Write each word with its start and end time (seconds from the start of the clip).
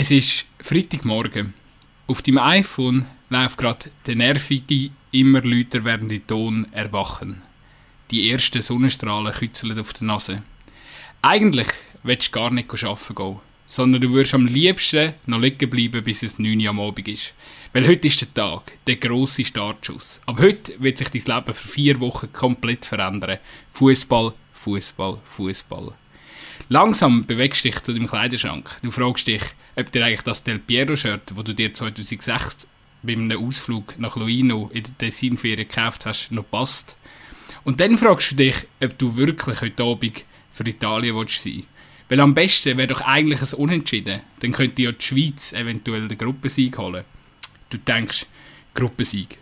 Es 0.00 0.12
ist 0.12 0.44
Freitagmorgen. 0.60 1.54
Auf 2.06 2.22
deinem 2.22 2.38
iPhone 2.38 3.06
läuft 3.30 3.58
gerade 3.58 3.90
der 4.06 4.14
nervige, 4.14 4.90
immer 5.10 5.42
lauter 5.42 5.84
werdende 5.84 6.24
Ton 6.24 6.68
Erwachen. 6.70 7.42
Die 8.12 8.30
ersten 8.30 8.62
Sonnenstrahlen 8.62 9.32
kützeln 9.32 9.76
auf 9.76 9.92
der 9.94 10.06
Nase. 10.06 10.42
Eigentlich 11.20 11.66
willst 12.04 12.28
du 12.28 12.30
gar 12.30 12.52
nicht 12.52 12.72
arbeiten 12.72 13.14
gehen, 13.16 13.36
sondern 13.66 14.00
du 14.00 14.10
würdest 14.10 14.34
am 14.34 14.46
liebsten 14.46 15.14
noch 15.26 15.40
liegen 15.40 15.68
bleiben, 15.68 16.04
bis 16.04 16.22
es 16.22 16.38
9 16.38 16.60
Uhr 16.60 16.70
am 16.70 16.78
Abend 16.78 17.08
ist. 17.08 17.34
Weil 17.72 17.88
heute 17.88 18.06
ist 18.06 18.20
der 18.20 18.32
Tag, 18.32 18.70
der 18.86 18.98
grosse 18.98 19.44
Startschuss. 19.44 20.20
Aber 20.26 20.44
heute 20.44 20.80
wird 20.80 20.98
sich 20.98 21.08
dein 21.08 21.38
Leben 21.38 21.54
für 21.54 21.68
vier 21.68 21.98
Wochen 21.98 22.32
komplett 22.32 22.84
verändern. 22.84 23.40
Fußball, 23.72 24.32
Fußball, 24.52 25.18
Fußball. 25.24 25.92
Langsam 26.68 27.24
bewegst 27.24 27.64
du 27.64 27.70
dich 27.70 27.80
zu 27.80 27.92
deinem 27.92 28.08
Kleiderschrank. 28.08 28.68
Du 28.82 28.90
fragst 28.90 29.26
dich, 29.26 29.42
ob 29.76 29.90
dir 29.90 30.04
eigentlich 30.04 30.22
das 30.22 30.44
Del 30.44 30.58
Piero-Shirt, 30.58 31.32
das 31.34 31.44
du 31.44 31.54
dir 31.54 31.72
2006 31.72 32.66
bei 33.02 33.12
einem 33.12 33.46
Ausflug 33.46 33.98
nach 33.98 34.16
Luino 34.16 34.70
in 34.74 34.82
der 34.82 34.98
Tessinferien 34.98 35.68
gekauft 35.68 36.04
hast, 36.04 36.30
noch 36.30 36.50
passt. 36.50 36.96
Und 37.64 37.80
dann 37.80 37.96
fragst 37.96 38.32
du 38.32 38.36
dich, 38.36 38.56
ob 38.82 38.98
du 38.98 39.16
wirklich 39.16 39.60
heute 39.60 39.82
Abend 39.82 40.24
für 40.52 40.68
Italien 40.68 41.16
willst 41.16 41.42
sein 41.42 41.64
Weil 42.08 42.20
am 42.20 42.34
besten 42.34 42.76
wäre 42.76 42.88
doch 42.88 43.00
eigentlich 43.00 43.40
ein 43.40 43.58
Unentschieden. 43.58 44.20
Dann 44.40 44.52
könnte 44.52 44.82
ja 44.82 44.92
die 44.92 45.04
Schweiz 45.04 45.52
eventuell 45.52 46.08
den 46.08 46.18
Gruppensieg 46.18 46.76
holen. 46.76 47.04
Du 47.70 47.78
denkst, 47.78 48.26
Gruppensieg, 48.74 49.38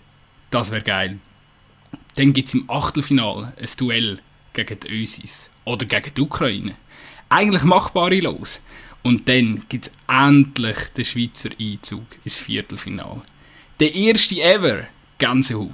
das 0.50 0.70
wäre 0.70 0.82
geil. 0.82 1.18
Dann 2.16 2.32
gibt 2.32 2.48
es 2.48 2.54
im 2.54 2.68
Achtelfinal 2.68 3.52
ein 3.56 3.68
Duell 3.76 4.18
gegen 4.52 4.80
die 4.80 4.88
Ösis 4.88 5.50
oder 5.64 5.86
gegen 5.86 6.14
die 6.14 6.20
Ukraine. 6.20 6.76
Eigentlich 7.28 7.64
machbare 7.64 8.20
los. 8.20 8.60
Und 9.02 9.28
dann 9.28 9.64
gibt 9.68 9.86
es 9.86 9.92
endlich 10.08 10.78
den 10.96 11.04
Schweizer 11.04 11.50
Einzug 11.60 12.04
ins 12.24 12.38
Viertelfinal. 12.38 13.22
Der 13.78 13.94
erste 13.94 14.40
ever 14.42 14.84
Gänsehaut. 15.18 15.70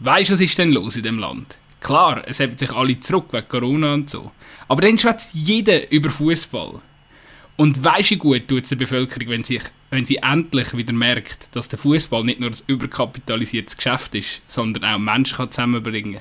Weißt 0.00 0.30
du, 0.30 0.34
was 0.34 0.40
ist 0.40 0.58
denn 0.58 0.72
los 0.72 0.96
in 0.96 1.02
dem 1.02 1.18
Land? 1.18 1.58
Klar, 1.80 2.22
es 2.26 2.40
haben 2.40 2.56
sich 2.56 2.72
alle 2.72 2.98
zurück 3.00 3.26
wegen 3.32 3.48
Corona 3.48 3.94
und 3.94 4.10
so. 4.10 4.32
Aber 4.68 4.82
dann 4.82 4.98
schwätzt 4.98 5.34
jeder 5.34 5.90
über 5.92 6.10
Fußball. 6.10 6.80
Und 7.56 7.84
weißt 7.84 8.12
du 8.12 8.16
gut 8.16 8.48
tut 8.48 8.64
es 8.64 8.70
der 8.70 8.76
Bevölkerung, 8.76 9.28
wenn, 9.28 9.44
sich, 9.44 9.62
wenn 9.90 10.04
sie 10.04 10.16
endlich 10.16 10.76
wieder 10.76 10.92
merkt, 10.92 11.54
dass 11.54 11.68
der 11.68 11.78
Fußball 11.78 12.24
nicht 12.24 12.40
nur 12.40 12.50
ein 12.50 12.56
überkapitalisiertes 12.66 13.76
Geschäft 13.76 14.14
ist, 14.14 14.42
sondern 14.48 14.84
auch 14.84 14.98
Menschen 14.98 15.36
kann 15.36 15.50
zusammenbringen 15.50 16.20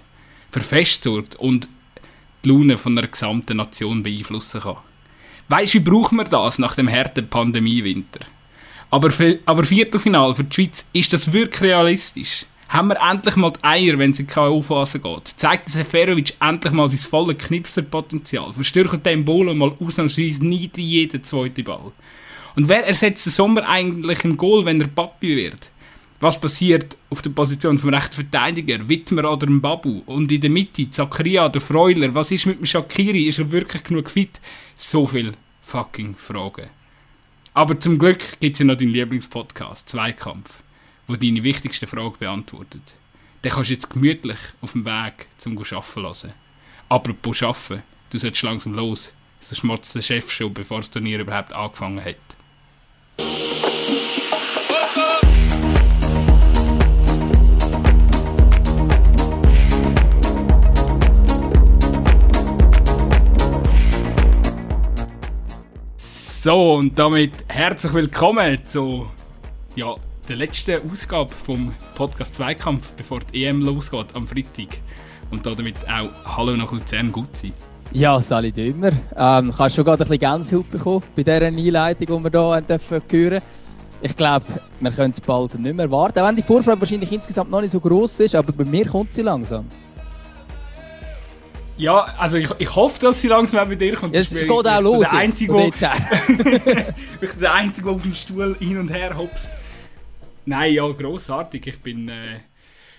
für 0.51 0.59
Fest 0.59 1.03
sorgt 1.03 1.35
und 1.35 1.67
die 2.43 2.49
Laune 2.49 2.77
von 2.77 2.97
einer 2.97 3.07
gesamten 3.07 3.57
Nation 3.57 4.03
beeinflussen 4.03 4.61
kann. 4.61 4.77
Weißt 5.49 5.73
du, 5.73 5.77
wie 5.79 5.83
braucht 5.83 6.11
man 6.11 6.29
das 6.29 6.59
nach 6.59 6.75
dem 6.75 6.89
harten 6.89 7.27
Pandemiewinter? 7.27 8.21
Aber, 8.89 9.09
aber 9.45 9.63
Viertelfinal 9.63 10.35
für 10.35 10.43
die 10.43 10.53
Schweiz, 10.53 10.87
ist 10.93 11.13
das 11.13 11.33
wirklich 11.33 11.61
realistisch? 11.61 12.45
Haben 12.69 12.89
wir 12.89 12.99
endlich 13.07 13.35
mal 13.35 13.51
die 13.51 13.63
Eier, 13.63 13.99
wenn 13.99 14.11
es 14.11 14.19
in 14.19 14.27
die 14.27 14.33
K.O.-Phase 14.33 14.99
geht? 14.99 15.27
Zeigt 15.37 15.69
Seferovic 15.69 16.33
endlich 16.39 16.73
mal 16.73 16.89
sein 16.89 16.97
volles 16.97 17.37
Knipserpotenzial? 17.37 18.51
Verstärkt 18.53 19.05
den 19.05 19.25
Bolo 19.25 19.53
mal 19.53 19.75
ausnahmsweise 19.79 20.45
nie 20.45 20.71
jeden 20.75 21.23
zweiten 21.23 21.63
Ball? 21.63 21.91
Und 22.55 22.69
wer 22.69 22.85
ersetzt 22.85 23.25
den 23.25 23.31
Sommer 23.31 23.67
eigentlich 23.67 24.23
im 24.23 24.37
Goal, 24.37 24.65
wenn 24.65 24.81
er 24.81 24.87
Papi 24.87 25.35
wird? 25.35 25.69
Was 26.23 26.39
passiert 26.39 26.95
auf 27.09 27.21
der 27.21 27.31
Position 27.31 27.77
vom 27.77 27.93
rechten 27.93 28.13
Verteidiger? 28.13 28.87
Wittmer 28.87 29.29
oder 29.29 29.45
dem 29.45 29.59
Babu? 29.59 30.03
Und 30.05 30.31
in 30.31 30.39
der 30.39 30.49
Mitte, 30.49 30.89
Zakaria 30.89 31.47
oder 31.47 31.59
Freuler? 31.59 32.15
Was 32.15 32.31
ist 32.31 32.45
mit 32.45 32.59
dem 32.59 32.65
Shakiri? 32.65 33.23
Ist 33.27 33.39
er 33.39 33.51
wirklich 33.51 33.83
genug 33.83 34.09
fit? 34.09 34.39
So 34.77 35.05
viel 35.05 35.33
fucking 35.61 36.15
Fragen. 36.15 36.69
Aber 37.53 37.77
zum 37.77 37.99
Glück 37.99 38.39
gibt 38.39 38.53
es 38.53 38.59
ja 38.59 38.65
noch 38.65 38.77
deinen 38.77 38.93
Lieblingspodcast, 38.93 39.89
Zweikampf, 39.89 40.63
wo 41.07 41.17
deine 41.17 41.43
wichtigste 41.43 41.87
Frage 41.87 42.15
beantwortet. 42.17 42.95
Den 43.43 43.51
kannst 43.51 43.71
du 43.71 43.73
jetzt 43.73 43.89
gemütlich 43.89 44.39
auf 44.61 44.71
dem 44.71 44.85
Weg 44.85 45.27
zum 45.37 45.57
Arbeiten 45.57 46.01
lassen. 46.03 46.31
Apropos 46.87 47.43
Arbeiten, 47.43 47.83
du 48.11 48.17
solltest 48.17 48.43
langsam 48.43 48.75
los, 48.75 49.13
sonst 49.41 49.59
schmotzt 49.59 49.93
der 49.93 50.01
Chef 50.01 50.31
schon, 50.31 50.53
bevor 50.53 50.77
das 50.77 50.89
Turnier 50.89 51.19
überhaupt 51.19 51.51
angefangen 51.51 52.01
hat. 52.01 52.15
So, 66.43 66.73
und 66.73 66.99
damit 66.99 67.31
herzlich 67.47 67.93
willkommen 67.93 68.65
zu 68.65 69.07
ja, 69.77 69.95
der 70.27 70.35
letzten 70.35 70.75
Ausgabe 70.91 71.31
vom 71.31 71.73
Podcast 71.95 72.35
Zweikampf, 72.35 72.91
bevor 72.97 73.21
die 73.21 73.45
EM 73.45 73.61
losgeht 73.61 74.07
am 74.13 74.27
Freitag. 74.27 74.79
Und 75.31 75.45
damit 75.45 75.77
auch 75.87 76.35
Hallo 76.35 76.53
nach 76.57 76.69
Luzern 76.73 77.13
gut 77.13 77.33
sein. 77.37 77.53
Ja, 77.93 78.19
Sali 78.19 78.51
Dümmer. 78.51 78.91
Ähm, 79.15 79.57
hast 79.57 79.73
schon 79.73 79.85
gerade 79.85 80.03
ein 80.03 80.09
bisschen 80.09 80.19
Gänsehaut 80.19 80.69
bekommen 80.69 81.03
bei 81.15 81.23
dieser 81.23 81.45
Einleitung, 81.45 82.21
die 82.21 82.23
wir 82.25 82.29
hier 82.29 82.41
hören 82.41 82.67
dürfen 82.67 83.41
Ich 84.01 84.17
glaube, 84.17 84.45
wir 84.81 84.91
können 84.91 85.11
es 85.11 85.21
bald 85.21 85.57
nicht 85.57 85.75
mehr 85.77 85.89
warten. 85.89 86.19
Auch 86.19 86.27
wenn 86.27 86.35
die 86.35 86.43
Vorfreude 86.43 86.81
wahrscheinlich 86.81 87.13
insgesamt 87.13 87.51
noch 87.51 87.61
nicht 87.61 87.71
so 87.71 87.79
groß 87.79 88.19
ist, 88.19 88.35
aber 88.35 88.51
bei 88.51 88.65
mir 88.65 88.85
kommt 88.85 89.13
sie 89.13 89.21
langsam. 89.21 89.65
Ja, 91.77 92.01
also 92.17 92.37
ich, 92.37 92.49
ich 92.59 92.75
hoffe, 92.75 92.99
dass 92.99 93.21
sie 93.21 93.27
langsam 93.27 93.59
auch 93.61 93.67
bei 93.67 93.75
dir 93.75 93.95
kommt. 93.95 94.15
Es, 94.15 94.31
es 94.31 94.45
geht 94.45 94.51
auch 94.51 94.81
los. 94.81 94.99
Der 95.09 95.13
Einzige, 95.13 95.53
wo, 95.53 95.67
ich 95.67 97.31
bin 97.31 97.39
der 97.41 97.53
Einzige, 97.53 97.87
der 97.87 97.95
auf 97.95 98.01
dem 98.03 98.13
Stuhl 98.13 98.55
hin 98.59 98.77
und 98.77 98.89
her 98.89 99.17
hopst. 99.17 99.49
Nein, 100.45 100.73
ja, 100.73 100.87
grossartig. 100.87 101.65
Ich 101.67 101.79
bin, 101.79 102.09
äh, 102.09 102.39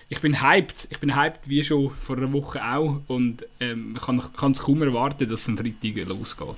ich 0.09 0.19
bin 0.19 0.41
hyped. 0.41 0.87
Ich 0.89 0.99
bin 0.99 1.15
hyped, 1.15 1.47
wie 1.47 1.63
schon 1.63 1.91
vor 1.99 2.17
einer 2.17 2.31
Woche 2.33 2.61
auch. 2.63 3.01
Und 3.07 3.45
ähm, 3.59 3.97
kann 4.03 4.51
es 4.51 4.59
kaum 4.59 4.81
erwarten, 4.81 5.29
dass 5.29 5.41
es 5.41 5.47
am 5.47 5.57
Freitag 5.57 6.07
losgeht. 6.07 6.55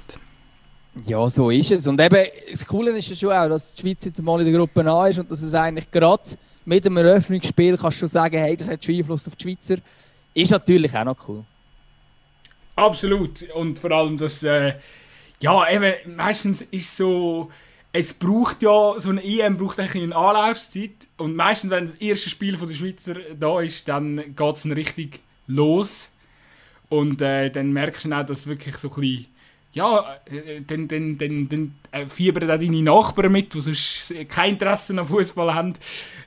Ja, 1.06 1.30
so 1.30 1.52
ist 1.52 1.72
es. 1.72 1.86
Und 1.86 2.02
eben, 2.02 2.26
das 2.50 2.66
Coole 2.66 2.98
ist 2.98 3.10
ja 3.10 3.16
schon 3.16 3.32
auch, 3.32 3.50
dass 3.50 3.76
die 3.76 3.82
Schweiz 3.82 4.06
jetzt 4.06 4.22
mal 4.22 4.40
in 4.40 4.52
der 4.52 4.58
Gruppe 4.58 4.84
A 4.90 5.08
ist 5.08 5.20
und 5.20 5.30
dass 5.30 5.44
es 5.44 5.54
eigentlich 5.54 5.92
gerade 5.92 6.24
mit 6.66 6.84
dem 6.84 6.98
Eröffnungsspiel 6.98 7.78
kannst 7.78 7.98
du 7.98 8.00
schon 8.00 8.08
sagen, 8.10 8.38
hey, 8.38 8.58
das 8.58 8.70
hat 8.70 8.84
schon 8.84 8.96
Einfluss 8.96 9.28
auf 9.28 9.36
die 9.36 9.44
Schweizer. 9.44 9.78
Ist 10.34 10.52
natürlich 10.52 10.96
auch 10.98 11.06
noch 11.06 11.28
cool. 11.28 11.44
Absolut. 12.78 13.42
Und 13.54 13.80
vor 13.80 13.92
allem, 13.92 14.18
dass, 14.18 14.44
äh, 14.44 14.76
ja, 15.42 15.70
eben, 15.70 16.16
meistens 16.16 16.62
ist 16.62 16.96
so, 16.96 17.52
es 17.92 18.14
braucht 18.14 18.62
ja, 18.62 18.94
so 19.00 19.10
eine 19.10 19.24
EM 19.24 19.58
braucht 19.58 19.80
eigentlich 19.80 20.04
eine 20.04 20.16
Anlaufzeit. 20.16 21.08
Und 21.18 21.36
meistens, 21.36 21.72
wenn 21.72 21.88
das 21.88 21.96
erste 21.96 22.30
Spiel 22.30 22.56
von 22.58 22.68
der 22.68 22.76
Schweizer 22.76 23.16
da 23.38 23.60
ist, 23.62 23.88
dann 23.88 24.36
geht 24.36 24.56
es 24.56 24.66
richtig 24.68 25.20
los. 25.48 26.10
Und 26.90 27.20
äh, 27.22 27.50
dann 27.50 27.74
merkst 27.74 28.06
du 28.06 28.14
auch, 28.14 28.26
dass 28.26 28.46
wirklich 28.46 28.76
so 28.78 28.90
ein 28.90 29.02
bisschen 29.02 29.26
ja, 29.74 30.18
äh, 30.26 30.62
dann, 30.66 30.88
dann, 30.88 31.18
dann, 31.18 31.50
dann 31.50 31.76
äh, 31.92 32.08
fiebern 32.08 32.50
auch 32.50 32.60
deine 32.60 32.82
Nachbarn 32.82 33.32
mit, 33.32 33.54
die 33.54 33.62
sonst 33.62 34.14
kein 34.28 34.54
Interesse 34.54 34.98
an 34.98 35.06
Fußball 35.06 35.54
haben. 35.54 35.74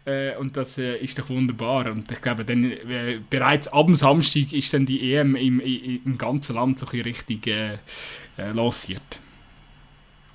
Äh, 0.04 0.36
und 0.36 0.56
das 0.56 0.78
äh, 0.78 0.96
ist 0.98 1.18
doch 1.18 1.28
wunderbar. 1.28 1.90
Und 1.90 2.10
ich 2.10 2.20
glaube, 2.20 2.44
dann, 2.44 2.64
äh, 2.64 3.20
bereits 3.28 3.68
ab 3.68 3.86
dem 3.86 3.96
Samstag 3.96 4.52
ist 4.52 4.72
dann 4.72 4.86
die 4.86 5.14
EM 5.14 5.36
im, 5.36 5.60
im, 5.60 6.18
ganzen 6.18 6.56
Land 6.56 6.78
so 6.78 6.86
ein 6.86 7.00
richtig 7.00 7.46
äh, 7.46 7.78
lanciert. 8.36 9.20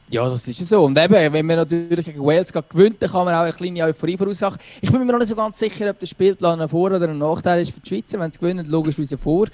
Ja, 0.10 0.30
das 0.30 0.48
ist 0.48 0.68
so. 0.68 0.84
Und 0.84 0.98
eben, 0.98 1.34
wenn 1.34 1.46
man 1.46 1.56
natürlich 1.56 2.06
gegen 2.06 2.24
Wales 2.24 2.54
gewinnt, 2.54 3.02
dann 3.02 3.10
kann 3.10 3.26
man 3.26 3.34
auch 3.34 3.42
eine 3.42 3.54
kleine 3.54 3.84
Euphorie 3.86 4.18
verursachen. 4.18 4.60
Ich 4.82 4.92
bin 4.92 5.04
mir 5.04 5.12
noch 5.12 5.20
nicht 5.20 5.30
so 5.30 5.36
ganz 5.36 5.58
sicher, 5.58 5.90
ob 5.90 6.00
der 6.00 6.06
Spielplan 6.06 6.62
ein 6.62 6.70
Vor- 6.70 6.92
oder 6.92 7.10
ein 7.10 7.18
Nachteil 7.18 7.62
ist 7.62 7.72
für 7.72 7.80
die 7.80 7.90
Schweizer. 7.90 8.20
Wenn 8.20 8.32
sie 8.32 8.40
gewinnen, 8.40 8.68
logischerweise 8.68 9.18
vor. 9.18 9.48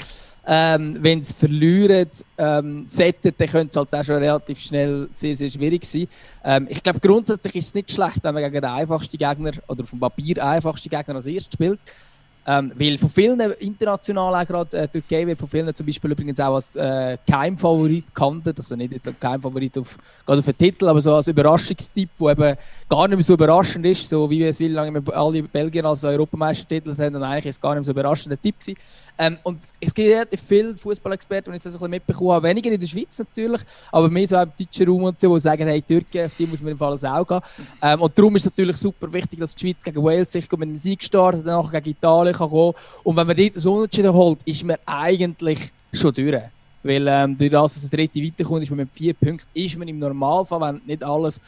Ähm, 0.46 0.98
wenn 1.00 1.22
sie 1.22 1.34
verlieren, 1.36 2.10
ähm, 2.38 2.88
settet, 2.88 3.40
dann 3.40 3.48
könnte 3.48 3.70
es 3.70 3.76
halt 3.76 3.94
auch 3.94 4.04
schon 4.04 4.16
relativ 4.16 4.60
schnell 4.60 5.08
sehr, 5.12 5.36
sehr 5.36 5.50
schwierig 5.50 5.86
sein. 5.86 6.08
Ähm, 6.44 6.68
ich 6.70 6.82
glaube, 6.82 7.00
grundsätzlich 7.00 7.56
ist 7.58 7.68
es 7.68 7.74
nicht 7.76 7.92
schlecht, 7.92 8.24
wenn 8.24 8.34
man 8.34 8.44
gegen 8.44 8.56
den 8.56 8.66
einfachsten 8.66 9.18
Gegner 9.18 9.52
oder 9.68 9.84
vom 9.86 10.00
Papier 10.00 10.44
einfachsten 10.44 10.90
Gegner 10.90 11.16
als 11.16 11.28
erstes 11.28 11.54
spielt. 11.54 11.80
Ähm, 12.46 12.72
weil 12.76 12.98
von 12.98 13.10
vielen 13.10 13.40
international, 13.60 14.34
auch 14.34 14.48
gerade 14.48 14.78
äh, 14.78 14.88
Türkei 14.88 15.28
wird 15.28 15.38
von 15.38 15.48
vielen 15.48 15.74
zum 15.76 15.86
Beispiel 15.86 16.12
übrigens 16.12 16.40
auch 16.40 16.56
als 16.56 16.76
äh, 16.76 17.18
Keimfavorit 17.30 18.16
gehandelt, 18.16 18.58
also 18.58 18.76
nicht 18.76 18.94
jetzt 18.94 19.08
ein 19.08 19.20
Keimfavorit 19.20 19.78
auf, 19.78 19.96
gerade 20.26 20.40
auf 20.40 20.46
den 20.46 20.58
Titel, 20.58 20.88
aber 20.88 21.02
so 21.02 21.14
als 21.14 21.28
Überraschungstipp, 21.28 22.10
der 22.20 22.30
eben 22.32 22.58
gar 22.90 23.08
nicht 23.08 23.18
mehr 23.18 23.24
so 23.24 23.34
überraschend 23.34 23.86
ist, 23.86 24.10
so 24.10 24.28
wie 24.28 24.40
wir 24.40 24.50
es 24.50 24.60
wie 24.60 24.70
lange 24.70 25.04
alle 25.14 25.44
Belgier 25.44 25.86
als 25.86 26.04
Europameistertitel 26.04 26.98
haben, 26.98 27.14
dann 27.14 27.24
eigentlich 27.24 27.46
ist 27.46 27.58
es 27.58 27.62
gar 27.62 27.76
nicht 27.76 27.82
mehr 27.82 27.86
so 27.86 27.92
überraschender 27.92 28.42
Tipp 28.42 28.60
gewesen. 28.60 28.78
Ähm, 29.20 29.38
und 29.44 29.60
es 29.80 29.94
gibt 29.94 30.10
relativ 30.10 30.42
viele 30.42 30.76
Fußballexperten, 30.76 31.52
die 31.52 31.58
ich 31.58 31.64
das 31.64 31.74
ein 31.74 31.80
bisschen 31.80 31.92
mitbekommen 31.92 32.32
habe, 32.32 32.48
weniger 32.48 32.72
in 32.72 32.80
der 32.80 32.88
Schweiz 32.88 33.20
natürlich, 33.20 33.62
aber 33.92 34.10
mehr 34.10 34.28
so 34.28 34.38
im 34.38 34.52
deutschen 34.58 34.90
Raum 34.90 35.04
und 35.04 35.20
so, 35.20 35.36
die 35.36 35.42
sagen, 35.42 35.68
hey, 35.68 35.82
Türkei, 35.84 36.26
auf 36.26 36.32
die 36.40 36.48
muss 36.48 36.64
man 36.64 36.72
im 36.72 36.78
Fall 36.80 36.94
auch 36.94 37.28
gehen. 37.28 37.40
Ähm, 37.84 38.02
und 38.02 38.18
darum 38.18 38.36
ist 38.36 38.46
es 38.46 38.52
natürlich 38.52 38.78
super 38.78 39.14
wichtig, 39.14 39.40
dass 39.40 39.54
die 39.54 39.68
Schweiz 39.68 39.84
gegen 39.84 40.04
Wales 40.04 40.32
sich 40.32 40.52
mit 40.52 40.62
einem 40.64 40.78
Sieg 40.78 41.04
startet, 41.04 41.46
danach 41.46 41.72
gegen 41.72 41.92
Italien 41.92 42.31
Finale 42.32 42.50
kann 42.50 42.50
kommen 42.50 42.74
Und 43.04 43.16
wenn 43.16 43.28
man 43.28 43.36
dort 43.36 43.56
das 43.56 43.66
Unentschieden 43.66 44.14
holt, 44.14 44.40
ist 44.46 44.64
man 44.64 44.78
eigentlich 44.86 45.72
schon 45.94 46.14
durch. 46.14 46.42
Weil 46.84 47.08
ähm, 47.08 47.38
durch 47.38 47.52
das, 47.52 47.76
dass 47.76 47.90
der 47.90 47.98
dritte 47.98 48.24
weiterkommt, 48.24 48.64
ist 48.64 48.70
man 48.70 48.80
mit 48.80 48.90
vier 48.94 49.14
Punkten, 49.14 49.48
ist 49.54 49.78
man 49.78 49.88
im 49.88 50.00
Normalfall, 50.00 50.62
wenn 50.62 50.82
nicht 50.86 51.04
alles 51.04 51.40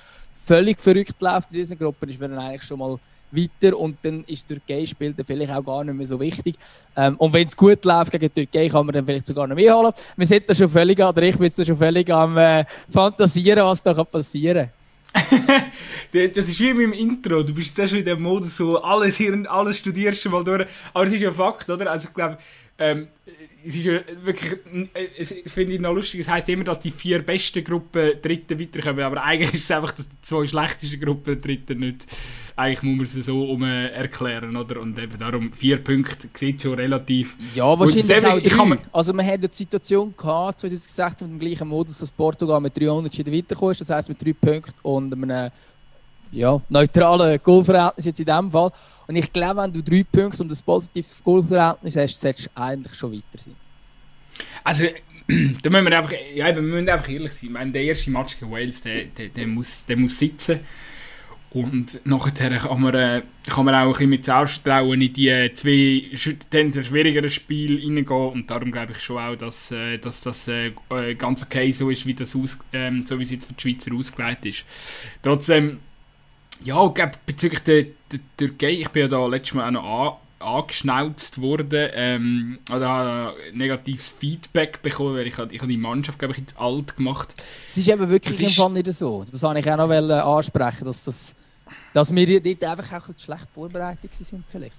völlig 0.45 0.79
verrückt 0.79 1.19
läuft 1.21 1.51
in 1.51 1.57
dieser 1.57 1.75
Gruppe, 1.75 2.05
ist 2.05 2.19
man 2.19 2.31
dann 2.31 2.39
eigentlich 2.39 2.63
schon 2.63 2.77
mal 2.77 2.99
weiter 3.31 3.77
und 3.77 3.97
dann 4.03 4.23
ist 4.25 4.43
das 4.43 4.57
Türkei-Spiel 4.57 5.13
dann 5.13 5.25
vielleicht 5.25 5.51
auch 5.51 5.63
gar 5.63 5.83
nicht 5.83 5.95
mehr 5.95 6.05
so 6.05 6.19
wichtig. 6.19 6.55
Ähm, 6.95 7.15
und 7.17 7.33
wenn 7.33 7.47
es 7.47 7.57
gut 7.57 7.83
läuft 7.83 8.11
gegen 8.11 8.31
Türkei, 8.31 8.67
kann 8.67 8.85
man 8.85 8.93
dann 8.93 9.05
vielleicht 9.05 9.25
sogar 9.25 9.47
noch 9.47 9.55
mehr 9.55 9.75
holen. 9.75 9.91
Wir 10.15 10.27
sind 10.27 10.47
da 10.47 10.53
schon 10.53 10.69
völlig, 10.69 10.99
oder 10.99 11.21
ich 11.23 11.37
bin 11.37 11.51
da 11.55 11.65
schon 11.65 11.77
völlig 11.77 12.11
am 12.11 12.37
äh, 12.37 12.63
fantasieren, 12.89 13.65
was 13.65 13.81
da 13.81 14.03
passieren 14.03 14.67
kann. 14.67 14.82
das 16.11 16.47
ist 16.47 16.59
wie 16.59 16.73
mit 16.73 16.87
dem 16.87 16.93
Intro. 16.93 17.43
Du 17.43 17.53
bist 17.53 17.77
jetzt 17.77 17.89
schon 17.91 17.99
in 17.99 18.05
dem 18.05 18.21
Modus, 18.21 18.57
so 18.57 18.81
alles 18.81 19.17
hier 19.17 19.33
alles 19.49 19.77
studierst 19.77 20.25
du 20.25 20.29
mal 20.29 20.43
durch. 20.43 20.67
Aber 20.93 21.05
es 21.05 21.13
ist 21.13 21.21
ja 21.21 21.31
Fakt, 21.31 21.69
oder? 21.69 21.91
Also 21.91 22.07
ich 22.07 22.13
glaube, 22.13 22.37
ähm, 22.83 23.07
es 23.65 23.77
ist 23.77 23.85
wirklich, 23.85 24.57
es 25.17 25.33
finde 25.47 25.75
ich 25.75 25.79
noch 25.79 25.93
lustig, 25.93 26.19
es 26.19 26.27
heisst 26.27 26.49
immer, 26.49 26.65
dass 26.65 26.81
die 26.81 26.91
vier 26.91 27.21
besten 27.21 27.63
Gruppen 27.63 28.21
Dritten 28.21 28.59
weiterkommen, 28.59 29.03
aber 29.03 29.23
eigentlich 29.23 29.53
ist 29.53 29.63
es 29.63 29.71
einfach, 29.71 29.93
dass 29.93 30.09
die 30.09 30.21
zwei 30.21 30.45
schlechtesten 30.45 30.99
Gruppen 30.99 31.39
Dritten 31.39 31.79
nicht, 31.79 32.05
eigentlich 32.57 32.83
muss 32.83 33.13
man 33.13 33.21
es 33.21 33.25
so 33.25 33.49
um 33.49 33.63
erklären, 33.63 34.57
oder? 34.57 34.81
Und 34.81 34.99
eben 34.99 35.17
darum, 35.17 35.53
vier 35.53 35.77
Punkte 35.77 36.27
sieht 36.33 36.61
schon 36.61 36.73
relativ... 36.73 37.37
Ja, 37.55 37.79
wahrscheinlich 37.79 38.25
auch 38.25 38.39
drei. 38.39 38.65
Man, 38.65 38.79
also 38.91 39.13
man 39.13 39.25
hat 39.25 39.41
die 39.41 39.47
Situation 39.51 40.13
gehabt, 40.17 40.59
2016 40.59 41.31
mit 41.31 41.41
dem 41.41 41.47
gleichen 41.47 41.67
Modus, 41.67 41.99
dass 41.99 42.11
Portugal 42.11 42.59
mit 42.59 42.77
300 42.77 43.17
weitergekommen 43.17 43.71
ist, 43.71 43.81
das 43.81 43.89
heisst 43.89 44.09
mit 44.09 44.21
drei 44.21 44.33
Punkten 44.33 44.73
und 44.81 45.13
einem 45.13 45.51
ja, 46.33 46.61
neutralen 46.69 47.39
Goalverhältnis 47.41 48.05
jetzt 48.05 48.19
in 48.19 48.25
diesem 48.25 48.51
Fall. 48.51 48.71
Und 49.07 49.15
ich 49.15 49.31
glaube, 49.31 49.61
wenn 49.61 49.73
du 49.73 49.83
drei 49.83 50.03
Punkte 50.03 50.43
und 50.43 50.51
ein 50.51 50.57
positives 50.65 51.23
Goalverhältnis 51.23 51.95
hast, 51.95 52.19
solltest 52.19 52.47
du 52.47 52.61
eigentlich 52.61 52.95
schon 52.95 53.13
weiter 53.13 53.37
sein. 53.37 53.55
Also, 54.63 54.85
da 55.27 55.69
müssen 55.69 55.85
wir 55.85 55.97
einfach, 55.97 56.13
ja, 56.33 56.53
wir 56.53 56.61
müssen 56.61 56.89
einfach 56.89 57.09
ehrlich 57.09 57.33
sein. 57.33 57.51
Meine, 57.51 57.71
der 57.71 57.83
erste 57.83 58.11
Match 58.11 58.39
gegen 58.39 58.51
Wales, 58.51 58.81
der, 58.81 59.05
der, 59.05 59.29
der, 59.29 59.47
muss, 59.47 59.85
der 59.85 59.97
muss 59.97 60.17
sitzen. 60.17 60.59
Und 61.51 62.01
nachher 62.03 62.57
kann 62.57 62.81
man, 62.81 62.95
äh, 62.95 63.21
kann 63.45 63.65
man 63.65 63.75
auch 63.75 63.85
ein 63.85 63.91
bisschen 63.91 64.09
mit 64.09 64.25
Selbstvertrauen 64.25 64.99
in 64.99 65.13
die 65.13 65.51
zwei 65.53 66.17
tendenziell 66.49 66.83
schwierigeren 66.83 67.29
Spiele 67.29 67.77
reingehen. 67.77 68.31
Und 68.31 68.49
darum 68.49 68.71
glaube 68.71 68.93
ich 68.93 68.99
schon 68.99 69.19
auch, 69.19 69.35
dass, 69.35 69.71
äh, 69.71 69.99
dass 69.99 70.21
das 70.21 70.47
äh, 70.47 70.71
ganz 71.15 71.43
okay 71.43 71.71
so 71.71 71.91
ist, 71.91 72.07
wie 72.07 72.15
das 72.15 72.35
aus, 72.35 72.57
ähm, 72.73 73.05
so 73.05 73.19
wie 73.19 73.23
es 73.23 73.29
jetzt 73.29 73.45
für 73.45 73.53
die 73.53 73.61
Schweizer 73.61 73.93
ausgelegt 73.93 74.45
ist. 74.47 74.65
Trotzdem, 75.21 75.77
ja, 76.63 76.93
bezüglich 77.25 77.61
der, 77.61 77.83
der 78.11 78.19
Türkei, 78.37 78.71
ich 78.71 78.89
bin 78.89 79.03
ja 79.03 79.07
da 79.07 79.25
letztes 79.27 79.53
Mal 79.53 79.67
auch 79.67 79.71
noch 79.71 79.83
an, 79.83 80.57
angeschnauzt 80.57 81.41
worden, 81.41 81.89
ähm, 81.93 82.59
oder 82.73 83.33
negatives 83.53 84.11
Feedback 84.11 84.81
bekommen, 84.81 85.15
weil 85.15 85.27
ich, 85.27 85.37
ich 85.37 85.59
habe 85.59 85.67
die 85.67 85.77
Mannschaft, 85.77 86.19
glaube 86.19 86.33
ich, 86.33 86.39
jetzt 86.39 86.57
alt 86.59 86.95
gemacht. 86.97 87.33
Es 87.67 87.77
ist 87.77 87.87
eben 87.87 88.09
wirklich 88.09 88.37
das 88.37 88.47
im 88.47 88.53
Fall 88.53 88.71
nicht 88.71 88.91
so. 88.93 89.23
Das 89.29 89.41
wollte 89.41 89.59
ich 89.59 89.71
auch 89.71 89.77
noch 89.77 89.89
ansprechen, 89.89 90.85
dass, 90.85 91.05
das, 91.05 91.35
dass 91.93 92.13
wir 92.13 92.41
dort 92.41 92.63
einfach 92.63 92.99
auch 92.99 93.13
schlecht 93.17 93.47
vorbereitet 93.53 94.13
sind 94.13 94.43
vielleicht. 94.49 94.75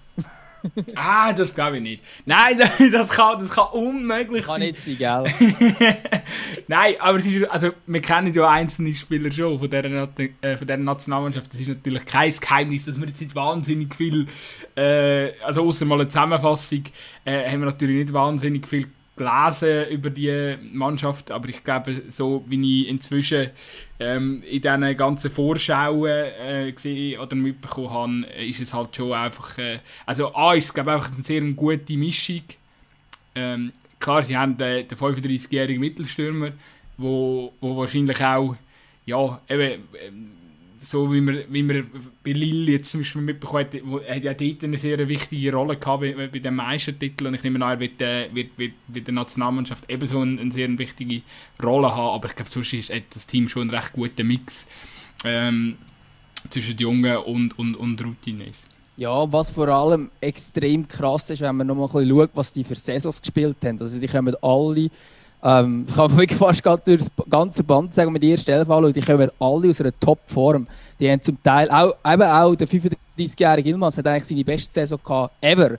Ah, 0.95 1.33
das 1.33 1.55
glaube 1.55 1.77
ich 1.77 1.83
nicht. 1.83 2.05
Nein, 2.25 2.59
das 2.93 3.11
kann, 3.11 3.39
das 3.39 3.51
kann 3.51 3.69
unmöglich 3.73 4.47
kann 4.47 4.61
sein. 4.61 4.75
Kann 4.75 5.23
nicht 5.23 5.39
sein, 5.39 5.77
gell? 5.79 5.97
Nein, 6.69 6.95
aber 6.99 7.19
es 7.19 7.27
ist, 7.27 7.45
also, 7.51 7.71
wir 7.87 8.01
kennen 8.01 8.33
ja 8.33 8.49
einzelne 8.49 8.95
Spieler 8.95 9.31
schon 9.31 9.59
von 9.59 9.71
dieser, 9.71 10.09
äh, 10.19 10.57
von 10.57 10.67
dieser 10.67 10.77
Nationalmannschaft. 10.77 11.53
Das 11.53 11.61
ist 11.61 11.69
natürlich 11.69 12.05
kein 12.07 12.31
Geheimnis, 12.31 12.85
dass 12.85 13.01
wir 13.01 13.07
jetzt 13.07 13.21
nicht 13.21 13.35
wahnsinnig 13.35 13.95
viel, 13.95 14.27
äh, 14.77 15.33
also 15.43 15.63
außer 15.63 15.85
mal 15.85 16.01
eine 16.01 16.09
Zusammenfassung, 16.09 16.85
äh, 17.25 17.51
haben 17.51 17.61
wir 17.61 17.67
natürlich 17.67 17.97
nicht 17.97 18.13
wahnsinnig 18.13 18.67
viel 18.67 18.87
gelesen 19.17 19.89
über 19.91 20.11
die 20.11 20.57
Mannschaft, 20.73 21.31
aber 21.31 21.49
ich 21.49 21.63
glaube, 21.63 22.03
so 22.09 22.45
wie 22.49 22.83
ich 22.83 22.89
inzwischen 22.89 23.51
ähm, 24.01 24.43
in 24.43 24.61
diesen 24.61 24.97
ganzen 24.97 25.31
Vorschauen 25.31 26.07
äh, 26.07 26.73
gesehen 26.73 27.21
oder 27.21 27.37
mitbekommen 27.37 28.27
habe, 28.27 28.45
ist 28.45 28.61
es 28.61 28.75
halt 28.75 28.97
schon 28.97 29.13
einfach, 29.13 29.57
äh, 29.59 29.79
also 30.05 30.35
A 30.35 30.55
ist 30.55 30.67
es 30.67 30.75
glaube 30.75 30.93
einfach 30.93 31.13
eine 31.13 31.23
sehr 31.23 31.43
gute 31.53 31.97
Mischung. 31.97 32.43
Ähm, 33.37 33.73
klar, 34.01 34.23
sie 34.23 34.37
haben 34.37 34.57
den, 34.57 34.89
den 34.89 34.99
35-jährigen 34.99 35.81
Mittelstürmer, 35.81 36.51
wo, 36.97 37.53
wo 37.61 37.77
wahrscheinlich 37.77 38.23
auch, 38.25 38.57
ja, 39.07 39.41
eben, 39.49 39.85
ähm, 40.05 40.31
so 40.85 41.13
wie 41.13 41.21
man, 41.21 41.45
wie 41.49 41.63
man 41.63 41.87
bei 42.23 42.33
Lille 42.33 42.73
jetzt 42.73 42.93
zum 42.93 43.01
Beispiel 43.01 43.23
mitbekommen 43.23 43.65
hat, 43.65 43.81
wo, 43.85 44.01
hat 44.01 44.23
ja 44.23 44.35
dort 44.35 44.65
eine 44.65 44.77
sehr 44.77 45.09
wichtige 45.09 45.53
Rolle 45.53 45.77
gehabt 45.77 46.03
bei, 46.03 46.29
bei 46.29 46.39
dem 46.39 46.57
Meistertitel 46.57 47.27
und 47.27 47.35
ich 47.35 47.43
nehme 47.43 47.65
an, 47.65 47.73
er 47.73 47.81
wird, 47.81 48.01
äh, 48.03 48.29
wird, 48.35 48.59
wird, 48.59 48.73
wird 48.89 49.07
der 49.07 49.15
Nationalmannschaft 49.15 49.85
ebenso 49.89 50.21
eine, 50.21 50.41
eine 50.41 50.53
sehr 50.53 50.79
wichtige 50.79 51.23
Rolle 51.63 51.95
haben, 51.95 52.15
aber 52.15 52.29
ich 52.29 52.37
glaube, 52.37 52.51
sonst 52.51 52.73
ist 52.73 52.93
das 53.11 53.27
Team 53.27 53.49
schon 53.49 53.69
ein 53.69 53.71
recht 53.71 53.93
guter 53.93 54.25
Mix 54.25 54.69
ähm, 55.25 55.77
zwischen 56.51 56.77
Jungen 56.77 57.17
und, 57.17 57.59
und, 57.59 57.77
und 57.77 58.05
Routines. 58.05 58.65
Ja, 58.97 59.33
was 59.33 59.51
vor 59.51 59.69
allem 59.69 60.11
extrem 60.21 60.87
krass 60.87 61.31
ist, 61.31 61.41
wenn 61.41 61.57
man 61.57 61.67
noch 61.67 61.75
mal 61.75 61.87
ein 61.87 61.93
bisschen 61.93 62.09
schaut, 62.11 62.31
was 62.35 62.53
die 62.53 62.63
für 62.63 62.77
Saisons 62.77 63.21
gespielt 63.21 63.57
haben. 63.65 63.81
Also 63.81 64.01
die 64.01 64.07
kommen 64.07 64.37
alle 64.41 64.89
ähm, 65.45 65.85
ich 65.87 65.95
kann 65.97 66.17
wirklich 66.17 66.39
fast 66.39 66.65
durch 66.65 66.99
das 66.99 67.13
ganze 67.29 67.63
Band 67.63 67.93
sagen, 67.93 68.13
mit 68.13 68.25
ihr 68.25 68.39
Stelle 68.39 68.63
anschauen, 68.63 68.93
die 68.93 69.01
kommen 69.01 69.31
alle 69.39 69.71
aus 69.71 69.81
einer 69.81 69.93
Top-Form. 70.01 70.67
Die 70.99 71.11
haben 71.11 71.21
zum 71.21 71.41
Teil, 71.43 71.71
auch, 71.71 71.95
eben 72.07 72.23
auch 72.23 72.55
der 72.55 72.67
35-jährige 72.67 73.69
Ilmaz 73.69 73.99
hat 73.99 74.07
eigentlich 74.07 74.25
seine 74.25 74.45
beste 74.45 74.73
Saison 74.73 74.99
gehabt, 75.05 75.35
ever. 75.43 75.77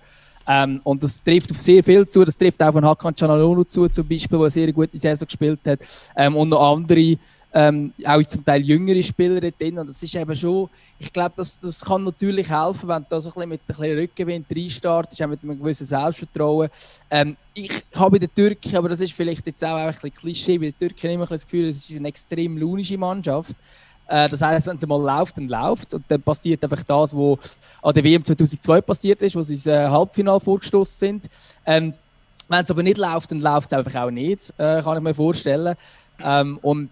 Ähm, 0.47 0.79
und 0.83 1.01
das 1.01 1.23
trifft 1.23 1.49
auf 1.49 1.59
sehr 1.59 1.83
viel 1.83 2.07
zu. 2.07 2.23
Das 2.23 2.37
trifft 2.37 2.61
auch 2.61 2.71
von 2.71 2.85
Hakan 2.85 3.15
Canalonu 3.15 3.63
zu, 3.63 3.89
zum 3.89 4.07
Beispiel, 4.07 4.37
der 4.37 4.41
eine 4.41 4.49
sehr 4.51 4.71
gute 4.71 4.97
Saison 4.97 5.25
gespielt 5.25 5.59
hat. 5.65 5.79
Ähm, 6.15 6.35
und 6.35 6.49
noch 6.49 6.73
andere 6.73 7.17
ähm, 7.57 7.93
auch 8.05 8.21
zum 8.23 8.43
Teil 8.43 8.61
jüngere 8.61 9.01
Spieler 9.01 9.39
drin. 9.39 9.79
Und 9.79 9.87
das 9.87 10.03
ist 10.03 10.13
eben 10.13 10.35
schon, 10.35 10.69
ich 10.99 11.11
glaube, 11.11 11.35
das, 11.37 11.57
das 11.57 11.83
kann 11.83 12.03
natürlich 12.03 12.49
helfen, 12.49 12.89
wenn 12.89 13.03
du 13.03 13.07
da 13.09 13.21
so 13.21 13.31
ein 13.39 13.47
mit 13.47 13.61
ein 13.69 13.97
Rückenwind 13.97 14.45
reinstartest, 14.53 15.23
auch 15.23 15.27
mit 15.27 15.41
einem 15.41 15.57
gewissen 15.57 15.85
Selbstvertrauen. 15.85 16.69
Ähm, 17.09 17.37
ich 17.53 17.71
habe 17.95 18.11
bei 18.11 18.19
den 18.19 18.33
Türken, 18.35 18.75
aber 18.75 18.89
das 18.89 18.99
ist 18.99 19.13
vielleicht 19.13 19.47
jetzt 19.47 19.63
auch 19.63 19.77
ein 19.77 19.87
bisschen 19.87 20.13
Klischee, 20.13 20.57
bei 20.57 20.65
den 20.65 20.77
Türken 20.77 21.11
immer 21.11 21.25
das 21.25 21.45
Gefühl, 21.45 21.69
es 21.69 21.89
ist 21.89 21.95
eine 21.95 22.09
extrem 22.09 22.57
launische 22.57 22.97
Mannschaft. 22.97 23.55
Äh, 24.09 24.27
das 24.27 24.41
heißt, 24.41 24.67
wenn 24.67 24.75
es 24.75 24.85
mal 24.85 25.01
läuft, 25.01 25.37
dann 25.37 25.47
läuft 25.47 25.87
es. 25.87 25.93
Und 25.93 26.03
dann 26.09 26.21
passiert 26.21 26.61
einfach 26.61 26.83
das, 26.83 27.15
was 27.15 27.57
an 27.81 27.93
der 27.93 28.03
WM 28.03 28.21
2002 28.21 28.81
passiert 28.81 29.21
ist, 29.21 29.33
wo 29.33 29.41
sie 29.41 29.53
ins 29.53 29.65
äh, 29.65 29.87
Halbfinale 29.87 30.41
vorgestoßen 30.41 30.99
sind. 30.99 31.29
Ähm, 31.65 31.93
wenn 32.49 32.63
es 32.65 32.69
aber 32.69 32.83
nicht 32.83 32.97
läuft, 32.97 33.31
dann 33.31 33.39
läuft 33.39 33.71
es 33.71 33.77
einfach 33.77 34.01
auch 34.01 34.11
nicht, 34.11 34.53
äh, 34.57 34.81
kann 34.83 34.97
ich 34.97 35.03
mir 35.03 35.15
vorstellen. 35.15 35.77
Ähm, 36.19 36.59
und 36.61 36.89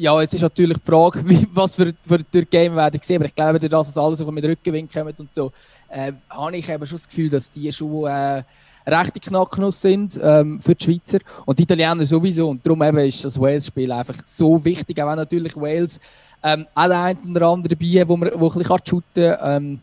ja, 0.00 0.20
es 0.22 0.32
ist 0.32 0.40
natürlich 0.40 0.78
die 0.78 0.90
Frage, 0.90 1.22
wie, 1.28 1.46
was 1.52 1.74
für, 1.74 1.92
für 2.06 2.18
die 2.18 2.46
wir 2.50 2.74
werden 2.74 3.00
sehen. 3.02 3.16
Aber 3.16 3.26
ich 3.26 3.34
glaube, 3.34 3.68
dass 3.68 3.88
es 3.88 3.98
alles 3.98 4.20
mit 4.20 4.44
Rückenwind 4.44 4.92
kommt 4.92 5.20
und 5.20 5.32
so, 5.32 5.52
äh, 5.88 6.12
habe 6.28 6.56
ich 6.56 6.68
eben 6.68 6.86
schon 6.86 6.96
das 6.96 7.08
Gefühl, 7.08 7.28
dass 7.28 7.50
die 7.50 7.70
schon 7.72 8.06
äh, 8.06 8.42
rechte 8.86 9.20
Knacknuss 9.20 9.80
sind 9.80 10.18
ähm, 10.22 10.60
für 10.60 10.74
die 10.74 10.84
Schweizer 10.84 11.18
und 11.44 11.58
die 11.58 11.64
Italiener 11.64 12.04
sowieso. 12.06 12.48
Und 12.48 12.64
darum 12.64 12.82
eben 12.82 12.98
ist 12.98 13.24
das 13.24 13.38
Wales-Spiel 13.38 13.92
einfach 13.92 14.16
so 14.24 14.64
wichtig, 14.64 15.00
auch 15.00 15.08
wenn 15.08 15.16
natürlich 15.16 15.54
Wales 15.56 16.00
ähm, 16.42 16.66
auch 16.74 16.86
der 16.86 17.02
eine 17.02 17.18
oder 17.28 17.48
andere 17.48 17.76
dabei 17.76 18.08
wo 18.08 18.16
man 18.16 18.30
wo 18.34 18.48
ein 18.48 18.58
bisschen 18.58 18.78
shooten 18.86 19.36
kann. 19.36 19.64
Ähm, 19.64 19.80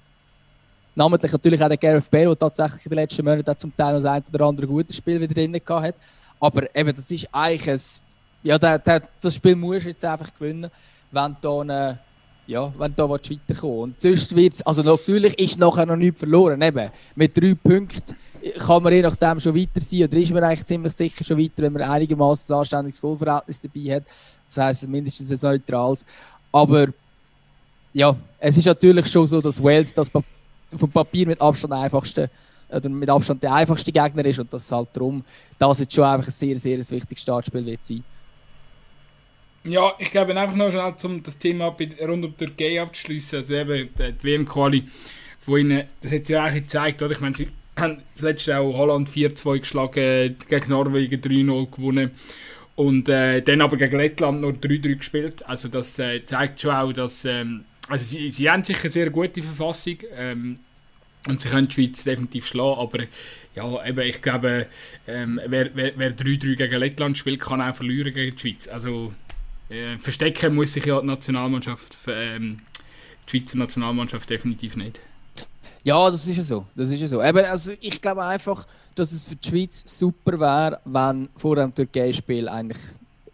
namentlich 0.96 1.32
natürlich 1.32 1.64
auch 1.64 1.68
der 1.68 1.78
Gareth 1.78 2.10
Bale, 2.10 2.26
der 2.26 2.40
tatsächlich 2.40 2.86
in 2.86 2.90
den 2.90 2.96
letzten 2.96 3.24
Monaten 3.24 3.58
zum 3.58 3.76
Teil 3.78 3.94
das 3.94 4.06
ein 4.06 4.24
oder 4.34 4.46
andere 4.46 4.66
gutes 4.66 4.98
Spiel 4.98 5.22
wieder 5.22 5.34
drin 5.34 5.62
hat. 5.70 5.96
Aber 6.40 6.76
eben, 6.76 6.96
das 6.96 7.12
ist 7.12 7.28
eigentlich 7.32 7.70
ein 7.70 8.07
ja, 8.44 8.58
der, 8.58 8.80
der, 8.80 9.04
das 9.22 9.36
Spiel 9.36 9.56
musst 9.56 9.86
du 9.86 9.90
jetzt 9.90 10.06
einfach 10.06 10.34
gewinnen, 10.34 10.70
wenn 11.12 11.36
du 11.42 11.64
da, 11.64 12.00
ja, 12.46 12.72
wenn 12.78 12.96
du 12.96 12.96
da 12.96 13.10
weiterkommen 13.10 13.80
Und 13.80 14.02
sonst 14.02 14.36
wird 14.36 14.66
also 14.66 14.82
natürlich 14.84 15.38
ist 15.38 15.60
nachher 15.60 15.86
noch 15.86 15.96
nichts 15.96 16.20
verloren. 16.20 16.62
Eben, 16.62 16.90
mit 17.16 17.38
drei 17.38 17.56
Punkten 17.56 18.16
kann 18.58 18.84
man 18.84 18.94
je 18.94 19.02
nachdem 19.02 19.40
schon 19.40 19.56
weiter 19.56 19.82
sein 19.82 20.04
oder 20.04 20.18
ist 20.18 20.32
man 20.32 20.44
eigentlich 20.44 20.66
ziemlich 20.66 20.94
sicher 20.94 21.24
schon 21.24 21.38
weiter, 21.38 21.64
wenn 21.64 21.74
man 21.74 21.82
einigermaßen 21.82 22.54
ein 22.54 22.60
anständiges 22.60 23.02
Goalverhältnis 23.02 23.62
dabei 23.62 23.96
hat. 23.96 24.04
Das 24.48 24.58
heisst 24.58 24.88
mindestens 24.88 25.44
ein 25.44 25.52
neutrales. 25.52 26.06
Aber 26.52 26.88
ja, 27.94 28.16
es 28.40 28.58
ist 28.58 28.66
natürlich 28.66 29.08
schon 29.08 29.28
so, 29.28 29.42
dass 29.42 29.62
Wales 29.62 29.94
das 29.94 30.10
vom 30.10 30.92
Papier 30.92 31.28
mit 31.28 31.42
Abstand 31.42 31.74
einfachste 31.74 32.30
oder 32.70 32.90
mit 32.90 33.10
Abstand 33.10 33.42
der 33.42 33.54
einfachste 33.54 33.92
Gegner 33.92 34.26
ist 34.26 34.40
und 34.40 34.52
das 34.52 34.72
halt 34.72 34.90
darum, 34.94 35.24
dass 35.58 35.80
es 35.80 35.94
schon 35.94 36.04
einfach 36.04 36.28
ein 36.28 36.32
sehr, 36.32 36.56
sehr 36.56 36.78
wichtiges 36.78 37.22
Startspiel 37.22 37.66
wird 37.66 37.84
sein. 37.84 38.04
Ja, 39.64 39.94
ich 40.00 40.12
glaube 40.12 40.36
einfach 40.38 40.56
noch 40.56 40.72
schnell, 40.72 40.94
um 41.04 41.24
das 41.24 41.38
Thema 41.38 41.68
rund 41.68 42.26
um 42.26 42.34
die 42.38 42.46
Türkei 42.46 42.82
abzuschließen. 42.82 43.40
Also 43.40 43.56
eben 43.56 43.90
die 43.98 44.24
WM-Quali, 44.24 44.84
wo 45.46 45.58
ihnen, 45.58 45.88
das 46.02 46.12
hat 46.12 46.28
sie 46.28 46.38
eigentlich 46.38 46.64
gezeigt, 46.64 47.02
oder? 47.02 47.12
Ich 47.12 47.20
meine, 47.20 47.36
sie 47.36 47.50
haben 47.78 48.02
das 48.14 48.22
letzte 48.22 48.58
auch 48.58 48.78
Holland 48.78 49.10
4-2 49.10 49.60
geschlagen, 49.60 50.38
gegen 50.48 50.70
Norwegen 50.70 51.22
3-0 51.22 51.72
gewonnen 51.72 52.12
und 52.76 53.10
äh, 53.10 53.42
dann 53.42 53.62
aber 53.62 53.76
gegen 53.76 53.98
Lettland 53.98 54.42
nur 54.42 54.52
3-3 54.52 54.96
gespielt. 54.96 55.46
Also 55.48 55.68
das 55.68 55.98
äh, 56.00 56.26
zeigt 56.26 56.62
schon 56.62 56.72
auch, 56.72 56.94
dass 56.94 57.26
ähm, 57.26 57.66
also 57.90 58.06
sie, 58.06 58.30
sie 58.30 58.50
haben 58.50 58.64
sicher 58.64 58.84
eine 58.84 58.92
sehr 58.92 59.10
gute 59.10 59.42
Verfassung 59.42 59.98
ähm, 60.16 60.60
und 61.28 61.42
sie 61.42 61.50
können 61.50 61.68
die 61.68 61.74
Schweiz 61.74 62.04
definitiv 62.04 62.48
schlagen, 62.48 62.80
aber 62.80 63.00
ja, 63.56 63.86
eben, 63.86 64.00
ich 64.02 64.22
glaube, 64.22 64.68
ähm, 65.08 65.42
wer 65.48 65.74
3-3 65.74 65.76
wer, 65.76 65.98
wer 65.98 66.12
gegen 66.12 66.80
Lettland 66.80 67.18
spielt, 67.18 67.40
kann 67.40 67.62
auch 67.62 67.76
verlieren 67.76 68.14
gegen 68.14 68.36
die 68.36 68.40
Schweiz. 68.40 68.68
Also 68.68 69.14
äh, 69.70 69.98
verstecken 69.98 70.56
muss 70.56 70.74
sich 70.74 70.86
ja 70.86 71.00
die 71.02 71.08
Nationalmannschaft, 71.08 71.98
ähm, 72.08 72.60
die 73.28 73.40
Schweizer 73.40 73.58
Nationalmannschaft 73.58 74.30
definitiv 74.30 74.76
nicht. 74.76 75.00
Ja, 75.84 76.10
das 76.10 76.28
ist 76.28 76.38
ja 76.38 76.44
so. 76.44 76.66
Das 76.76 76.90
ist 76.90 77.00
ja 77.00 77.08
so. 77.08 77.24
Eben, 77.24 77.46
also 77.46 77.72
ich 77.80 78.02
glaube 78.02 78.24
einfach, 78.24 78.66
dass 78.96 79.12
es 79.12 79.30
für 79.30 79.36
die 79.36 79.48
Schweiz 79.48 79.84
super 79.86 80.40
wäre, 80.40 80.82
wenn 80.86 81.30
vor 81.38 81.56
dem 81.56 81.74
Türkei-Spiel 81.74 82.50
eigentlich 82.50 82.80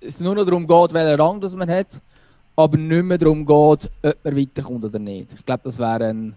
es 0.02 0.20
nur 0.20 0.36
noch 0.36 0.46
darum 0.46 0.68
geht, 0.68 0.94
welchen 0.94 1.20
Rang 1.20 1.42
das 1.42 1.56
man 1.56 1.70
hat, 1.70 2.02
aber 2.56 2.78
nicht 2.78 3.04
mehr 3.04 3.18
darum 3.18 3.46
geht, 3.46 3.90
ob 4.02 4.24
man 4.24 4.36
weiterkommt 4.36 4.86
oder 4.86 5.00
nicht. 5.00 5.34
Ich 5.34 5.46
glaube, 5.46 5.62
das 5.64 5.80
wäre 5.80 6.10
ein, 6.10 6.36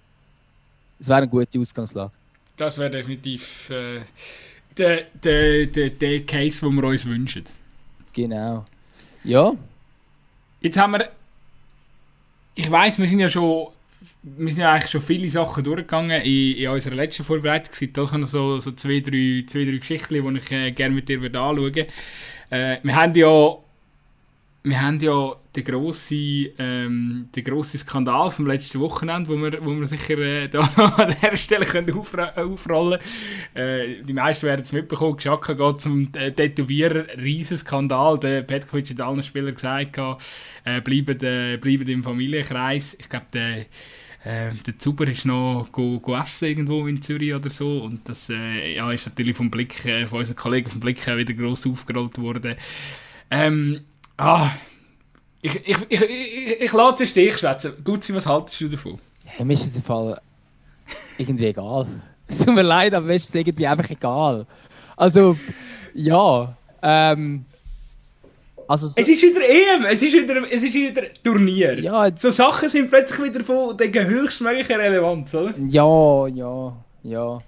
das 0.98 1.08
wäre 1.08 1.18
eine 1.18 1.28
gute 1.28 1.58
Ausgangslage. 1.58 2.12
Das 2.56 2.78
wäre 2.78 2.90
definitiv 2.90 3.70
äh, 3.70 4.00
der, 4.76 5.04
der, 5.22 5.66
der, 5.66 5.90
der 5.90 6.24
Case, 6.24 6.64
den 6.64 6.74
wir 6.74 6.84
uns 6.84 7.04
wünschen. 7.04 7.44
Genau. 8.12 8.64
Ja. 9.24 9.52
Jetzt 10.60 10.78
haben 10.78 10.92
wir. 10.92 11.10
Ich 12.54 12.70
weiß, 12.70 12.98
wir 12.98 13.08
sind 13.08 13.20
ja 13.20 13.28
schon. 13.28 13.68
Wir 14.22 14.52
sind 14.52 14.62
ja 14.62 14.72
eigentlich 14.72 14.90
schon 14.90 15.00
viele 15.00 15.28
Sachen 15.28 15.64
durchgegangen 15.64 16.22
in, 16.22 16.56
in 16.56 16.68
unserer 16.68 16.94
letzten 16.94 17.24
Vorbereitung. 17.24 17.72
Es 17.72 17.78
gibt 17.78 17.96
doch 17.96 18.12
noch 18.12 18.26
so, 18.26 18.58
so 18.60 18.72
zwei, 18.72 19.00
drei, 19.00 19.44
zwei, 19.46 19.64
drei 19.64 19.78
Geschichten, 19.78 20.14
die 20.14 20.38
ich 20.38 20.50
äh, 20.52 20.70
gerne 20.72 20.94
mit 20.94 21.08
dir 21.08 21.22
anschauen 21.22 21.56
würde. 21.56 21.86
Äh, 22.50 22.78
wir 22.82 22.94
haben 22.94 23.14
ja 23.14 23.56
wir 24.66 24.82
haben 24.82 24.98
ja 24.98 25.36
den 25.54 25.64
grossen, 25.64 26.48
ähm, 26.58 27.28
den 27.34 27.44
grossen 27.44 27.78
Skandal 27.78 28.32
vom 28.32 28.48
letzten 28.48 28.80
Wochenende, 28.80 29.30
wo 29.30 29.36
wir, 29.36 29.64
wo 29.64 29.70
wir 29.70 29.86
sicher 29.86 30.18
äh, 30.18 30.48
da 30.48 30.60
an 30.96 31.14
dieser 31.22 31.36
Stelle 31.36 31.66
können 31.66 31.96
aufra 31.96 32.32
aufrollen 32.34 32.98
können. 33.54 33.98
Äh, 34.00 34.02
die 34.02 34.12
meisten 34.12 34.44
werden 34.44 34.62
es 34.62 34.72
mitbekommen. 34.72 35.16
Geschaka 35.16 35.52
geht 35.52 35.80
zum 35.80 36.08
äh, 36.14 36.32
Tätowierer. 36.32 37.06
Riesenskandal. 37.16 38.18
Der 38.18 38.42
Petkovic 38.42 38.90
hat 38.90 39.00
allen 39.00 39.22
Spielern 39.22 39.54
gesagt, 39.54 39.98
äh, 40.64 40.80
bleiben, 40.80 41.20
äh, 41.22 41.58
bleiben 41.58 41.88
im 41.88 42.02
Familienkreis. 42.02 42.96
Ich 42.98 43.08
glaube, 43.08 43.26
der, 43.32 43.58
äh, 44.24 44.52
der 44.66 44.78
Zuber 44.80 45.06
ist 45.06 45.26
noch 45.26 45.68
go, 45.70 46.00
go 46.00 46.16
essen 46.16 46.48
irgendwo 46.48 46.88
in 46.88 47.02
Zürich 47.02 47.32
oder 47.32 47.50
so. 47.50 47.84
Und 47.84 48.08
das 48.08 48.30
äh, 48.30 48.74
ja, 48.74 48.90
ist 48.90 49.06
natürlich 49.06 49.36
vom 49.36 49.48
Blick, 49.48 49.86
äh, 49.86 50.06
von 50.06 50.18
unseren 50.18 50.36
Kollegen 50.36 50.70
vom 50.70 50.80
Blick 50.80 51.06
wieder 51.06 51.34
gross 51.34 51.68
aufgerollt 51.68 52.18
worden. 52.18 52.56
Ähm, 53.30 53.82
Ah, 54.16 54.50
ich, 55.42 55.54
ich, 55.66 55.76
ich, 55.88 56.02
ich, 56.02 56.60
ich 56.60 56.72
lasse 56.72 57.04
es 57.04 57.10
Stich 57.10 57.38
schwätzen. 57.38 57.72
Gutzi, 57.84 58.14
was 58.14 58.26
haltest 58.26 58.60
du 58.60 58.68
davon? 58.68 58.98
Ja, 59.38 59.44
mir 59.44 59.52
ist 59.52 59.66
es 59.66 59.76
im 59.76 59.82
Fall 59.82 60.20
irgendwie 61.18 61.46
egal. 61.46 61.86
Es 62.28 62.44
tut 62.44 62.56
mir 62.56 62.62
leid, 62.62 62.92
aber 62.92 63.06
mir 63.06 63.14
ist 63.14 63.28
es 63.28 63.34
irgendwie 63.36 63.68
einfach 63.68 63.88
egal. 63.88 64.46
Also, 64.96 65.36
ja. 65.94 66.56
Ähm, 66.82 67.44
also 68.66 68.88
so 68.88 68.94
es 68.96 69.06
ist 69.06 69.22
wieder 69.22 69.48
EM, 69.48 69.84
es 69.84 70.02
ist 70.02 70.12
wieder, 70.12 70.42
es 70.50 70.62
ist 70.64 70.74
wieder 70.74 71.02
Turnier. 71.22 71.78
Ja, 71.78 72.10
so 72.16 72.32
Sachen 72.32 72.68
sind 72.68 72.90
plötzlich 72.90 73.32
wieder 73.32 73.44
von 73.44 73.76
der 73.76 74.06
höchstmöglichen 74.06 74.74
Relevanz, 74.74 75.34
oder? 75.34 75.54
Ja, 75.68 76.26
ja, 76.26 76.76
ja. 77.04 77.38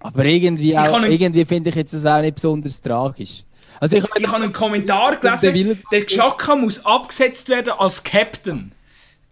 Aber 0.00 0.24
irgendwie, 0.26 0.72
irgendwie 0.72 1.44
finde 1.46 1.70
ich 1.70 1.76
jetzt 1.76 1.94
das 1.94 2.04
auch 2.04 2.20
nicht 2.20 2.34
besonders 2.34 2.78
tragisch. 2.78 3.42
Also 3.80 3.96
ich, 3.96 4.04
ich 4.18 4.26
habe 4.28 4.44
einen 4.44 4.52
Kommentar 4.52 5.16
gelesen, 5.16 5.82
der 5.92 6.04
Xhaka 6.04 6.56
muss 6.56 6.84
abgesetzt 6.84 7.48
werden 7.48 7.72
als 7.78 8.02
Captain. 8.02 8.72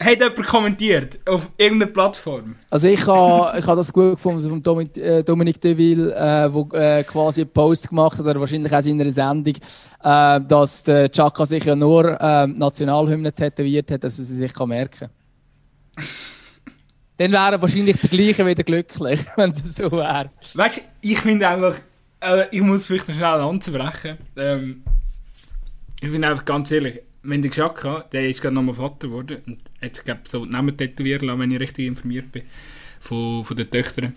Hat 0.02 0.20
jemand 0.20 0.46
kommentiert 0.46 1.18
auf 1.24 1.50
irgendeiner 1.56 1.92
Plattform? 1.92 2.56
Also 2.68 2.88
ich 2.88 3.06
habe 3.06 3.58
ich 3.58 3.66
ha 3.66 3.74
das 3.76 3.92
gut 3.92 4.16
gefunden 4.16 4.48
von 4.48 4.60
Dominik, 4.60 4.96
äh, 4.96 5.22
Dominique 5.22 5.60
Deville, 5.60 6.12
äh, 6.14 6.52
wo 6.52 6.68
äh, 6.72 7.04
quasi 7.04 7.42
einen 7.42 7.50
Post 7.50 7.88
gemacht 7.88 8.18
hat, 8.18 8.26
oder 8.26 8.40
wahrscheinlich 8.40 8.74
auch 8.74 8.84
in 8.84 9.00
einer 9.00 9.10
Sendung, 9.10 9.54
äh, 10.02 10.40
dass 10.40 10.82
der 10.82 11.10
Chaka 11.10 11.46
sich 11.46 11.64
ja 11.64 11.76
nur 11.76 12.20
äh, 12.20 12.46
Nationalhymne 12.48 13.32
tätowiert 13.32 13.90
hat, 13.92 14.02
dass 14.02 14.18
er 14.18 14.24
sie 14.24 14.34
sich 14.34 14.52
kann 14.52 14.68
merken 14.68 15.08
kann. 15.96 16.04
Dann 17.16 17.30
wäre 17.30 17.62
wahrscheinlich 17.62 17.96
der 18.00 18.10
gleiche 18.10 18.44
wieder 18.44 18.64
glücklich, 18.64 19.20
wenn 19.36 19.52
das 19.52 19.76
so 19.76 19.90
wäre. 19.92 20.30
Weißt 20.54 20.78
du, 20.78 20.80
ich 21.02 21.20
finde 21.20 21.48
einfach, 21.48 21.76
äh, 22.24 22.48
ich 22.50 22.62
muss 22.62 22.86
vielleicht 22.86 23.06
schnell 23.06 23.40
anzubrechen. 23.40 24.18
Ähm, 24.36 24.82
ich 26.00 26.10
bin 26.10 26.24
einfach 26.24 26.44
ganz 26.44 26.70
ehrlich, 26.70 27.00
wenn 27.22 27.42
der 27.42 27.50
Xhaka, 27.50 28.00
der 28.12 28.28
ist 28.28 28.42
gerade 28.42 28.54
nochmal 28.54 28.74
Vater 28.74 29.08
geworden 29.08 29.38
und 29.46 29.58
hat 29.82 29.96
sich 29.96 30.04
so 30.24 30.44
Namen 30.44 30.76
tätowieren 30.76 31.26
lassen, 31.26 31.40
wenn 31.40 31.50
ich 31.50 31.60
richtig 31.60 31.86
informiert 31.86 32.30
bin, 32.32 32.42
von, 33.00 33.44
von 33.44 33.56
den 33.56 33.70
Töchtern. 33.70 34.14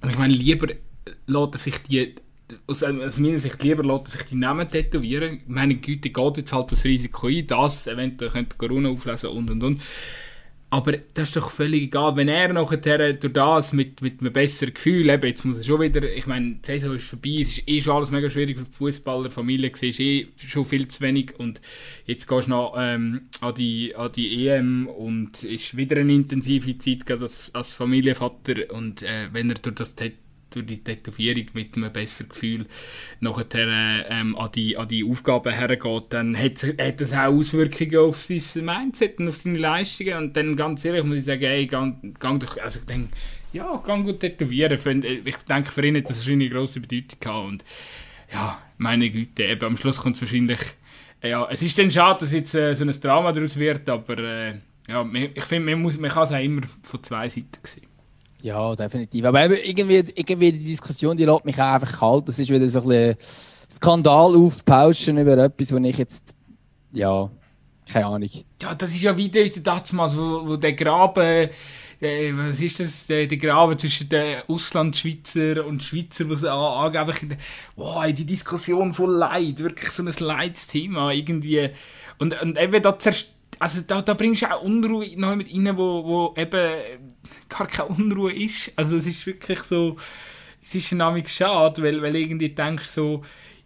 Und 0.00 0.10
ich 0.10 0.18
meine, 0.18 0.34
lieber 0.34 0.68
lässt 1.26 1.54
er 1.54 1.58
sich 1.58 1.78
die, 1.82 2.14
aus, 2.66 2.82
aus 2.82 3.18
meiner 3.18 3.38
Sicht, 3.38 3.62
lieber 3.62 3.84
lässt 3.84 4.06
er 4.06 4.18
sich 4.18 4.28
die 4.28 4.36
Namen 4.36 4.68
tätowieren. 4.68 5.40
Meine 5.46 5.76
Güte, 5.76 6.10
geht 6.10 6.36
jetzt 6.36 6.52
halt 6.52 6.72
das 6.72 6.84
Risiko 6.84 7.28
ein, 7.28 7.46
das 7.46 7.86
eventuell 7.86 8.30
könnte 8.30 8.56
Corona 8.56 8.88
auflesen 8.88 9.30
und 9.30 9.50
und 9.50 9.62
und. 9.62 9.82
Aber 10.72 10.92
das 11.14 11.30
ist 11.30 11.36
doch 11.36 11.50
völlig 11.50 11.82
egal, 11.82 12.14
wenn 12.14 12.28
er 12.28 12.52
nachher 12.52 13.12
durch 13.14 13.32
das 13.32 13.72
mit, 13.72 14.00
mit 14.02 14.20
einem 14.20 14.32
besseren 14.32 14.72
Gefühl, 14.72 15.10
eben, 15.10 15.26
jetzt 15.26 15.44
muss 15.44 15.58
er 15.58 15.64
schon 15.64 15.80
wieder, 15.80 16.00
ich 16.04 16.28
meine, 16.28 16.60
die 16.64 16.66
Saison 16.66 16.94
ist 16.94 17.08
vorbei, 17.08 17.38
es 17.40 17.58
ist 17.58 17.68
eh 17.68 17.80
schon 17.80 17.96
alles 17.96 18.12
mega 18.12 18.30
schwierig 18.30 18.56
für 18.56 18.64
die 18.64 18.76
Fußballer, 18.76 19.30
Familie, 19.30 19.70
ist 19.70 19.82
eh 19.98 20.28
schon 20.36 20.64
viel 20.64 20.86
zu 20.86 21.00
wenig 21.00 21.34
und 21.38 21.60
jetzt 22.06 22.28
gehst 22.28 22.46
du 22.46 22.52
noch 22.52 22.74
ähm, 22.78 23.22
an, 23.40 23.54
die, 23.56 23.96
an 23.96 24.12
die 24.12 24.46
EM 24.46 24.86
und 24.86 25.38
es 25.38 25.44
ist 25.44 25.76
wieder 25.76 25.96
eine 25.96 26.12
intensive 26.12 26.78
Zeit 26.78 27.10
als, 27.10 27.52
als 27.52 27.74
Familienvater 27.74 28.72
und 28.72 29.02
äh, 29.02 29.28
wenn 29.32 29.50
er 29.50 29.56
durch 29.56 29.74
das 29.74 29.96
durch 30.50 30.66
die 30.66 30.82
Tätowierung 30.82 31.46
mit 31.54 31.76
einem 31.76 31.92
besseren 31.92 32.28
Gefühl 32.28 32.66
nachher 33.20 34.06
ähm, 34.08 34.36
an, 34.36 34.50
die, 34.54 34.76
an 34.76 34.88
die 34.88 35.04
Aufgaben 35.04 35.52
hergeht, 35.52 36.04
dann 36.10 36.36
hat, 36.36 36.62
hat 36.62 37.00
das 37.00 37.12
auch 37.12 37.32
Auswirkungen 37.32 37.96
auf 37.96 38.22
sein 38.22 38.64
Mindset 38.64 39.18
und 39.18 39.28
auf 39.28 39.36
seine 39.36 39.58
Leistungen. 39.58 40.16
Und 40.16 40.36
dann 40.36 40.56
ganz 40.56 40.84
ehrlich 40.84 41.04
muss 41.04 41.18
ich 41.18 41.24
sagen, 41.24 41.42
ey, 41.42 41.66
gang, 41.66 42.18
gang 42.18 42.44
also 42.60 42.80
ich 42.80 42.86
denke, 42.86 43.08
ja, 43.52 43.76
gang 43.84 44.04
gut 44.04 44.20
tätowieren. 44.20 44.78
Ich 45.24 45.36
denke, 45.36 45.70
für 45.70 45.86
ihn 45.86 45.96
hat 45.96 46.10
das 46.10 46.26
eine 46.26 46.48
grosse 46.48 46.80
Bedeutung 46.80 47.20
gehabt. 47.20 47.48
Und 47.48 47.64
ja, 48.32 48.62
meine 48.78 49.10
Güte, 49.10 49.44
eben 49.44 49.64
am 49.64 49.76
Schluss 49.76 50.00
kommt 50.00 50.16
es 50.16 50.22
wahrscheinlich, 50.22 50.60
ja, 51.22 51.48
es 51.50 51.62
ist 51.62 51.78
dann 51.78 51.90
schade, 51.90 52.20
dass 52.20 52.32
jetzt 52.32 52.54
äh, 52.54 52.74
so 52.74 52.84
ein 52.84 53.00
Drama 53.00 53.32
daraus 53.32 53.58
wird, 53.58 53.88
aber 53.88 54.18
äh, 54.18 54.60
ja, 54.88 55.06
ich 55.12 55.44
finde, 55.44 55.76
man, 55.76 56.00
man 56.00 56.10
kann 56.10 56.24
es 56.24 56.32
auch 56.32 56.42
immer 56.42 56.62
von 56.82 57.02
zwei 57.02 57.28
Seiten 57.28 57.58
sehen. 57.62 57.89
Ja, 58.42 58.74
definitiv. 58.74 59.24
Aber 59.24 59.44
irgendwie, 59.44 60.04
irgendwie 60.14 60.52
die 60.52 60.64
Diskussion, 60.64 61.16
die 61.16 61.24
lässt 61.24 61.44
mich 61.44 61.60
auch 61.60 61.74
einfach 61.74 61.98
kalt. 61.98 62.28
Das 62.28 62.38
ist 62.38 62.50
wieder 62.50 62.66
so 62.66 62.80
ein 62.82 62.88
bisschen 62.88 63.16
Skandal 63.70 64.36
aufpauschen 64.36 65.18
über 65.18 65.36
etwas, 65.38 65.72
wo 65.72 65.76
ich 65.78 65.98
jetzt, 65.98 66.34
ja, 66.92 67.30
keine 67.90 68.06
Ahnung. 68.06 68.30
Ja, 68.62 68.74
das 68.74 68.92
ist 68.92 69.02
ja 69.02 69.16
wieder 69.16 69.46
damals, 69.48 70.16
wo, 70.16 70.48
wo 70.48 70.56
der 70.56 70.72
Graben, 70.72 71.50
der, 72.00 72.38
was 72.38 72.60
ist 72.60 72.80
das, 72.80 73.06
der, 73.06 73.26
der 73.26 73.38
Graben 73.38 73.78
zwischen 73.78 74.08
den 74.08 74.42
Auslandschweizer 74.48 75.66
und 75.66 75.82
Schweizer, 75.82 76.28
was 76.30 76.44
angeblich, 76.44 77.38
wow, 77.76 78.06
die 78.06 78.24
Diskussion 78.24 78.92
voll 78.92 79.14
Leid, 79.14 79.58
wirklich 79.58 79.90
so 79.90 80.02
ein 80.02 80.12
Leidsthema 80.18 81.12
irgendwie. 81.12 81.70
Und, 82.18 82.40
und 82.40 82.58
eben 82.58 82.82
da 82.82 82.98
zerstört 82.98 83.34
also 83.60 83.82
da, 83.82 84.00
da 84.00 84.14
bringst 84.14 84.42
du 84.42 84.50
auch 84.50 84.62
Unruhe 84.62 85.06
noch 85.16 85.36
mit 85.36 85.52
rein, 85.52 85.76
wo, 85.76 86.02
wo 86.04 86.34
eben 86.36 87.10
gar 87.48 87.66
keine 87.66 87.90
Unruhe 87.90 88.32
ist. 88.32 88.72
Also 88.74 88.96
es 88.96 89.06
ist 89.06 89.26
wirklich 89.26 89.60
so, 89.60 89.96
es 90.62 90.74
ist 90.74 90.92
ein 90.92 91.02
schade, 91.26 91.82
weil, 91.82 92.00
weil 92.00 92.16
irgendwie 92.16 92.48
denkst 92.48 92.88
so, 92.88 93.22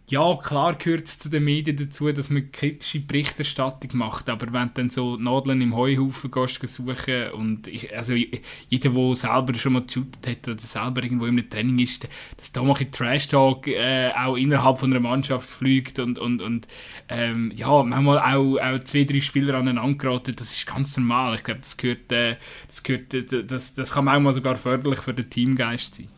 ja, 0.07 0.35
klar 0.35 0.75
gehört 0.75 1.07
es 1.07 1.17
zu 1.17 1.29
den 1.29 1.45
Medien 1.45 1.77
dazu, 1.77 2.11
dass 2.11 2.29
man 2.29 2.51
kritische 2.51 2.99
Berichterstattung 2.99 3.97
macht, 3.97 4.29
aber 4.29 4.53
wenn 4.53 4.67
du 4.67 4.73
dann 4.75 4.89
so 4.91 5.17
Nadeln 5.17 5.61
im 5.61 5.75
Heuhaufen 5.75 6.29
gehst 6.29 6.61
suchen 6.67 7.31
und 7.31 7.67
ich, 7.67 7.95
also 7.95 8.13
jeder, 8.13 8.89
der 8.91 9.15
selber 9.15 9.55
schon 9.55 9.73
mal 9.73 9.81
geshootet 9.81 10.27
hat 10.27 10.47
oder 10.47 10.59
selber 10.59 11.03
irgendwo 11.03 11.25
im 11.25 11.49
Training 11.49 11.79
ist, 11.79 12.07
dass 12.37 12.51
da 12.51 12.61
mal 12.61 12.77
ein 12.79 12.91
Trash-Talk 12.91 13.65
äh, 13.67 14.11
auch 14.11 14.35
innerhalb 14.35 14.77
von 14.77 14.91
einer 14.91 14.99
Mannschaft 14.99 15.49
fliegt 15.49 15.97
und, 15.97 16.19
und, 16.19 16.39
und 16.39 16.67
ähm, 17.09 17.51
ja, 17.55 17.81
manchmal 17.81 18.19
auch, 18.19 18.59
auch 18.59 18.83
zwei, 18.83 19.05
drei 19.05 19.21
Spieler 19.21 19.55
aneinander 19.55 19.97
geraten, 19.97 20.35
das 20.35 20.51
ist 20.51 20.67
ganz 20.67 20.95
normal. 20.97 21.35
Ich 21.35 21.43
glaube, 21.43 21.61
das 21.61 21.77
gehört, 21.77 22.11
äh, 22.11 22.37
das 22.67 22.83
gehört, 22.83 23.11
äh, 23.15 23.43
das, 23.43 23.73
das 23.73 23.93
kann 23.93 24.05
manchmal 24.05 24.33
sogar 24.33 24.55
förderlich 24.55 24.99
für 24.99 25.15
den 25.15 25.29
Teamgeist 25.31 25.95
sein. 25.95 26.09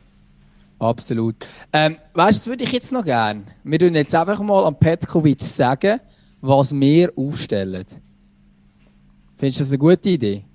Absolut. 0.79 1.35
Ähm, 1.73 1.97
weißt 2.13 2.37
du, 2.37 2.39
das 2.39 2.47
würde 2.47 2.63
ich 2.63 2.71
jetzt 2.71 2.91
noch 2.91 3.03
gerne. 3.03 3.43
Wir 3.63 3.79
tun 3.79 3.95
jetzt 3.95 4.13
einfach 4.13 4.39
mal 4.41 4.65
an 4.65 4.77
Petkovic 4.77 5.41
sagen, 5.41 5.99
was 6.41 6.71
wir 6.71 7.11
aufstellen. 7.15 7.85
Findest 9.37 9.59
du 9.59 9.63
das 9.63 9.69
eine 9.69 9.77
gute 9.79 10.09
Idee? 10.09 10.45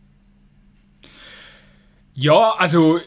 Ja, 2.14 2.55
also 2.59 3.00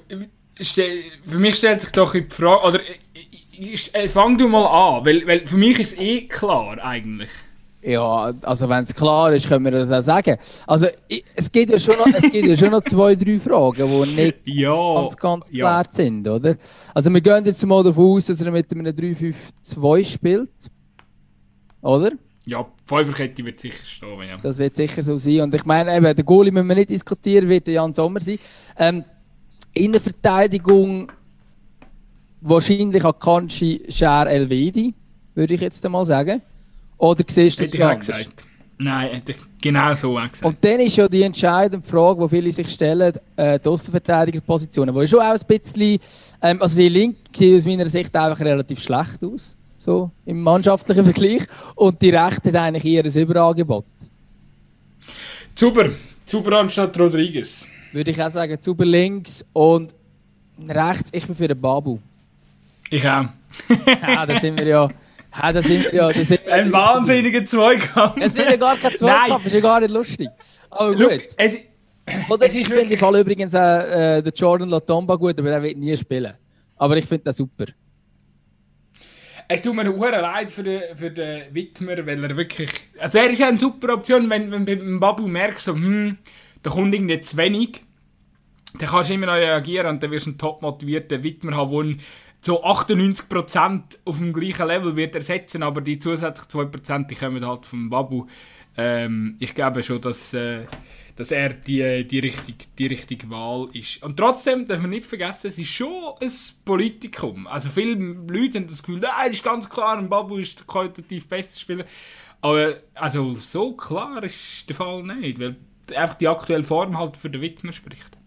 für 0.57 1.39
mich 1.39 1.55
stellt 1.55 1.81
sich 1.81 1.91
doch 1.91 2.11
die 2.13 2.25
Frage, 2.29 2.67
oder 2.67 2.79
äh, 3.93 4.09
fang 4.09 4.37
du 4.37 4.47
mal 4.47 4.65
an, 4.97 5.05
weil, 5.05 5.27
weil 5.27 5.47
für 5.47 5.57
mich 5.57 5.79
ist 5.79 5.99
eh 5.99 6.27
klar 6.27 6.83
eigentlich. 6.83 7.29
Ja, 7.85 8.33
also 8.41 8.67
wenn 8.67 8.81
es 8.83 8.95
klar 8.95 9.31
ist, 9.31 9.47
können 9.47 9.63
wir 9.65 9.71
das 9.71 9.91
auch 9.91 10.01
sagen. 10.01 10.37
Also 10.65 10.87
es 11.35 11.51
gibt 11.51 11.69
ja 11.69 11.77
schon 11.77 11.95
noch, 11.97 12.07
es 12.07 12.31
gibt 12.31 12.47
ja 12.47 12.57
schon 12.57 12.71
noch 12.71 12.81
zwei, 12.81 13.15
drei 13.15 13.37
Fragen, 13.37 13.87
die 13.87 14.21
nicht 14.23 14.37
ja, 14.45 14.95
ganz, 14.95 15.17
ganz 15.17 15.45
ja. 15.51 15.65
klar 15.65 15.85
sind, 15.91 16.27
oder? 16.27 16.55
Also 16.95 17.13
wir 17.13 17.21
gehen 17.21 17.45
jetzt 17.45 17.63
mal 17.63 17.83
davon 17.83 18.17
aus, 18.17 18.25
dass 18.25 18.41
er 18.41 18.51
mit 18.51 18.71
einem 18.71 18.87
3-5-2 18.87 20.03
spielt. 20.03 20.49
Oder? 21.81 22.13
Ja, 22.47 22.65
Fünferkette 22.85 23.45
wird 23.45 23.59
sicher 23.59 23.85
stehen, 23.85 24.29
ja. 24.29 24.37
Das 24.37 24.57
wird 24.57 24.75
sicher 24.75 25.03
so 25.03 25.17
sein. 25.17 25.41
Und 25.41 25.53
ich 25.53 25.65
meine, 25.65 25.95
eben, 25.95 26.15
der 26.15 26.25
Goalie 26.25 26.51
müssen 26.51 26.67
wir 26.67 26.75
nicht 26.75 26.89
diskutieren, 26.89 27.47
wird 27.47 27.67
der 27.67 27.75
Jan 27.75 27.93
Sommer 27.93 28.19
sein. 28.19 28.39
Ähm, 28.79 29.03
in 29.75 29.91
der 29.91 30.01
Verteidigung 30.01 31.11
wahrscheinlich 32.41 33.05
Akanji, 33.05 33.83
Scher, 33.89 34.25
Elvedi, 34.27 34.95
würde 35.35 35.53
ich 35.53 35.61
jetzt 35.61 35.85
einmal 35.85 36.05
sagen. 36.07 36.41
Oder 36.97 37.23
siehst 37.27 37.59
du 37.59 37.65
das 37.65 37.81
auch 37.81 37.99
gesagt. 37.99 38.45
Nein, 38.77 39.21
genau 39.61 39.95
so 39.95 40.15
gesagt. 40.15 40.43
Und 40.43 40.57
dann 40.63 40.79
ist 40.81 40.97
ja 40.97 41.07
die 41.07 41.23
entscheidende 41.23 41.87
Frage, 41.87 42.23
die 42.23 42.29
viele 42.29 42.51
sich 42.51 42.69
stellen, 42.69 43.13
äh, 43.37 43.57
die 43.57 43.69
Außenverteidigerpositionen, 43.69 44.93
wo 44.93 45.05
schon 45.07 45.21
auch 45.21 45.33
ein 45.33 45.39
bisschen, 45.47 45.99
ähm, 46.41 46.61
also 46.61 46.77
die 46.77 46.89
Linke 46.89 47.19
sieht 47.33 47.55
aus 47.55 47.65
meiner 47.65 47.87
Sicht 47.87 48.13
einfach 48.15 48.39
relativ 48.43 48.81
schlecht 48.81 49.23
aus, 49.23 49.55
so 49.77 50.11
im 50.25 50.41
mannschaftlichen 50.41 51.05
Vergleich, 51.13 51.43
und 51.75 52.01
die 52.01 52.09
Rechte 52.09 52.49
ist 52.49 52.55
eigentlich 52.55 52.85
eher 52.85 53.05
ein 53.05 53.17
Überangebot. 53.17 53.85
Zuber, 55.55 55.91
Zuber 56.25 56.59
anstatt 56.59 56.99
Rodriguez. 56.99 57.65
Würde 57.93 58.11
ich 58.11 58.21
auch 58.21 58.29
sagen, 58.29 58.59
Zuber 58.59 58.83
links 58.83 59.45
und 59.53 59.93
rechts, 60.67 61.11
ich 61.13 61.25
bin 61.25 61.35
für 61.35 61.47
den 61.47 61.61
Babu. 61.61 61.97
Ich 62.89 63.07
auch. 63.07 63.27
ja, 64.01 64.25
da 64.25 64.37
sind 64.37 64.57
wir 64.59 64.67
ja... 64.67 64.89
Ja, 65.41 65.53
da 65.53 65.61
sind 65.61 65.91
ja. 65.91 66.11
Da 66.11 66.23
sind 66.23 66.47
Ein 66.47 66.71
wahnsinniger 66.71 67.45
Zweikampf. 67.45 68.17
Es 68.19 68.35
wird 68.35 68.49
ja 68.49 68.57
gar 68.57 68.77
kein 68.77 68.95
Zweikampf, 68.95 69.45
ist 69.45 69.53
ja 69.53 69.59
gar 69.59 69.79
nicht 69.79 69.91
lustig. 69.91 70.29
Aber 70.69 70.91
gut. 70.91 70.99
Look, 70.99 71.21
es, 71.37 71.57
Oder 72.29 72.47
es 72.47 72.55
ich 72.55 72.67
finde 72.67 72.93
im 72.93 72.99
Fall 72.99 73.19
übrigens 73.19 73.53
auch 73.55 73.59
äh, 73.59 74.21
den 74.21 74.33
Jordan 74.35 74.69
Latomba 74.69 75.15
gut, 75.15 75.39
aber 75.39 75.49
der 75.49 75.63
wird 75.63 75.77
nie 75.77 75.95
spielen. 75.97 76.33
Aber 76.77 76.97
ich 76.97 77.05
finde 77.05 77.25
den 77.25 77.33
super. 77.33 77.65
es 79.47 79.61
tut 79.61 79.75
mir 79.75 79.87
hure 79.87 80.21
leid 80.21 80.51
für 80.51 80.63
den, 80.63 80.95
für 80.95 81.11
den 81.11 81.53
Widmer, 81.53 82.05
weil 82.05 82.23
er 82.23 82.35
wirklich. 82.35 82.69
Also 82.99 83.19
er 83.19 83.29
ist 83.29 83.39
ja 83.39 83.47
eine 83.47 83.59
super 83.59 83.93
Option, 83.93 84.29
wenn, 84.29 84.51
wenn 84.51 84.65
du 84.65 84.75
beim 84.75 84.99
Babu 84.99 85.27
merkst, 85.27 85.65
so, 85.65 85.73
hm, 85.73 86.17
da 86.63 86.71
kommt 86.71 86.93
irgendwie 86.93 87.21
zu 87.21 87.37
wenig. 87.37 87.81
Dann 88.79 88.89
kannst 88.89 89.09
du 89.09 89.13
immer 89.13 89.27
noch 89.27 89.33
reagieren 89.35 89.87
und 89.87 90.03
dann 90.03 90.11
wirst 90.11 90.25
du 90.25 90.31
einen 90.31 90.37
top 90.37 90.61
motivierten 90.61 91.23
Widmer 91.23 91.55
haben, 91.55 91.97
der 91.97 91.97
so 92.45 92.63
98% 92.63 93.81
auf 94.05 94.19
dem 94.19 94.31
gleichen 94.31 94.67
Level 94.67 94.95
wird 94.95 95.15
ersetzen, 95.15 95.63
aber 95.63 95.81
die 95.81 95.97
zusätzlichen 95.97 96.69
2% 96.71 97.07
die 97.07 97.15
kommen 97.15 97.43
halt 97.43 97.65
vom 97.65 97.89
Babu. 97.89 98.27
Ähm, 98.77 99.35
ich 99.39 99.55
glaube 99.55 99.81
schon, 99.81 99.99
dass, 99.99 100.31
äh, 100.35 100.67
dass 101.15 101.31
er 101.31 101.55
die, 101.55 102.05
die, 102.07 102.19
richtige, 102.19 102.65
die 102.77 102.85
richtige 102.85 103.31
Wahl 103.31 103.69
ist. 103.73 104.03
Und 104.03 104.17
trotzdem 104.17 104.67
darf 104.67 104.79
man 104.79 104.91
nicht 104.91 105.07
vergessen, 105.07 105.47
es 105.47 105.57
ist 105.57 105.69
schon 105.69 106.13
ein 106.21 106.31
Politikum. 106.63 107.47
Also 107.47 107.69
viele 107.69 107.95
Leute 107.95 108.59
haben 108.59 108.67
das 108.67 108.83
Gefühl, 108.83 108.99
nein, 108.99 109.33
ist 109.33 109.43
ganz 109.43 109.67
klar, 109.67 109.97
ein 109.97 110.07
Babu 110.07 110.37
ist 110.37 110.59
der 110.59 110.67
qualitativ 110.67 111.27
beste 111.27 111.59
Spieler. 111.59 111.85
Aber 112.41 112.75
also 112.93 113.37
so 113.39 113.73
klar 113.73 114.23
ist 114.23 114.69
der 114.69 114.75
Fall 114.75 115.01
nicht, 115.01 115.39
weil 115.39 115.55
einfach 115.95 116.15
die 116.15 116.27
aktuelle 116.27 116.63
Form 116.63 116.95
halt 116.95 117.17
für 117.17 117.31
den 117.31 117.41
Widmer 117.41 117.71
spricht. 117.71 118.19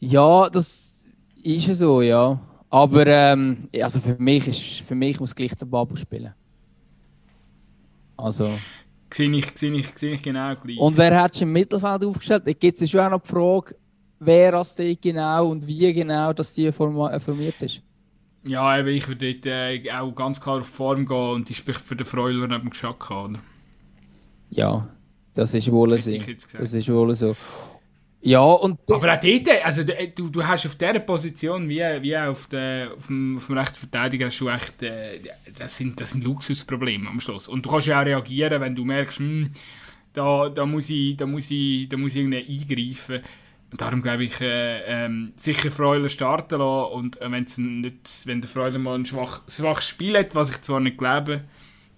Ja, 0.00 0.50
das 0.50 1.06
ist 1.44 1.66
ja 1.68 1.74
so, 1.74 2.02
ja. 2.02 2.40
Aber 2.70 3.06
ähm, 3.06 3.68
also 3.80 4.00
für 4.00 4.16
mich 4.18 4.46
ist 4.48 4.86
für 4.86 4.94
mich 4.94 5.18
muss 5.18 5.34
gleich 5.34 5.54
der 5.54 5.66
Babu 5.66 5.96
spielen. 5.96 6.34
Also. 8.16 8.50
Sehe 9.10 9.30
ich, 9.30 9.46
sehe 9.54 9.72
ich, 9.72 9.88
sehe 9.94 10.12
ich 10.14 10.22
genau 10.22 10.54
gleich. 10.54 10.78
Und 10.78 10.96
wer 10.96 11.22
hat 11.22 11.40
im 11.40 11.52
Mittelfeld 11.52 12.04
aufgestellt? 12.04 12.42
Da 12.46 12.52
gibt 12.52 12.80
es 12.80 12.90
schon 12.90 13.00
auch 13.00 13.10
noch 13.10 13.22
die 13.22 13.28
Frage, 13.28 13.74
wer 14.18 14.64
die 14.76 15.00
genau 15.00 15.48
und 15.48 15.66
wie 15.66 15.92
genau 15.94 16.32
das 16.34 16.52
die 16.52 16.66
äh, 16.66 16.72
formiert 16.72 17.62
ist. 17.62 17.80
ja, 18.44 18.78
eben, 18.78 18.88
ich 18.88 19.08
würde 19.08 19.34
dort 19.34 19.46
äh, 19.46 19.90
auch 19.92 20.12
ganz 20.12 20.40
klar 20.40 20.58
auf 20.58 20.66
Form 20.66 21.06
gehen 21.06 21.16
und 21.16 21.48
die 21.48 21.54
spricht 21.54 21.80
für 21.80 21.96
den 21.96 22.06
Freuler 22.06 22.48
neben 22.48 22.68
Geschacke 22.68 23.14
an. 23.14 23.38
Ja, 24.50 24.88
das 25.32 25.54
ist 25.54 25.70
wohl 25.70 25.98
so. 25.98 26.10
Das 26.58 26.74
ist 26.74 26.88
wohl 26.92 27.14
so. 27.14 27.34
Ja, 28.20 28.40
und 28.40 28.80
Aber 28.90 29.14
auch 29.14 29.20
dort, 29.20 29.48
also 29.64 29.84
d- 29.84 30.12
du, 30.14 30.28
du 30.28 30.44
hast 30.44 30.66
auf 30.66 30.74
dieser 30.74 30.98
Position, 30.98 31.68
wie, 31.68 31.78
wie 32.02 32.16
auf, 32.16 32.48
der, 32.48 32.92
auf, 32.96 33.06
dem, 33.06 33.36
auf 33.36 33.46
dem 33.46 33.56
Rechtsverteidiger, 33.58 34.26
hast 34.26 34.40
du 34.40 34.48
echt, 34.48 34.82
äh, 34.82 35.20
das, 35.56 35.76
sind, 35.76 36.00
das 36.00 36.10
sind 36.10 36.24
Luxusprobleme 36.24 37.08
am 37.08 37.20
Schluss. 37.20 37.46
Und 37.46 37.64
du 37.64 37.70
kannst 37.70 37.86
ja 37.86 38.00
auch 38.00 38.04
reagieren, 38.04 38.60
wenn 38.60 38.74
du 38.74 38.84
merkst, 38.84 39.20
hm, 39.20 39.52
da, 40.14 40.48
da, 40.48 40.66
muss 40.66 40.90
ich, 40.90 41.16
da, 41.16 41.26
muss 41.26 41.50
ich, 41.50 41.88
da 41.88 41.96
muss 41.96 42.16
ich 42.16 42.26
eingreifen. 42.26 43.22
Und 43.70 43.80
darum 43.80 44.02
glaube 44.02 44.24
ich, 44.24 44.40
äh, 44.40 44.80
ähm, 45.06 45.32
sicher 45.36 45.70
Freuler 45.70 46.08
starten 46.08 46.58
lassen 46.58 46.92
und 46.94 47.20
äh, 47.22 47.30
wenn's 47.30 47.58
nicht, 47.58 48.22
wenn 48.26 48.40
der 48.40 48.50
Freuler 48.50 48.78
mal 48.78 48.96
ein 48.98 49.06
schwach, 49.06 49.42
schwaches 49.48 49.86
Spiel 49.88 50.18
hat, 50.18 50.34
was 50.34 50.50
ich 50.50 50.62
zwar 50.62 50.80
nicht 50.80 50.98
glaube, 50.98 51.44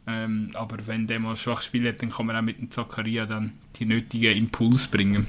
ähm, 0.06 0.50
aber 0.54 0.78
wenn 0.86 1.06
der 1.06 1.20
mal 1.20 1.30
ein 1.30 1.36
schwaches 1.36 1.66
Spiel 1.66 1.88
hat, 1.88 2.02
dann 2.02 2.10
kann 2.10 2.26
man 2.26 2.36
auch 2.36 2.42
mit 2.42 2.58
dem 2.58 2.70
Zakaria 2.70 3.26
dann 3.26 3.54
die 3.76 3.86
nötigen 3.86 4.36
Impuls 4.36 4.88
bringen. 4.88 5.26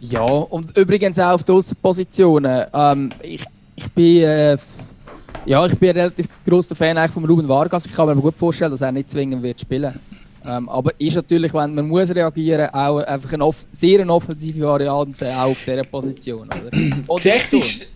Ja, 0.00 0.22
und 0.22 0.76
übrigens 0.76 1.18
auch 1.18 1.34
auf 1.34 1.44
die 1.44 1.52
Außenpositionen. 1.52 2.66
Ähm, 2.72 3.12
ich, 3.22 3.44
ich 3.76 3.90
bin 3.92 4.22
äh, 4.22 4.56
ja, 5.46 5.64
ich 5.64 5.78
bin 5.78 5.90
ein 5.90 5.96
relativ 5.96 6.26
grosser 6.44 6.74
Fan 6.74 6.98
eigentlich 6.98 7.12
von 7.12 7.24
Ruben 7.24 7.48
Vargas. 7.48 7.86
Ich 7.86 7.92
kann 7.94 8.06
mir 8.08 8.16
gut 8.16 8.34
vorstellen, 8.34 8.72
dass 8.72 8.80
er 8.80 8.90
nicht 8.90 9.08
zwingend 9.08 9.42
wird 9.42 9.60
spielen. 9.60 9.98
Ähm, 10.44 10.68
aber 10.68 10.92
ist 10.98 11.14
natürlich, 11.14 11.52
wenn 11.54 11.74
man 11.74 11.88
muss 11.88 12.14
reagieren, 12.14 12.68
auch 12.70 12.98
einfach 12.98 13.32
eine 13.32 13.50
sehr 13.70 14.00
eine 14.00 14.12
offensive 14.12 14.60
Variante 14.66 15.28
auch 15.36 15.50
auf 15.50 15.64
dieser 15.64 15.84
Position. 15.84 16.48
Gesagt 17.08 17.52
ist, 17.52 17.86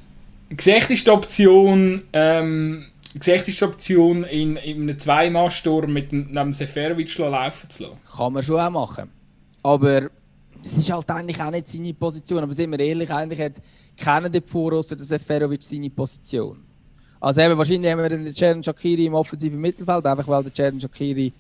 gesagt 0.49 0.91
ist 0.91 1.07
die 1.07 1.11
Option, 1.11 2.03
ähm, 2.13 2.87
gesagt 3.15 3.49
ist 3.49 3.61
die 3.61 3.65
Option 3.65 4.25
in, 4.25 4.57
in 4.57 4.83
einem 4.83 4.99
Zweimann-Sturm 4.99 5.93
mit 5.93 6.13
neben 6.13 6.53
Seferovic 6.53 7.17
laufen 7.19 7.71
zu 7.71 7.85
lassen. 7.85 7.97
Kann 8.17 8.33
man 8.33 8.43
schon 8.43 8.61
auch 8.61 8.71
machen. 8.71 9.11
Aber 9.63 10.03
es 10.65 10.77
ist 10.79 10.91
halt 10.91 11.11
eigentlich 11.11 11.41
auch 11.41 11.51
nicht 11.51 11.69
seine 11.69 11.95
Position. 11.95 12.43
Aber 12.43 12.53
sind 12.53 12.71
wir 12.71 12.81
ehrlich, 12.81 13.11
eigentlich 13.11 13.41
hat 13.41 13.55
keiner 13.97 14.29
davor 14.29 14.75
außer 14.75 14.97
der 14.97 15.05
Seferovic 15.05 15.63
seine 15.63 15.91
Position. 15.91 16.59
Also 17.21 17.41
eben, 17.43 17.57
wahrscheinlich 17.59 17.91
haben 17.93 18.01
wir 18.01 18.09
den 18.09 18.35
Ceren 18.35 18.63
Shakiri 18.63 19.07
im 19.07 19.15
offensiven 19.15 19.61
Mittelfeld, 19.61 20.07
einfach 20.07 20.27
weil 20.27 20.43
der 20.45 20.55
Ceren 20.55 20.81
Shakiri 20.81 21.33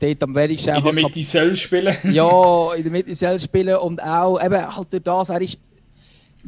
dort 0.00 0.22
am 0.22 0.34
wenigsten 0.34 0.74
In 0.74 0.82
der 0.84 0.92
Mitte 0.92 1.24
soll 1.24 1.54
spielen. 1.54 1.96
ja, 2.10 2.74
in 2.74 2.82
der 2.82 2.92
Mitte 2.92 3.14
selbst 3.14 3.44
spielen 3.44 3.76
und 3.76 4.02
auch 4.02 4.42
eben 4.42 4.76
halt 4.76 4.92
durch 4.92 5.02
das, 5.02 5.28
er 5.28 5.40
ist 5.40 5.58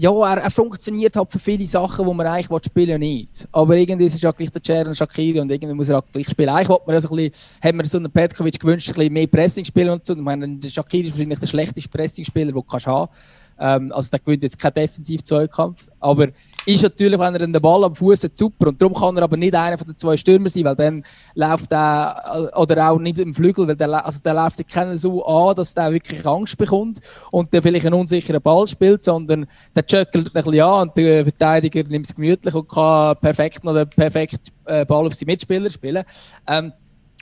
ja, 0.01 0.13
er, 0.13 0.43
er 0.43 0.51
funktioniert 0.53 1.17
halt 1.17 1.33
für 1.33 1.41
viele 1.41 1.67
Sachen, 1.67 2.07
wo 2.07 2.15
man 2.15 2.25
eigentlich 2.25 2.65
spielen 2.65 3.01
nicht. 3.01 3.49
Aber 3.51 3.77
irgendwie 3.77 4.07
ist 4.07 4.15
es 4.15 4.23
ja 4.23 4.31
gleich 4.31 4.53
der 4.53 4.63
Ceren 4.63 4.95
Shakiri 4.95 5.41
und 5.41 5.51
irgendwie 5.51 5.75
muss 5.75 5.89
er 5.89 5.99
auch 5.99 6.05
gleich 6.13 6.29
spielen. 6.29 6.51
Eigentlich 6.51 6.69
wollte 6.69 6.85
man 6.87 6.95
ja 6.95 7.01
so 7.01 7.09
ein 7.09 7.17
bisschen, 7.17 7.61
hat 7.61 7.75
man 7.75 7.87
so 7.87 7.99
einen 7.99 8.13
Petkovic 8.13 8.61
gewünscht, 8.61 8.91
ein 8.91 8.95
bisschen 8.95 9.13
mehr 9.13 9.27
Pressing 9.27 9.65
spielen 9.65 9.91
und 9.91 10.07
so. 10.07 10.13
Ich 10.13 10.21
meine, 10.21 10.49
der 10.49 10.69
Shakiri 10.69 11.09
ist 11.09 11.15
wahrscheinlich 11.15 11.41
der 11.41 11.49
schlechteste 11.49 11.89
Pressing-Spieler, 11.89 12.47
den 12.47 12.55
du 12.55 12.63
kannst 12.63 12.87
haben 12.87 13.11
ähm, 13.59 13.91
Also 13.91 14.11
der 14.11 14.21
gewinnt 14.21 14.45
jetzt 14.45 14.57
keinen 14.57 14.75
Defensiv-Zweikampf. 14.75 15.89
Aber 15.99 16.29
ist 16.67 16.83
natürlich, 16.83 17.19
wenn 17.19 17.35
er 17.35 17.39
den 17.39 17.53
Ball 17.53 17.85
am 17.85 17.95
Fuß 17.95 18.25
hat, 18.25 18.37
super. 18.37 18.69
Und 18.69 18.81
darum 18.81 18.95
kann 18.95 19.17
er 19.17 19.23
aber 19.23 19.37
nicht 19.37 19.55
einer 19.55 19.77
den 19.77 19.97
zwei 19.97 20.17
Stürmer 20.17 20.49
sein, 20.49 20.65
weil 20.65 20.77
dann 20.77 21.05
läuft 21.35 21.73
er, 21.73 22.53
oder 22.57 22.91
auch 22.91 22.99
nicht 22.99 23.19
im 23.19 23.35
Flügel, 23.35 23.67
weil 23.67 23.77
der, 23.77 24.05
also 24.05 24.21
der 24.23 24.35
läuft 24.35 24.67
keinen 24.69 24.99
so 24.99 25.25
an, 25.25 25.57
dass 25.57 25.75
der 25.75 25.93
wirklich 25.93 26.27
Angst 26.27 26.59
bekommt 26.59 27.01
und 27.31 27.53
der 27.53 27.63
vielleicht 27.63 27.87
einen 27.87 27.95
unsicheren 27.95 28.43
Ball 28.43 28.67
spielt, 28.67 29.05
sondern 29.05 29.47
der 29.75 29.85
jöckelt 29.89 30.27
ein 30.27 30.33
bisschen 30.33 30.61
an 30.61 30.89
und 30.89 30.97
der 30.97 31.25
Verteidiger 31.25 31.83
nimmt 31.85 32.07
es 32.07 32.15
gemütlich 32.15 32.55
und 32.55 32.69
kann 32.69 33.17
perfekt 33.17 33.65
noch 33.65 33.75
den 33.75 33.89
perfekten 33.89 34.53
äh, 34.67 34.85
Ball 34.85 35.07
auf 35.07 35.15
seine 35.15 35.33
Mitspieler 35.33 35.71
spielen. 35.71 36.05
Ähm, 36.47 36.73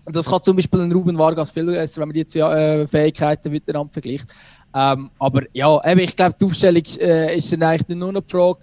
das 0.07 0.27
kann 0.27 0.43
zum 0.43 0.57
Beispiel 0.57 0.81
ein 0.81 0.93
Ruben 0.93 1.19
Vargas 1.19 1.51
viel 1.51 1.67
besser, 1.67 2.01
wenn 2.01 2.09
man 2.09 2.15
die 2.15 2.27
zwei 2.27 2.53
äh, 2.53 2.87
Fähigkeiten 2.87 3.51
miteinander 3.51 3.93
vergleicht. 3.93 4.29
Ähm, 4.75 5.11
aber 5.19 5.43
ja, 5.53 5.81
eben, 5.85 6.01
ich 6.01 6.15
glaube, 6.15 6.37
die 6.41 6.45
Aufstellung 6.45 6.83
äh, 7.01 7.37
ist 7.37 7.53
dann 7.53 7.63
eigentlich 7.63 7.97
nur 7.97 8.13
noch 8.13 8.21
die 8.21 8.31
Frage, 8.31 8.61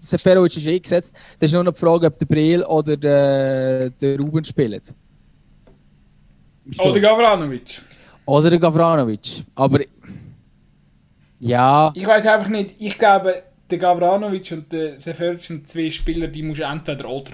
Seferovic 0.00 0.56
ist 0.56 0.66
eh 0.66 0.80
gesetzt, 0.80 1.14
das 1.38 1.48
ist 1.48 1.52
nur 1.54 1.62
noch 1.62 1.72
die 1.72 1.78
Frage, 1.78 2.06
ob 2.06 2.18
der 2.18 2.26
Briel 2.26 2.64
oder 2.64 2.96
der, 2.96 3.90
der 3.90 4.18
Ruben 4.18 4.44
spielen. 4.44 4.80
Oder 6.78 7.00
Gavranovic. 7.00 7.82
Oder 8.24 8.50
der 8.50 8.58
Gavranovic. 8.58 9.44
Aber 9.54 9.80
ja, 11.40 11.92
Ich 11.94 12.06
weiß 12.06 12.26
einfach 12.26 12.48
nicht, 12.48 12.74
ich 12.78 12.98
glaube, 12.98 13.42
der 13.70 13.78
Gavranovic 13.78 14.52
und 14.52 14.72
der 14.72 14.98
Seferovic 14.98 15.44
sind 15.44 15.68
zwei 15.68 15.90
Spieler, 15.90 16.28
die 16.28 16.42
musst 16.42 16.60
du 16.60 16.64
entweder 16.64 17.08
oder. 17.08 17.32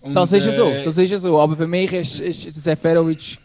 Und, 0.00 0.14
das 0.14 0.32
ist 0.32 0.46
ja 0.46 0.52
so, 0.52 0.68
äh, 0.68 0.82
das 0.82 0.98
ist 0.98 1.10
ja 1.10 1.18
so. 1.18 1.40
Aber 1.40 1.56
für 1.56 1.66
mich 1.66 1.92
ist, 1.92 2.20
ist 2.20 2.62
Seferovic. 2.62 3.38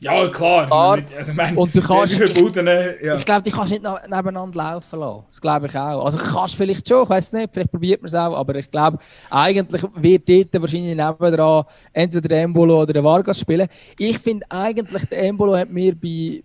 Also- 0.00 0.04
Ja, 0.24 0.28
klar. 0.28 0.66
Klar. 0.66 0.98
Also, 1.16 1.32
mein, 1.34 1.56
Und 1.56 1.74
du 1.74 1.80
kannst- 1.86 2.18
wie 2.20 2.28
verbotene, 2.28 2.96
ja. 3.02 3.14
Ich 3.16 3.24
glaube, 3.24 3.42
die 3.42 3.50
kannst 3.50 3.70
nicht 3.72 3.82
na- 3.82 4.00
nebeneinander 4.02 4.56
laufen 4.58 4.98
lassen. 5.00 5.24
Das 5.30 5.40
glaube 5.40 5.66
ich 5.66 5.76
auch. 5.76 6.04
Also 6.04 6.18
kannst 6.18 6.54
vielleicht 6.56 6.88
schon, 6.88 7.02
ich 7.04 7.10
weiß 7.10 7.32
nicht, 7.34 7.50
vielleicht 7.52 7.70
probiert 7.70 8.00
man 8.02 8.06
es 8.08 8.14
auch, 8.14 8.34
aber 8.36 8.54
ich 8.56 8.70
glaube, 8.70 8.98
eigentlich 9.30 9.82
wird 9.94 10.28
dort 10.28 10.60
wahrscheinlich 10.62 10.96
nebendran 10.96 11.64
entweder 11.92 12.28
der 12.28 12.42
Embolo 12.42 12.82
oder 12.82 12.92
der 12.92 13.04
Vargas 13.04 13.38
spielen. 13.40 13.68
Ich 13.98 14.18
finde 14.18 14.44
eigentlich, 14.48 15.04
der 15.06 15.24
Embolo 15.24 15.56
hat 15.56 15.70
mir 15.70 15.94
bei, 15.94 16.42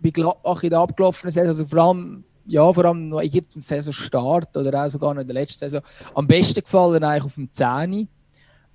bei 0.00 0.10
Gladbach 0.10 0.62
in 0.62 0.70
der 0.70 0.80
abgelaufenen 0.80 1.30
Saison, 1.32 1.48
also 1.48 1.64
vor 1.66 1.78
allem, 1.82 2.24
ja, 2.46 2.70
vor 2.72 2.84
allem 2.84 3.08
noch 3.08 3.20
hier 3.22 3.48
zum 3.48 3.62
Saisonstart 3.62 4.54
oder 4.56 4.84
auch 4.84 4.90
sogar 4.90 5.14
noch 5.14 5.22
in 5.22 5.26
der 5.26 5.34
letzten 5.34 5.60
Saison, 5.60 5.80
am 6.14 6.26
besten 6.26 6.60
gefallen 6.62 7.02
eigentlich 7.02 7.24
auf 7.24 7.34
dem 7.36 7.50
10. 7.50 8.08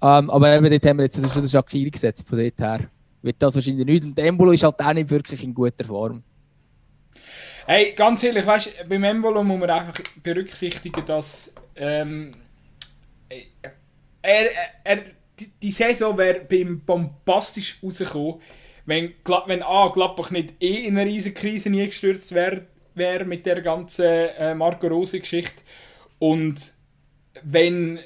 Ähm, 0.01 0.29
aber 0.29 0.55
eben 0.55 0.69
dort 0.71 0.86
haben 0.86 0.97
wir 0.97 1.03
jetzt 1.05 1.15
schon 1.32 1.41
den 1.43 1.49
Shakiri 1.49 1.89
gesetzt, 1.89 2.23
von 2.27 2.38
dort 2.39 2.60
her 2.60 2.79
wird 3.21 3.36
das 3.39 3.55
wahrscheinlich 3.55 3.86
nicht. 3.86 4.05
Und 4.05 4.19
Embolo 4.19 4.51
ist 4.51 4.63
halt 4.63 4.79
auch 4.79 4.93
nicht 4.93 5.10
wirklich 5.10 5.43
in 5.43 5.53
guter 5.53 5.86
Form. 5.86 6.23
Hey, 7.65 7.93
ganz 7.95 8.23
ehrlich, 8.23 8.45
weißt 8.45 8.67
du, 8.67 8.88
beim 8.88 9.03
Embolo 9.03 9.43
muss 9.43 9.60
man 9.60 9.69
einfach 9.69 9.93
berücksichtigen, 10.23 11.05
dass 11.05 11.53
ähm, 11.75 12.32
er, 14.21 14.49
er, 14.84 15.03
die, 15.62 15.71
Saison 15.71 16.17
wäre 16.17 16.41
beim 16.41 16.82
bombastisch 16.82 17.77
rausgekommen, 17.84 18.41
wenn, 18.86 19.13
A, 19.63 19.89
Gladbach 19.89 20.32
nicht 20.32 20.55
eh 20.62 20.86
in 20.86 20.97
eine 20.97 21.10
riesige 21.10 21.36
Krise 21.36 21.69
nie 21.69 21.86
gestürzt 21.86 22.34
wäre 22.34 22.65
wär 22.99 23.25
mit 23.25 23.45
der 23.45 23.62
ganzen 23.62 24.05
äh, 24.05 24.53
Marco 24.53 24.88
Rose-Geschichte 24.88 25.63
und 26.19 26.73
wenn, 27.41 27.99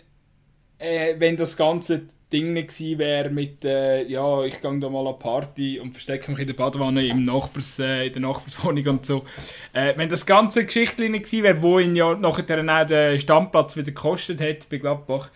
äh, 0.77 1.15
wenn 1.17 1.35
das 1.35 1.57
ganze 1.57 2.07
Ding 2.33 2.55
gewesen 2.55 2.97
wäre 2.97 3.29
mit, 3.29 3.63
äh, 3.63 4.03
ja, 4.05 4.43
ich 4.43 4.59
gehe 4.59 4.79
da 4.79 4.89
mal 4.89 5.07
an 5.07 5.19
Party 5.19 5.79
und 5.79 5.91
verstecke 5.91 6.31
mich 6.31 6.39
in 6.39 6.47
der 6.47 6.55
Badewanne 6.55 7.05
im 7.05 7.23
Nachbars, 7.23 7.79
äh, 7.79 8.07
in 8.07 8.13
der 8.13 8.21
Nachbarswohnung 8.23 8.87
und 8.87 9.05
so. 9.05 9.23
Äh, 9.71 9.93
wenn 9.95 10.09
das 10.09 10.25
ganze 10.25 10.65
Geschichte 10.65 11.07
gewesen 11.07 11.43
wäre, 11.43 11.61
wo 11.61 11.79
ihn 11.79 11.95
ja 11.95 12.15
nachher 12.15 12.59
auch 12.59 12.87
den 12.87 13.19
Stammplatz 13.19 13.77
wieder 13.77 13.91
gekostet 13.91 14.41
hat 14.41 14.67
bei 14.69 14.77
Gladbach, 14.77 15.29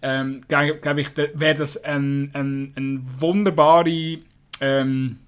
ähm, 0.00 0.40
glaube 0.48 0.78
glaub 0.78 0.96
ich, 0.96 1.16
wäre 1.16 1.54
das 1.54 1.76
ein, 1.84 2.30
ein, 2.32 2.72
ein 2.76 3.06
wunderbare 3.06 4.18
ähm, 4.60 5.18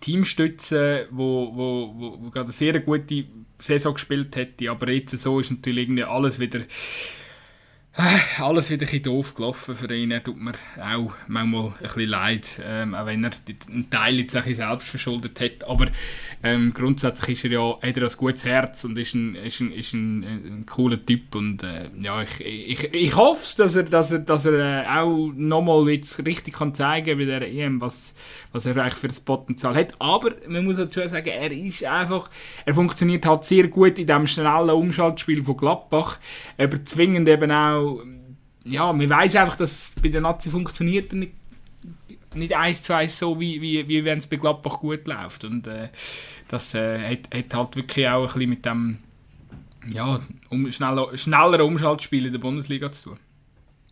Teamstütze, 0.00 1.06
wo, 1.10 1.50
wo, 1.54 1.94
wo, 1.96 2.24
wo 2.24 2.30
gerade 2.30 2.46
eine 2.46 2.52
sehr 2.52 2.78
gute 2.80 3.24
Saison 3.58 3.94
gespielt 3.94 4.36
hätte. 4.36 4.70
Aber 4.70 4.90
jetzt 4.90 5.18
so 5.18 5.40
ist 5.40 5.50
natürlich 5.50 5.84
irgendwie 5.84 6.04
alles 6.04 6.38
wieder 6.38 6.60
alles 8.38 8.70
wieder 8.70 8.86
ein 8.90 9.02
doof 9.02 9.34
gelaufen 9.34 9.74
für 9.74 9.92
ihn. 9.92 10.12
Er 10.12 10.22
tut 10.22 10.40
mir 10.40 10.52
auch 10.80 11.12
manchmal 11.26 11.66
ein 11.66 11.72
bisschen 11.82 12.08
leid, 12.08 12.60
ähm, 12.64 12.94
auch 12.94 13.06
wenn 13.06 13.24
er 13.24 13.32
einen 13.68 13.90
Teil 13.90 14.20
jetzt 14.20 14.36
ein 14.36 14.54
selbst 14.54 14.88
verschuldet 14.88 15.40
hat. 15.40 15.68
Aber 15.68 15.86
ähm, 16.44 16.72
grundsätzlich 16.72 17.38
ist 17.38 17.44
er 17.46 17.50
ja, 17.50 17.76
hat 17.82 17.96
er 17.96 18.04
ein 18.04 18.16
gutes 18.16 18.44
Herz 18.44 18.84
und 18.84 18.96
ist 18.96 19.14
ein, 19.14 19.34
ist 19.34 19.60
ein, 19.60 19.72
ist 19.72 19.94
ein, 19.94 20.22
ein 20.22 20.66
cooler 20.66 21.04
Typ. 21.04 21.34
Und 21.34 21.64
äh, 21.64 21.90
ja, 22.00 22.22
ich, 22.22 22.40
ich, 22.40 22.94
ich 22.94 23.16
hoffe, 23.16 23.44
dass 23.56 23.74
er, 23.74 23.82
dass 23.82 24.12
er, 24.12 24.20
dass 24.20 24.44
er 24.44 24.84
äh, 24.84 24.86
auch 24.86 25.32
nochmal 25.34 25.82
richtig 25.82 26.54
kann 26.54 26.74
zeigen 26.76 27.18
bei 27.18 27.24
der 27.24 27.42
EM, 27.48 27.80
was, 27.80 28.14
was 28.52 28.66
er 28.66 28.76
eigentlich 28.76 28.94
für 28.94 29.08
das 29.08 29.20
Potenzial 29.20 29.74
hat. 29.74 29.94
Aber 29.98 30.30
man 30.46 30.64
muss 30.64 30.78
halt 30.78 30.94
schon 30.94 31.08
sagen, 31.08 31.26
er 31.26 31.50
ist 31.50 31.82
einfach, 31.82 32.30
er 32.64 32.74
funktioniert 32.74 33.26
halt 33.26 33.44
sehr 33.44 33.66
gut 33.66 33.98
in 33.98 34.06
dem 34.06 34.28
schnellen 34.28 34.70
Umschaltspiel 34.70 35.42
von 35.42 35.56
Gladbach, 35.56 36.18
aber 36.56 36.84
zwingend 36.84 37.28
eben 37.28 37.50
auch 37.50 37.87
ja, 38.64 38.92
man 38.92 39.08
weiß 39.08 39.36
einfach, 39.36 39.56
dass 39.56 39.72
es 39.72 40.02
bei 40.02 40.08
der 40.08 40.20
Nazi 40.20 40.50
funktioniert 40.50 41.12
nicht, 41.12 41.32
nicht 42.34 42.54
eins 42.54 42.82
zu 42.82 42.94
eins 42.94 43.18
so, 43.18 43.38
wie, 43.40 43.60
wie, 43.60 43.88
wie 43.88 44.04
wenn 44.04 44.18
es 44.18 44.26
bei 44.26 44.36
Gladbach 44.36 44.80
gut 44.80 45.06
läuft. 45.06 45.44
Und 45.44 45.66
äh, 45.66 45.88
das 46.48 46.74
äh, 46.74 47.16
hat, 47.16 47.34
hat 47.34 47.54
halt 47.54 47.76
wirklich 47.76 48.08
auch 48.08 48.22
ein 48.22 48.26
bisschen 48.26 48.50
mit 48.50 48.64
dem 48.66 48.98
ja, 49.92 50.20
um, 50.50 50.70
schneller, 50.70 51.16
schnelleren 51.16 51.66
Umschaltspiel 51.66 52.26
in 52.26 52.32
der 52.32 52.40
Bundesliga 52.40 52.92
zu 52.92 53.10
tun. 53.10 53.18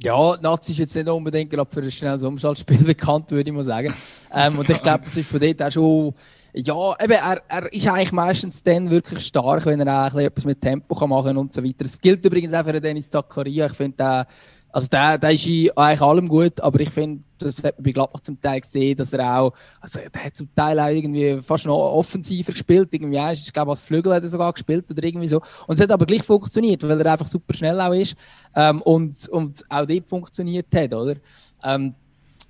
Ja, 0.03 0.37
Nazi 0.43 0.73
ist 0.73 0.79
jetzt 0.79 0.95
nicht 0.95 1.09
unbedingt 1.09 1.51
gerade 1.51 1.71
für 1.73 1.81
ein 1.81 1.91
schnelles 1.91 2.23
Umschaltspiel 2.23 2.79
bekannt, 2.85 3.31
würde 3.31 3.49
ich 3.49 3.57
mal 3.57 3.65
sagen. 3.65 3.95
Ähm, 4.33 4.59
und 4.59 4.69
ich 4.69 4.83
glaube, 4.83 5.01
das 5.05 5.17
ist 5.17 5.29
von 5.29 5.41
dort 5.41 5.63
auch 5.63 5.71
schon. 5.71 6.15
Ja, 6.59 6.97
eben, 7.03 7.13
er, 7.13 7.43
er 7.49 7.73
ist 7.73 7.87
eigentlich 7.87 8.13
meistens 8.13 8.63
dann 8.63 8.91
wirklich 8.91 9.27
stark, 9.27 9.67
wenn 9.67 9.81
er 9.81 10.07
auch 10.07 10.19
etwas 10.19 10.47
mit 10.47 10.59
Tempo 10.59 10.95
kann 10.95 11.11
machen 11.11 11.27
kann 11.27 11.37
und 11.37 11.53
so 11.53 11.63
weiter. 11.63 11.85
Das 11.85 12.01
gilt 12.01 12.25
übrigens 12.25 12.55
auch 12.55 12.65
für 12.65 12.81
Dennis 12.81 13.11
Zakaria. 13.11 13.67
Ich 13.67 13.75
finde, 13.75 13.97
der 13.99 14.27
also 14.71 14.89
der, 14.89 15.19
der 15.19 15.33
ist 15.33 15.47
in 15.47 15.71
eigentlich 15.77 16.03
allem 16.03 16.29
gut, 16.29 16.61
aber 16.61 16.81
ich 16.81 16.91
finde, 16.91 17.23
das 17.39 17.63
hat 17.65 17.77
man 17.77 17.85
bei 17.85 17.93
Gladbach 17.93 18.21
zum 18.21 18.41
Teil 18.41 18.61
gesehen, 18.61 18.97
dass 18.97 19.13
er 19.13 19.39
auch, 19.39 19.53
also 19.81 20.01
der 20.13 20.25
hat 20.25 20.37
zum 20.37 20.55
Teil 20.55 20.79
auch 20.79 20.89
irgendwie 20.89 21.41
fast 21.43 21.67
noch 21.67 21.77
offensiver 21.77 22.53
gespielt, 22.53 22.93
irgendwie, 22.93 23.19
ich 23.33 23.53
glaube 23.53 23.71
als 23.71 23.81
Flügel 23.81 24.15
hat 24.15 24.23
er 24.23 24.29
sogar 24.29 24.53
gespielt 24.53 24.91
oder 24.91 25.03
irgendwie 25.03 25.29
so. 25.29 25.41
Und 25.67 25.75
es 25.75 25.81
hat 25.81 25.91
aber 25.91 26.07
gleich 26.07 26.23
funktioniert, 26.23 26.83
weil 26.83 27.01
er 27.01 27.13
einfach 27.13 27.27
super 27.27 27.55
schnell 27.55 27.81
auch 27.81 27.93
ist 27.93 28.17
ähm, 28.55 28.83
und, 28.83 29.29
und 29.29 29.65
auch 29.69 29.87
dort 29.87 30.09
funktioniert 30.09 30.67
hat, 30.75 30.93
oder? 30.93 31.17
Ähm, 31.63 31.95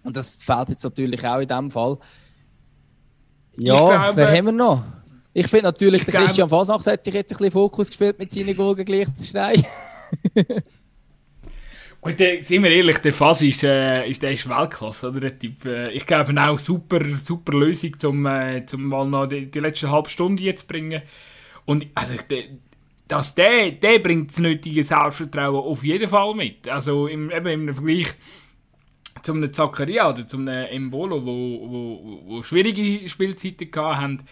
und 0.02 0.16
das 0.16 0.36
fehlt 0.36 0.70
jetzt 0.70 0.84
natürlich 0.84 1.26
auch 1.26 1.40
in 1.40 1.48
dem 1.48 1.70
Fall. 1.70 1.98
Ja, 3.56 4.14
wer 4.14 4.30
haben 4.30 4.46
wir 4.46 4.52
noch? 4.52 4.84
Ich 5.32 5.48
finde 5.48 5.66
natürlich, 5.66 6.04
der 6.04 6.14
Christian 6.14 6.48
Fasnacht 6.48 6.86
hat 6.86 7.04
sich 7.04 7.12
jetzt 7.12 7.32
ein 7.32 7.36
bisschen 7.36 7.52
Fokus 7.52 7.88
gespielt 7.88 8.18
mit 8.18 8.32
seinen 8.32 8.56
Goal 8.56 8.74
gegen 8.74 9.06
Liechtenstein. 12.06 12.36
Gut, 12.36 12.44
sind 12.46 12.62
wir 12.62 12.70
ehrlich, 12.70 12.98
der 12.98 13.12
Fass 13.12 13.42
ist, 13.42 13.64
äh, 13.64 14.08
ist, 14.08 14.22
der 14.22 14.32
ist 14.32 14.48
Weltklasse, 14.48 15.08
oder? 15.08 15.20
Der 15.20 15.38
typ, 15.38 15.64
äh, 15.64 15.90
ich 15.90 16.06
glaube 16.06 16.34
auch 16.40 16.58
super, 16.58 17.00
super 17.16 17.52
Lösung, 17.52 17.94
um 18.04 18.26
äh, 18.26 18.64
zum 18.66 18.84
mal 18.84 19.06
noch 19.06 19.26
die, 19.26 19.50
die 19.50 19.60
letzte 19.60 19.90
halbe 19.90 20.08
Stunde 20.08 20.42
jetzt 20.42 20.62
zu 20.62 20.66
bringen. 20.68 21.02
Und 21.64 21.86
also, 21.94 22.14
der, 22.30 22.44
dass 23.08 23.34
der, 23.34 23.72
der 23.72 23.98
bringt 23.98 24.30
das 24.30 24.38
nötige 24.38 24.82
Selbstvertrauen 24.82 25.56
auf 25.56 25.84
jeden 25.84 26.08
Fall 26.08 26.34
mit. 26.34 26.68
Also 26.68 27.06
im, 27.06 27.30
eben 27.30 27.68
im 27.68 27.74
Vergleich 27.74 28.08
zum 29.22 29.52
Zakaria 29.52 30.10
oder 30.10 30.26
zum 30.26 30.46
Embolo, 30.48 31.24
wo, 31.24 31.70
wo, 31.70 32.22
wo 32.26 32.42
schwierige 32.42 33.08
Spielzeiten 33.08 33.70
hatten, 33.74 34.22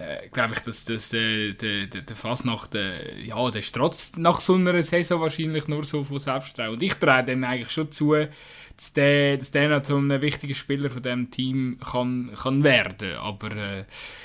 äh, 0.00 0.28
glaube 0.28 0.54
ich, 0.54 0.60
dass, 0.60 0.84
dass 0.86 1.10
der, 1.10 1.52
der, 1.52 1.86
der, 1.86 2.16
Fasnacht, 2.16 2.74
äh, 2.74 3.20
ja, 3.20 3.50
der 3.50 3.60
strotzt 3.60 4.18
nach 4.18 4.40
so 4.40 4.54
einer 4.54 4.82
Saison 4.82 5.20
wahrscheinlich 5.20 5.68
nur 5.68 5.84
so 5.84 6.04
von 6.04 6.18
Selbstvertrauen. 6.18 6.74
Und 6.74 6.82
ich 6.82 6.94
traue 6.94 7.22
dem 7.22 7.44
eigentlich 7.44 7.70
schon 7.70 7.92
zu, 7.92 8.14
dass 8.14 8.92
der, 8.94 9.36
dass 9.36 9.50
der 9.50 9.68
noch 9.68 9.82
zu 9.82 9.96
einem 9.96 10.22
wichtigen 10.22 10.54
Spieler 10.54 10.88
von 10.88 11.02
diesem 11.02 11.30
Team 11.30 11.78
kann, 11.80 12.30
kann 12.34 12.64
werden. 12.64 13.16
Aber 13.16 13.54
äh, 13.54 13.84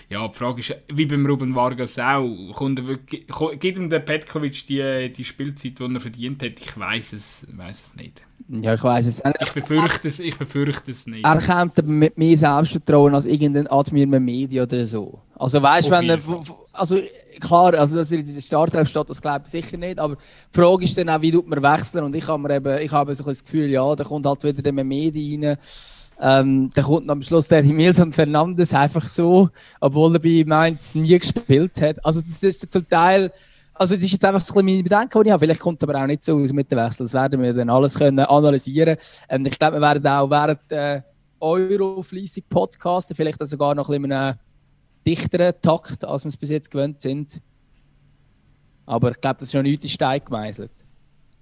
ja, 0.09 0.25
die 0.25 0.37
Frage 0.37 0.61
ist, 0.61 0.75
wie 0.93 1.07
beim 1.07 1.25
Ruben 1.25 1.55
Vargas 1.55 1.99
auch, 1.99 2.53
kommt 2.53 2.79
er 2.79 3.55
gibt 3.57 3.77
ihm 3.77 3.89
der 3.89 3.99
Petkovic 3.99 4.67
die, 4.67 5.11
die 5.11 5.25
Spielzeit, 5.25 5.77
die 5.77 5.93
er 5.93 5.99
verdient 5.99 6.41
hat? 6.41 6.57
Ich 6.57 6.77
weiß 6.77 7.11
es, 7.13 7.47
weiss 7.51 7.87
es 7.87 7.95
nicht. 7.95 8.23
Ja, 8.47 8.75
ich 8.75 8.83
weiß 8.83 9.07
es 9.07 9.23
nicht. 9.23 9.37
Ich 9.41 9.53
befürchte 9.53 10.07
es, 10.07 10.19
ich 10.19 10.37
befürchte 10.37 10.91
es 10.91 11.07
nicht. 11.07 11.25
Er 11.25 11.41
kommt 11.41 11.85
mit 11.87 12.17
mehr 12.17 12.37
Selbstvertrauen 12.37 13.15
als 13.15 13.25
irgendein 13.25 13.67
Admir 13.67 14.05
Media 14.05 14.63
oder 14.63 14.85
so. 14.85 15.19
Also 15.35 15.61
weißt 15.61 15.87
du, 15.87 15.91
wenn 15.91 16.09
er, 16.09 16.19
also 16.73 16.99
klar, 17.39 17.73
also 17.73 17.95
dass 17.95 18.11
er 18.11 18.19
in 18.19 18.35
der 18.35 18.41
Startelf 18.41 18.87
steht, 18.89 19.09
das 19.09 19.21
glaube 19.21 19.43
ich 19.45 19.51
sicher 19.51 19.77
nicht, 19.77 19.99
aber 19.99 20.15
die 20.15 20.59
Frage 20.59 20.83
ist 20.83 20.97
dann 20.97 21.09
auch, 21.09 21.21
wie 21.21 21.31
tut 21.31 21.47
man 21.47 21.61
wechseln 21.61 22.03
und 22.03 22.15
ich 22.15 22.27
habe 22.27 22.41
mir 22.41 22.55
eben, 22.55 22.77
ich 22.77 22.91
habe 22.91 23.15
so 23.15 23.23
das 23.23 23.43
Gefühl, 23.43 23.69
ja, 23.69 23.95
da 23.95 24.03
kommt 24.03 24.25
halt 24.25 24.43
wieder 24.43 24.61
der 24.61 24.71
Medi 24.71 25.39
rein, 25.41 25.57
ähm, 26.21 26.69
da 26.73 26.81
kommt 26.81 27.09
am 27.09 27.21
Schluss 27.23 27.47
der 27.47 27.59
Emilson 27.59 28.11
Fernandes 28.11 28.73
einfach 28.73 29.07
so, 29.07 29.49
obwohl 29.81 30.15
er 30.15 30.19
bei 30.19 30.43
Mainz 30.45 30.95
nie 30.95 31.17
gespielt 31.19 31.81
hat. 31.81 32.05
Also 32.05 32.21
das 32.21 32.41
ist 32.41 32.71
zum 32.71 32.87
Teil, 32.87 33.31
also 33.75 33.95
das 33.95 34.03
ist 34.03 34.13
jetzt 34.13 34.25
einfach 34.25 34.39
so 34.39 34.53
ein 34.53 34.65
bisschen 34.65 34.77
meine 34.77 34.83
Bedenken, 34.83 35.21
die 35.21 35.27
ich 35.27 35.33
habe. 35.33 35.45
Vielleicht 35.45 35.59
kommt 35.59 35.81
es 35.81 35.87
aber 35.87 36.01
auch 36.01 36.07
nicht 36.07 36.23
so 36.23 36.37
aus 36.37 36.53
mit 36.53 36.71
dem 36.71 36.79
Wechsel. 36.79 37.05
Das 37.05 37.13
werden 37.13 37.41
wir 37.41 37.53
dann 37.53 37.69
alles 37.69 37.95
können 37.97 38.19
analysieren. 38.19 38.97
Ähm, 39.29 39.45
ich 39.45 39.59
glaube, 39.59 39.77
wir 39.77 39.81
werden 39.81 40.07
auch 40.07 40.29
während 40.29 40.71
äh, 40.71 41.01
Euro 41.39 42.01
fleissig 42.01 42.47
podcasten, 42.49 43.15
vielleicht 43.15 43.45
sogar 43.47 43.75
noch 43.75 43.89
ein 43.89 44.01
bisschen 44.01 44.39
dichteren 45.05 45.53
Takt, 45.61 46.03
als 46.05 46.23
wir 46.23 46.29
es 46.29 46.37
bis 46.37 46.49
jetzt 46.49 46.71
gewöhnt 46.71 47.01
sind. 47.01 47.41
Aber 48.85 49.11
ich 49.11 49.21
glaube, 49.21 49.37
das 49.39 49.49
ist 49.49 49.53
noch 49.53 49.61
nicht 49.61 49.83
in 49.83 49.89
Stein 49.89 50.21
gemeißelt. 50.23 50.71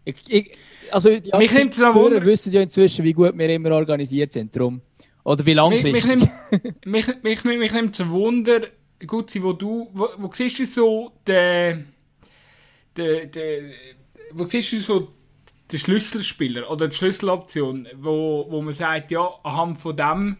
Ich, 0.05 0.15
ich, 0.27 0.57
also 0.91 1.09
die 1.09 1.31
mich 1.37 1.53
nimmt 1.53 1.77
Hörer 1.77 2.25
wissen 2.25 2.51
ja 2.51 2.61
inzwischen, 2.61 3.05
wie 3.05 3.13
gut 3.13 3.37
wir 3.37 3.49
immer 3.49 3.71
organisiert 3.71 4.31
sind. 4.31 4.53
Drum. 4.55 4.81
Oder 5.23 5.45
wie 5.45 5.53
langfristig. 5.53 6.05
Mich, 6.05 6.27
mich, 6.85 7.07
mich, 7.07 7.23
mich, 7.23 7.43
mich, 7.43 7.59
mich 7.59 7.73
nimmt 7.73 7.97
es 7.97 8.09
Wunder, 8.09 8.61
gut, 9.07 9.31
wo 9.41 9.53
du, 9.53 9.89
wo, 9.93 10.09
wo 10.17 10.29
siehst 10.33 10.59
du 10.59 10.65
so 10.65 11.11
den, 11.25 11.92
den, 12.97 13.31
den, 13.31 13.73
wo 14.31 14.45
siehst 14.45 14.73
du 14.73 14.79
so 14.79 15.13
den 15.71 15.79
Schlüsselspieler 15.79 16.69
oder 16.69 16.87
die 16.87 16.95
Schlüsseloption, 16.95 17.87
wo, 17.95 18.45
wo 18.49 18.61
man 18.61 18.73
sagt, 18.73 19.11
ja, 19.11 19.27
anhand 19.43 19.79
von 19.79 19.95
dem 19.95 20.37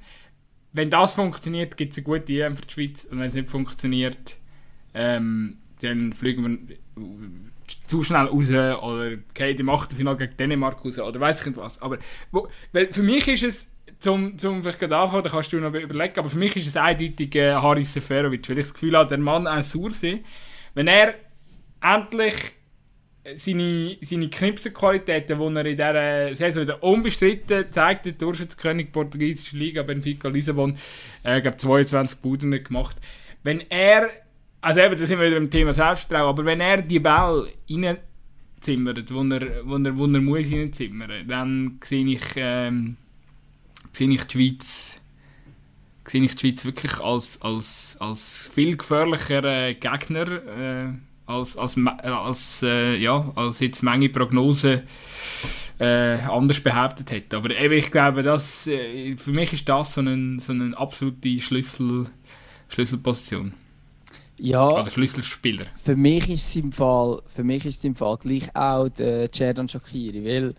wenn 0.74 0.90
das 0.90 1.14
funktioniert, 1.14 1.78
gibt 1.78 1.94
es 1.94 2.00
eine 2.00 2.06
gute 2.06 2.34
EM 2.34 2.58
für 2.58 2.66
die 2.66 2.74
Schweiz. 2.74 3.06
Und 3.06 3.20
wenn 3.20 3.30
es 3.30 3.36
nicht 3.36 3.48
funktioniert, 3.48 4.38
ähm, 4.94 5.60
dann 5.82 6.14
fliegen 6.14 6.68
wir 6.68 6.78
zu 7.88 8.04
schnell 8.04 8.26
raus 8.26 8.50
oder 8.50 9.16
gehen 9.34 9.58
im 9.58 9.70
Achtelfinale 9.70 10.18
gegen 10.18 10.38
Dänemark 10.38 10.84
raus 10.84 11.00
oder 11.00 11.20
weiß 11.20 11.42
ich 11.42 11.48
nicht 11.48 11.58
was. 11.58 11.82
Aber 11.82 11.98
wo, 12.32 12.48
weil 12.72 12.92
für 12.92 13.04
mich 13.04 13.28
ist 13.28 13.44
es, 13.44 13.70
zum, 14.00 14.38
zum 14.38 14.62
vielleicht 14.62 14.80
gerade 14.80 14.98
anfangen, 14.98 15.24
da 15.24 15.30
kannst 15.30 15.54
du 15.54 15.58
noch 15.58 15.74
überlegen, 15.74 16.20
aber 16.20 16.30
für 16.30 16.38
mich 16.38 16.56
ist 16.56 16.68
es 16.68 16.76
eindeutig 16.76 17.36
äh, 17.36 17.54
Haris 17.54 17.94
Seferovic, 17.94 18.50
weil 18.50 18.58
ich 18.58 18.66
das 18.66 18.74
Gefühl 18.74 18.98
habe, 18.98 19.08
der 19.08 19.18
Mann 19.18 19.48
ein 19.48 19.64
Sursee, 19.64 20.24
wenn 20.74 20.88
er 20.88 21.16
endlich 21.84 22.36
seine, 23.36 23.98
seine 24.02 24.30
Knipsenqualitäten, 24.30 25.40
die 25.40 25.60
er 25.60 25.66
in 25.66 25.78
dieser 25.78 26.36
Saison 26.36 26.64
wieder 26.64 26.84
unbestritten 26.84 27.72
zeigt, 27.72 28.06
der 28.06 28.14
Durchschnittskönig 28.14 28.92
portugiesischer 28.92 29.58
Liga, 29.58 29.84
Benfica 29.84 30.28
Lissabon, 30.28 30.78
äh, 31.24 31.42
glaube 31.42 31.58
22 31.58 32.20
Buden 32.20 32.52
gemacht. 32.64 32.98
Wenn 33.44 33.62
er, 33.70 34.10
also 34.62 34.82
eben, 34.82 34.98
da 34.98 35.06
sind 35.06 35.20
wir 35.20 35.28
wieder 35.28 35.40
beim 35.40 35.50
Thema 35.50 35.74
Selbstvertrauen, 35.74 36.30
aber 36.30 36.46
wenn 36.46 36.60
er 36.60 36.82
die 36.82 37.00
Ball 37.00 37.48
rein 37.70 37.98
zimmert, 38.60 39.14
wo 39.14 39.22
er, 39.24 39.66
wo 39.66 39.76
er, 39.76 39.98
wo 39.98 40.06
er 40.06 40.22
muss 40.22 40.50
zimmern, 40.72 41.28
dann 41.28 41.80
sehe 41.84 42.06
ich, 42.06 42.24
ähm, 42.36 42.98
sehe 43.92 44.10
ich 44.10 44.24
die 44.26 44.32
Schweiz 44.32 45.00
sehe 46.06 46.22
ich 46.24 46.36
die 46.36 46.40
Schweiz 46.50 46.66
wirklich 46.66 47.00
als, 47.00 47.42
als, 47.42 47.96
als 48.00 48.52
viel 48.54 48.76
gefährlicher 48.76 49.74
Gegner 49.74 50.28
äh, 50.28 50.94
als, 51.26 51.58
als, 51.58 51.78
als, 52.04 52.64
äh, 52.64 52.98
ja, 52.98 53.32
als 53.36 53.60
jetzt 53.60 53.84
manche 53.84 54.10
Prognosen 54.10 54.82
äh, 55.80 56.18
anders 56.20 56.60
behauptet 56.60 57.12
hätte. 57.12 57.38
Aber 57.38 57.50
eben, 57.52 57.74
ich 57.74 57.92
glaube, 57.92 58.24
das, 58.24 58.68
äh, 58.68 59.16
für 59.18 59.32
mich 59.32 59.54
ist 59.54 59.68
das 59.68 59.96
so 59.96 60.02
eine, 60.02 60.40
so 60.40 60.52
eine 60.52 60.78
absolute 60.78 61.40
Schlüssel, 61.40 62.06
Schlüsselposition. 62.70 63.54
Ja, 64.38 64.68
Oder 64.68 64.90
Schlüsselspieler. 64.90 65.66
Für 65.82 65.96
mich 65.96 66.30
ist 66.30 66.48
es 66.48 66.56
im 66.56 66.72
Fall, 66.72 67.22
für 67.28 67.44
mich 67.44 67.66
ist 67.66 67.78
es 67.78 67.84
im 67.86 67.96
Fall 67.96 68.18
gleich 68.18 68.54
auch 68.56 68.90
der 68.90 69.32
Cerdan 69.32 69.70
Shakiri, 69.70 70.26
weil 70.26 70.56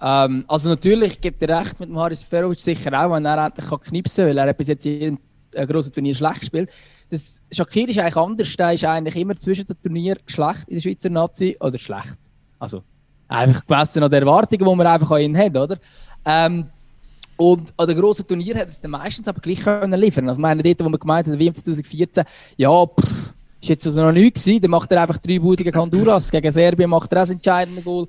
ähm, 0.00 0.44
also 0.46 0.68
natürlich 0.68 1.20
gibt 1.20 1.42
er 1.42 1.60
recht 1.60 1.80
mit 1.80 1.88
dem 1.88 1.98
Haris 1.98 2.22
Ferovic 2.22 2.60
sicher 2.60 2.92
auch, 2.92 3.12
wenn 3.12 3.24
er 3.24 3.46
endlich 3.46 3.66
kann 3.66 3.80
knipsen 3.80 4.26
kann, 4.26 4.36
weil 4.36 4.48
er 4.48 4.54
bis 4.54 4.68
jetzt 4.68 4.86
in 4.86 4.92
jedem 4.92 5.18
äh, 5.52 5.66
grossen 5.66 5.92
Turnier 5.92 6.14
schlecht 6.14 6.40
gespielt. 6.40 6.70
Das 7.10 7.40
Shakiri 7.50 7.90
ist 7.90 7.98
eigentlich 7.98 8.16
anders, 8.16 8.56
der 8.56 8.72
ist 8.72 8.84
eigentlich 8.84 9.16
immer 9.16 9.36
zwischen 9.36 9.66
den 9.66 9.80
Turnieren 9.80 10.20
schlecht 10.26 10.68
in 10.68 10.74
der 10.74 10.80
Schweizer 10.82 11.10
Nazi 11.10 11.56
oder 11.60 11.78
schlecht. 11.78 12.18
Also 12.58 12.82
einfach 13.28 13.66
gemessen 13.66 14.02
an 14.02 14.10
den 14.10 14.22
Erwartungen, 14.22 14.64
die 14.64 14.74
man 14.74 14.86
einfach 14.86 15.10
an 15.10 15.20
ihn 15.20 15.36
hat, 15.36 15.56
oder? 15.56 15.78
Ähm, 16.24 16.66
und 17.36 17.72
an 17.76 17.86
den 17.86 17.98
grossen 17.98 18.26
Turnier 18.26 18.56
hat 18.56 18.68
es 18.68 18.80
dann 18.80 18.90
meistens 18.90 19.28
aber 19.28 19.40
gleich 19.40 19.60
können 19.60 19.98
liefern. 19.98 20.28
Also 20.28 20.40
meine 20.40 20.62
dort, 20.62 20.80
wo 20.80 20.88
man 20.88 20.98
gemeint 20.98 21.28
hat, 21.28 21.38
WM 21.38 21.54
2014, 21.54 22.24
ja, 22.56 22.86
pff, 22.86 23.34
ist 23.60 23.68
jetzt 23.68 23.86
also 23.86 24.02
noch 24.02 24.12
nichts 24.12 24.44
gewesen. 24.44 24.62
Dann 24.62 24.70
macht 24.72 24.90
er 24.90 25.02
einfach 25.02 25.18
drei 25.18 25.38
Buden 25.38 25.64
gegen 25.64 25.78
Honduras. 25.78 26.30
Gegen 26.30 26.50
Serbien 26.50 26.90
macht 26.90 27.12
er 27.12 27.18
auch 27.18 27.22
das 27.22 27.30
entscheidende 27.30 27.82
Goal. 27.82 28.06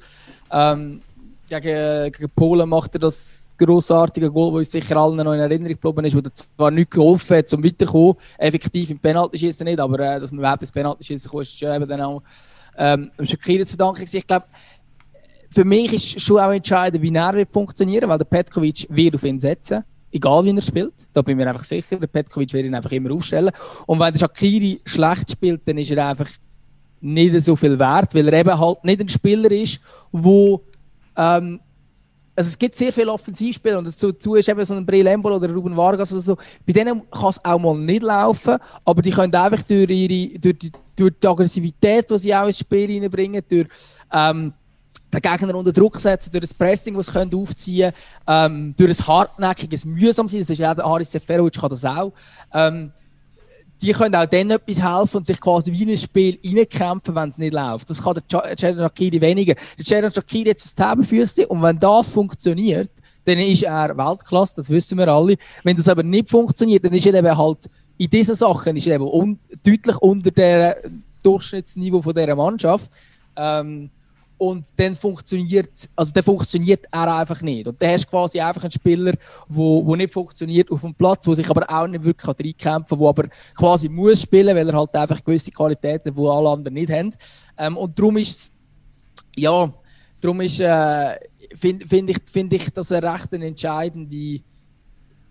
Ähm, 0.51 1.01
gegen, 1.49 2.11
gegen 2.11 2.31
Polen 2.35 2.69
macht 2.69 2.95
er 2.95 2.99
das 2.99 3.55
grossartige 3.57 4.31
Goal, 4.31 4.51
das 4.51 4.57
uns 4.57 4.71
sicher 4.71 4.97
allen 4.97 5.17
noch 5.17 5.33
in 5.33 5.39
Erinnerung 5.39 5.73
geblieben 5.79 6.05
ist, 6.05 6.15
wo 6.15 6.19
er 6.19 6.33
zwar 6.33 6.71
nicht 6.71 6.91
geholfen 6.91 7.37
hat, 7.37 7.49
zum 7.49 7.63
Weiterkommen, 7.63 8.15
effektiv 8.37 8.89
im 8.89 8.99
Penaltyschießen 8.99 9.65
nicht, 9.65 9.79
aber 9.79 9.99
äh, 9.99 10.19
dass 10.19 10.31
man 10.31 10.39
überhaupt 10.39 10.61
ins 10.61 10.71
Penaltyschießen 10.71 11.29
kommt, 11.29 11.43
ist 11.43 11.61
eben 11.61 11.87
dann 11.87 12.01
auch 12.01 12.21
ähm, 12.77 13.11
Shakira 13.21 13.65
zu 13.65 13.77
danken. 13.77 14.05
Ich 14.11 14.27
glaube, 14.27 14.45
für 15.51 15.65
mich 15.65 15.93
ist 15.93 16.21
schon 16.21 16.39
auch 16.39 16.51
entscheidend, 16.51 17.01
wie 17.01 17.13
er 17.13 17.33
wird 17.33 17.51
funktionieren, 17.51 18.09
weil 18.09 18.17
der 18.17 18.25
Petkovic 18.25 18.87
wird 18.89 19.15
auf 19.15 19.23
ihn 19.23 19.39
setzen. 19.39 19.83
Egal 20.11 20.45
wie 20.45 20.55
er 20.55 20.61
spielt, 20.61 20.93
da 21.13 21.21
bin 21.21 21.37
ich 21.37 21.43
mir 21.43 21.49
einfach 21.49 21.63
sicher, 21.63 21.97
der 21.97 22.07
Petkovic 22.07 22.53
wird 22.53 22.65
ihn 22.65 22.75
einfach 22.75 22.91
immer 22.91 23.11
aufstellen. 23.11 23.51
Und 23.85 23.99
wenn 23.99 24.13
der 24.13 24.19
Shakiri 24.19 24.81
schlecht 24.85 25.31
spielt, 25.31 25.67
dann 25.67 25.77
ist 25.77 25.91
er 25.91 26.07
einfach 26.07 26.29
nicht 27.01 27.41
so 27.43 27.55
viel 27.55 27.77
wert, 27.77 28.13
weil 28.13 28.27
er 28.27 28.39
eben 28.39 28.59
halt 28.59 28.83
nicht 28.83 29.01
ein 29.01 29.09
Spieler 29.09 29.51
ist, 29.51 29.79
wo 30.11 30.61
ähm, 31.19 31.59
also 32.35 32.47
es 32.47 32.57
gibt 32.57 32.73
sehr 32.73 32.93
viele 32.93 33.11
Offensivspieler 33.11 33.79
und 33.79 33.85
dazu 33.85 34.35
ist 34.35 34.47
eben 34.47 34.63
so 34.63 34.73
ein 34.73 34.85
Brill 34.85 35.05
Embol 35.07 35.33
oder 35.33 35.53
Ruben 35.53 35.75
Vargas 35.75 36.13
oder 36.13 36.21
so. 36.21 36.37
Bei 36.65 36.71
denen 36.71 37.01
kann 37.11 37.29
es 37.29 37.43
auch 37.43 37.59
mal 37.59 37.75
nicht 37.75 38.01
laufen, 38.01 38.55
aber 38.85 39.01
die 39.01 39.11
können 39.11 39.35
einfach 39.35 39.61
durch, 39.63 39.89
ihre, 39.89 40.39
durch, 40.39 40.57
die, 40.57 40.71
durch 40.95 41.13
die 41.21 41.27
Aggressivität, 41.27 42.09
die 42.09 42.17
sie 42.17 42.33
auch 42.33 42.45
ins 42.45 42.59
Spiel 42.59 43.01
reinbringen, 43.01 43.43
durch 43.49 43.67
ähm, 44.13 44.53
den 45.13 45.21
Gegner 45.21 45.55
unter 45.55 45.73
Druck 45.73 45.99
setzen, 45.99 46.31
durch 46.31 46.41
das 46.41 46.53
Pressing, 46.53 46.93
das 46.93 47.07
sie 47.07 47.35
aufziehen 47.35 47.91
können, 48.25 48.71
ähm, 48.71 48.75
durch 48.77 48.97
ein 48.97 49.07
hartnäckiges 49.07 49.83
Mühsam 49.83 50.29
sein, 50.29 50.39
das 50.39 50.49
ist 50.49 50.59
ja 50.59 50.73
der 50.73 50.85
Haris 50.85 51.11
Seferovic 51.11 51.59
kann 51.59 51.69
das 51.71 51.83
auch. 51.83 52.13
Ähm, 52.53 52.93
die 53.81 53.91
können 53.91 54.15
auch 54.15 54.25
dann 54.25 54.51
etwas 54.51 54.81
helfen 54.81 55.17
und 55.17 55.25
sich 55.25 55.39
quasi 55.39 55.71
wie 55.71 55.83
in 55.83 55.89
ein 55.89 55.97
Spiel 55.97 56.37
reinkämpfen, 56.43 57.15
wenn 57.15 57.29
es 57.29 57.37
nicht 57.37 57.53
läuft. 57.53 57.89
Das 57.89 58.03
kann 58.03 58.15
der 58.15 58.23
Jaden 58.57 58.79
Shakiri 58.79 59.21
weniger. 59.21 59.55
Der 59.77 59.85
Jaden 59.85 60.11
Shakiri 60.11 60.49
hat 60.49 60.57
das 60.57 60.75
Tabenfüßchen 60.75 61.45
und 61.45 61.61
wenn 61.61 61.79
das 61.79 62.09
funktioniert, 62.09 62.91
dann 63.25 63.37
ist 63.37 63.63
er 63.63 63.95
Weltklasse, 63.97 64.55
das 64.57 64.69
wissen 64.69 64.97
wir 64.97 65.07
alle. 65.07 65.35
Wenn 65.63 65.77
das 65.77 65.87
aber 65.87 66.03
nicht 66.03 66.29
funktioniert, 66.29 66.83
dann 66.83 66.93
ist 66.93 67.05
er 67.05 67.13
eben 67.13 67.37
halt 67.37 67.69
in 67.99 68.09
diesen 68.09 68.33
Sachen 68.33 68.77
ist 68.77 68.87
er 68.87 68.95
eben 68.95 69.07
un 69.07 69.37
deutlich 69.63 69.97
unter 69.97 70.31
dem 70.31 71.03
Durchschnittsniveau 71.21 72.01
von 72.01 72.15
dieser 72.15 72.35
Mannschaft. 72.35 72.89
Ähm, 73.35 73.89
und 74.39 74.67
dann 74.77 74.95
funktioniert, 74.95 75.89
also 75.97 76.13
dann 76.13 76.23
funktioniert 76.23 76.85
er 76.89 77.17
einfach 77.17 77.41
nicht. 77.41 77.67
Und 77.67 77.79
dann 77.81 77.91
hast 77.91 78.05
du 78.05 78.09
quasi 78.09 78.39
einfach 78.39 78.63
einen 78.63 78.71
Spieler, 78.71 79.13
wo, 79.49 79.85
wo 79.85 79.95
nicht 79.97 80.13
funktioniert 80.13 80.71
auf 80.71 80.79
dem 80.79 80.95
Platz, 80.95 81.27
wo 81.27 81.35
sich 81.35 81.49
aber 81.49 81.69
auch 81.69 81.87
nicht 81.87 82.05
wirklich 82.05 82.27
reinkämpfen 82.27 82.97
kann, 82.97 82.99
wo 82.99 83.09
aber 83.09 83.27
quasi 83.53 83.89
muss 83.89 84.21
spielen, 84.21 84.55
weil 84.55 84.67
er 84.69 84.77
halt 84.77 84.95
einfach 84.95 85.21
gewisse 85.21 85.51
Qualitäten, 85.51 86.15
die 86.15 86.21
alle 86.21 86.49
anderen 86.49 86.73
nicht 86.73 86.89
haben. 86.89 87.13
Ähm, 87.57 87.75
und 87.75 87.99
darum 87.99 88.15
ist 88.15 88.53
ja, 89.35 89.73
darum 90.21 90.39
ist, 90.39 90.61
äh, 90.61 91.15
finde 91.55 91.85
find 91.85 92.09
ich, 92.09 92.17
find 92.25 92.53
ich 92.53 92.69
das 92.69 92.93
eine 92.93 93.13
recht 93.13 93.33
entscheidende, 93.33 94.39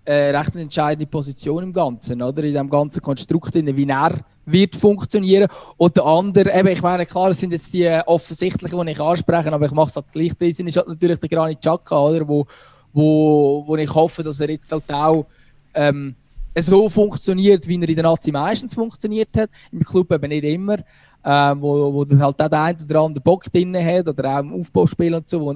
äh, 0.04 0.36
recht 0.36 0.54
entscheidende 0.54 1.06
Position 1.06 1.62
im 1.62 1.72
Ganzen, 1.72 2.20
oder? 2.20 2.44
In 2.44 2.54
dem 2.54 2.68
ganzen 2.68 3.00
Konstrukt, 3.00 3.54
wie 3.54 3.88
er 3.88 4.24
wird 4.52 4.76
funktionieren. 4.76 5.48
Und 5.76 5.96
der 5.96 6.04
andere, 6.04 6.58
eben, 6.58 6.68
ich 6.68 6.82
meine, 6.82 7.06
klar, 7.06 7.28
das 7.28 7.40
sind 7.40 7.52
jetzt 7.52 7.72
die 7.72 7.88
offensichtlichen, 8.06 8.84
die 8.86 8.92
ich 8.92 9.00
anspreche, 9.00 9.52
aber 9.52 9.66
ich 9.66 9.72
mache 9.72 9.88
es 9.88 9.96
halt 9.96 10.12
gleich. 10.12 10.32
Das 10.38 10.58
ist 10.58 10.76
halt 10.76 10.88
natürlich 10.88 11.18
der 11.18 11.28
Granit 11.28 11.60
Xhaka, 11.60 11.98
oder? 11.98 12.26
Wo, 12.26 12.46
wo, 12.92 13.64
wo 13.66 13.76
ich 13.76 13.94
hoffe, 13.94 14.22
dass 14.22 14.40
er 14.40 14.50
jetzt 14.50 14.70
halt 14.72 14.90
auch 14.92 15.26
ähm, 15.74 16.14
so 16.58 16.88
funktioniert, 16.88 17.66
wie 17.68 17.76
er 17.76 17.88
in 17.88 17.94
der 17.94 18.04
Nazi 18.04 18.32
meistens 18.32 18.74
funktioniert 18.74 19.36
hat. 19.36 19.50
Im 19.70 19.80
Club 19.80 20.12
eben 20.12 20.28
nicht 20.28 20.44
immer. 20.44 20.78
Ähm, 21.24 21.60
wo, 21.60 21.92
wo 21.92 22.04
dann 22.04 22.22
halt 22.22 22.40
auch 22.40 22.48
der 22.48 22.62
eine 22.62 22.78
oder 22.82 23.00
andere 23.00 23.22
Bock 23.22 23.44
drin 23.52 23.76
hat 23.76 24.08
oder 24.08 24.36
auch 24.36 24.38
im 24.38 24.54
Aufbauspiel 24.54 25.14
und 25.14 25.28
so, 25.28 25.40
wo 25.40 25.54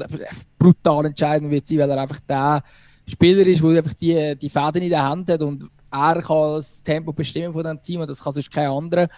brutal 0.58 1.06
entscheidend 1.06 1.50
wird 1.50 1.66
sein, 1.66 1.78
weil 1.78 1.90
er 1.90 2.02
einfach 2.02 2.18
der 2.28 2.62
Spieler 3.06 3.46
ist, 3.46 3.62
der 3.62 3.70
einfach 3.70 3.94
die, 3.94 4.36
die 4.36 4.50
Fäden 4.50 4.82
in 4.82 4.90
der 4.90 5.08
Hand 5.08 5.30
hat 5.30 5.40
und 5.42 5.64
er 5.92 6.22
kann 6.22 6.54
das 6.54 6.82
Tempo 6.82 7.12
bestimmen 7.12 7.52
von 7.52 7.62
dem 7.62 7.80
Team 7.82 8.00
und 8.00 8.08
das 8.08 8.22
kann 8.22 8.32
sonst 8.32 8.50
kein 8.50 8.68
anderer. 8.68 9.08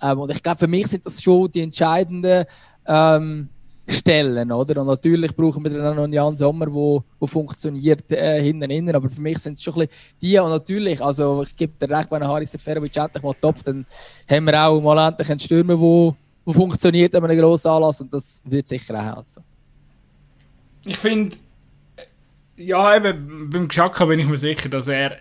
Ähm, 0.00 0.18
und 0.18 0.30
ich 0.30 0.42
glaube, 0.42 0.58
für 0.58 0.66
mich 0.66 0.86
sind 0.86 1.04
das 1.04 1.22
schon 1.22 1.50
die 1.50 1.60
entscheidenden 1.60 2.44
ähm, 2.86 3.48
Stellen, 3.88 4.52
oder? 4.52 4.80
Und 4.80 4.86
natürlich 4.86 5.34
brauchen 5.34 5.64
wir 5.64 5.70
dann 5.70 5.96
noch 5.96 6.04
einen 6.04 6.12
Jan 6.12 6.36
Sommer, 6.36 6.72
wo, 6.72 7.02
wo 7.18 7.26
funktioniert 7.26 8.10
äh, 8.12 8.40
hinten 8.40 8.70
innen, 8.70 8.94
aber 8.94 9.10
für 9.10 9.20
mich 9.20 9.38
sind 9.38 9.54
es 9.54 9.62
schon 9.62 9.74
ein 9.74 9.88
bisschen 9.88 10.16
die 10.20 10.38
und 10.38 10.50
natürlich, 10.50 11.02
also 11.02 11.42
ich 11.42 11.56
gebe 11.56 11.72
dir 11.78 11.94
recht, 11.94 12.10
wenn 12.10 12.26
Haris 12.26 12.52
Seferovic 12.52 12.96
endlich 12.96 13.22
mal 13.22 13.34
top, 13.40 13.62
dann 13.64 13.84
haben 14.30 14.44
wir 14.46 14.66
auch 14.66 14.80
mal 14.80 15.08
endlich 15.08 15.28
einen 15.30 15.40
Stürmer, 15.40 15.78
wo, 15.78 16.14
wo 16.44 16.52
funktioniert 16.52 17.14
an 17.14 17.24
einem 17.24 17.38
grossen 17.38 17.68
Anlass 17.68 18.00
und 18.00 18.14
das 18.14 18.40
wird 18.44 18.68
sicher 18.68 18.94
auch 18.98 19.16
helfen. 19.16 19.42
Ich 20.84 20.96
finde, 20.96 21.36
ja, 22.56 22.96
eben 22.96 23.50
beim 23.50 23.68
Geschacka 23.68 24.04
bin 24.04 24.20
ich 24.20 24.28
mir 24.28 24.36
sicher, 24.36 24.68
dass 24.68 24.86
er 24.86 25.18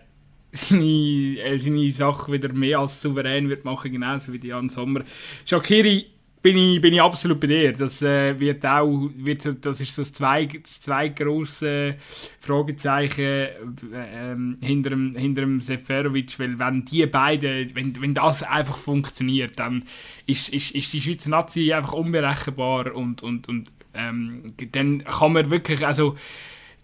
seine, 0.51 1.39
äh, 1.39 1.57
seine 1.57 1.91
Sache 1.91 2.31
wieder 2.31 2.51
mehr 2.53 2.79
als 2.79 3.01
souverän 3.01 3.49
wird 3.49 3.65
machen, 3.65 3.91
genauso 3.91 4.33
wie 4.33 4.39
die 4.39 4.47
Jan 4.47 4.69
Sommer. 4.69 5.03
Shakiri 5.45 6.07
bin 6.41 6.57
ich, 6.57 6.81
bin 6.81 6.93
ich 6.93 7.01
absolut 7.01 7.39
bei 7.39 7.47
dir. 7.47 7.73
Das 7.73 8.01
äh, 8.01 8.39
wird 8.39 8.65
auch, 8.65 9.09
wird, 9.15 9.65
das 9.65 9.79
ist 9.79 9.95
so 9.95 10.01
das 10.01 10.13
zwei, 10.13 10.45
das 10.45 10.81
zwei 10.81 11.09
grosse 11.09 11.95
Fragezeichen 12.39 13.23
äh, 13.23 14.35
hinter, 14.61 14.89
dem, 14.91 15.35
dem 15.35 15.59
Seferovic, 15.59 16.39
weil 16.39 16.57
wenn 16.57 16.85
die 16.85 17.05
beiden, 17.05 17.75
wenn, 17.75 18.01
wenn 18.01 18.13
das 18.13 18.43
einfach 18.43 18.77
funktioniert, 18.77 19.59
dann 19.59 19.83
ist, 20.25 20.49
ist, 20.49 20.71
ist 20.71 20.91
die 20.93 21.01
Schweizer 21.01 21.29
Nazi 21.29 21.73
einfach 21.73 21.93
unberechenbar 21.93 22.95
und, 22.95 23.21
und, 23.21 23.47
und 23.47 23.71
ähm, 23.93 24.53
dann 24.71 25.03
kann 25.03 25.33
man 25.33 25.51
wirklich, 25.51 25.85
also 25.85 26.15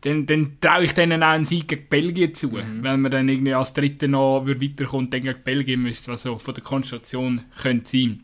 dann, 0.02 0.26
dann 0.26 0.58
traue 0.62 0.84
ich 0.84 0.94
denen 0.94 1.24
auch 1.24 1.30
einen 1.30 1.46
Sieg 1.46 1.68
gegen 1.68 1.88
Belgien 1.90 2.34
zu. 2.34 2.50
Mhm. 2.50 2.84
Wenn 2.84 3.02
man 3.02 3.12
dann 3.12 3.30
irgendwie 3.30 3.54
als 3.54 3.74
Dritter 3.74 4.08
noch 4.08 4.46
weiterkommt, 4.46 5.14
dann 5.14 5.22
gegen 5.22 5.44
Belgien 5.44 5.82
müsste, 5.82 6.12
was 6.12 6.24
so 6.24 6.38
von 6.38 6.54
der 6.54 6.64
Konstellation 6.64 7.42
könnte 7.62 7.90
sein. 7.90 8.24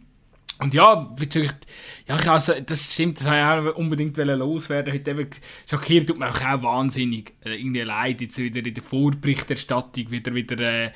Und 0.59 0.73
ja, 0.73 0.95
bezüglich, 0.95 1.51
ja, 2.07 2.15
also, 2.15 2.53
das 2.65 2.93
stimmt, 2.93 3.19
das 3.19 3.27
habe 3.27 3.67
ich 3.67 3.73
auch 3.73 3.75
unbedingt 3.75 4.15
loswerden. 4.15 4.93
Heute 4.93 5.11
eben, 5.11 5.27
schockiert 5.69 6.07
tut 6.07 6.19
mir 6.19 6.29
auch, 6.29 6.41
auch 6.41 6.63
wahnsinnig 6.63 7.33
äh, 7.43 7.55
irgendwie 7.55 7.81
leid, 7.81 8.21
jetzt 8.21 8.37
wieder 8.37 8.65
in 8.65 8.73
der 8.73 8.83
Vorberichterstattung 8.83 10.11
wieder, 10.11 10.33
wieder, 10.33 10.59
äh, 10.59 10.91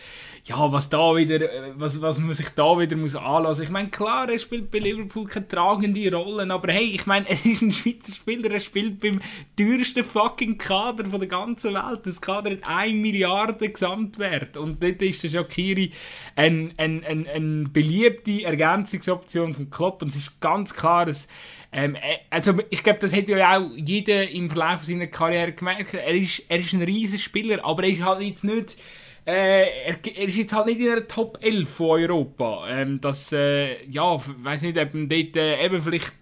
ja, 0.48 0.72
was 0.72 0.88
da 0.90 1.14
wieder, 1.14 1.42
äh, 1.42 1.74
was, 1.76 2.02
was 2.02 2.20
man 2.20 2.34
sich 2.34 2.50
da 2.50 2.80
wieder 2.80 2.96
muss 2.96 3.16
anlassen. 3.16 3.64
Ich 3.64 3.70
meine, 3.70 3.90
klar, 3.90 4.30
er 4.30 4.40
spielt 4.40 4.72
bei 4.72 4.80
Liverpool 4.80 5.26
keine 5.28 5.48
tragende 5.48 6.16
Rolle, 6.16 6.52
aber 6.54 6.72
hey, 6.72 6.86
ich 6.86 7.06
meine, 7.06 7.28
er 7.30 7.46
ist 7.46 7.62
ein 7.62 7.74
Schweizer 7.74 8.14
Spieler, 8.14 8.52
er 8.52 8.60
spielt 8.60 9.02
beim 9.02 9.22
teuersten 9.58 10.06
fucking 10.06 10.58
Kader 10.58 11.06
von 11.06 11.20
der 11.20 11.28
ganzen 11.28 11.74
Welt. 11.74 12.02
Das 12.06 12.22
Kader 12.22 12.52
hat 12.52 12.66
1 12.66 12.94
Milliarde 12.94 13.70
Gesamtwert 13.70 14.56
und 14.56 14.82
dort 14.82 15.02
ist 15.02 15.24
der 15.24 15.30
Shakiri 15.30 15.92
eine 16.36 16.72
ein, 16.78 17.04
ein, 17.04 17.28
ein 17.28 17.70
beliebte 17.74 18.44
Ergänzungsoption 18.44 19.54
vom 19.54 19.70
Klopp 19.70 20.02
und 20.02 20.10
es 20.10 20.16
ist 20.16 20.40
ganz 20.40 20.74
klar, 20.74 21.06
dass 21.06 21.28
ähm, 21.74 21.96
äh, 21.96 22.20
also 22.30 22.54
ich 22.70 22.84
glaube, 22.84 23.00
das 23.00 23.14
hat 23.14 23.28
ja 23.28 23.58
auch 23.58 23.72
jeder 23.76 24.30
im 24.30 24.50
Verlauf 24.50 24.84
seiner 24.86 25.08
Karriere 25.08 25.52
gemerkt. 25.52 25.94
Er 25.94 26.14
ist, 26.14 26.44
er 26.48 26.60
ist 26.60 26.74
ein 26.74 26.82
riesiger 26.82 27.22
Spieler, 27.22 27.66
aber 27.66 27.84
er 27.84 27.90
ist 27.90 28.06
halt 28.06 28.22
jetzt 28.22 28.46
nicht 28.46 28.78
äh, 29.28 29.90
er, 29.90 29.98
er, 30.04 30.28
ist 30.28 30.38
jetzt 30.38 30.54
halt 30.54 30.68
nicht 30.68 30.80
in 30.80 30.86
der 30.86 31.08
Top 31.08 31.38
11 31.42 31.70
von 31.70 32.02
Europa. 32.02 32.66
Ähm, 32.70 33.02
das, 33.02 33.34
äh, 33.34 33.86
ja, 33.90 34.16
weiß 34.16 34.62
nicht, 34.62 34.78
eben 34.78 35.10
dort, 35.10 35.36
äh, 35.36 35.66
eben 35.66 35.82
vielleicht 35.82 36.14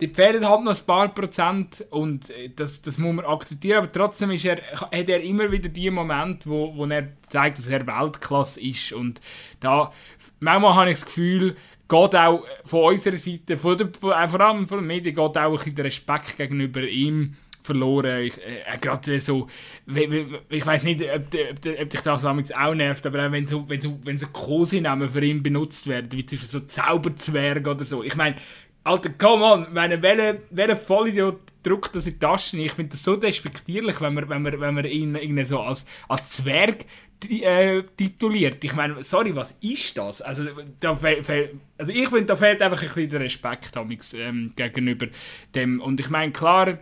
die 0.00 0.08
fehlen 0.08 0.48
halt 0.48 0.64
noch 0.64 0.78
ein 0.78 0.86
paar 0.86 1.08
Prozent 1.08 1.86
und 1.90 2.30
äh, 2.30 2.50
das, 2.54 2.80
das 2.80 2.98
muss 2.98 3.14
man 3.14 3.24
akzeptieren, 3.24 3.78
aber 3.78 3.92
trotzdem 3.92 4.30
ist 4.30 4.46
er, 4.46 4.56
hat 4.72 5.08
er 5.08 5.20
immer 5.22 5.50
wieder 5.52 5.68
die 5.68 5.90
Momente, 5.90 6.48
wo, 6.48 6.74
wo 6.74 6.86
er 6.86 7.08
zeigt, 7.28 7.58
dass 7.58 7.68
er 7.68 7.86
Weltklasse 7.86 8.62
ist 8.62 8.92
und 8.92 9.20
da, 9.60 9.92
manchmal 10.40 10.74
habe 10.74 10.90
ich 10.90 10.96
das 10.96 11.06
Gefühl, 11.06 11.56
geht 11.88 12.16
auch 12.16 12.44
von 12.64 12.94
unserer 12.94 13.18
Seite, 13.18 13.58
von 13.58 13.76
der, 13.76 13.88
von, 13.88 14.28
vor 14.28 14.40
allem 14.40 14.66
von 14.66 14.78
den 14.78 14.86
Medien, 14.86 15.14
geht 15.14 15.18
auch 15.18 15.36
ein 15.36 15.52
bisschen 15.52 15.74
der 15.74 15.84
Respekt 15.84 16.36
gegenüber 16.36 16.82
ihm 16.82 17.36
verloren. 17.62 18.22
Ich, 18.22 18.38
äh, 18.38 18.78
gerade 18.80 19.20
so, 19.20 19.48
ich 19.86 20.66
weiß 20.66 20.84
nicht, 20.84 21.02
ob, 21.02 21.22
ob, 21.34 21.80
ob 21.80 21.90
dich 21.90 22.00
das 22.00 22.24
auch 22.24 22.74
nervt, 22.74 23.06
aber 23.06 23.30
wenn 23.32 23.46
so, 23.46 23.68
wenn 23.68 23.80
so, 23.80 23.98
wenn 24.02 24.18
so 24.18 24.26
Kosenamen 24.28 25.08
für 25.08 25.24
ihn 25.24 25.42
benutzt 25.42 25.86
werden, 25.86 26.10
wie 26.12 26.24
zum 26.24 26.38
Beispiel 26.38 26.60
so 26.60 26.66
Zauberzwerg 26.66 27.66
oder 27.66 27.84
so. 27.84 28.02
Ich 28.02 28.16
meine, 28.16 28.36
Alter, 28.82 29.10
come 29.10 29.44
on, 29.44 29.66
meine, 29.74 30.00
welcher, 30.00 30.38
welcher 30.50 30.76
Vollidiot 30.76 31.40
drückt 31.62 31.94
das 31.94 32.06
in 32.06 32.14
die 32.14 32.18
Taschen? 32.18 32.60
Ich 32.60 32.72
finde 32.72 32.92
das 32.92 33.04
so 33.04 33.16
despektierlich, 33.16 34.00
wenn 34.00 34.14
man, 34.14 34.28
wenn 34.28 34.42
man, 34.42 34.58
wenn 34.58 34.74
man 34.74 34.84
ihn 34.86 35.14
irgendwie 35.16 35.44
so 35.44 35.60
als, 35.60 35.84
als 36.08 36.30
Zwerg 36.30 36.86
äh, 37.28 37.82
tituliert. 37.96 38.64
Ich 38.64 38.74
meine, 38.74 39.02
sorry, 39.02 39.34
was 39.36 39.54
ist 39.60 39.98
das? 39.98 40.22
Also, 40.22 40.44
da 40.80 40.90
also 40.92 41.92
ich 41.92 42.08
finde, 42.08 42.24
da 42.24 42.36
fehlt 42.36 42.62
einfach 42.62 42.80
ein 42.80 42.88
bisschen 42.88 43.10
der 43.10 43.20
Respekt 43.20 43.76
ähm, 44.14 44.52
gegenüber 44.56 45.06
dem. 45.54 45.80
Und 45.80 46.00
ich 46.00 46.08
meine, 46.08 46.32
klar, 46.32 46.78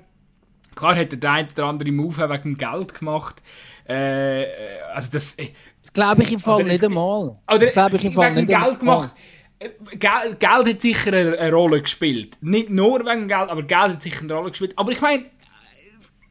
klar 0.78 0.96
hat 0.96 1.22
der 1.22 1.30
eine 1.30 1.48
oder 1.50 1.64
andere 1.64 1.92
Move 1.92 2.30
wegen 2.30 2.56
Geld 2.56 2.94
gemacht. 2.94 3.42
Äh, 3.84 4.46
also 4.94 5.10
das, 5.12 5.34
äh, 5.34 5.48
das 5.82 5.92
glaube 5.92 6.22
ich 6.22 6.32
im 6.32 6.38
Fall 6.38 6.62
nicht 6.64 6.84
einmal. 6.84 7.38
Das 7.46 7.72
glaube 7.72 7.96
ich 7.96 8.04
im 8.04 8.12
Fall 8.12 8.34
nicht 8.34 8.48
Geld 8.48 8.78
gemacht. 8.78 9.14
Geld, 9.58 10.38
Geld 10.38 10.42
hat 10.42 10.80
sicher 10.80 11.12
eine, 11.12 11.36
eine, 11.36 11.52
Rolle 11.52 11.82
gespielt. 11.82 12.38
Nicht 12.40 12.70
nur 12.70 13.00
wegen 13.00 13.26
Geld, 13.26 13.50
aber 13.50 13.62
Geld 13.62 13.80
hat 13.80 14.02
sicher 14.02 14.22
eine 14.22 14.34
Rolle 14.34 14.50
gespielt. 14.50 14.72
Aber 14.76 14.92
ich 14.92 15.00
meine, 15.00 15.24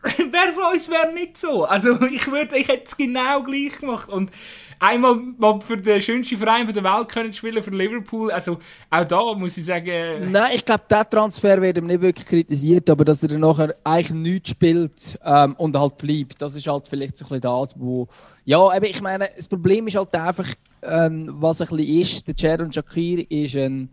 wer 0.03 0.53
von 0.53 0.73
uns 0.73 0.89
wäre 0.89 1.11
nicht 1.13 1.37
so? 1.37 1.65
Also 1.65 2.01
ich 2.03 2.31
würde, 2.31 2.57
ich 2.57 2.69
hätte 2.69 2.85
es 2.85 2.95
genau 2.95 3.43
gleich 3.43 3.77
gemacht. 3.79 4.07
Und 4.07 4.31
einmal 4.79 5.15
mal 5.37 5.59
für 5.61 5.77
den 5.77 6.01
schönsten 6.01 6.37
Verein 6.37 6.71
der 6.71 6.83
Welt 6.83 7.09
können 7.09 7.33
spielen 7.33 7.61
für 7.63 7.71
Liverpool. 7.71 8.31
Also 8.31 8.59
auch 8.89 9.05
da 9.05 9.33
muss 9.33 9.57
ich 9.57 9.65
sagen. 9.65 10.31
Nein, 10.31 10.51
ich 10.53 10.65
glaube, 10.65 10.83
der 10.89 11.09
Transfer 11.09 11.61
wird 11.61 11.77
ihm 11.77 11.87
nicht 11.87 12.01
wirklich 12.01 12.25
kritisiert, 12.25 12.89
aber 12.89 13.05
dass 13.05 13.23
er 13.23 13.29
dann 13.29 13.41
nachher 13.41 13.75
eigentlich 13.83 14.11
nichts 14.11 14.49
spielt 14.51 15.19
ähm, 15.23 15.55
und 15.55 15.77
halt 15.77 15.97
bleibt, 15.97 16.41
das 16.41 16.55
ist 16.55 16.67
halt 16.67 16.87
vielleicht 16.87 17.17
so 17.17 17.25
ein 17.25 17.29
bisschen 17.29 17.41
das, 17.41 17.79
wo. 17.79 18.07
Ja, 18.45 18.59
aber 18.59 18.87
ich 18.87 19.01
meine, 19.01 19.29
das 19.35 19.47
Problem 19.47 19.87
ist 19.87 19.95
halt 19.95 20.13
einfach, 20.15 20.47
ähm, 20.83 21.35
was 21.39 21.61
ein 21.61 21.67
bisschen 21.67 22.01
ist, 22.01 22.27
der 22.27 22.35
Jaron 22.37 22.71
Shakir 22.71 23.29
ist 23.29 23.55
ein. 23.55 23.89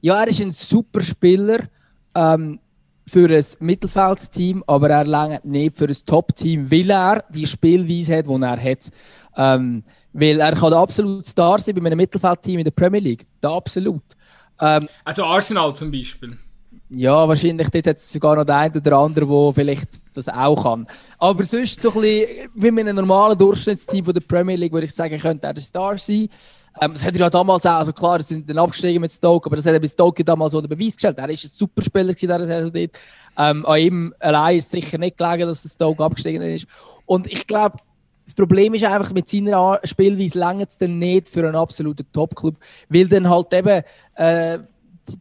Ja, 0.00 0.20
er 0.20 0.28
ist 0.28 0.40
ein 0.40 0.50
super 0.50 1.00
Spieler. 1.00 1.60
Ähm, 2.14 2.60
für 3.08 3.30
ein 3.30 3.44
Mittelfeldteam, 3.60 4.64
aber 4.66 4.90
er 4.90 5.04
langt 5.04 5.44
nicht 5.44 5.76
für 5.76 5.86
ein 5.86 5.96
Top-Team, 6.04 6.70
weil 6.70 6.90
er 6.90 7.24
die 7.30 7.46
Spielweise 7.46 8.16
hat, 8.16 8.26
die 8.26 8.42
er 8.42 8.62
hat. 8.62 8.90
Ähm, 9.36 9.84
weil 10.12 10.40
er 10.40 10.54
kann 10.54 10.72
absolut 10.72 11.26
Star 11.26 11.58
sein 11.58 11.74
bei 11.74 11.86
einem 11.86 11.98
Mittelfeldteam 11.98 12.58
in 12.58 12.64
der 12.64 12.70
Premier 12.70 13.00
League. 13.00 13.24
Da 13.40 13.56
absolut. 13.56 14.02
Ähm, 14.60 14.88
also 15.04 15.24
Arsenal 15.24 15.74
zum 15.74 15.90
Beispiel. 15.90 16.38
Ja, 16.88 17.28
wahrscheinlich 17.28 17.68
dort 17.68 17.86
hat 17.86 17.96
es 17.96 18.12
sogar 18.12 18.36
noch 18.36 18.44
der 18.44 18.56
eine 18.56 18.76
oder 18.76 18.96
andere, 18.98 19.26
der 19.26 19.52
vielleicht 19.54 19.88
das 20.14 20.28
auch 20.28 20.62
kann. 20.62 20.86
Aber 21.18 21.44
sonst 21.44 21.80
so 21.80 21.90
ein 21.90 22.00
bisschen, 22.00 22.50
wie 22.54 22.70
mit 22.70 22.86
einem 22.86 22.96
normalen 22.96 23.36
Durchschnittsteam 23.36 24.04
von 24.04 24.14
der 24.14 24.20
Premier 24.20 24.56
League, 24.56 24.72
würde 24.72 24.86
ich 24.86 24.94
sagen, 24.94 25.18
könnte 25.18 25.48
er 25.48 25.54
der 25.54 25.62
Star 25.62 25.98
sein. 25.98 26.28
Ähm, 26.80 26.92
das 26.92 27.04
hat 27.04 27.14
er 27.14 27.20
ja 27.20 27.30
damals 27.30 27.64
auch, 27.66 27.76
also 27.76 27.92
klar, 27.92 28.20
sie 28.22 28.34
sind 28.34 28.48
dann 28.48 28.58
abgestiegen 28.58 29.00
mit 29.00 29.12
Stoke, 29.12 29.46
aber 29.46 29.56
das 29.56 29.66
hat 29.66 29.72
er 29.72 29.80
bei 29.80 29.88
Stoke 29.88 30.24
damals 30.24 30.52
den 30.52 30.68
Beweis 30.68 30.94
gestellt. 30.94 31.18
Er 31.18 31.28
ist 31.28 31.44
ein 31.44 31.50
super 31.54 31.82
Spieler 31.82 32.12
gewesen, 32.12 32.28
der 32.28 32.46
Saison 32.46 32.72
dort. 32.72 32.90
Ähm, 33.38 33.66
an 33.66 33.80
ihm 33.80 34.14
allein 34.20 34.58
ist 34.58 34.70
sicher 34.70 34.98
nicht 34.98 35.16
gelegen, 35.16 35.48
dass 35.48 35.70
Stoke 35.70 36.04
abgestiegen 36.04 36.42
ist. 36.42 36.66
Und 37.06 37.26
ich 37.32 37.46
glaube, 37.46 37.78
das 38.24 38.34
Problem 38.34 38.74
ist 38.74 38.84
einfach, 38.84 39.12
mit 39.12 39.28
seiner 39.28 39.80
Spielweise 39.84 40.38
längert 40.38 40.70
es 40.70 40.78
dann 40.78 40.98
nicht 40.98 41.28
für 41.28 41.46
einen 41.46 41.54
absoluten 41.54 42.06
Top-Club, 42.12 42.56
weil 42.88 43.08
dann 43.08 43.30
halt 43.30 43.54
eben 43.54 43.82
äh, 44.16 44.58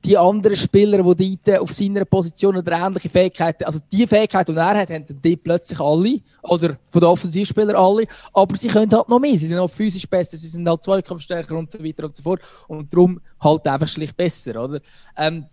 die 0.04 0.17
anderen 0.17 0.56
Spieler, 0.56 1.15
die 1.15 1.39
dort 1.43 1.60
auf 1.60 1.74
seiner 1.74 2.06
Position 2.06 2.58
oder 2.58 2.71
ähnliche 2.71 3.10
Fähigkeiten, 3.10 3.63
also 3.63 3.80
die 3.91 4.08
Fähigkeiten, 4.08 4.54
die 4.54 4.60
er 4.60 4.78
hat, 4.78 4.89
haben 4.89 5.06
die 5.08 5.36
plötzlich 5.36 5.80
alle, 5.80 6.19
oder 6.41 6.78
von 6.89 7.02
den 7.02 7.10
Offensivspielern 7.10 7.76
alle, 7.76 8.06
aber 8.34 8.56
sie 8.58 8.67
können 8.67 8.91
halt 8.91 9.10
noch 9.10 9.19
mehr, 9.19 9.38
sie 9.38 9.48
sind 9.48 9.58
auch 9.58 9.69
physisch 9.69 10.08
besser, 10.08 10.38
sie 10.38 10.48
sind 10.48 10.67
halt 10.67 10.84
zweikampfstärker 10.84 11.56
und 11.56 11.71
so 11.71 11.84
weiter 11.84 12.06
und 12.06 12.15
so 12.15 12.24
fort. 12.24 12.41
Und 12.67 12.93
darum 12.93 13.19
halt 13.39 13.67
einfach 13.67 13.88
schlicht 13.88 14.15
besser, 14.15 14.63
oder? 14.63 14.80
Ähm, 15.17 15.45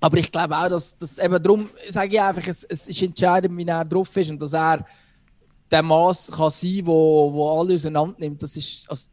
aber 0.00 0.18
ich 0.18 0.30
glaube 0.30 0.56
auch, 0.56 0.68
dass, 0.68 0.96
dass 0.96 1.18
eben 1.18 1.42
darum, 1.42 1.68
sage 1.88 2.14
ich 2.14 2.20
einfach, 2.20 2.46
es, 2.46 2.64
es 2.64 2.88
ist 2.88 3.02
entscheidend, 3.02 3.56
wie 3.56 3.64
er 3.66 3.84
drauf 3.84 4.16
ist 4.16 4.30
und 4.30 4.40
dass 4.40 4.52
er 4.52 4.84
der 5.70 5.82
Maß 5.82 6.30
kann 6.30 6.50
sein, 6.50 6.80
wo, 6.84 7.32
wo 7.32 7.60
alle 7.60 7.74
auseinander 7.74 8.16
nimmt, 8.18 8.42
das 8.42 8.56
ist, 8.56 8.88
also, 8.88 9.08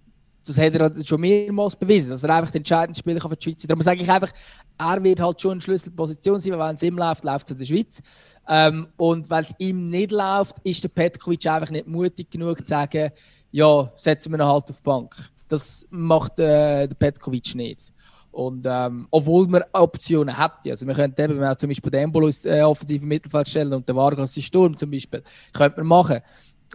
das 0.46 0.58
hat 0.58 0.74
er 0.74 0.82
halt 0.82 1.08
schon 1.08 1.22
mehrmals 1.22 1.76
bewiesen, 1.76 2.12
dass 2.12 2.24
er 2.24 2.36
einfach 2.36 2.52
den 2.52 2.60
entscheidenden 2.60 2.96
Spieler 2.96 3.20
für 3.20 3.36
die 3.36 3.44
Schweiz 3.44 3.64
ist. 3.64 3.70
Darum 3.70 3.82
sage 3.82 4.02
ich 4.02 4.10
einfach, 4.10 4.32
er 4.78 5.04
wird 5.04 5.20
halt 5.20 5.42
schon 5.42 5.54
eine 5.54 5.62
Schlüsselposition 5.62 6.40
sein, 6.40 6.54
weil 6.54 6.70
wenn 6.70 6.76
es 6.76 6.84
ihm 6.84 6.98
läuft, 6.98 7.24
läuft 7.24 7.46
es 7.46 7.52
in 7.52 7.58
der 7.58 7.66
Schweiz. 7.66 8.02
Ähm, 8.48 8.88
und 8.98 9.30
wenn 9.30 9.44
es 9.44 9.56
ihm 9.58 9.84
nicht 9.86 10.12
läuft, 10.12 10.58
ist 10.64 10.84
der 10.84 10.90
Petkovic 10.90 11.46
einfach 11.48 11.72
nicht 11.72 11.88
mutig 11.88 12.30
genug 12.30 12.60
zu 12.60 12.68
sagen, 12.68 13.12
ja, 13.52 13.92
setzen 13.96 14.32
wir 14.32 14.40
ihn 14.40 14.46
halt 14.46 14.70
auf 14.70 14.78
die 14.78 14.84
Bank. 14.84 15.16
Das 15.48 15.88
macht 15.90 16.40
äh, 16.40 16.88
der 16.88 16.96
Petkovic 16.96 17.56
nicht. 17.56 17.94
Und 18.36 18.66
ähm, 18.70 19.08
obwohl 19.12 19.48
man 19.48 19.64
Optionen 19.72 20.38
hat, 20.38 20.68
also 20.68 20.86
wir 20.86 20.94
könnten 20.94 21.22
eben 21.22 21.42
auch 21.42 21.56
zum 21.56 21.70
Beispiel 21.70 21.90
den 21.90 22.02
Embolus 22.02 22.44
äh, 22.44 22.64
offensiv 22.64 23.02
im 23.02 23.08
Mittelfeld 23.08 23.48
stellen 23.48 23.74
und 23.74 23.88
den 23.88 23.96
Vargas 23.96 24.36
in 24.36 24.44
Sturm 24.44 24.76
zum 24.76 24.92
Beispiel, 24.92 25.24
könnte 25.54 25.78
man 25.78 25.88
machen. 25.88 26.20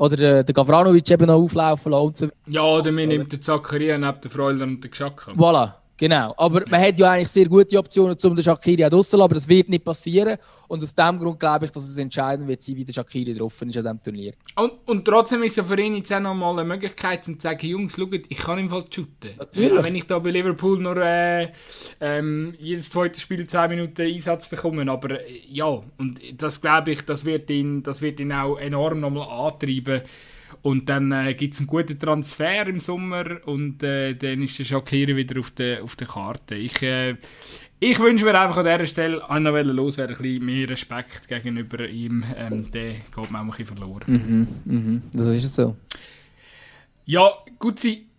Oder 0.01 0.17
der, 0.17 0.45
der 0.45 0.55
Gavranovic 0.55 1.11
eben 1.11 1.27
noch 1.27 1.35
auflaufen 1.35 1.93
lassen. 1.93 2.33
Ja, 2.47 2.63
oder 2.63 2.91
wir 2.91 3.07
nehmen 3.07 3.29
den 3.29 3.43
Zakaria 3.43 3.99
neben 3.99 4.19
den 4.23 4.31
Freuler 4.31 4.65
und 4.65 4.83
den 4.83 4.91
Geschacke. 4.91 5.33
Voilà. 5.33 5.75
Genau, 6.01 6.33
aber 6.39 6.65
man 6.71 6.81
hat 6.81 6.99
ja 6.99 7.11
eigentlich 7.11 7.29
sehr 7.29 7.47
gute 7.47 7.77
Optionen, 7.77 8.17
um 8.23 8.35
den 8.35 8.43
Shakiri 8.43 8.87
auch 8.87 8.91
rauszulassen, 8.91 9.23
aber 9.23 9.35
das 9.35 9.47
wird 9.47 9.69
nicht 9.69 9.85
passieren. 9.85 10.39
Und 10.67 10.83
aus 10.83 10.95
dem 10.95 11.19
Grund 11.19 11.39
glaube 11.39 11.67
ich, 11.67 11.73
dass 11.73 11.87
es 11.87 11.99
entscheidend 11.99 12.49
wird 12.49 12.63
sein, 12.63 12.77
wie 12.77 12.87
der 12.87 12.95
Shakiri 12.95 13.35
drauf 13.35 13.53
ist 13.53 13.63
an 13.63 13.69
diesem 13.69 14.03
Turnier. 14.03 14.33
Und, 14.57 14.73
und 14.87 15.05
trotzdem 15.05 15.43
ist 15.43 15.59
es 15.59 15.67
für 15.67 15.79
ihn 15.79 15.97
jetzt 15.97 16.11
auch 16.11 16.21
nochmal 16.21 16.59
eine 16.59 16.67
Möglichkeit, 16.67 17.29
um 17.29 17.39
zu 17.39 17.43
sagen, 17.43 17.67
Jungs, 17.67 17.97
schaut, 17.97 18.15
ich 18.15 18.39
kann 18.39 18.59
im 18.59 18.71
Fall 18.71 18.85
shooten. 18.91 19.33
Natürlich. 19.39 19.79
Auch 19.79 19.85
wenn 19.85 19.95
ich 19.95 20.07
da 20.07 20.19
bei 20.19 20.31
Liverpool 20.31 20.79
nur 20.79 20.97
äh, 20.97 21.49
ähm, 22.01 22.55
jedes 22.59 22.89
zweite 22.89 23.21
Spiel 23.21 23.47
10 23.47 23.69
Minuten 23.69 24.01
Einsatz 24.01 24.49
bekomme. 24.49 24.91
Aber 24.91 25.21
äh, 25.21 25.43
ja, 25.51 25.83
und 25.99 26.19
das 26.39 26.63
glaube 26.63 26.93
ich, 26.93 27.05
das 27.05 27.27
wird 27.27 27.51
ihn, 27.51 27.83
das 27.83 28.01
wird 28.01 28.21
ihn 28.21 28.33
auch 28.33 28.57
enorm 28.57 29.01
nochmal 29.01 29.29
antreiben 29.29 30.01
und 30.63 30.89
dann 30.89 31.13
äh, 31.13 31.35
gibt 31.35 31.55
es 31.55 31.61
einen 31.61 31.67
guten 31.67 31.99
Transfer 31.99 32.67
im 32.67 32.81
Sommer 32.81 33.47
und 33.47 33.83
äh, 33.83 34.15
dann 34.15 34.43
ist 34.43 34.59
der 34.59 34.65
Shakiri 34.65 35.17
wieder 35.17 35.39
auf 35.41 35.51
der, 35.53 35.83
auf 35.83 35.97
der 35.97 36.07
Karte. 36.07 36.55
Ich, 36.55 36.83
äh, 36.83 37.17
ich 37.79 37.99
wünsche 37.99 38.25
mir 38.25 38.39
einfach 38.39 38.59
an 38.59 38.67
dieser 38.67 38.87
Stelle, 38.87 39.31
an 39.31 39.45
noch 39.45 39.53
loswerden, 39.63 40.17
ein 40.17 40.23
bisschen 40.23 40.45
mehr 40.45 40.69
Respekt 40.69 41.29
gegenüber 41.29 41.89
ihm. 41.89 42.25
Ähm, 42.37 42.71
der 42.71 42.93
geht 42.93 43.31
mir 43.31 43.39
auch 43.39 43.43
ein 43.43 43.47
bisschen 43.49 43.67
verloren. 43.67 44.05
Mhm, 44.07 44.49
mhm. 44.65 45.03
Das 45.13 45.27
ist 45.27 45.45
es 45.45 45.55
so. 45.55 45.77
Ja, 47.07 47.31
gut, 47.59 47.79
sie 47.81 48.10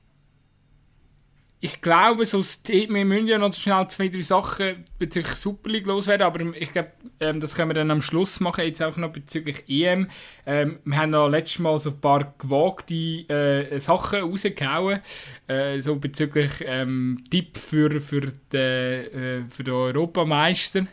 ich 1.64 1.80
glaube, 1.80 2.26
so 2.26 2.40
wir 2.40 3.06
müssen 3.06 3.28
ja 3.28 3.38
noch 3.38 3.54
schnell 3.54 3.88
zwei, 3.88 4.08
drei 4.08 4.22
Sachen 4.24 4.84
bezüglich 4.98 5.36
Super 5.36 5.70
League 5.70 5.86
loswerden, 5.86 6.26
aber 6.26 6.40
ich 6.60 6.74
glaube, 6.74 6.92
ähm, 7.20 7.40
das 7.40 7.54
können 7.54 7.70
wir 7.70 7.76
dann 7.76 7.92
am 7.92 8.02
Schluss 8.02 8.40
machen, 8.40 8.66
jetzt 8.66 8.82
auch 8.82 8.98
noch 8.98 9.12
bezüglich 9.12 9.64
EM. 9.70 10.08
Ähm, 10.48 10.80
wir 10.84 10.98
haben 10.98 11.12
noch 11.12 11.30
letztes 11.30 11.60
Mal 11.60 11.78
so 11.78 11.92
ein 11.92 12.02
paar 12.02 12.34
gewagte 12.40 12.96
äh, 12.96 13.80
Sachen 13.80 14.22
rausgehauen, 14.22 15.02
äh, 15.48 15.80
so 15.82 15.98
bezüglich 15.98 16.52
ähm, 16.66 17.24
Tipp 17.30 17.58
für, 17.58 18.02
für, 18.02 18.22
den, 18.52 18.60
äh, 18.60 19.44
für 19.50 19.64
den 19.64 19.74
Europameister. 19.76 20.88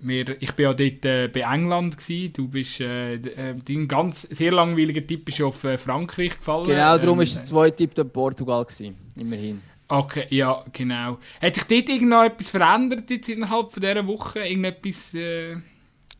Wir, 0.00 0.40
ich 0.40 0.50
war 0.58 0.64
ja 0.64 0.74
dort 0.74 1.04
äh, 1.04 1.28
bei 1.28 1.40
England 1.40 1.96
gewesen. 1.96 2.32
Du 2.34 2.48
bist 2.48 2.80
äh, 2.80 3.14
äh, 3.14 3.54
dein 3.66 3.88
ganz 3.88 4.22
sehr 4.22 4.52
langweiliger 4.52 5.06
Tipp 5.06 5.28
ist 5.28 5.40
auf 5.40 5.64
äh, 5.64 5.78
Frankreich 5.78 6.36
gefallen. 6.36 6.66
Genau, 6.66 6.98
darum 6.98 7.18
ähm, 7.18 7.22
ist 7.22 7.36
der 7.36 7.44
zweite 7.44 7.76
Tipp 7.76 7.94
dann 7.94 8.10
Portugal 8.10 8.64
gewesen. 8.64 8.96
Immerhin. 9.16 9.62
Okay, 9.88 10.26
ja, 10.28 10.62
genau. 10.72 11.18
Hat 11.40 11.54
sich 11.54 11.64
dort 11.64 11.88
irgendwo 11.88 12.22
etwas 12.22 12.50
verändert 12.50 13.08
jetzt 13.08 13.28
innerhalb 13.30 13.72
von 13.72 13.80
dieser 13.80 14.06
Woche? 14.06 14.40
Irgendetwas... 14.40 15.14
Äh... 15.14 15.56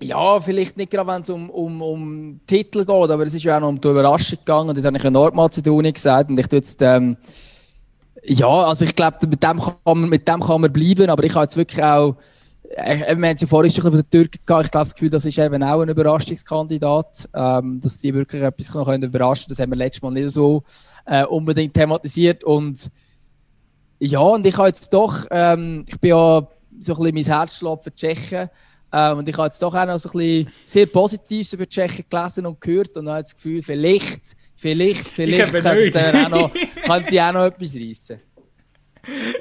Ja, 0.01 0.41
vielleicht 0.41 0.79
nicht 0.79 0.91
gerade, 0.91 1.11
wenn 1.11 1.23
es 1.23 1.29
um, 1.29 1.51
um, 1.51 1.83
um 1.83 2.41
Titel 2.47 2.87
geht, 2.87 2.89
aber 2.89 3.25
es 3.25 3.35
ist 3.35 3.43
ja 3.43 3.57
auch 3.57 3.61
noch 3.61 3.69
um 3.69 3.81
die 3.81 3.89
Überraschung 3.89 4.39
gegangen. 4.39 4.75
Das 4.75 4.85
habe 4.87 4.97
ich 4.97 5.05
in 5.05 5.13
Nordmazedonien 5.13 5.93
gesagt. 5.93 6.31
Und 6.31 6.41
ich 6.41 6.47
tue 6.47 6.61
jetzt... 6.61 6.81
Ähm, 6.81 7.19
ja, 8.25 8.49
also 8.49 8.85
ich 8.85 8.97
glaube, 8.97 9.27
mit, 9.27 9.43
dem 9.43 9.61
kann 9.61 9.77
man, 9.85 10.09
mit 10.09 10.27
dem 10.27 10.41
kann 10.41 10.61
man 10.61 10.73
bleiben, 10.73 11.11
aber 11.11 11.25
ich 11.25 11.35
habe 11.35 11.45
jetzt 11.45 11.57
wirklich 11.57 11.83
auch 11.83 12.17
wir 12.77 13.07
haben 13.07 13.25
es 13.25 13.41
ja 13.41 13.47
vorhin 13.47 13.73
schon 13.73 13.83
von 13.83 13.93
den 13.93 14.11
Türken 14.11 14.41
gehabt. 14.45 14.67
Ich 14.67 14.73
habe 14.73 14.85
das 14.85 14.95
Gefühl, 14.95 15.11
das 15.11 15.25
ist 15.25 15.39
eben 15.39 15.63
auch 15.63 15.81
ein 15.81 15.89
Überraschungskandidat, 15.89 17.29
ähm, 17.35 17.81
dass 17.81 18.01
die 18.01 18.13
wirklich 18.13 18.43
etwas 18.43 18.75
noch 18.75 18.85
können 18.85 19.05
überraschen 19.05 19.47
können. 19.47 19.57
Das 19.57 19.61
haben 19.61 19.71
wir 19.71 19.77
letztes 19.77 20.03
Mal 20.03 20.13
nicht 20.13 20.31
so 20.31 20.63
äh, 21.07 21.25
unbedingt 21.25 21.75
thematisiert. 21.75 22.45
Und 22.45 22.91
ja, 23.99 24.21
und 24.21 24.47
ich 24.47 24.57
habe 24.57 24.69
jetzt 24.69 24.93
doch, 24.93 25.27
ähm, 25.31 25.85
ich 25.89 25.99
bin 25.99 26.11
ja 26.11 26.47
so 26.81 26.93
ein 26.95 27.13
bisschen 27.13 27.15
mein 27.15 27.25
Herz 27.25 27.57
schlägt 27.57 27.83
für 27.85 27.91
die 27.91 27.97
Tschechen. 27.97 28.51
Ähm, 28.93 29.19
und 29.19 29.29
ich 29.29 29.37
habe 29.37 29.49
jetzt 29.49 29.63
doch 29.63 29.75
auch 29.75 29.87
noch 29.87 29.99
so 29.99 30.09
ein 30.11 30.19
bisschen 30.19 30.53
sehr 30.65 30.87
Positives 30.87 31.53
über 31.53 31.65
die 31.65 31.71
Tschechen 31.71 32.05
gelesen 32.09 32.47
und 32.47 32.61
gehört 32.61 32.97
und 32.97 33.09
habe 33.09 33.23
das 33.23 33.35
Gefühl, 33.35 33.63
vielleicht, 33.63 34.37
vielleicht, 34.57 35.09
vielleicht 35.09 35.53
könnte 35.53 36.27
auch 36.27 36.29
noch, 36.29 36.53
könnte 36.85 37.15
ich 37.15 37.21
auch 37.21 37.33
noch 37.33 37.45
etwas 37.45 37.75
reissen. 37.77 38.21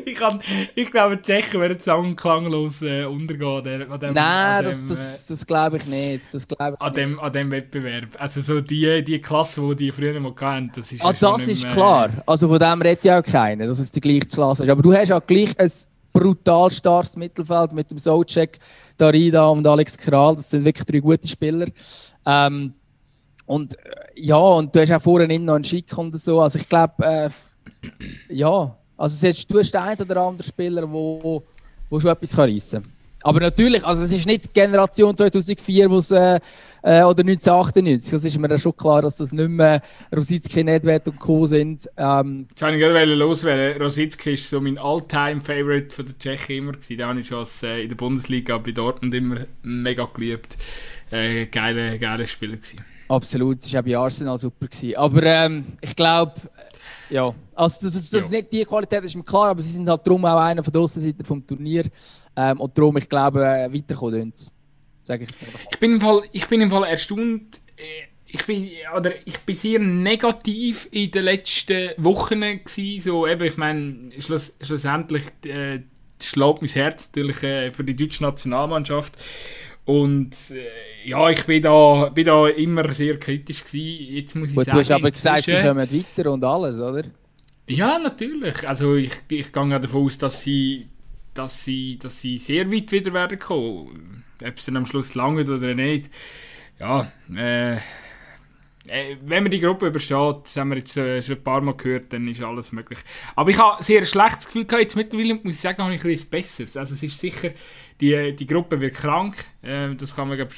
Ich, 0.05 0.15
kann, 0.15 0.41
ich 0.75 0.91
glaube, 0.91 1.17
die 1.17 1.23
Tschechen 1.23 1.61
werden 1.61 1.79
Song 1.79 2.15
klanglos 2.15 2.81
äh, 2.81 3.05
untergehen. 3.05 3.91
An 3.91 3.99
dem, 3.99 4.13
Nein, 4.13 4.63
das, 4.63 4.79
dem, 4.79 4.89
das, 4.89 5.25
äh, 5.25 5.29
das 5.29 5.45
glaube 5.45 5.77
ich 5.77 5.85
nicht. 5.85 6.33
Das 6.33 6.47
glaub 6.47 6.73
ich 6.73 6.81
an, 6.81 6.87
nicht. 6.87 6.97
Dem, 6.97 7.19
an 7.19 7.33
dem 7.33 7.51
Wettbewerb. 7.51 8.09
Also 8.17 8.41
so 8.41 8.61
die, 8.61 9.03
die 9.03 9.19
Klasse, 9.19 9.61
die 9.69 9.75
die 9.75 9.91
früher 9.91 10.19
mal 10.19 10.33
hatten, 10.39 10.71
das 10.75 10.91
ist 10.91 11.03
Ah, 11.03 11.13
das 11.13 11.47
ist 11.47 11.63
mehr, 11.63 11.73
klar. 11.73 12.09
Also 12.25 12.47
von 12.47 12.59
dem 12.59 12.81
redet 12.81 13.05
ja 13.05 13.19
auch 13.19 13.23
keiner, 13.23 13.67
dass 13.67 13.79
es 13.79 13.91
die 13.91 14.01
gleiche 14.01 14.27
Klasse 14.27 14.63
ist. 14.63 14.69
Aber 14.69 14.81
du 14.81 14.93
hast 14.93 15.11
auch 15.11 15.25
gleich 15.25 15.57
ein 15.59 15.71
brutal 16.13 16.71
starkes 16.71 17.15
Mittelfeld 17.15 17.73
mit 17.73 17.91
dem 17.91 17.97
Socek, 17.97 18.59
Darida 18.97 19.47
und 19.47 19.65
Alex 19.65 19.97
Kral. 19.97 20.35
Das 20.35 20.49
sind 20.49 20.65
wirklich 20.65 20.85
drei 20.85 20.99
gute 20.99 21.27
Spieler. 21.27 21.67
Ähm, 22.25 22.73
und 23.45 23.75
äh, 23.75 23.91
ja, 24.15 24.37
und 24.37 24.75
du 24.75 24.81
hast 24.81 24.91
auch 24.91 25.01
vorhin 25.01 25.45
noch 25.45 25.55
einen 25.55 25.63
Schick 25.63 25.97
und 25.97 26.19
so. 26.19 26.41
Also 26.41 26.59
ich 26.59 26.67
glaube, 26.67 26.93
äh, 27.03 27.29
ja, 28.29 28.75
also 28.97 29.27
jetzt, 29.27 29.49
du 29.49 29.59
hast 29.59 29.71
den 29.71 29.81
einen 29.81 30.01
oder 30.01 30.21
anderen 30.21 30.47
Spieler, 30.47 30.91
wo, 30.91 31.43
wo 31.89 31.99
schon 31.99 32.11
etwas 32.11 32.37
reissen 32.37 32.83
kann. 32.83 32.91
Aber 33.23 33.39
natürlich, 33.39 33.85
also 33.85 34.03
es 34.03 34.11
ist 34.11 34.25
nicht 34.25 34.45
die 34.45 34.53
Generation 34.53 35.15
2004 35.15 35.89
wo's, 35.89 36.11
äh, 36.11 36.39
äh, 36.83 37.03
oder 37.03 37.23
1998. 37.23 38.11
Das 38.11 38.23
ist 38.23 38.37
mir 38.37 38.49
ja 38.49 38.57
schon 38.57 38.77
klar, 38.77 39.01
dass 39.01 39.17
das 39.17 39.31
nicht 39.31 39.49
mehr 39.49 39.81
Rosicki, 40.15 40.63
Nedved 40.63 41.07
und 41.07 41.19
Co. 41.19 41.47
sind. 41.47 41.89
Ähm, 41.97 42.45
Jetzt 42.49 42.61
wollte 42.61 42.75
ich 42.75 42.81
gerade 42.81 43.15
loswerden. 43.15 43.81
Rosicki 43.81 44.33
ist 44.33 44.49
so 44.49 44.61
mein 44.61 44.77
All-Time-Favorite 44.77 45.93
von 45.93 46.05
der 46.05 46.17
Tschechen 46.19 46.57
immer. 46.57 46.71
Gewesen. 46.73 46.97
Den 46.97 47.07
habe 47.07 47.19
ich 47.19 47.27
schon 47.27 47.39
als, 47.39 47.63
äh, 47.63 47.81
in 47.81 47.89
der 47.89 47.95
Bundesliga 47.95 48.59
bei 48.59 48.71
Dortmund 48.71 49.13
immer 49.13 49.41
mega 49.63 50.07
geliebt. 50.13 50.55
Äh, 51.11 51.47
geile, 51.47 51.97
geile 51.99 52.27
Spieler 52.27 52.55
gewesen. 52.55 52.85
Absolut, 53.09 53.63
das 53.63 53.73
war 53.73 53.81
auch 53.81 53.85
bei 53.85 53.97
Arsenal 53.97 54.37
super. 54.37 54.67
Gewesen. 54.67 54.95
Aber 54.95 55.23
ähm, 55.23 55.65
ich 55.81 55.95
glaube, 55.95 56.33
ja, 57.09 57.33
also 57.55 57.79
das, 57.81 57.93
das, 57.93 58.09
das 58.09 58.23
ist 58.25 58.31
nicht 58.31 58.51
die 58.51 58.65
Qualität, 58.65 58.99
das 58.99 59.11
ist 59.11 59.15
mir 59.15 59.23
klar, 59.23 59.49
aber 59.49 59.61
sie 59.61 59.71
sind 59.71 59.89
halt 59.89 60.05
darum 60.05 60.23
auch 60.25 60.39
einer 60.39 60.63
von 60.63 60.73
der 60.73 60.81
Aussenseiter 60.81 61.23
vom 61.25 61.45
Turnier. 61.45 61.85
Ähm, 62.35 62.59
und 62.59 62.77
darum, 62.77 62.97
ich 62.97 63.09
glaube, 63.09 63.45
äh, 63.45 63.73
weiterkommen 63.73 64.33
Sage 65.03 65.23
ich. 65.23 65.29
Ich 65.71 65.79
bin 65.79 65.93
im 65.93 66.01
Fall, 66.01 66.21
ich 66.33 66.47
bin 66.47 66.61
im 66.61 66.69
Fall 66.69 66.83
erstaunt. 66.83 67.61
Äh, 67.77 68.07
ich 68.25 68.45
bin, 68.45 68.69
oder 68.95 69.13
ich 69.25 69.39
bin 69.39 69.55
sehr 69.55 69.79
negativ 69.79 70.89
in 70.91 71.11
den 71.11 71.23
letzten 71.23 71.91
Wochen 71.97 72.41
gewesen. 72.41 73.01
So, 73.01 73.25
eben, 73.25 73.47
ich 73.47 73.55
meine, 73.55 74.11
schluss, 74.19 74.53
schlussendlich 74.61 75.23
äh, 75.45 75.79
schlägt 76.21 76.61
mein 76.61 76.69
Herz 76.69 77.07
natürlich 77.07 77.41
äh, 77.43 77.71
für 77.71 77.83
die 77.83 77.95
deutsche 77.95 78.23
Nationalmannschaft. 78.23 79.13
Und 79.87 80.35
äh, 80.51 81.09
ja, 81.09 81.29
ich 81.29 81.45
bin 81.45 81.61
da, 81.61 82.09
bin 82.09 82.25
da 82.25 82.45
immer 82.49 82.91
sehr 82.93 83.17
kritisch 83.17 83.63
gewesen. 83.63 84.15
Jetzt 84.15 84.35
muss 84.35 84.49
ich 84.49 84.55
Gut, 84.55 84.65
sagen, 84.65 84.75
du 84.75 84.81
hast 84.81 84.91
aber 84.91 85.11
gesagt, 85.11 85.45
sie 85.45 85.55
kommen 85.55 85.89
weiter 85.89 86.31
und 86.33 86.43
alles, 86.43 86.77
oder? 86.77 87.03
Ja, 87.67 87.97
natürlich. 87.97 88.67
Also 88.67 88.95
ich, 88.95 89.13
ich 89.29 89.53
gehe 89.53 89.79
davon 89.79 90.05
aus, 90.05 90.17
dass 90.17 90.43
sie, 90.43 90.87
dass 91.33 91.63
sie, 91.63 91.97
dass 91.99 92.19
sie 92.19 92.37
sehr 92.37 92.69
weit 92.69 92.91
wieder 92.91 93.13
werden 93.13 93.39
kommen. 93.39 94.25
Ob 94.45 94.57
es 94.57 94.65
dann 94.65 94.75
am 94.75 94.85
Schluss 94.85 95.15
lange 95.15 95.43
oder 95.43 95.73
nicht. 95.73 96.09
Ja, 96.81 97.09
äh, 97.33 97.77
wenn 99.25 99.43
man 99.43 99.51
die 99.51 99.59
Gruppe 99.59 99.87
übersteht, 99.87 100.35
das 100.43 100.55
haben 100.55 100.69
wir 100.69 100.77
jetzt 100.77 100.95
äh, 100.97 101.21
schon 101.21 101.37
ein 101.37 101.43
paar 101.43 101.61
Mal 101.61 101.75
gehört, 101.75 102.13
dann 102.13 102.27
ist 102.27 102.41
alles 102.41 102.71
möglich. 102.71 102.99
Aber 103.35 103.49
ich 103.49 103.57
habe 103.57 103.83
sehr 103.83 104.05
schlechtes 104.05 104.47
Gefühl 104.47 104.65
gehabt. 104.65 104.83
Jetzt 104.83 104.95
mittlerweile 104.95 105.35
muss 105.35 105.55
ich 105.55 105.59
sagen, 105.59 105.83
habe 105.83 105.93
ich 105.93 106.03
ein 106.03 106.07
bisschen 106.07 106.29
Besseres. 106.29 106.77
Also 106.77 106.93
es 106.93 107.03
ist 107.03 107.19
sicher, 107.19 107.51
die, 107.99 108.35
die 108.35 108.47
Gruppe 108.47 108.79
wird 108.79 108.95
krank, 108.95 109.35
äh, 109.61 109.93
das 109.95 110.15
kann 110.15 110.27
man 110.27 110.37
glaub, 110.37 110.51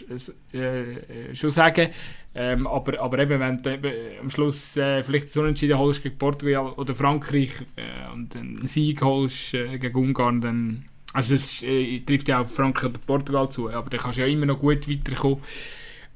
äh, 0.54 1.34
schon 1.34 1.52
sagen. 1.52 1.90
Ähm, 2.36 2.68
aber, 2.68 3.00
aber 3.00 3.20
eben, 3.20 3.40
wenn 3.40 3.62
du 3.62 3.74
eben 3.74 3.94
am 4.22 4.30
Schluss 4.30 4.78
äh, 4.78 5.02
vielleicht 5.04 5.34
so 5.34 5.42
Unentschieden 5.42 5.78
holst 5.78 6.04
gegen 6.04 6.18
Portugal 6.18 6.74
oder 6.74 6.94
Frankreich 6.94 7.52
äh, 7.76 8.14
und 8.14 8.36
einen 8.36 8.68
Sieg 8.68 9.02
holst 9.02 9.56
äh, 9.56 9.80
gegen 9.80 9.96
Ungarn, 9.98 10.42
dann 10.42 10.86
also 11.14 11.34
es 11.34 11.64
äh, 11.64 12.00
trifft 12.02 12.30
ja 12.30 12.42
auf 12.42 12.54
Frankreich 12.54 12.92
oder 12.92 13.00
Portugal 13.00 13.50
zu, 13.50 13.70
aber 13.72 13.90
dann 13.90 14.00
kannst 14.00 14.20
du 14.20 14.22
ja 14.22 14.28
immer 14.28 14.46
noch 14.46 14.60
gut 14.60 14.88
weiterkommen. 14.88 15.40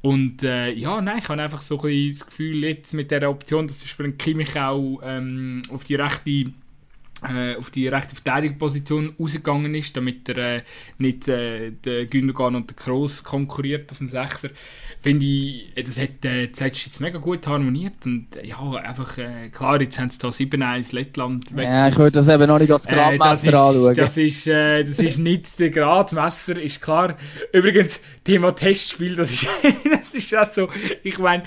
Und 0.04 0.44
äh, 0.44 0.70
ja, 0.72 1.00
nein, 1.00 1.20
ich 1.20 1.30
habe 1.30 1.42
einfach 1.42 1.62
so 1.62 1.80
ein 1.82 2.10
das 2.12 2.26
Gefühl, 2.26 2.62
jetzt 2.66 2.94
mit 2.94 3.10
der 3.10 3.30
Option, 3.30 3.68
dass 3.68 3.80
zum 3.80 3.86
Beispiel 3.86 4.12
Kimmich 4.12 4.60
auch 4.60 5.00
ähm, 5.02 5.62
auf 5.72 5.86
die 5.86 5.96
rechte 5.96 6.52
äh, 7.30 7.56
auf 7.56 7.70
die 7.70 7.88
rechte 7.88 8.16
Verteidigungsposition 8.16 9.16
rausgegangen 9.20 9.76
ist, 9.76 9.96
damit 9.96 10.30
er 10.30 10.38
äh, 10.38 10.62
nicht 10.98 11.28
äh, 11.28 11.72
der 11.72 12.06
Gündogan 12.06 12.56
und 12.56 12.70
der 12.70 12.76
Kroos 12.76 13.24
konkurriert 13.24 13.92
auf 13.92 14.00
dem 14.00 14.10
Sechser 14.10 14.50
finde 15.04 15.26
ich, 15.26 15.66
das 15.76 16.00
hat 16.00 16.24
äh, 16.24 16.48
das 16.48 16.62
jetzt 16.62 17.02
mega 17.02 17.18
gut 17.18 17.46
harmoniert 17.46 18.06
und 18.06 18.28
ja, 18.42 18.58
einfach, 18.72 19.18
äh, 19.18 19.50
klar, 19.50 19.82
jetzt 19.82 20.00
haben 20.00 20.10
sie 20.10 20.18
da 20.18 20.30
7-1 20.30 20.96
Lettland 20.96 21.54
weg. 21.58 21.66
Ja, 21.66 21.90
ich 21.90 21.98
würde 21.98 22.12
das 22.12 22.30
eben 22.30 22.48
noch 22.48 22.58
nicht 22.58 22.72
als 22.72 22.86
äh, 22.86 22.94
Gradmesser 22.94 23.52
äh, 23.52 23.56
anschauen. 23.56 23.96
Das 23.96 24.16
ist, 24.16 24.48
äh, 24.48 24.82
das 24.86 25.00
ist 25.00 25.18
nicht 25.18 25.60
der 25.60 25.72
Gradmesser, 25.72 26.58
ist 26.58 26.82
klar. 26.82 27.18
Übrigens, 27.52 28.02
Thema 28.24 28.56
Testspiel, 28.56 29.18
das 29.18 29.32
ist, 29.32 29.46
das 29.92 30.14
ist 30.14 30.34
auch 30.38 30.50
so, 30.50 30.70
ich 31.04 31.20
meine, 31.20 31.44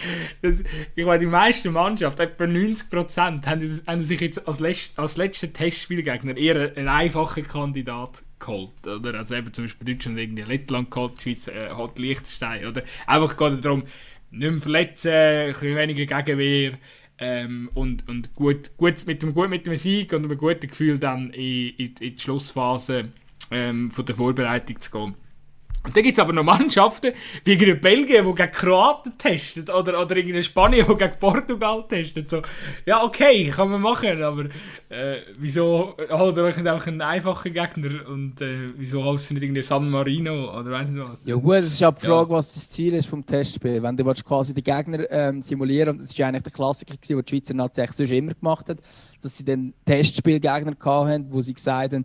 ich 0.94 1.06
meine, 1.06 1.18
die 1.18 1.26
meisten 1.26 1.72
Mannschaften, 1.72 2.20
etwa 2.20 2.44
90%, 2.44 3.46
haben, 3.46 3.80
haben 3.86 4.00
sich 4.02 4.20
jetzt 4.20 4.46
als, 4.46 4.60
letzt, 4.60 4.98
als 4.98 5.16
letzter 5.16 5.50
Testspielgegner 5.66 6.36
eher 6.36 6.76
einen 6.76 6.88
einfachen 6.88 7.46
Kandidat 7.46 8.22
geholt. 8.38 8.86
Oder? 8.86 9.14
Also 9.14 9.34
eben 9.34 9.52
zum 9.52 9.64
Beispiel 9.64 9.94
Deutschland 9.94 10.18
irgendwie 10.18 10.42
Lettland 10.42 10.90
geholt, 10.90 11.14
die 11.18 11.22
Schweiz 11.22 11.48
äh, 11.48 11.70
hat 11.70 11.98
Liechtenstein. 11.98 12.66
Oder? 12.66 12.82
Einfach 13.06 13.36
geht 13.36 13.64
darum, 13.64 13.82
nicht 14.30 14.50
mehr 14.50 14.60
verletzen, 14.60 15.12
ein 15.12 15.52
bisschen 15.52 15.76
weniger 15.76 16.22
Gegenwehr. 16.22 16.78
Ähm, 17.18 17.70
und, 17.74 18.06
und 18.08 18.34
gut, 18.34 18.76
gut, 18.76 19.06
mit, 19.06 19.22
dem, 19.22 19.32
gut 19.32 19.48
mit 19.48 19.66
dem 19.66 19.76
Sieg 19.76 20.12
und 20.12 20.24
einem 20.24 20.36
guten 20.36 20.68
Gefühl 20.68 20.98
dann 20.98 21.30
in, 21.30 21.70
in, 21.76 21.94
in 21.98 22.16
die 22.16 22.18
Schlussphase 22.18 23.08
ähm, 23.50 23.90
von 23.90 24.04
der 24.04 24.14
Vorbereitung 24.14 24.80
zu 24.80 24.90
gehen. 24.90 25.14
Und 25.86 25.96
dann 25.96 26.02
gibt 26.02 26.18
es 26.18 26.22
aber 26.22 26.32
noch 26.32 26.42
Mannschaften, 26.42 27.12
wie 27.44 27.52
in 27.52 27.80
Belgien, 27.80 28.26
die 28.26 28.34
gegen 28.34 28.52
Kroaten 28.52 29.16
testen, 29.16 29.70
oder, 29.70 30.00
oder 30.00 30.16
in 30.16 30.42
Spanien, 30.42 30.84
die 30.88 30.96
gegen 30.96 31.18
Portugal 31.20 31.84
testen. 31.88 32.26
So, 32.28 32.42
ja, 32.84 33.04
okay, 33.04 33.48
kann 33.50 33.70
man 33.70 33.80
machen, 33.80 34.20
aber 34.20 34.46
äh, 34.88 35.20
wieso 35.38 35.94
holt 36.10 36.36
ihr 36.36 36.42
euch 36.42 36.56
nicht 36.56 36.66
einfach 36.66 36.88
einen 36.88 37.00
einfachen 37.00 37.52
Gegner 37.52 38.08
und 38.08 38.40
äh, 38.40 38.68
wieso 38.76 39.04
holt 39.04 39.30
ihr 39.30 39.34
nicht 39.34 39.44
irgendwie 39.44 39.62
San 39.62 39.88
Marino 39.88 40.58
oder 40.58 40.72
weiss 40.72 40.88
nicht 40.88 41.08
was? 41.08 41.24
Ja 41.24 41.36
gut, 41.36 41.54
es 41.54 41.74
ist 41.74 41.84
auch 41.84 41.94
die 41.94 42.06
Frage, 42.06 42.30
ja. 42.30 42.36
was 42.36 42.52
das 42.52 42.68
Ziel 42.68 42.94
ist 42.94 43.06
vom 43.06 43.24
Testspiel. 43.24 43.80
Wenn 43.80 43.96
du 43.96 44.04
quasi 44.04 44.52
die 44.54 44.64
Gegner 44.64 45.08
ähm, 45.10 45.40
simulieren 45.40 45.90
und 45.90 45.98
das 45.98 46.06
ist 46.06 46.18
ja 46.18 46.26
eigentlich 46.26 46.42
der 46.42 46.52
Klassiker, 46.52 46.94
den 46.96 47.22
die 47.22 47.30
Schweizer 47.30 47.54
Nazi 47.54 47.86
sonst 47.86 48.10
immer 48.10 48.34
gemacht 48.34 48.68
hat, 48.68 48.78
dass 49.22 49.36
sie 49.36 49.44
dann 49.44 49.72
Testspielgegner 49.84 50.74
hatten, 50.84 51.32
wo 51.32 51.40
sie 51.40 51.54
gesagt 51.54 51.92
haben, 51.94 52.04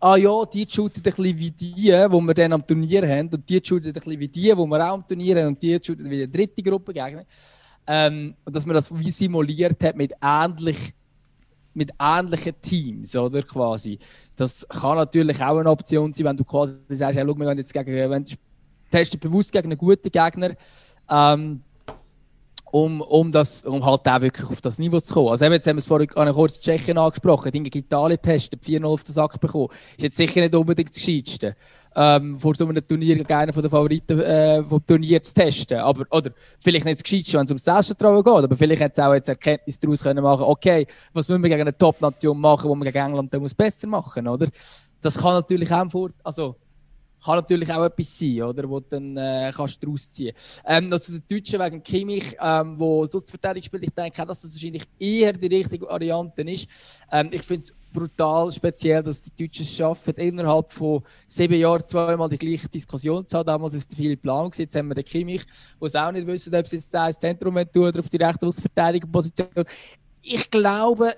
ah 0.00 0.16
ja, 0.16 0.44
die 0.44 0.66
shooten 0.68 1.00
ein 1.00 1.02
bisschen 1.02 1.24
wie 1.24 1.50
die, 1.50 1.74
die 1.74 1.90
wir 1.90 2.34
dann 2.34 2.52
am 2.52 2.66
Turnier 2.66 3.08
haben, 3.08 3.28
und 3.28 3.48
die 3.48 3.60
shooten 3.64 3.88
ein 3.88 3.92
bisschen 3.92 4.20
wie 4.20 4.28
die, 4.28 4.40
die 4.42 4.56
wir 4.56 4.56
auch 4.56 4.94
am 4.94 5.06
Turnier 5.06 5.36
haben, 5.40 5.48
und 5.48 5.62
die 5.62 5.78
shooten 5.82 6.08
wie 6.10 6.26
die 6.26 6.30
dritte 6.30 6.62
Gruppe 6.62 6.92
gegen. 6.92 7.24
Ähm, 7.86 8.34
und 8.44 8.54
dass 8.54 8.66
man 8.66 8.74
das 8.74 8.96
wie 8.96 9.10
simuliert 9.10 9.82
hat 9.82 9.96
mit, 9.96 10.12
ähnlich, 10.22 10.92
mit 11.74 11.90
ähnlichen 11.98 12.54
Teams, 12.60 13.16
oder 13.16 13.42
quasi. 13.42 13.98
Das 14.36 14.66
kann 14.68 14.96
natürlich 14.96 15.42
auch 15.42 15.58
eine 15.58 15.70
Option 15.70 16.12
sein, 16.12 16.26
wenn 16.26 16.36
du 16.36 16.44
quasi 16.44 16.74
sagst, 16.90 17.16
hey, 17.16 17.24
schau, 17.26 17.38
wir 17.38 17.46
gehen 17.46 17.58
jetzt 17.58 17.72
gegen, 17.72 18.10
wenn 18.10 18.24
du 18.24 19.18
bewusst 19.18 19.52
gegen 19.52 19.68
einen 19.68 19.78
guten 19.78 20.10
Gegner, 20.10 20.54
ähm, 21.10 21.62
um, 22.70 23.00
um, 23.00 23.32
das, 23.32 23.64
um 23.64 23.84
halt 23.84 24.06
auch 24.06 24.20
wirklich 24.20 24.48
auf 24.50 24.60
das 24.60 24.78
Niveau 24.78 25.00
zu 25.00 25.14
kommen. 25.14 25.28
Also 25.28 25.44
eben, 25.44 25.54
jetzt 25.54 25.66
haben 25.66 25.76
wir 25.76 25.80
es 25.80 25.86
vorhin 25.86 26.10
an 26.14 26.32
kurz 26.32 26.60
Tschechien 26.60 26.98
angesprochen, 26.98 27.50
die 27.52 27.62
gegen 27.62 27.78
Italien 27.78 28.20
testen, 28.20 28.58
4-0 28.58 28.84
auf 28.84 29.04
den 29.04 29.12
Sack 29.12 29.40
bekommen. 29.40 29.68
Ist 29.96 30.02
jetzt 30.02 30.16
sicher 30.16 30.40
nicht 30.40 30.54
unbedingt 30.54 30.90
das 30.90 30.96
Gescheitste, 30.96 31.56
ähm, 31.96 32.38
vor 32.38 32.54
so 32.54 32.66
einem 32.66 32.86
Turnier 32.86 33.16
gegen 33.16 33.32
einen 33.32 33.52
der 33.52 33.70
Favoriten 33.70 34.20
äh, 34.20 34.62
vom 34.62 34.84
Turnier 34.86 35.22
zu 35.22 35.34
testen. 35.34 35.78
Aber, 35.78 36.04
oder 36.10 36.30
vielleicht 36.60 36.84
nicht 36.84 36.98
das 36.98 37.04
Gescheitste, 37.04 37.38
wenn 37.38 37.44
es 37.44 37.50
ums 37.50 37.64
Selbstvertrauen 37.64 38.22
geht, 38.22 38.44
aber 38.44 38.56
vielleicht 38.56 38.82
hätte 38.82 39.00
es 39.00 39.06
auch 39.06 39.14
jetzt 39.14 39.28
Erkenntnis 39.28 39.78
daraus 39.78 40.02
können 40.02 40.22
machen 40.22 40.44
okay, 40.44 40.86
was 41.12 41.28
müssen 41.28 41.42
wir 41.42 41.50
gegen 41.50 41.62
eine 41.62 41.76
Top-Nation 41.76 42.38
machen, 42.38 42.68
wo 42.68 42.74
wir 42.74 42.84
gegen 42.84 43.06
England 43.06 43.32
dann 43.32 43.42
muss 43.42 43.54
besser 43.54 43.86
machen, 43.86 44.28
oder? 44.28 44.48
Das 45.00 45.16
kann 45.16 45.34
natürlich 45.34 45.72
auch 45.72 45.90
vor, 45.90 46.10
also 46.24 46.56
kann 47.24 47.36
natürlich 47.36 47.72
auch 47.72 47.84
etwas 47.84 48.18
sein, 48.18 48.42
oder, 48.42 48.68
wo 48.68 48.80
du 48.80 48.86
dann 48.88 49.16
äh, 49.16 49.52
kannst 49.54 49.82
daraus 49.82 50.12
ziehen 50.12 50.32
ähm, 50.64 50.92
Also 50.92 51.18
der 51.18 51.22
Deutsche 51.28 51.58
wegen 51.58 51.82
Kimmich, 51.82 52.36
ähm, 52.40 52.78
wo 52.78 53.06
Schutzverteidigung 53.06 53.66
spielt, 53.66 53.82
ich 53.84 53.90
denke 53.90 54.24
dass 54.26 54.42
das 54.42 54.54
wahrscheinlich 54.54 54.84
eher 54.98 55.32
die 55.32 55.46
richtige 55.46 55.86
Variante 55.86 56.42
ist. 56.42 56.68
Ähm, 57.10 57.28
ich 57.32 57.42
finde 57.42 57.64
es 57.64 57.74
brutal 57.92 58.52
speziell, 58.52 59.02
dass 59.02 59.22
die 59.22 59.30
Deutschen 59.34 59.64
es 59.64 59.74
schaffen, 59.74 60.14
innerhalb 60.14 60.72
von 60.72 61.02
sieben 61.26 61.58
Jahren 61.58 61.86
zweimal 61.86 62.28
die 62.28 62.38
gleiche 62.38 62.68
Diskussion 62.68 63.26
zu 63.26 63.38
haben. 63.38 63.46
Damals 63.46 63.74
es 63.74 63.86
viel 63.86 64.16
Plan, 64.16 64.50
jetzt 64.56 64.76
haben 64.76 64.88
wir 64.88 64.94
den 64.94 65.04
Kimmich, 65.04 65.44
wo 65.78 65.86
es 65.86 65.96
auch 65.96 66.12
nicht 66.12 66.26
wissen, 66.26 66.54
ob 66.54 66.64
es 66.64 66.72
jetzt 66.72 66.92
da 66.92 67.08
ins 67.08 67.18
Zentrum 67.18 67.54
tun 67.72 67.88
oder 67.88 68.00
auf 68.00 68.08
die 68.08 68.16
rechte 68.16 68.46
Außenverteidigung-Position. 68.46 69.64
Ich 70.22 70.50
glaube, 70.50 71.14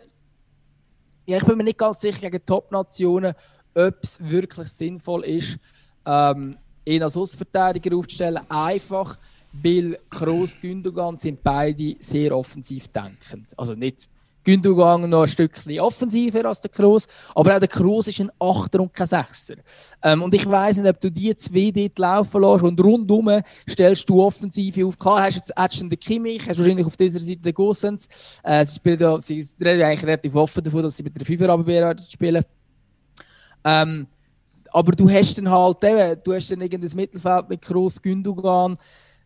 ja, 1.26 1.36
ich 1.36 1.44
bin 1.44 1.56
mir 1.58 1.64
nicht 1.64 1.78
ganz 1.78 2.00
sicher 2.00 2.30
gegen 2.30 2.44
Top-Nationen, 2.44 3.34
ob 3.74 3.98
es 4.02 4.18
wirklich 4.20 4.68
sinnvoll 4.68 5.24
ist, 5.24 5.58
ähm, 6.06 6.56
ihn 6.84 7.02
als 7.02 7.16
Außenverteidiger 7.16 7.96
aufzustellen. 7.96 8.40
Einfach, 8.48 9.18
weil 9.52 9.98
Kroos 10.10 10.54
und 10.54 10.60
Gündogan 10.60 11.18
sind 11.18 11.42
beide 11.42 11.96
sehr 12.00 12.36
offensiv 12.36 12.88
denkend. 12.88 13.52
Also 13.56 13.74
nicht 13.74 14.08
Gündogan 14.42 15.08
noch 15.08 15.22
ein 15.22 15.28
Stückchen 15.28 15.78
offensiver 15.80 16.46
als 16.46 16.60
der 16.60 16.70
Kroos, 16.70 17.06
aber 17.34 17.54
auch 17.54 17.58
der 17.58 17.68
Kroos 17.68 18.08
ist 18.08 18.20
ein 18.20 18.30
Achter 18.38 18.80
und 18.80 18.94
kein 18.94 19.06
Sechser. 19.06 19.56
Ähm, 20.02 20.22
und 20.22 20.32
ich 20.34 20.48
weiss 20.48 20.78
nicht, 20.78 20.88
ob 20.88 21.00
du 21.00 21.10
die 21.10 21.34
zwei 21.36 21.70
dort 21.70 21.98
laufen 21.98 22.40
lässt 22.40 22.62
und 22.62 22.82
rundum 22.82 23.42
stellst 23.68 24.08
du 24.08 24.22
Offensive 24.22 24.86
auf. 24.86 24.98
Klar, 24.98 25.24
hast 25.24 25.34
du 25.34 25.38
jetzt 25.40 25.52
hast 25.56 25.80
den 25.80 25.90
Kimmich, 25.90 26.48
hast 26.48 26.58
wahrscheinlich 26.58 26.86
auf 26.86 26.96
dieser 26.96 27.20
Seite 27.20 27.40
den 27.40 27.54
Gossens. 27.54 28.08
Äh, 28.42 28.64
sie, 28.64 28.76
spielen 28.76 28.98
da, 28.98 29.20
sie 29.20 29.46
reden 29.60 29.82
eigentlich 29.82 30.04
relativ 30.04 30.34
offen 30.34 30.64
davon, 30.64 30.82
dass 30.82 30.96
sie 30.96 31.02
mit 31.02 31.18
der 31.18 31.26
Fünfer 31.26 31.94
spielen. 32.10 32.42
Ähm, 33.62 34.06
aber 34.72 34.92
du 34.92 35.08
hast 35.08 35.36
dann 35.38 35.50
halt 35.50 35.82
eben, 35.84 36.20
du 36.24 36.34
hast 36.34 36.50
dann 36.50 36.60
irgendein 36.60 36.96
Mittelfeld 36.96 37.48
mit 37.48 37.62
Kroos, 37.62 38.00
Gündogan, 38.00 38.76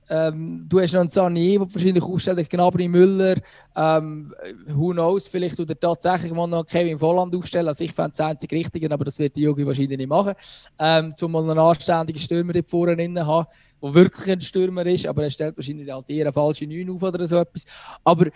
ähm, 0.08 0.66
du 0.68 0.80
hast 0.80 0.92
noch 0.92 1.00
einen 1.00 1.08
Sanier, 1.08 1.60
der 1.60 1.74
wahrscheinlich 1.74 2.04
aufstellt, 2.04 2.50
Gnabry 2.50 2.88
Müller, 2.88 3.36
ähm, 3.74 4.34
who 4.68 4.92
knows, 4.92 5.28
vielleicht 5.28 5.58
oder 5.58 5.78
tatsächlich 5.78 6.32
mal 6.32 6.46
noch 6.46 6.66
Kevin 6.66 6.98
Volland 6.98 7.34
aufstellen. 7.34 7.68
Also 7.68 7.84
ich 7.84 7.92
fände 7.92 8.10
es 8.12 8.20
einzig 8.20 8.52
Richtige, 8.52 8.90
aber 8.92 9.04
das 9.04 9.18
wird 9.18 9.34
die 9.36 9.42
Jogi 9.42 9.66
wahrscheinlich 9.66 9.96
nicht 9.96 10.08
machen. 10.08 10.34
Ähm, 10.78 11.14
um 11.20 11.32
mal 11.32 11.42
einen 11.42 11.58
anständigen 11.58 12.20
Stürmer 12.20 12.52
dort 12.52 12.68
vorne 12.68 12.96
drin 12.96 13.18
haben, 13.24 13.46
der 13.82 13.94
wirklich 13.94 14.30
ein 14.30 14.40
Stürmer 14.40 14.84
ist, 14.86 15.06
aber 15.06 15.24
er 15.24 15.30
stellt 15.30 15.56
wahrscheinlich 15.56 15.90
halt 15.90 16.10
eher 16.10 16.26
eine 16.26 16.32
falsche 16.32 16.66
9 16.66 16.90
auf 16.90 17.02
oder 17.02 17.26
so 17.26 17.38
etwas. 17.38 17.64
Aber 18.04 18.26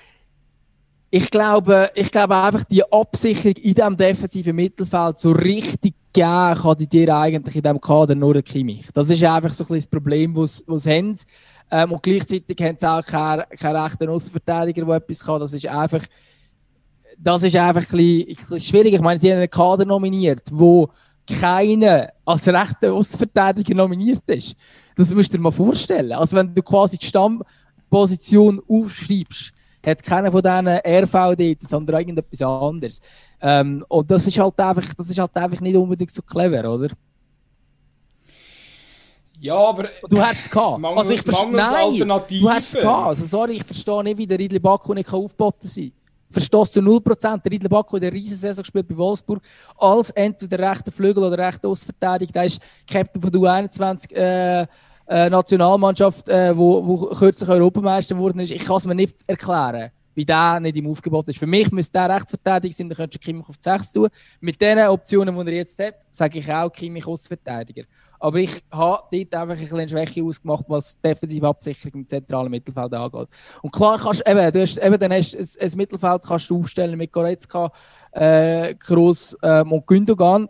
ich 1.11 1.31
glaube, 1.31 1.91
ich 1.95 2.11
glaube 2.11 2.37
einfach, 2.37 2.65
die 2.65 2.85
Absicherung 2.91 3.57
in 3.57 3.75
diesem 3.75 3.97
defensiven 3.97 4.57
Mittelfeld 4.57 5.19
so 5.19 5.33
richtig 5.33 5.95
geben 6.13 6.55
kann 6.55 6.77
die 6.79 6.87
dir 6.87 7.17
eigentlich 7.17 7.57
in 7.57 7.63
diesem 7.63 7.81
Kader 7.81 8.15
nur 8.15 8.35
der 8.35 8.43
Kimmich. 8.43 8.87
Das 8.93 9.11
ist 9.11 9.23
einfach 9.23 9.53
so 9.53 9.65
ein 9.65 9.77
das 9.77 9.87
Problem, 9.87 10.35
das 10.35 10.65
sie 10.67 10.91
haben. 10.91 11.17
Ähm, 11.71 11.93
und 11.93 12.03
gleichzeitig 12.03 12.57
haben 12.61 12.77
sie 12.79 12.91
auch 12.91 13.05
keinen, 13.05 13.45
keinen 13.51 13.77
rechten 13.77 14.09
Außenverteidiger, 14.09 14.85
der 14.85 14.97
etwas 14.97 15.25
kann. 15.25 15.41
Das 15.41 15.53
ist 15.53 15.67
einfach, 15.67 16.03
das 17.19 17.43
ist 17.43 17.57
einfach 17.57 17.83
ein 17.83 17.97
bisschen, 17.97 18.21
ein 18.21 18.27
bisschen 18.27 18.61
schwierig. 18.61 18.95
Ich 18.95 19.01
meine, 19.01 19.21
sie 19.21 19.31
haben 19.31 19.39
einen 19.39 19.51
Kader 19.51 19.85
nominiert, 19.85 20.43
wo 20.51 20.89
keiner 21.29 22.09
als 22.25 22.49
rechter 22.49 22.93
Außenverteidiger 22.93 23.75
nominiert 23.75 24.23
ist. 24.27 24.57
Das 24.97 25.11
musst 25.11 25.33
du 25.33 25.37
dir 25.37 25.43
mal 25.43 25.51
vorstellen. 25.51 26.13
Also 26.13 26.37
wenn 26.37 26.55
du 26.55 26.63
quasi 26.63 26.97
die 26.97 27.07
Stammposition 27.07 28.63
aufschreibst, 28.67 29.53
hat 29.89 30.03
keiner 30.03 30.31
von 30.31 30.43
diesen 30.43 30.69
RVD, 30.69 31.57
sondern 31.61 32.01
irgendetwas 32.01 32.43
anderes. 32.43 33.01
Ähm, 33.41 33.85
und 33.89 34.11
das 34.11 34.27
ist 34.27 34.39
halt 34.39 34.59
einfach, 34.59 34.95
das 34.95 35.11
ist 35.11 35.19
halt 35.19 35.35
einfach 35.37 35.61
nicht 35.61 35.77
unbedingt 35.77 36.11
so 36.11 36.23
clever, 36.23 36.73
oder? 36.73 36.89
Ja, 39.41 39.55
aber. 39.55 39.89
Du 40.09 40.21
hast 40.21 40.41
es 40.41 40.51
gehabt. 40.51 40.79
Mangel, 40.79 40.99
also 40.99 41.13
ich. 41.13 41.25
Nein, 41.27 41.99
du 41.99 42.51
hast 42.51 42.75
es 42.75 42.81
gehabt. 42.81 43.07
Also 43.09 43.25
sorry, 43.25 43.53
ich 43.53 43.65
verstehe 43.65 44.03
nicht, 44.03 44.19
wie 44.19 44.27
der 44.27 44.39
Riedli 44.39 44.59
Baku 44.59 44.95
nicht 44.95 45.13
aufgeboten 45.13 45.69
sein 45.69 45.93
Verstehst 46.31 46.77
du 46.77 46.81
0%? 46.81 47.43
Der 47.43 47.53
Riedli 47.53 47.69
Baku 47.69 47.97
in 47.97 48.03
der 48.03 48.13
Riesensaison 48.13 48.63
gespielt 48.63 48.87
bei 48.87 48.97
Wolfsburg 48.97 49.41
als 49.79 50.11
entweder 50.11 50.71
rechter 50.71 50.93
Flügel 50.93 51.25
oder 51.25 51.39
rechter 51.39 51.69
Außenverteidiger. 51.69 52.33
Der 52.33 52.45
ist 52.45 52.61
Captain 52.87 53.23
von 53.23 53.31
der 53.31 53.41
U21 53.41 54.13
äh, 54.13 54.67
äh, 55.09 55.31
Nationalmannschaft, 55.31 56.29
äh, 56.29 56.57
wo, 56.57 56.87
wo 56.87 57.07
kürzlich 57.07 57.49
Europameister 57.49 58.15
geworden 58.15 58.41
ist. 58.41 58.51
Ich 58.51 58.65
kann 58.65 58.77
es 58.77 58.87
mir 58.87 58.95
nicht 58.95 59.17
erklären 59.27 59.91
wie 60.19 60.25
der 60.25 60.59
nicht 60.59 60.77
im 60.77 60.89
Aufgebot 60.89 61.29
ist. 61.29 61.39
Für 61.39 61.47
mich 61.47 61.71
müsste 61.71 61.93
der 61.93 62.17
Rechtsverteidiger 62.17 62.75
sein, 62.75 62.89
dann 62.89 62.97
könntest 62.97 63.23
du 63.23 63.25
Kimmich 63.25 63.49
auf 63.49 63.57
die 63.57 63.63
6 63.63 63.93
tun. 63.93 64.09
Mit 64.41 64.61
den 64.61 64.89
Optionen, 64.89 65.33
die 65.33 65.53
er 65.53 65.57
jetzt 65.59 65.79
hat, 65.79 65.95
sage 66.11 66.41
ich 66.41 66.53
auch 66.53 66.71
Kimmich 66.71 67.07
Außenverteidiger. 67.07 67.85
Aber 68.19 68.39
ich 68.39 68.51
habe 68.73 69.05
dort 69.13 69.35
einfach 69.37 69.55
ein 69.55 69.61
bisschen 69.61 69.89
Schwäche 69.89 70.25
ausgemacht, 70.25 70.65
was 70.67 71.01
defensive 71.01 71.47
Absicherung 71.47 72.01
im 72.01 72.09
zentralen 72.09 72.51
Mittelfeld 72.51 72.93
angeht. 72.93 73.29
Und 73.63 73.71
klar 73.71 73.97
kannst 73.97 74.29
eben, 74.29 74.53
du 74.53 74.61
hast, 74.61 74.79
eben 74.79 74.99
dann 74.99 75.13
hast 75.13 75.37
ein, 75.37 75.69
ein 75.69 75.77
Mittelfeld 75.77 76.23
kannst 76.27 76.51
du 76.51 76.59
aufstellen 76.59 76.99
mit 76.99 77.13
Goretzka, 77.13 77.71
äh, 78.11 78.75
Kroos 78.75 79.37
ähm, 79.41 79.71
und 79.71 79.87
Gündogan. 79.87 80.49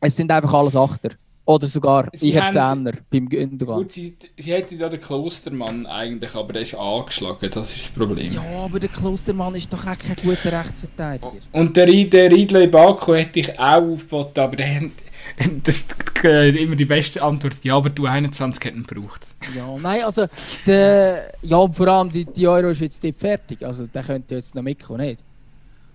Es 0.00 0.16
sind 0.16 0.32
einfach 0.32 0.52
alles 0.52 0.74
Achter. 0.74 1.10
Oder 1.48 1.66
sogar 1.66 2.10
sie 2.12 2.32
eher 2.32 2.50
Zehner 2.50 2.92
beim 3.10 3.26
Gündogan. 3.26 3.78
Gut, 3.78 3.92
sie, 3.92 4.14
sie 4.36 4.52
hätte 4.52 4.74
ja 4.74 4.86
den 4.90 5.00
Klostermann 5.00 5.86
eigentlich, 5.86 6.34
aber 6.34 6.52
der 6.52 6.60
ist 6.60 6.74
angeschlagen, 6.74 7.50
das 7.50 7.70
ist 7.70 7.86
das 7.86 7.88
Problem. 7.94 8.30
Ja, 8.30 8.42
aber 8.66 8.78
der 8.78 8.90
Klostermann 8.90 9.54
ist 9.54 9.72
doch 9.72 9.86
auch 9.86 9.96
kein 9.96 10.16
guter 10.16 10.52
Rechtsverteidiger. 10.52 11.32
Und 11.52 11.74
der, 11.74 11.86
der 11.86 12.30
Riedle 12.30 12.68
Baku 12.68 13.14
hätte 13.14 13.40
ich 13.40 13.58
auch 13.58 13.80
aufgeboten, 13.80 14.40
aber 14.42 14.56
der, 14.56 14.90
das 15.64 15.78
ist 15.78 16.24
immer 16.24 16.76
die 16.76 16.84
beste 16.84 17.22
Antwort, 17.22 17.56
ja, 17.62 17.76
aber 17.78 17.88
du 17.88 18.04
21 18.04 18.62
hätten 18.62 18.86
gebraucht. 18.86 19.26
Ja, 19.56 19.74
nein, 19.80 20.02
also, 20.04 20.26
der, 20.66 21.32
ja, 21.40 21.72
vor 21.72 21.88
allem 21.88 22.10
die, 22.10 22.26
die 22.26 22.46
Euro 22.46 22.68
ist 22.68 22.82
jetzt 22.82 23.02
nicht 23.02 23.18
fertig, 23.18 23.64
also 23.64 23.86
der 23.86 24.02
könnte 24.02 24.34
jetzt 24.34 24.54
noch 24.54 24.62
mitkommen, 24.62 25.00
nicht? 25.00 25.20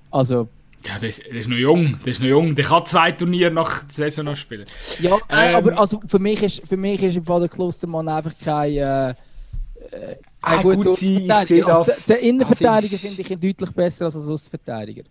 Also, 0.10 0.50
ja, 0.86 1.00
der 1.00 1.10
ist, 1.10 1.26
der 1.26 1.34
ist 1.34 1.50
noch 1.50 1.58
jung. 1.58 2.00
Der 2.06 2.12
ist 2.12 2.20
noch 2.20 2.28
jung. 2.28 2.56
Der 2.56 2.66
kann 2.66 2.86
zwei 2.86 3.12
Turniere 3.12 3.52
nach 3.52 3.84
der 3.84 3.94
Saison 3.94 4.26
noch 4.26 4.36
spielen. 4.36 4.66
Ja, 5.00 5.16
ähm, 5.30 5.56
aber 5.56 5.78
also 5.78 6.02
für 6.06 6.20
mich 6.20 6.44
ist, 6.44 6.68
für 6.68 6.78
mich 6.78 7.02
ist 7.02 7.16
im 7.16 7.26
Fall 7.26 7.40
der 7.42 7.50
Klostermann 7.50 8.08
einfach 8.08 8.34
kein, 8.44 8.74
äh, 8.74 9.10
äh 9.10 9.14
ein 10.42 10.62
guter 10.62 10.76
gut, 10.76 10.88
Außenverteidiger. 10.88 11.68
Also, 11.68 11.92
der, 11.92 12.18
der 12.18 12.20
Innenverteidiger 12.20 12.98
finde 12.98 13.22
ich 13.22 13.32
ihn 13.32 13.40
deutlich 13.40 13.72
besser 13.72 14.06
als 14.06 14.16
als 14.16 14.28
Außenverteidiger 14.28 15.04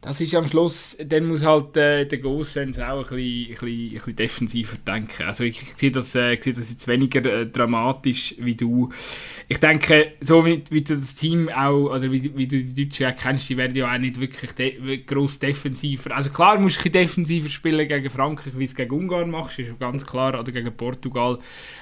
das 0.00 0.20
ist 0.20 0.32
am 0.36 0.46
Schluss, 0.46 0.96
dann 1.04 1.24
muss 1.26 1.44
halt 1.44 1.76
äh, 1.76 2.06
der 2.06 2.18
Gossens 2.18 2.78
auch 2.78 3.10
ein 3.10 3.16
bisschen, 3.16 3.46
ein, 3.46 3.48
bisschen, 3.48 3.68
ein 3.68 3.92
bisschen 3.94 4.16
defensiver 4.16 4.76
denken. 4.86 5.24
Also 5.24 5.42
ich, 5.42 5.60
ich 5.60 5.74
sehe 5.76 5.90
das, 5.90 6.14
äh, 6.14 6.34
ich 6.34 6.44
sehe 6.44 6.52
das 6.52 6.70
jetzt 6.70 6.86
weniger 6.86 7.24
äh, 7.24 7.46
dramatisch 7.46 8.36
wie 8.38 8.54
du. 8.54 8.90
Ich 9.48 9.58
denke, 9.58 10.12
so 10.20 10.46
wie, 10.46 10.62
wie 10.70 10.82
du 10.82 10.98
das 10.98 11.16
Team 11.16 11.48
auch, 11.48 11.90
oder 11.90 12.12
wie, 12.12 12.36
wie 12.36 12.46
du 12.46 12.62
die 12.62 12.86
Deutschen 12.86 13.06
auch 13.06 13.16
kennst, 13.16 13.48
die 13.48 13.56
werden 13.56 13.76
ja 13.76 13.92
auch 13.92 13.98
nicht 13.98 14.20
wirklich 14.20 14.52
de 14.52 14.98
gross 14.98 15.40
defensiver. 15.40 16.14
Also 16.14 16.30
klar 16.30 16.60
musst 16.60 16.84
du 16.84 16.88
ein 16.88 16.92
defensiver 16.92 17.48
spielen 17.48 17.88
gegen 17.88 18.08
Frankreich, 18.08 18.54
wie 18.54 18.66
du 18.66 18.70
es 18.70 18.76
gegen 18.76 18.94
Ungarn 18.94 19.30
machst, 19.30 19.58
ist 19.58 19.80
ganz 19.80 20.06
klar, 20.06 20.38
oder 20.38 20.52
gegen 20.52 20.76
Portugal. 20.76 21.40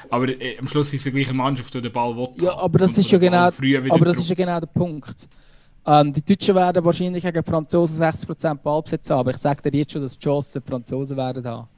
Aber 0.08 0.28
äh, 0.28 0.56
am 0.58 0.68
Schluss 0.68 0.88
ist 0.94 1.04
es 1.04 1.04
die 1.04 1.10
gleiche 1.10 1.34
Mannschaft, 1.34 1.74
die 1.74 1.82
den 1.82 1.92
Ball 1.92 2.16
will. 2.16 2.28
Ja, 2.40 2.56
aber 2.56 2.78
das 2.78 2.96
ist 2.96 3.10
ja 3.10 3.18
genau, 3.18 3.50
aber 3.90 4.04
das 4.06 4.16
ist 4.16 4.30
ja 4.30 4.34
genau 4.34 4.58
der 4.58 4.68
Punkt. 4.68 5.28
Ähm, 5.86 6.12
die 6.12 6.24
Deutschen 6.24 6.54
werden 6.54 6.84
wahrscheinlich 6.84 7.22
gegen 7.22 7.42
die 7.42 7.48
Franzosen 7.48 8.02
60% 8.02 8.54
Ballbesitz 8.56 9.08
haben, 9.08 9.20
aber 9.20 9.30
ich 9.30 9.36
sage 9.36 9.70
dir 9.70 9.78
jetzt 9.78 9.92
schon, 9.92 10.02
dass 10.02 10.18
die 10.18 10.24
Chancen 10.24 10.62
die 10.62 10.68
Franzosen 10.68 11.16
werden 11.16 11.46
haben. 11.46 11.68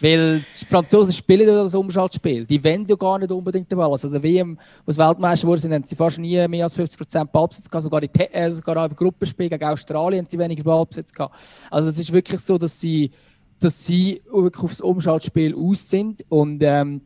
Weil 0.00 0.40
die 0.60 0.64
Franzosen 0.64 1.12
spielen 1.12 1.46
ja 1.46 1.62
das 1.62 1.74
Umschaltspiel. 1.74 2.44
Die 2.46 2.62
wollen 2.64 2.86
ja 2.86 2.96
gar 2.96 3.18
nicht 3.18 3.30
unbedingt 3.30 3.70
den 3.70 3.78
Ball. 3.78 3.90
Also 3.92 4.08
der 4.08 4.22
WM, 4.22 4.58
als 4.86 4.98
Weltmeister 4.98 5.46
wurden, 5.46 5.72
haben 5.72 5.84
sie 5.84 5.94
fast 5.94 6.18
nie 6.18 6.48
mehr 6.48 6.64
als 6.64 6.76
50% 6.76 7.26
Ballbesitz 7.26 7.68
gehabt. 7.68 7.84
Sogar, 7.84 8.02
in, 8.02 8.10
äh, 8.14 8.50
sogar 8.50 8.86
im 8.86 8.96
Gruppenspiel 8.96 9.48
gegen 9.48 9.64
Australien 9.64 10.24
haben 10.24 10.30
sie 10.30 10.38
weniger 10.38 10.64
Ballbesitz 10.64 11.12
gehabt. 11.12 11.36
Also 11.70 11.90
es 11.90 11.98
ist 11.98 12.12
wirklich 12.12 12.40
so, 12.40 12.58
dass 12.58 12.80
sie, 12.80 13.12
dass 13.60 13.86
sie 13.86 14.20
wirklich 14.32 14.64
aufs 14.64 14.80
Umschaltspiel 14.80 15.54
aus 15.54 15.88
sind. 15.88 16.24
Und 16.28 16.60
ähm, 16.62 17.02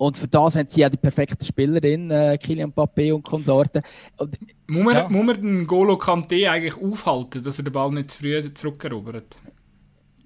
und 0.00 0.16
für 0.16 0.28
das 0.28 0.56
haben 0.56 0.66
sie 0.66 0.80
ja 0.80 0.88
die 0.88 0.96
perfekte 0.96 1.44
Spielerin, 1.44 2.10
äh, 2.10 2.38
Kylian 2.38 2.72
Mbappé 2.72 3.12
und 3.12 3.22
Konsorten. 3.22 3.82
Und, 4.16 4.34
muss, 4.66 4.84
man, 4.84 4.94
ja. 4.94 5.08
muss 5.10 5.26
man 5.26 5.42
den 5.42 5.66
Golo 5.66 5.96
Kanté 5.96 6.48
eigentlich 6.48 6.74
aufhalten, 6.82 7.42
dass 7.42 7.58
er 7.58 7.64
den 7.64 7.72
Ball 7.74 7.90
nicht 7.90 8.10
zu 8.10 8.20
früh 8.20 8.54
zurückerobert? 8.54 9.36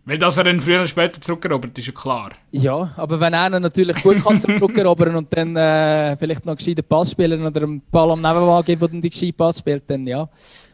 Weil 0.05 0.19
dass 0.19 0.37
er 0.37 0.47
ihn 0.47 0.61
früher 0.61 0.79
oder 0.79 0.87
später 0.87 1.21
zurückerobert, 1.21 1.77
ist 1.77 1.89
ja 1.89 1.93
klar. 1.93 2.31
Ja, 2.53 2.93
aber 2.97 3.19
wenn 3.19 3.35
einer 3.35 3.59
natürlich 3.59 4.01
gut 4.01 4.23
kann 4.23 4.39
zurückerobern 4.39 5.17
und 5.17 5.37
dann 5.37 5.57
äh, 5.57 6.17
vielleicht 6.19 6.45
noch 6.45 6.53
einen 6.53 6.59
gescheiten 6.59 6.85
Pass 6.85 7.11
spielen 7.11 7.45
oder 7.45 7.63
einen 7.63 7.83
Ball 7.91 8.13
am 8.13 8.23
Nebenmann 8.23 8.65
gibt, 8.65 8.81
der 8.81 8.89
dann 8.89 9.03
die 9.03 9.11
gescheiten 9.11 9.37
Pass 9.37 9.59
spielt, 9.59 9.91
dann 9.91 10.07
ja. 10.07 10.29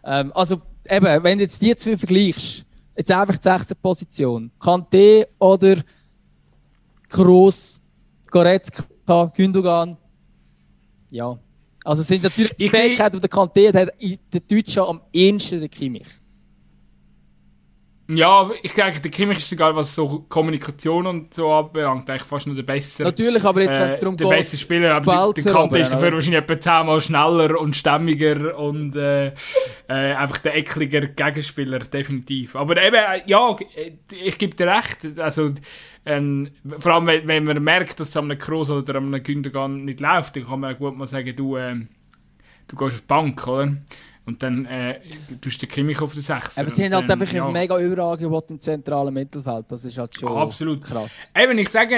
Ähm, 0.04 0.30
also 0.34 0.60
eben, 0.86 1.24
wenn 1.24 1.38
du 1.38 1.44
jetzt 1.44 1.62
die 1.62 1.74
zwei 1.74 1.96
vergleichst, 1.96 2.66
jetzt 2.94 3.10
einfach 3.10 3.38
die 3.38 3.44
sechste 3.44 3.74
Position, 3.76 4.50
Kanté 4.60 5.26
oder 5.38 5.76
Kroos, 7.08 7.79
Goretzka, 8.30 8.84
Gündogan. 9.36 9.96
Ja. 11.10 11.38
Also 11.84 12.02
sind 12.02 12.22
natürlich 12.22 12.52
die 12.54 12.68
Fähigkeiten, 12.68 13.16
die 13.16 13.20
der 13.20 13.30
Kanté 13.30 13.72
hat, 13.74 13.92
der 14.32 14.40
Deutsche 14.40 14.86
am 14.86 15.00
ehesten 15.12 15.60
der 15.60 15.68
Kimmich. 15.68 16.06
Ja, 18.12 18.50
ich 18.62 18.72
denke, 18.72 19.00
der 19.00 19.10
Kimmich 19.10 19.38
ist 19.38 19.52
egal, 19.52 19.76
was 19.76 19.94
so 19.94 20.24
Kommunikation 20.28 21.06
und 21.06 21.32
so 21.32 21.52
anbelangt, 21.52 22.10
eigentlich 22.10 22.22
fast 22.22 22.46
nur 22.46 22.56
der 22.56 22.64
bessere. 22.64 23.08
Natürlich, 23.08 23.44
aber 23.44 23.62
jetzt, 23.62 23.78
wenn 23.78 23.88
es 23.88 23.98
äh, 23.98 24.00
darum 24.00 24.16
der 24.16 24.24
geht, 24.24 24.32
der 24.32 24.38
beste 24.38 24.56
Spieler, 24.56 24.94
aber 24.96 25.32
der 25.36 25.52
Kante 25.52 25.78
ist 25.78 25.92
dafür 25.92 26.12
wahrscheinlich 26.12 26.40
etwa 26.40 26.60
zehnmal 26.60 27.00
schneller 27.00 27.60
und 27.60 27.76
stämmiger 27.76 28.58
und 28.58 28.96
äh, 28.96 29.28
äh, 29.28 29.32
einfach 29.88 30.38
der 30.38 30.56
eckliger 30.56 31.02
Gegenspieler, 31.02 31.78
definitiv. 31.78 32.56
Aber 32.56 32.82
eben, 32.82 32.96
äh, 32.96 33.22
ja, 33.26 33.56
ich 34.10 34.38
gebe 34.38 34.56
dir 34.56 34.66
recht, 34.66 35.18
also 35.18 35.50
ähm, 36.04 36.50
vor 36.78 36.94
allem, 36.94 37.06
wenn, 37.06 37.26
wenn, 37.28 37.44
man 37.44 37.62
merkt, 37.62 38.00
dass 38.00 38.08
es 38.08 38.16
an 38.16 38.24
einem 38.24 38.38
Kroos 38.38 38.70
oder 38.70 38.96
an 38.96 39.14
einem 39.14 39.22
Gündogan 39.22 39.84
nicht 39.84 40.00
läuft, 40.00 40.34
dann 40.34 40.46
kann 40.46 40.60
man 40.60 40.76
gut 40.76 40.96
mal 40.96 41.06
sagen, 41.06 41.36
du, 41.36 41.56
äh, 41.56 41.76
du 42.66 42.76
gehst 42.76 42.94
auf 42.94 43.00
die 43.02 43.06
Bank, 43.06 43.46
oder? 43.46 43.76
Und 44.30 44.40
dann 44.44 44.64
äh, 44.66 45.00
tust 45.40 45.60
du 45.60 45.66
den 45.66 45.72
Kimmich 45.72 46.00
auf 46.00 46.12
den 46.12 46.22
6. 46.22 46.56
Aber 46.56 46.70
sie 46.70 46.84
haben 46.84 46.94
halt 46.94 47.10
einfach 47.10 47.32
ja. 47.32 47.44
ein 47.44 47.52
mega 47.52 47.76
Überangebot 47.80 48.48
im 48.50 48.60
zentralen 48.60 49.12
Mittelfeld. 49.12 49.66
Das 49.68 49.84
ist 49.84 49.98
halt 49.98 50.14
schon 50.14 50.28
Absolut. 50.36 50.82
krass. 50.82 51.32
Eben, 51.36 51.58
ich 51.58 51.68
sage, 51.68 51.96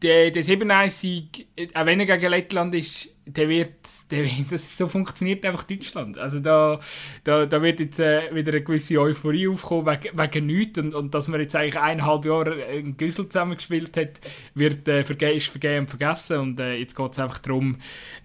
der, 0.00 0.30
der 0.30 0.42
7-1-Sieg, 0.42 1.48
auch 1.74 1.84
wenn 1.84 2.00
er 2.00 2.06
gegen 2.06 2.30
Lettland 2.30 2.74
ist, 2.74 3.10
der 3.26 3.48
wird, 3.48 3.74
der, 4.10 4.28
das, 4.50 4.78
so 4.78 4.86
funktioniert 4.86 5.44
einfach 5.44 5.64
Deutschland. 5.64 6.16
Also 6.16 6.38
da, 6.40 6.78
da, 7.24 7.44
da 7.44 7.60
wird 7.60 7.80
jetzt 7.80 7.98
äh, 7.98 8.32
wieder 8.32 8.52
eine 8.52 8.62
gewisse 8.62 9.00
Euphorie 9.00 9.48
aufkommen 9.48 9.86
wegen, 9.86 10.16
wegen 10.16 10.46
nichts. 10.46 10.78
Und, 10.78 10.94
und 10.94 11.14
dass 11.14 11.26
man 11.28 11.40
jetzt 11.40 11.56
eigentlich 11.56 11.78
eineinhalb 11.78 12.24
Jahre 12.24 12.60
in 12.72 12.96
Güssel 12.96 13.28
zusammengespielt 13.28 13.96
hat, 13.96 14.20
wird, 14.54 14.86
äh, 14.86 15.02
verge 15.02 15.32
ist 15.32 15.48
vergeben 15.48 15.80
und 15.80 15.90
vergessen. 15.90 16.38
Und 16.38 16.60
äh, 16.60 16.76
jetzt 16.76 16.94
geht 16.94 17.12
es 17.12 17.18
einfach 17.18 17.38
darum, 17.38 17.78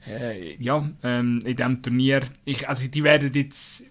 äh, 0.08 0.56
ja, 0.62 0.88
ähm, 1.04 1.40
in 1.46 1.56
diesem 1.56 1.82
Turnier, 1.82 2.22
ich, 2.46 2.70
also 2.70 2.88
die 2.88 3.04
werden 3.04 3.32
jetzt 3.34 3.86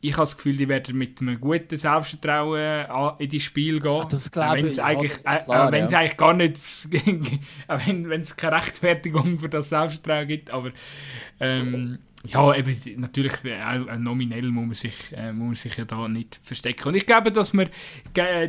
ich 0.00 0.12
habe 0.12 0.22
das 0.22 0.36
Gefühl, 0.36 0.56
die 0.56 0.68
werden 0.68 0.96
mit 0.96 1.20
einem 1.20 1.40
guten 1.40 1.76
Selbstvertrauen 1.76 3.16
in 3.18 3.28
die 3.28 3.40
Spiel 3.40 3.80
gehen. 3.80 3.98
Ach, 4.00 4.04
das 4.04 4.30
glaube 4.30 4.60
ich. 4.60 4.82
Eigentlich, 4.82 5.12
äh, 5.24 5.42
klar, 5.44 5.68
äh, 5.68 5.72
wenn 5.72 5.84
es 5.86 5.92
ja. 5.92 5.98
eigentlich 5.98 6.16
gar 6.16 6.34
nicht, 6.34 6.58
wenn 7.68 8.20
es 8.20 8.36
keine 8.36 8.56
Rechtfertigung 8.56 9.38
für 9.38 9.48
das 9.48 9.70
Selbstvertrauen 9.70 10.28
gibt, 10.28 10.50
aber 10.50 10.70
ähm, 11.40 11.98
ja, 12.24 12.54
eben, 12.54 13.00
natürlich, 13.00 13.32
auch 13.32 13.96
nominell 13.96 14.50
muss 14.50 14.66
man, 14.66 14.74
sich, 14.74 14.94
äh, 15.16 15.32
muss 15.32 15.46
man 15.46 15.54
sich 15.54 15.76
ja 15.76 15.84
da 15.84 16.08
nicht 16.08 16.40
verstecken. 16.42 16.88
Und 16.88 16.96
ich 16.96 17.06
glaube, 17.06 17.30
dass 17.30 17.52
man 17.52 17.68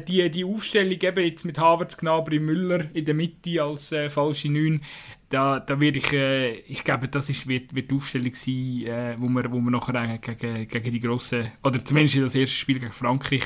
die, 0.08 0.30
die 0.30 0.44
Aufstellung 0.44 1.00
eben 1.00 1.24
jetzt 1.24 1.46
mit 1.46 1.60
Havertz, 1.60 1.98
Gnabry, 1.98 2.40
Müller 2.40 2.86
in 2.94 3.06
der 3.06 3.14
Mitte 3.14 3.62
als 3.62 3.92
äh, 3.92 4.10
falsche 4.10 4.52
Neun, 4.52 4.82
da, 5.30 5.60
da 5.60 5.80
werde 5.80 6.00
ich, 6.00 6.12
äh, 6.12 6.60
ich 6.62 6.84
glaube, 6.84 7.08
das 7.08 7.30
ist, 7.30 7.48
wird, 7.48 7.76
wird 7.76 7.92
die 7.92 7.96
Aufstellung 7.96 8.34
sein, 8.34 8.84
äh, 8.86 9.16
wo 9.20 9.28
wir, 9.28 9.52
wo 9.52 9.60
wir 9.60 9.72
nachher 9.72 10.18
gegen, 10.18 10.68
gegen 10.68 10.92
die 10.92 11.00
grossen, 11.00 11.48
oder 11.64 11.84
zumindest 11.84 12.16
in 12.16 12.24
das 12.24 12.36
erste 12.36 12.56
Spiel 12.56 12.80
gegen 12.80 12.92
Frankreich 12.92 13.44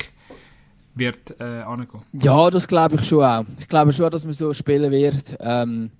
wird 0.94 1.38
äh, 1.40 1.44
angehen. 1.62 2.02
Ja, 2.12 2.50
das 2.50 2.66
glaube 2.66 2.96
ich 2.96 3.06
schon 3.06 3.22
auch. 3.22 3.44
Ich 3.58 3.68
glaube 3.68 3.92
schon, 3.92 4.10
dass 4.10 4.24
man 4.24 4.32
so 4.32 4.54
spielen 4.54 4.90
wird. 4.90 5.36
Ähm, 5.40 5.90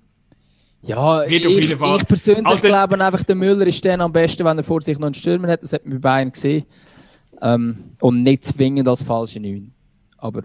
ja, 0.81 1.27
wird 1.27 1.45
ich, 1.45 1.71
ich 1.71 2.07
persönlich 2.07 2.45
Alter, 2.45 2.67
glaube 2.67 3.03
einfach, 3.03 3.23
der 3.23 3.35
Müller 3.35 3.67
ist 3.67 3.83
dann 3.83 4.01
am 4.01 4.13
besten, 4.13 4.45
wenn 4.45 4.57
er 4.57 4.63
vor 4.63 4.81
sich 4.81 4.97
noch 4.97 5.07
einen 5.07 5.15
Stürmer 5.15 5.49
hat. 5.49 5.63
Das 5.63 5.73
hat 5.73 5.85
man 5.85 5.99
bei 5.99 6.09
Bayern 6.09 6.31
gesehen. 6.31 6.65
Ähm, 7.41 7.91
und 7.99 8.23
nicht 8.23 8.45
zwingend 8.45 8.87
als 8.87 9.03
falsche 9.03 9.39
Neun. 9.39 9.73
Aber 10.17 10.43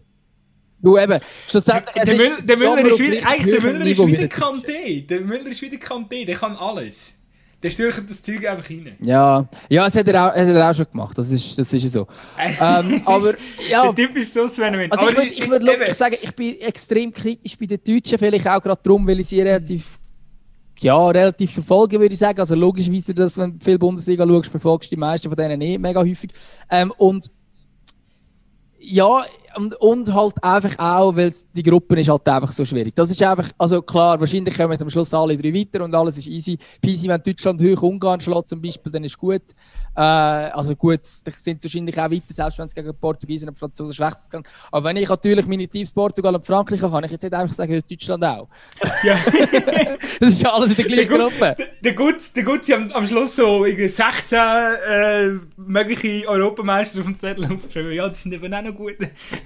Du 0.83 0.99
eben, 0.99 1.21
schlussendlich. 1.47 2.05
Der, 2.05 2.17
Müller, 2.17 2.37
der 2.43 2.57
Müller 2.57 2.87
ist 2.87 2.99
wieder, 2.99 3.29
eigentlich, 3.29 3.61
der 3.61 3.73
Müller 3.73 3.87
ist 3.87 4.07
wieder 4.07 4.25
Kanté. 4.25 5.07
Der 5.07 5.21
Müller 5.21 5.47
ist 5.47 5.63
wieder 5.63 5.77
Kanté, 5.77 6.25
der 6.25 6.37
kann 6.37 6.57
alles. 6.57 7.13
Der 7.63 7.69
stürcht 7.69 8.09
das 8.09 8.23
Zeug 8.23 8.47
einfach 8.47 8.71
rein. 8.71 8.97
Ja, 9.05 9.47
ja 9.69 9.85
das 9.85 9.95
hat 9.95 10.09
er 10.09 10.25
auch, 10.25 10.35
hat 10.35 10.49
er 10.49 10.71
auch 10.71 10.75
schon 10.75 10.87
gemacht, 10.91 11.19
das 11.19 11.31
ist, 11.31 11.59
das 11.59 11.71
ist 11.71 11.93
so. 11.93 12.07
ähm, 12.39 13.03
aber, 13.05 13.35
ja. 13.69 13.93
Der 13.93 14.07
Typ 14.07 14.17
ist 14.17 14.33
so 14.33 14.49
Sven. 14.49 14.91
Also 14.91 15.11
ich 15.11 15.49
würde 15.49 15.67
würd 15.67 15.95
sagen, 15.95 16.17
ich 16.21 16.35
bin 16.35 16.59
extrem 16.61 17.13
kritisch 17.13 17.59
bei 17.59 17.67
den 17.67 17.81
Deutschen, 17.85 18.19
vielleicht 18.19 18.49
auch 18.49 18.63
gerade 18.63 18.81
darum, 18.83 19.07
weil 19.07 19.21
ich 19.21 19.29
sie 19.29 19.43
relativ 19.43 19.99
ja, 20.83 21.09
relativ 21.09 21.53
verfolgen, 21.53 22.01
würde 22.01 22.15
ich 22.15 22.19
sagen. 22.19 22.41
Also 22.41 22.55
logischerweise, 22.55 23.15
dass 23.15 23.37
wenn 23.37 23.59
du 23.59 23.63
viel 23.65 23.79
Bundesliga 23.79 24.27
schaust, 24.27 24.51
verfolgst 24.51 24.91
du 24.91 24.97
die 24.97 25.01
meisten 25.01 25.29
von 25.29 25.37
denen 25.37 25.59
nicht 25.59 25.79
mega 25.79 26.01
häufig. 26.01 26.31
Ähm, 26.71 26.91
und 26.97 27.31
ja, 28.79 29.23
und, 29.57 29.75
und 29.77 30.15
halt 30.15 30.35
einfach 30.43 30.79
auch, 30.79 31.17
weil 31.17 31.33
die 31.55 31.63
Gruppe 31.63 32.01
ist 32.01 32.09
halt 32.09 32.29
einfach 32.29 32.53
so 32.53 32.65
schwierig. 32.65 32.95
Das 32.95 33.11
ist 33.11 33.23
einfach, 33.23 33.49
also 33.59 33.83
klar, 33.83 34.19
wahrscheinlich 34.19 34.57
kommen 34.57 34.81
am 34.81 34.91
Schluss 34.91 35.13
alle 35.15 35.37
drei 35.37 35.53
weiter 35.53 35.85
und 35.85 35.95
alles 35.95 36.19
ist 36.19 36.27
easy. 36.27 36.59
Peasy, 36.81 37.09
wenn 37.09 37.23
Deutschland 37.23 37.61
hoch 37.63 37.83
Ungarn 37.83 38.21
schlägt 38.21 38.49
zum 38.49 38.61
Beispiel, 38.61 38.93
dann 38.93 39.05
ist 39.05 39.19
gut. 39.19 39.43
Äh, 39.97 40.01
also 40.01 40.75
gut, 40.77 41.01
sind 41.05 41.63
wahrscheinlich 41.63 41.99
auch 41.99 42.11
weiter, 42.11 42.35
selbst 42.35 42.59
wenn 42.59 42.67
es 42.67 42.75
gegen 42.75 42.95
Portugiesen 42.95 43.49
und 43.49 43.59
Franzosen 43.59 43.95
schlecht 43.95 44.17
ist. 44.19 44.35
Aber 44.71 44.85
wenn 44.89 44.97
ich 44.97 45.09
natürlich 45.09 45.47
meine 45.47 45.67
Teams 45.67 45.93
Portugal 45.93 46.35
und 46.35 46.47
Frankreich 46.47 46.83
habe, 46.83 46.93
kann 46.93 47.05
ich 47.05 47.11
jetzt 47.11 47.23
nicht 47.23 47.35
einfach 47.35 47.55
sagen, 47.55 47.81
Deutschland 47.89 48.25
auch. 48.25 48.49
Ja. 49.03 49.17
das 50.21 50.29
ist 50.29 50.47
alles 50.47 50.71
in 50.71 50.77
der 50.77 50.85
gleichen 50.85 51.09
Gruppe. 51.09 51.55
Der, 51.57 51.67
der 51.83 51.95
Gut, 51.95 52.17
der 52.37 52.43
Gut, 52.45 52.65
sie 52.67 52.75
haben 52.75 52.93
am 52.93 53.07
Schluss 53.07 53.37
so 53.37 53.65
16 53.65 54.39
äh, 54.39 55.29
mögliche 55.57 56.29
Europameister 56.29 57.01
auf 57.01 57.07
dem 57.07 57.19
Zettel 57.19 57.51
aufgeschrieben. 57.51 57.93
Ja, 57.93 58.09
die 58.11 58.15
sind 58.17 58.35
eben 58.35 58.53
auch 58.53 58.63
noch 58.63 58.75
gut. 58.75 58.97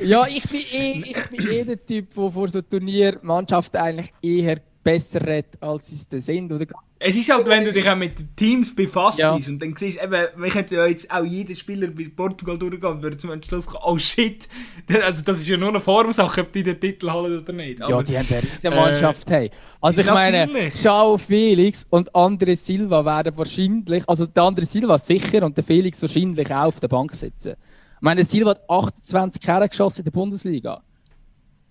Ja, 0.01 0.27
ich 0.27 0.49
bin 0.49 0.61
eh, 0.73 1.03
ich 1.05 1.29
bin 1.31 1.51
eh 1.51 1.65
der 1.65 1.85
Typ, 1.85 2.15
der 2.15 2.31
vor 2.31 2.49
so 2.49 2.61
Turnier 2.61 3.19
Mannschaften 3.23 3.77
eigentlich 3.77 4.13
eher 4.23 4.61
besser 4.85 5.27
redet, 5.27 5.61
als 5.61 5.89
sie 5.89 6.17
es 6.17 6.27
sind. 6.27 6.53
Oder? 6.53 6.67
Es 6.99 7.17
ist 7.17 7.31
halt, 7.31 7.47
wenn 7.49 7.65
du 7.65 7.73
dich 7.73 7.89
auch 7.89 7.97
mit 7.97 8.19
den 8.19 8.35
Teams 8.37 8.75
befasst 8.75 9.19
ja. 9.19 9.33
und 9.33 9.61
dann 9.61 9.75
siehst 9.77 10.03
eben, 10.03 10.13
wir 10.37 10.51
könnten 10.51 10.75
ja 10.75 10.87
jetzt 10.87 11.11
auch 11.11 11.25
jeden 11.25 11.57
Spieler 11.57 11.89
bei 11.89 12.11
Portugal 12.15 12.57
durchgehen 12.57 12.93
und 12.93 13.03
würden 13.03 13.19
zum 13.19 13.43
Schluss 13.43 13.67
kommen, 13.67 13.83
oh 13.85 13.99
shit, 13.99 14.49
also 15.05 15.23
das 15.23 15.41
ist 15.41 15.49
ja 15.49 15.57
nur 15.57 15.71
eine 15.71 15.81
Formsache, 15.81 16.43
ob 16.43 16.53
die 16.53 16.63
den 16.63 16.79
Titel 16.79 17.11
haben 17.11 17.43
oder 17.43 17.53
nicht. 17.53 17.83
Aber, 17.83 17.91
ja, 17.91 18.03
die 18.03 18.19
haben 18.19 18.27
eine 18.31 18.43
riesige 18.43 18.75
Mannschaft. 18.75 19.31
Äh, 19.31 19.35
hey. 19.35 19.51
Also 19.81 20.01
ich 20.03 20.07
meine, 20.07 20.49
Schau 20.81 21.19
Felix 21.19 21.87
und 21.91 22.15
Andre 22.15 22.55
Silva 22.57 23.05
werden 23.05 23.37
wahrscheinlich, 23.37 24.09
also 24.09 24.27
der 24.27 24.43
Andre 24.43 24.65
Silva 24.65 24.97
sicher 24.97 25.43
und 25.43 25.57
der 25.57 25.65
Felix 25.65 26.01
wahrscheinlich 26.01 26.51
auch 26.55 26.67
auf 26.67 26.81
der 26.81 26.89
Bank 26.89 27.15
sitzen. 27.15 27.55
Ich 27.97 28.03
meine, 28.03 28.25
Silva 28.25 28.51
hat 28.51 28.69
28 28.69 29.41
Kerne 29.41 29.69
geschossen 29.69 30.01
in 30.01 30.05
der 30.05 30.11
Bundesliga. 30.11 30.83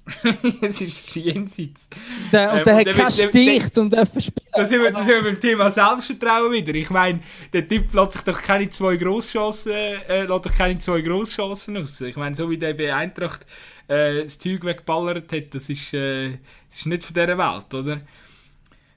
es 0.62 0.82
ist 0.82 1.16
jenseits. 1.16 1.88
Der, 2.32 2.52
und 2.52 2.58
ähm, 2.60 2.64
der 2.66 2.76
hat 2.76 2.86
keinen 2.88 3.12
Stich 3.12 3.72
zum 3.72 3.90
dürfen 3.90 4.20
spielen. 4.20 4.48
Da 4.52 4.66
sind, 4.66 4.82
wir, 4.82 4.88
also, 4.88 5.00
sind 5.00 5.08
wir 5.08 5.24
beim 5.24 5.40
Thema 5.40 5.72
Selbstvertrauen 5.72 6.52
wieder. 6.52 6.76
Ich 6.76 6.90
meine, 6.90 7.22
der 7.54 7.66
Typ 7.68 7.94
lässt 7.94 8.14
sich 8.14 8.22
doch 8.24 8.42
keine 8.42 8.70
zwei 8.70 8.98
Grosschancen, 8.98 9.72
äh, 9.72 10.24
lässt 10.24 10.46
doch 10.46 10.54
keine 10.54 10.78
zwei 10.80 11.02
Grosschancen 11.02 11.78
aus. 11.78 12.02
Ich 12.02 12.18
meine, 12.18 12.36
so 12.36 12.50
wie 12.50 12.58
der 12.58 12.74
bei 12.74 12.94
Eintracht 12.94 13.46
äh, 13.88 14.24
das 14.24 14.38
Zeug 14.38 14.66
wegballert 14.66 15.32
hat, 15.32 15.56
das 15.56 15.70
ist, 15.70 15.94
äh, 15.94 16.32
das 16.70 16.80
ist 16.80 16.86
nicht 16.86 17.04
von 17.04 17.14
dieser 17.14 17.38
Welt, 17.38 17.74
oder? 17.74 18.02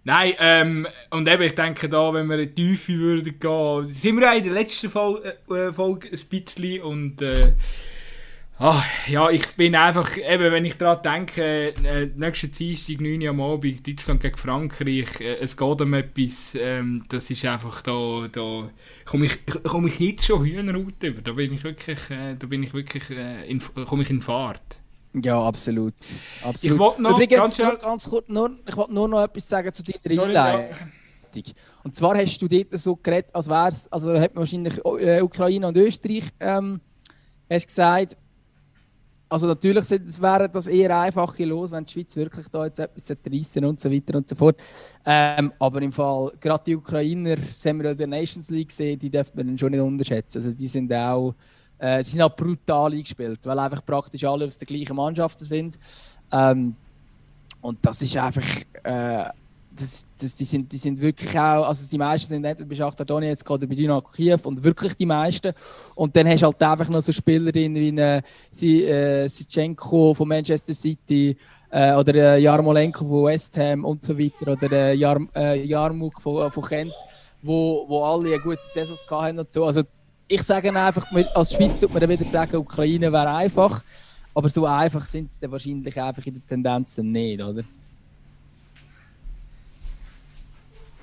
Nein, 0.07 0.35
ähm, 0.39 0.87
und 1.11 1.27
eben, 1.27 1.43
ich 1.43 1.57
denke 1.57 1.89
da, 1.89 2.15
wenn 2.15 2.29
wir 2.29 2.39
in 2.39 2.55
die 2.55 2.55
Tiefe 2.55 2.93
würden 2.93 3.41
gehen, 3.41 3.85
sind 3.87 4.21
wir 4.21 4.31
auch 4.31 4.37
in 4.37 4.45
der 4.45 4.53
letzten 4.53 4.89
Folge, 4.89 5.37
äh, 5.51 5.73
Folge 5.73 6.11
ein 6.13 6.29
bisschen 6.31 6.83
und 6.83 7.23
äh, 7.23 7.55
ach, 8.61 8.87
ja, 9.09 9.29
ich 9.31 9.45
bin 9.57 9.75
einfach, 9.75 10.17
eben, 10.17 10.53
wenn 10.53 10.65
ich 10.65 10.77
daran 10.77 11.03
denke, 11.03 11.75
äh, 11.85 12.09
nächsten 12.15 12.53
Dienstag, 12.53 13.01
9 13.01 13.21
Uhr 13.21 13.31
am 13.31 13.41
Abend, 13.41 13.85
Deutschland 13.85 14.21
gegen 14.21 14.37
Frankreich, 14.37 15.21
äh, 15.21 15.39
es 15.41 15.57
geht 15.57 15.81
um 15.81 15.95
etwas, 15.95 16.57
ähm, 16.57 17.03
das 17.09 17.29
ist 17.29 17.45
einfach 17.45 17.83
da, 17.83 18.29
da 18.31 18.71
komme 19.07 19.27
ich, 19.27 19.39
komm 19.65 19.89
ich 19.89 19.99
jetzt 19.99 20.27
schon 20.27 20.45
Hühnerhaut 20.45 21.03
über, 21.03 21.21
da 21.21 21.33
bin 21.33 21.53
ich 21.53 21.65
wirklich, 21.65 21.99
äh, 22.11 22.37
da 22.39 22.47
bin 22.47 22.63
ich 22.63 22.73
wirklich, 22.73 23.11
äh, 23.11 23.59
komme 23.85 24.03
ich 24.03 24.11
in 24.11 24.23
Fahrt. 24.23 24.79
Ja, 25.23 25.43
absolut. 25.43 25.95
absolut. 26.43 26.75
Ich 26.75 26.79
wollte 26.79 27.03
noch 27.03 27.11
Übrigens, 27.13 27.57
ganz, 27.57 27.81
ganz 27.81 28.09
kurz, 28.09 28.29
nur, 28.29 28.51
ich 28.67 28.77
wollte 28.77 28.95
nur 28.95 29.09
noch 29.09 29.23
etwas 29.23 29.49
sagen 29.49 29.73
zu 29.73 29.83
deiner 29.83 30.23
Einleitung. 30.25 30.87
Und 31.85 31.97
zwar 31.97 32.17
hast 32.17 32.39
du 32.39 32.49
dort 32.49 32.67
so 32.73 32.97
geredet, 32.97 33.31
als 33.33 33.49
wäre 33.49 33.69
es, 33.69 33.91
also 33.93 34.19
hat 34.19 34.35
man 34.35 34.41
wahrscheinlich 34.41 34.79
äh, 34.85 35.21
Ukraine 35.21 35.69
und 35.69 35.77
Österreich 35.77 36.25
ähm, 36.41 36.81
hast 37.51 37.67
gesagt, 37.67 38.17
also 39.29 39.47
natürlich 39.47 39.91
wäre 39.91 40.49
das 40.49 40.67
eher 40.69 40.99
einfache 41.01 41.45
los, 41.45 41.73
wenn 41.73 41.85
die 41.85 41.93
Schweiz 41.93 42.15
wirklich 42.15 42.47
da 42.49 42.65
jetzt 42.65 42.79
etwas 42.79 43.11
reissen 43.31 43.65
und 43.65 43.81
so 43.81 43.91
weiter 43.91 44.17
und 44.19 44.29
so 44.29 44.37
fort. 44.37 44.61
Ähm, 45.05 45.53
aber 45.59 45.83
im 45.83 45.93
Fall, 45.93 46.33
gerade 46.41 46.63
die 46.65 46.77
Ukrainer, 46.77 47.37
das 47.37 47.65
haben 47.67 47.83
wir 47.83 47.91
in 47.91 47.97
der 47.97 48.07
Nations 48.07 48.49
League 48.51 48.69
gesehen, 48.69 48.99
die 48.99 49.11
dürfen 49.11 49.33
man 49.35 49.59
schon 49.59 49.73
nicht 49.73 49.81
unterschätzen. 49.81 50.39
Also 50.39 50.57
die 50.57 50.69
sind 50.69 50.93
auch 50.93 51.35
äh, 51.79 52.03
sie 52.03 52.13
sind 52.13 52.23
auch 52.23 52.35
brutal 52.35 52.93
eingespielt, 52.93 53.41
weil 53.45 53.59
einfach 53.59 53.85
praktisch 53.85 54.25
alle 54.25 54.47
aus 54.47 54.59
der 54.59 54.67
gleichen 54.67 54.97
Mannschaft 54.97 55.41
sind. 55.41 55.79
Ähm, 56.33 56.75
und 57.61 57.79
das 57.83 58.03
ist 58.03 58.17
einfach. 58.17 58.47
Äh, 58.83 59.31
das, 59.77 60.07
das, 60.19 60.35
die, 60.35 60.45
sind, 60.45 60.73
die 60.73 60.77
sind 60.77 61.01
wirklich 61.01 61.39
auch, 61.39 61.67
also 61.67 61.87
die 61.89 61.99
meisten 61.99 62.29
sind 62.29 62.43
nicht 62.43 62.69
bei 62.69 62.75
Schachtar 62.75 63.23
jetzt 63.23 63.45
gerade 63.45 63.67
bei 63.67 63.75
Dynamo 63.75 64.01
Kiew 64.01 64.39
und 64.45 64.65
wirklich 64.65 64.95
die 64.97 65.07
meisten. 65.07 65.53
Und 65.95 66.17
dann 66.17 66.27
hast 66.29 66.41
du 66.41 66.47
halt 66.47 66.63
einfach 66.63 66.89
noch 66.89 67.03
so 67.03 67.13
Spielerinnen 67.13 67.75
wie 67.75 67.89
eine 67.89 68.23
äh, 68.63 69.29
Sitchenko 69.29 70.15
von 70.15 70.29
Manchester 70.29 70.75
City 70.75 71.37
äh, 71.71 71.95
oder 71.95 72.15
äh, 72.15 72.39
Jarmolenko 72.39 73.07
von 73.07 73.25
West 73.25 73.57
Ham 73.59 73.85
und 73.85 74.03
so 74.03 74.19
weiter 74.19 74.53
oder 74.53 74.73
äh, 74.73 74.95
Jar, 74.95 75.21
äh, 75.35 75.63
Jarmuk 75.63 76.21
von, 76.21 76.51
von 76.51 76.65
Kent, 76.65 76.95
wo, 77.43 77.85
wo 77.89 78.03
alle 78.03 78.35
eine 78.35 78.41
gute 78.41 78.67
Saison 78.67 78.97
hatten 79.21 79.39
und 79.39 79.53
so. 79.53 79.65
Also 79.65 79.83
ich 80.29 80.43
sage 80.43 80.75
einfach, 80.75 81.07
als 81.35 81.53
Schweiz 81.55 81.81
tut 81.81 81.93
man 81.93 82.01
dann 82.01 82.11
wieder 82.11 82.27
sagen, 82.27 82.57
Ukraine 82.57 83.13
wäre 83.13 83.35
einfach. 83.35 83.83
Aber 84.35 84.49
so 84.49 84.67
einfach 84.67 85.05
sind 85.05 85.33
sie 85.33 85.41
dann 85.41 85.53
wahrscheinlich 85.53 86.01
einfach 86.01 86.25
in 86.27 86.35
der 86.35 86.47
Tendenz 86.47 86.99
nicht, 86.99 87.41
oder? 87.41 87.63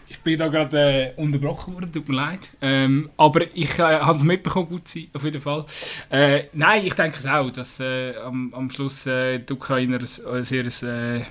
Ich 0.07 0.19
bin 0.19 0.37
da 0.37 0.47
gerade 0.47 1.13
äh, 1.17 1.19
unterbrochen 1.19 1.73
worden, 1.73 1.91
tut 1.91 2.07
mir 2.07 2.15
leid. 2.15 2.51
Ähm, 2.61 3.09
aber 3.17 3.41
ich 3.55 3.79
äh, 3.79 3.99
habe 3.99 4.15
es 4.15 4.23
mitbekommen, 4.23 4.69
gut 4.69 4.87
sein, 4.87 5.07
auf 5.13 5.23
jeden 5.23 5.41
Fall. 5.41 5.65
Äh, 6.11 6.43
nein, 6.53 6.85
ich 6.85 6.93
denke 6.93 7.17
es 7.17 7.25
auch, 7.25 7.49
dass 7.49 7.79
äh, 7.79 8.15
am, 8.17 8.53
am 8.53 8.69
Schluss 8.69 9.07
äh, 9.07 9.39
die 9.39 9.53
Ukrainer 9.53 9.99
ein, 9.99 10.35
ein 10.35 10.43
sehr... 10.43 11.25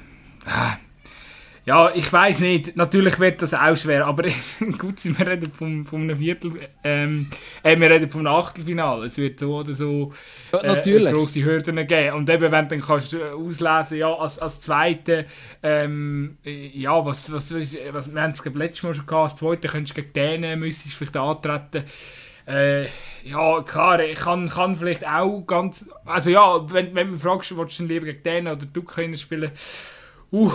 Äh, 1.64 1.68
Ja, 1.70 1.92
ich 1.94 2.12
weiß 2.12 2.40
nicht. 2.40 2.76
Natürlich 2.76 3.20
wird 3.20 3.40
das 3.40 3.54
auch 3.54 3.76
schwer, 3.76 4.06
aber 4.06 4.24
gut, 4.78 5.04
wir 5.04 5.26
reden 5.26 5.52
vom, 5.52 5.84
vom 5.86 6.02
einem 6.02 6.18
Viertel, 6.18 6.68
ähm, 6.82 7.28
äh, 7.62 7.78
wir 7.78 7.88
reden 7.88 8.10
vom 8.10 8.26
Achtelfinale. 8.26 9.06
Es 9.06 9.16
wird 9.16 9.38
so 9.38 9.58
oder 9.58 9.72
so 9.72 10.12
äh, 10.52 10.82
ja, 10.84 11.10
grosse 11.10 11.44
Hürden 11.44 11.86
geben. 11.86 12.16
Und 12.16 12.28
eben, 12.28 12.50
wenn 12.50 12.68
dann 12.68 12.80
kannst 12.80 13.12
du 13.12 13.24
auslesen, 13.24 13.98
ja, 13.98 14.12
als, 14.12 14.40
als 14.40 14.60
Zweite, 14.60 15.26
ähm, 15.62 16.38
ja, 16.44 17.04
was, 17.04 17.30
was, 17.30 17.54
was, 17.54 17.76
was, 17.92 18.12
wir 18.12 18.22
haben 18.22 18.32
es 18.32 18.44
letztes 18.44 18.82
Mal 18.82 18.94
schon 18.94 19.06
gehabt, 19.06 19.32
als 19.32 19.36
Zweite 19.36 19.68
könntest 19.68 19.96
du 19.96 20.02
gegen 20.02 20.12
denen, 20.14 20.60
müsstest 20.60 20.94
vielleicht 20.96 21.16
antreten. 21.16 21.84
Äh, 22.44 22.86
ja, 23.22 23.62
klar, 23.62 24.00
ich 24.00 24.18
kann, 24.18 24.48
kann 24.48 24.74
vielleicht 24.74 25.06
auch 25.06 25.42
ganz, 25.46 25.88
also 26.04 26.30
ja, 26.30 26.60
wenn, 26.72 26.92
wenn 26.94 27.06
du 27.06 27.12
mich 27.12 27.22
fragst, 27.22 27.56
willst 27.56 27.78
du 27.78 27.84
lieber 27.84 28.06
gegen 28.06 28.22
denen 28.24 28.48
oder 28.48 28.66
du 28.66 28.82
können 28.82 29.16
spielen, 29.16 29.52
uh, 30.32 30.50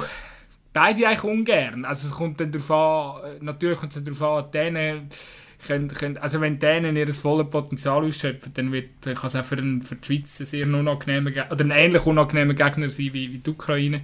beide 0.77 1.07
eigentlich 1.07 1.23
ungern. 1.23 1.85
Also 1.85 2.07
es 2.07 2.13
kommt 2.13 2.39
dann 2.39 2.51
darauf 2.51 2.71
an, 2.71 3.37
natürlich 3.41 3.79
kommt 3.79 3.95
es 3.95 4.03
darauf 4.03 4.21
an, 4.21 4.51
denen 4.51 5.09
können, 5.65 5.87
können, 5.87 6.17
also 6.17 6.39
wenn 6.39 6.59
denen 6.59 6.95
ihr 6.95 7.11
volles 7.13 7.49
Potenzial 7.49 8.05
ausschöpfen, 8.05 8.53
dann 8.53 8.71
wird, 8.71 9.01
kann 9.01 9.25
es 9.25 9.35
auch 9.35 9.43
für, 9.43 9.57
einen, 9.57 9.81
für 9.81 9.95
die 9.95 10.05
Schweiz 10.05 10.39
ein 10.39 10.45
sehr 10.45 10.67
unangenehmer, 10.67 11.31
oder 11.49 11.65
ein 11.65 11.71
ähnlich 11.71 12.05
unangenehmer 12.05 12.53
Gegner 12.53 12.89
sein 12.89 13.13
wie, 13.13 13.33
wie 13.33 13.39
die 13.39 13.49
Ukraine. 13.49 14.01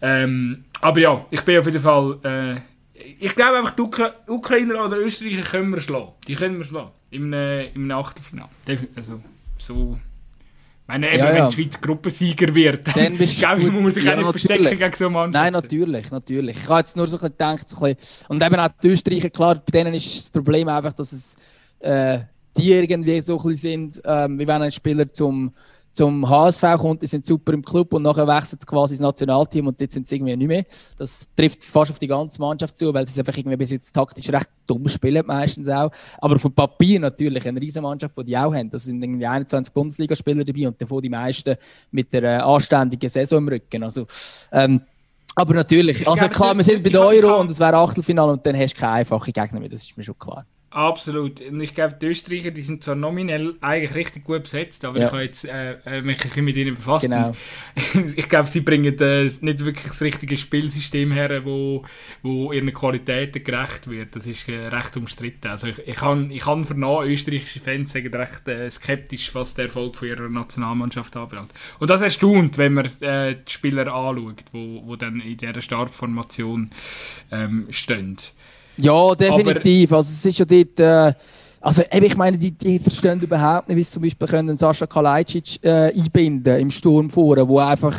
Ähm, 0.00 0.64
aber 0.80 1.00
ja, 1.00 1.26
ich 1.30 1.42
bin 1.42 1.58
auf 1.58 1.66
jeden 1.66 1.82
Fall, 1.82 2.18
äh, 2.24 2.60
ich 3.18 3.34
glaube 3.34 3.58
einfach, 3.58 3.72
die 3.72 3.82
Ukra 3.82 4.10
Ukrainer 4.26 4.86
oder 4.86 4.96
Österreicher 4.96 5.42
können 5.42 5.74
wir 5.74 5.82
schlagen. 5.82 6.12
Die 6.26 6.34
können 6.34 6.58
wir 6.58 6.64
schlagen. 6.64 6.92
Im, 7.10 7.32
äh, 7.32 7.64
im 7.74 7.90
Achtelfinale. 7.90 8.48
Also, 8.96 9.20
so 9.58 9.98
meine, 10.90 11.08
eben, 11.08 11.18
ja, 11.18 11.30
ja. 11.30 11.34
wenn 11.36 11.48
die 11.50 11.54
Schweiz 11.54 11.80
Gruppensieger 11.80 12.54
wird, 12.54 12.96
dann, 12.96 13.16
glaube 13.16 13.60
ich, 13.60 13.72
man 13.72 13.82
muss 13.82 13.94
sich 13.94 14.04
ja, 14.04 14.12
auch 14.12 14.16
nicht 14.16 14.26
natürlich. 14.26 14.46
verstecken 14.46 14.78
gegen 14.78 14.96
so 14.96 15.10
Mannschaften. 15.10 15.44
Nein, 15.44 15.52
natürlich, 15.52 16.10
natürlich. 16.10 16.56
Ich 16.56 16.68
habe 16.68 16.80
jetzt 16.80 16.96
nur 16.96 17.06
so 17.06 17.16
gedacht, 17.16 17.68
so 17.68 17.84
ein 17.84 17.94
bisschen, 17.94 18.26
und 18.28 18.42
eben 18.42 18.56
auch 18.56 18.68
die 18.82 18.88
Österreicher, 18.88 19.30
klar, 19.30 19.54
bei 19.54 19.70
denen 19.72 19.94
ist 19.94 20.18
das 20.18 20.30
Problem 20.30 20.68
einfach, 20.68 20.92
dass 20.92 21.12
es 21.12 21.36
äh, 21.78 22.18
die 22.56 22.72
irgendwie 22.72 23.20
so 23.20 23.38
ein 23.38 23.48
bisschen 23.48 23.92
sind, 23.92 24.02
ähm, 24.04 24.38
wie 24.38 24.46
wenn 24.46 24.62
ein 24.62 24.70
Spieler 24.70 25.10
zum 25.12 25.54
zum 25.92 26.28
HSV 26.28 26.62
kommt, 26.78 27.02
die 27.02 27.06
sind 27.06 27.26
super 27.26 27.52
im 27.52 27.62
Club 27.62 27.92
und 27.92 28.02
nachher 28.02 28.26
wechselt 28.26 28.60
es 28.60 28.66
quasi 28.66 28.94
ins 28.94 29.00
Nationalteam 29.00 29.66
und 29.66 29.80
jetzt 29.80 29.94
sind 29.94 30.06
sie 30.06 30.16
irgendwie 30.16 30.36
nicht 30.36 30.48
mehr. 30.48 30.64
Das 30.98 31.26
trifft 31.36 31.64
fast 31.64 31.90
auf 31.90 31.98
die 31.98 32.06
ganze 32.06 32.40
Mannschaft 32.40 32.76
zu, 32.76 32.94
weil 32.94 33.06
sie 33.06 33.20
einfach 33.20 33.36
irgendwie 33.36 33.56
bis 33.56 33.72
jetzt 33.72 33.92
taktisch 33.92 34.28
recht 34.30 34.48
dumm 34.66 34.88
spielen 34.88 35.24
meistens 35.26 35.68
auch. 35.68 35.90
Aber 36.18 36.36
dem 36.36 36.52
Papier 36.52 37.00
natürlich 37.00 37.46
eine 37.46 37.60
riesen 37.60 37.82
Mannschaft, 37.82 38.16
die 38.18 38.24
die 38.24 38.38
auch 38.38 38.54
haben. 38.54 38.70
Das 38.70 38.84
sind 38.84 39.02
irgendwie 39.02 39.26
21 39.26 39.72
Bundesligaspieler 39.72 40.44
dabei 40.44 40.68
und 40.68 40.80
davon 40.80 41.02
die 41.02 41.08
meisten 41.08 41.56
mit 41.90 42.12
der 42.12 42.22
äh, 42.22 42.36
anständigen 42.36 43.08
Saison 43.08 43.38
im 43.38 43.48
Rücken. 43.48 43.82
Also, 43.82 44.06
ähm, 44.52 44.80
aber 45.34 45.54
natürlich, 45.54 46.06
also 46.06 46.28
klar, 46.28 46.56
wir 46.56 46.64
sind 46.64 46.82
bei 46.82 46.90
der 46.90 47.02
Euro 47.02 47.40
und 47.40 47.50
es 47.50 47.58
wäre 47.58 47.76
Achtelfinale 47.76 48.32
und 48.32 48.44
dann 48.44 48.56
hast 48.56 48.74
du 48.74 48.80
keine 48.80 48.92
einfache 48.94 49.32
Gegner 49.32 49.60
mehr, 49.60 49.68
das 49.68 49.82
ist 49.82 49.96
mir 49.96 50.04
schon 50.04 50.18
klar. 50.18 50.44
Absolut. 50.72 51.40
Und 51.40 51.60
ich 51.60 51.74
glaube, 51.74 51.96
die 52.00 52.06
Österreicher 52.06 52.52
die 52.52 52.62
sind 52.62 52.84
zwar 52.84 52.94
nominell 52.94 53.56
eigentlich 53.60 53.94
richtig 53.94 54.24
gut 54.24 54.44
besetzt, 54.44 54.84
aber 54.84 55.00
ja. 55.00 55.06
ich 55.06 55.12
habe 55.12 55.22
jetzt 55.24 55.44
äh, 55.44 55.72
äh 55.84 56.00
mich 56.00 56.18
ein 56.18 56.28
bisschen 56.28 56.44
mit 56.44 56.56
ihnen 56.56 56.76
befasst. 56.76 57.02
Genau. 57.02 57.34
ich 58.16 58.28
glaube, 58.28 58.48
sie 58.48 58.60
bringen 58.60 58.96
äh, 59.00 59.24
nicht 59.24 59.64
wirklich 59.64 59.88
das 59.88 60.00
richtige 60.00 60.36
Spielsystem 60.36 61.10
her, 61.10 61.44
wo, 61.44 61.84
wo 62.22 62.52
ihren 62.52 62.72
Qualitäten 62.72 63.42
gerecht 63.42 63.90
wird. 63.90 64.14
Das 64.14 64.28
ist 64.28 64.48
äh, 64.48 64.68
recht 64.68 64.96
umstritten. 64.96 65.48
Also 65.48 65.66
ich, 65.66 65.78
ich, 65.88 65.96
kann, 65.96 66.30
ich 66.30 66.42
kann 66.42 66.64
vernahmen, 66.64 67.10
österreichische 67.10 67.58
Fans 67.58 67.90
sagen 67.90 68.14
recht 68.14 68.46
äh, 68.46 68.70
skeptisch, 68.70 69.34
was 69.34 69.54
der 69.54 69.64
Erfolg 69.64 69.96
von 69.96 70.06
ihrer 70.06 70.28
Nationalmannschaft 70.28 71.16
anbelangt. 71.16 71.52
Und 71.80 71.90
das 71.90 72.00
erstaunt, 72.00 72.58
wenn 72.58 72.74
man 72.74 72.86
äh, 73.00 73.34
die 73.34 73.50
Spieler 73.50 73.92
anschaut, 73.92 74.44
wo, 74.52 74.82
wo 74.86 74.94
dann 74.94 75.20
in 75.20 75.36
dieser 75.36 75.62
Startformation 75.62 76.70
ähm, 77.32 77.66
stehen. 77.70 78.18
Ja, 78.82 79.14
definitiv. 79.14 79.90
Aber, 79.90 79.98
also 79.98 80.10
es 80.12 80.24
ist 80.24 80.38
ja 80.38 80.44
dort, 80.44 80.80
äh, 80.80 81.12
also 81.60 81.82
eben, 81.90 82.06
ich 82.06 82.16
meine, 82.16 82.36
die, 82.36 82.52
die 82.52 82.78
verstehen 82.78 83.20
überhaupt 83.20 83.68
nicht, 83.68 83.76
wie 83.76 83.82
sie 83.82 83.92
zum 83.92 84.02
Beispiel 84.02 84.28
können 84.28 84.56
Sascha 84.56 84.86
Kalajdzic 84.86 85.62
äh, 85.62 85.92
einbinden 85.94 86.58
im 86.58 86.70
Sturm 86.70 87.10
vorne, 87.10 87.46
wo 87.46 87.58
einfach 87.58 87.96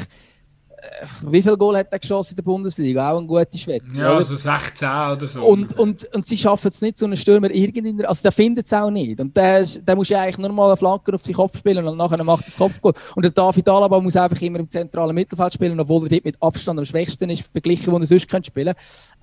wie 1.24 1.42
viel 1.42 1.58
Goal 1.58 1.78
hat 1.78 1.88
er 1.92 2.00
geschossen 2.00 2.32
in 2.32 2.36
der 2.38 2.44
Bundesliga? 2.44 3.12
Auch 3.12 3.20
ein 3.20 3.28
guter 3.28 3.58
Schwede. 3.58 3.86
Ja, 3.94 4.16
oder? 4.16 4.24
so 4.24 4.36
16 4.36 4.88
oder 4.88 5.28
so. 5.28 5.44
Und, 5.44 5.78
und, 5.78 6.06
und 6.14 6.28
sie 6.28 6.38
schaffen 6.38 6.70
es 6.70 6.82
nicht, 6.82 6.98
so 6.98 7.06
einen 7.06 7.18
Stürmer 7.18 7.52
irgendeiner, 7.52 8.10
also 8.10 8.24
der 8.24 8.32
findet 8.32 8.66
es 8.66 8.74
auch 8.74 8.90
nicht. 8.90 9.20
Und 9.20 9.36
der, 9.36 9.64
der 9.66 9.96
muss 9.96 10.10
ja 10.10 10.22
eigentlich 10.22 10.38
nur 10.38 10.52
mal 10.52 10.68
einen 10.68 10.78
Flanker 10.78 11.14
auf 11.14 11.24
seinen 11.24 11.36
Kopf 11.36 11.58
spielen 11.58 11.88
und 11.88 11.98
nachher 11.98 12.24
macht 12.24 12.48
das 12.48 12.58
Kopfgoal. 12.58 12.94
Und 13.16 13.24
der 13.24 13.32
David 13.32 13.70
Alaba 13.70 14.00
muss 14.00 14.16
einfach 14.16 14.42
immer 14.42 14.60
im 14.60 14.70
zentralen 14.70 15.14
Mittelfeld 15.14 15.54
spielen, 15.54 15.80
obwohl 15.80 16.04
er 16.04 16.10
dort 16.10 16.26
mit 16.26 16.42
Abstand 16.42 16.80
am 16.80 16.86
schwächsten 16.86 17.30
ist, 17.30 17.48
verglichen, 17.52 17.92
wo 17.94 17.98
er 17.98 18.06
sonst 18.06 18.30
könnte 18.30 18.48
spielen 18.48 18.74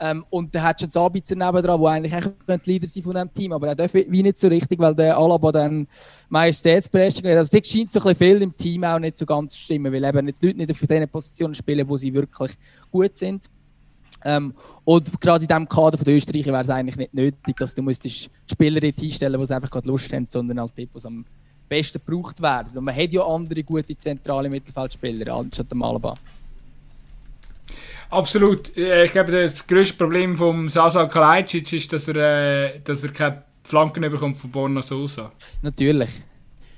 ähm, 0.01 0.25
Und 0.31 0.55
der 0.55 0.63
hat 0.63 0.81
schon 0.81 0.91
Sabitzer 0.91 1.35
nebendran, 1.35 1.81
der 1.81 1.91
eigentlich 1.91 2.15
auch 2.15 2.59
Leader 2.65 2.87
sein 2.87 3.03
von 3.03 3.13
diesem 3.13 3.35
Team, 3.35 3.53
aber 3.53 3.69
er 3.69 3.75
darf 3.75 3.95
wie 3.95 4.23
nicht 4.23 4.39
so 4.39 4.49
richtig, 4.49 4.79
weil 4.79 4.95
der 4.95 5.17
Alaba 5.17 5.53
dann 5.53 5.87
Majestätsbeherrschung 6.29 7.25
hat. 7.25 7.37
Also 7.37 7.59
das 7.59 7.69
scheint 7.69 7.93
so 7.93 8.01
ein 8.01 8.05
bisschen 8.05 8.17
viel 8.17 8.43
im 8.43 8.57
Team 8.57 8.85
auch 8.85 8.99
nicht 8.99 9.17
so 9.17 9.27
ganz 9.27 9.53
zu 9.53 9.59
stimmen, 9.59 9.93
weil 9.93 10.05
eben 10.05 10.27
die 10.27 10.47
Leute 10.47 10.59
nicht 10.59 10.71
auf 10.71 10.79
diesen 10.79 11.09
Positionen 11.49 11.55
spielen, 11.55 11.89
wo 11.89 11.97
sie 11.97 12.13
wirklich 12.13 12.53
gut 12.91 13.17
sind. 13.17 13.45
Ähm, 14.25 14.53
und 14.85 15.21
gerade 15.21 15.45
in 15.45 15.49
diesem 15.49 15.69
Kader 15.69 15.97
von 15.97 16.05
der 16.05 16.17
Österreicher 16.17 16.53
wäre 16.53 16.63
es 16.63 16.71
eigentlich 16.71 16.97
nicht 16.97 17.15
nötig, 17.15 17.57
dass 17.57 17.75
du 17.75 17.83
müsstest 17.83 18.31
die 18.49 18.53
Spieler 18.53 18.83
einstellen, 18.83 19.41
die 19.41 19.55
einfach 19.55 19.71
gerade 19.71 19.89
Lust 19.89 20.13
haben, 20.13 20.27
sondern 20.29 20.61
halt 20.61 20.73
dort, 20.77 20.89
wo 20.93 21.07
am 21.07 21.25
besten 21.69 22.01
gebraucht 22.05 22.43
werden. 22.43 22.77
Und 22.77 22.85
man 22.85 22.97
hat 22.97 23.13
ja 23.13 23.23
andere 23.25 23.63
gute 23.63 23.97
zentrale 23.97 24.49
Mittelfeldspieler 24.49 25.33
anstatt 25.33 25.71
dem 25.71 25.83
Alaba. 25.83 26.15
Absolut. 28.11 28.77
Äh, 28.77 29.05
ich 29.05 29.13
glaube, 29.13 29.31
das 29.31 29.65
größte 29.67 29.97
Problem 29.97 30.35
von 30.35 30.69
Sasa 30.69 31.07
Kalajdzic 31.07 31.73
ist, 31.75 31.93
dass 31.93 32.09
er, 32.09 32.17
äh, 32.17 32.81
dass 32.83 33.05
er 33.05 33.13
keine 33.13 33.45
Flanken 33.63 34.01
bekommt 34.11 34.39
von 34.39 34.51
Borna 34.51 34.83
Sosa. 34.83 35.31
Natürlich. 35.63 36.23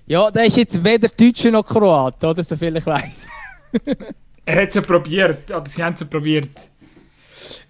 Ja, 0.06 0.30
der 0.30 0.44
ist 0.44 0.56
jetzt 0.56 0.82
weder 0.84 1.08
Deutscher 1.08 1.52
noch 1.52 1.64
Kroat, 1.64 2.22
oder? 2.24 2.42
Soviel 2.42 2.76
ich 2.76 2.84
weiß. 2.84 3.28
er 4.50 4.62
hat 4.62 4.68
es 4.68 4.74
ja 4.74 4.80
probiert, 4.80 5.50
oder 5.50 5.66
sie 5.66 5.82
haben 5.82 5.94
es 5.94 6.00
ja 6.00 6.06
probiert. 6.06 6.50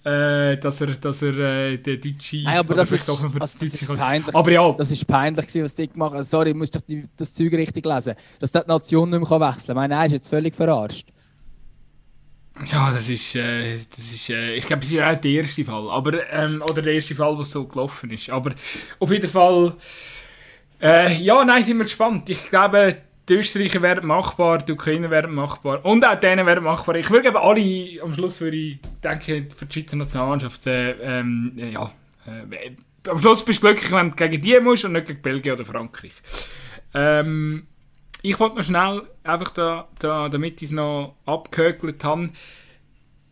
Äh, 0.02 0.56
dass 0.56 0.80
er, 0.80 0.86
dass 0.88 1.20
er 1.20 1.36
äh, 1.36 1.76
der 1.76 1.98
Deutsche. 1.98 2.42
Nein, 2.42 2.56
aber 2.56 2.74
das 2.74 2.90
ist, 2.90 3.06
doch 3.06 3.22
noch 3.22 3.30
für 3.30 3.40
also 3.40 3.58
das 3.58 3.74
ist 3.74 3.86
peinlich. 3.86 4.34
Aber 4.34 4.50
ja. 4.50 4.72
Das 4.72 4.90
ist 4.90 5.06
peinlich, 5.06 5.46
was 5.62 5.74
die 5.74 5.88
gemacht 5.88 6.14
haben. 6.14 6.24
Sorry, 6.24 6.50
ich 6.50 6.56
muss 6.56 6.70
doch 6.70 6.80
die, 6.80 7.04
das 7.16 7.34
Zeug 7.34 7.52
richtig 7.52 7.84
lesen. 7.84 8.14
Dass 8.38 8.50
die 8.50 8.60
Nation 8.66 9.10
nicht 9.10 9.20
mehr 9.20 9.40
wechseln 9.40 9.66
kann. 9.66 9.68
Ich 9.68 9.74
meine, 9.74 9.94
er 9.94 10.06
ist 10.06 10.12
jetzt 10.12 10.28
völlig 10.28 10.54
verarscht. 10.54 11.08
Ja, 12.72 12.90
das 12.90 13.10
ist, 13.10 13.36
äh, 13.36 13.76
das 13.76 14.12
ist 14.12 14.30
äh, 14.30 14.54
ich 14.54 14.66
glaube, 14.66 14.84
es 14.84 14.90
ist 14.90 15.00
auch 15.00 15.20
der 15.20 15.30
erste 15.30 15.64
Fall. 15.66 15.90
Aber, 15.90 16.32
ähm, 16.32 16.62
oder 16.62 16.80
der 16.80 16.94
erste 16.94 17.14
Fall, 17.14 17.38
was 17.38 17.50
so 17.50 17.66
gelaufen 17.66 18.10
ist. 18.10 18.30
Aber 18.30 18.52
auf 18.98 19.10
jeden 19.10 19.30
Fall, 19.30 19.74
äh, 20.80 21.14
ja, 21.22 21.44
nein, 21.44 21.62
sind 21.62 21.76
wir 21.76 21.84
gespannt. 21.84 22.28
Ich 22.30 22.48
glaube, 22.48 22.96
die 23.30 23.36
Österreicher 23.36 23.80
werden 23.80 24.08
machbar, 24.08 24.58
die 24.58 24.72
Ukrainer 24.72 25.08
werden 25.10 25.34
machbar 25.34 25.84
und 25.84 26.04
auch 26.04 26.18
denen 26.18 26.44
werden 26.46 26.64
machbar. 26.64 26.96
Ich 26.96 27.10
würde 27.10 27.28
aber 27.28 27.44
alle, 27.44 28.02
am 28.02 28.12
Schluss 28.12 28.40
würde 28.40 28.56
ich 28.56 28.80
denken, 29.02 29.48
für 29.56 29.66
die 29.66 29.80
Schweizer 29.80 29.96
Nationalmannschaft, 29.96 30.66
äh, 30.66 30.90
ähm, 31.00 31.52
ja, 31.56 31.92
äh, 32.26 32.72
am 33.08 33.18
Schluss 33.20 33.44
bist 33.44 33.62
du 33.62 33.68
glücklich, 33.68 33.92
wenn 33.92 34.10
du 34.10 34.16
gegen 34.16 34.42
die 34.42 34.60
musst 34.60 34.84
und 34.84 34.92
nicht 34.92 35.06
gegen 35.06 35.22
Belgien 35.22 35.54
oder 35.54 35.64
Frankreich. 35.64 36.12
Ähm, 36.92 37.66
ich 38.22 38.38
wollte 38.40 38.56
noch 38.56 38.64
schnell, 38.64 39.02
einfach 39.22 39.50
da, 39.50 39.88
da, 40.00 40.28
damit 40.28 40.60
ich 40.60 40.68
es 40.68 40.70
noch 40.72 41.16
abgehökelt 41.24 42.02
habe, 42.04 42.30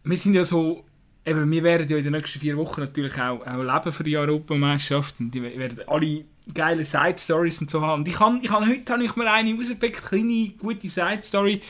wir 0.04 0.16
sind 0.16 0.34
ja 0.34 0.44
so, 0.44 0.84
eben, 1.28 1.50
wir 1.50 1.62
werden 1.62 1.88
ja 1.88 1.96
in 1.96 2.04
den 2.04 2.12
nächsten 2.12 2.40
vier 2.40 2.56
Wochen 2.56 2.80
natürlich 2.80 3.20
auch, 3.20 3.46
auch 3.46 3.62
leben 3.62 3.92
für 3.92 4.04
die 4.04 4.16
Europameisterschaften. 4.16 5.30
Die 5.30 5.42
werden 5.42 5.80
alle 5.86 6.24
geile 6.52 6.84
Side-Stories 6.84 7.60
und 7.60 7.70
so 7.70 7.82
haben. 7.82 8.00
Und 8.00 8.08
ich 8.08 8.18
habe 8.18 8.38
ich 8.42 8.50
hab, 8.50 8.66
heute 8.66 8.92
habe 8.92 9.04
ich 9.04 9.16
mir 9.16 9.30
eine 9.30 9.54
rausgepickt, 9.54 10.02
kleine, 10.04 10.50
gute 10.58 10.88
Side-Story 10.88 11.60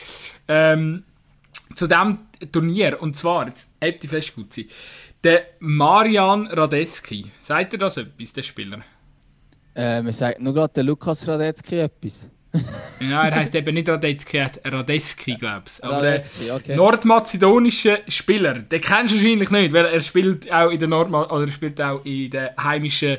ähm, 0.47 1.03
zu 1.75 1.87
diesem 1.87 2.19
Turnier. 2.51 3.01
Und 3.01 3.15
zwar, 3.15 3.47
jetzt 3.47 3.69
habt 3.83 4.03
ihr 4.03 4.09
fest 4.09 4.35
gut 4.35 4.53
sein, 4.53 4.65
der 5.23 5.43
Marian 5.59 6.47
Radetzky. 6.47 7.31
Sagt 7.41 7.73
ihr 7.73 7.79
das 7.79 7.97
etwas, 7.97 8.33
der 8.33 8.41
Spieler? 8.41 8.79
Äh, 9.75 10.01
mir 10.01 10.13
sagt 10.13 10.41
nur 10.41 10.53
gerade 10.53 10.73
der 10.73 10.83
Lukas 10.83 11.27
Radetzky 11.27 11.79
etwas. 11.79 12.29
Ja, 12.99 13.27
er 13.27 13.35
heißt 13.35 13.53
eben 13.55 13.75
nicht 13.75 13.87
Radetzky, 13.87 14.37
er 14.37 14.45
heißt 14.45 14.61
Radetzky, 14.65 15.35
glaube 15.35 15.63
ich. 15.67 15.83
Aber 15.83 15.97
Radetzky, 15.97 16.51
okay. 16.51 16.75
nordmazedonische 16.75 17.99
Spieler, 18.07 18.55
den 18.55 18.81
kennst 18.81 19.13
du 19.13 19.17
wahrscheinlich 19.17 19.51
nicht, 19.51 19.73
weil 19.73 19.85
er 19.85 20.01
spielt 20.01 20.51
auch 20.51 20.69
in 20.69 20.79
der 20.79 20.87
Nordma 20.87 21.25
oder 21.25 21.45
er 21.45 21.51
spielt 21.51 21.79
auch 21.81 22.03
in 22.05 22.31
der 22.31 22.55
heimischen 22.61 23.17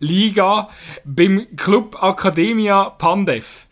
Liga 0.00 0.68
beim 1.04 1.46
Club 1.56 1.96
Academia 2.02 2.90
Pandev. 2.90 3.66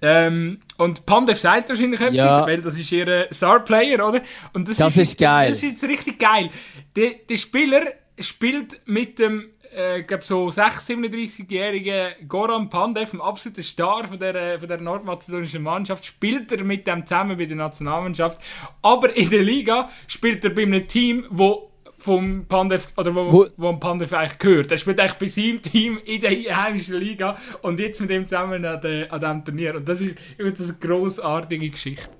Ähm, 0.00 0.60
und 0.76 1.06
Pandev 1.06 1.38
sagt 1.38 1.68
wahrscheinlich 1.68 2.00
etwas, 2.00 2.14
ja. 2.14 2.46
weil 2.46 2.60
das 2.60 2.78
ist 2.78 2.90
ihr 2.90 3.28
Starplayer, 3.30 4.06
oder? 4.06 4.20
Und 4.52 4.68
das, 4.68 4.78
das 4.78 4.96
ist, 4.96 5.10
ist, 5.10 5.18
geil. 5.18 5.50
Das 5.50 5.62
ist 5.62 5.70
jetzt 5.70 5.84
richtig 5.84 6.18
geil. 6.18 6.50
Der, 6.96 7.10
der 7.28 7.36
Spieler 7.36 7.82
spielt 8.18 8.80
mit 8.86 9.18
dem 9.18 9.50
äh, 9.74 10.02
glaube 10.02 10.24
so 10.24 10.50
6, 10.50 10.88
37-jährige 10.88 12.16
Goran 12.28 12.68
Pandev, 12.70 13.12
ein 13.12 13.20
absoluter 13.20 13.62
Star 13.62 14.06
von 14.06 14.18
der, 14.18 14.58
von 14.58 14.68
der 14.68 14.80
nordmazedonischen 14.80 15.62
Mannschaft, 15.62 16.04
spielt 16.06 16.52
er 16.52 16.64
mit 16.64 16.86
dem 16.86 17.06
zusammen 17.06 17.36
bei 17.36 17.46
der 17.46 17.56
Nationalmannschaft. 17.56 18.38
Aber 18.82 19.16
in 19.16 19.30
der 19.30 19.42
Liga 19.42 19.90
spielt 20.06 20.44
er 20.44 20.50
bei 20.50 20.62
einem 20.62 20.86
Team, 20.86 21.26
wo 21.30 21.70
vom 21.98 22.44
Pandev, 22.46 22.88
oder 22.96 23.14
wo, 23.14 23.32
wo, 23.32 23.46
wo 23.56 23.72
Pandev 23.76 24.12
eigentlich 24.12 24.38
gehört. 24.38 24.70
Er 24.70 24.78
spielt 24.78 25.00
eigentlich 25.00 25.14
bei 25.14 25.28
seinem 25.28 25.62
Team 25.62 25.98
in 26.04 26.20
der 26.20 26.30
heimischen 26.56 26.98
Liga 26.98 27.38
und 27.62 27.80
jetzt 27.80 28.00
mit 28.00 28.10
ihm 28.10 28.28
zusammen 28.28 28.64
an, 28.64 28.80
de, 28.80 29.08
an 29.08 29.20
diesem 29.20 29.44
Turnier. 29.44 29.76
Und 29.76 29.88
das 29.88 30.02
ist, 30.02 30.16
ich 30.36 30.52
das 30.52 30.68
eine 30.68 30.78
grossartige 30.78 31.70
Geschichte. 31.70 32.10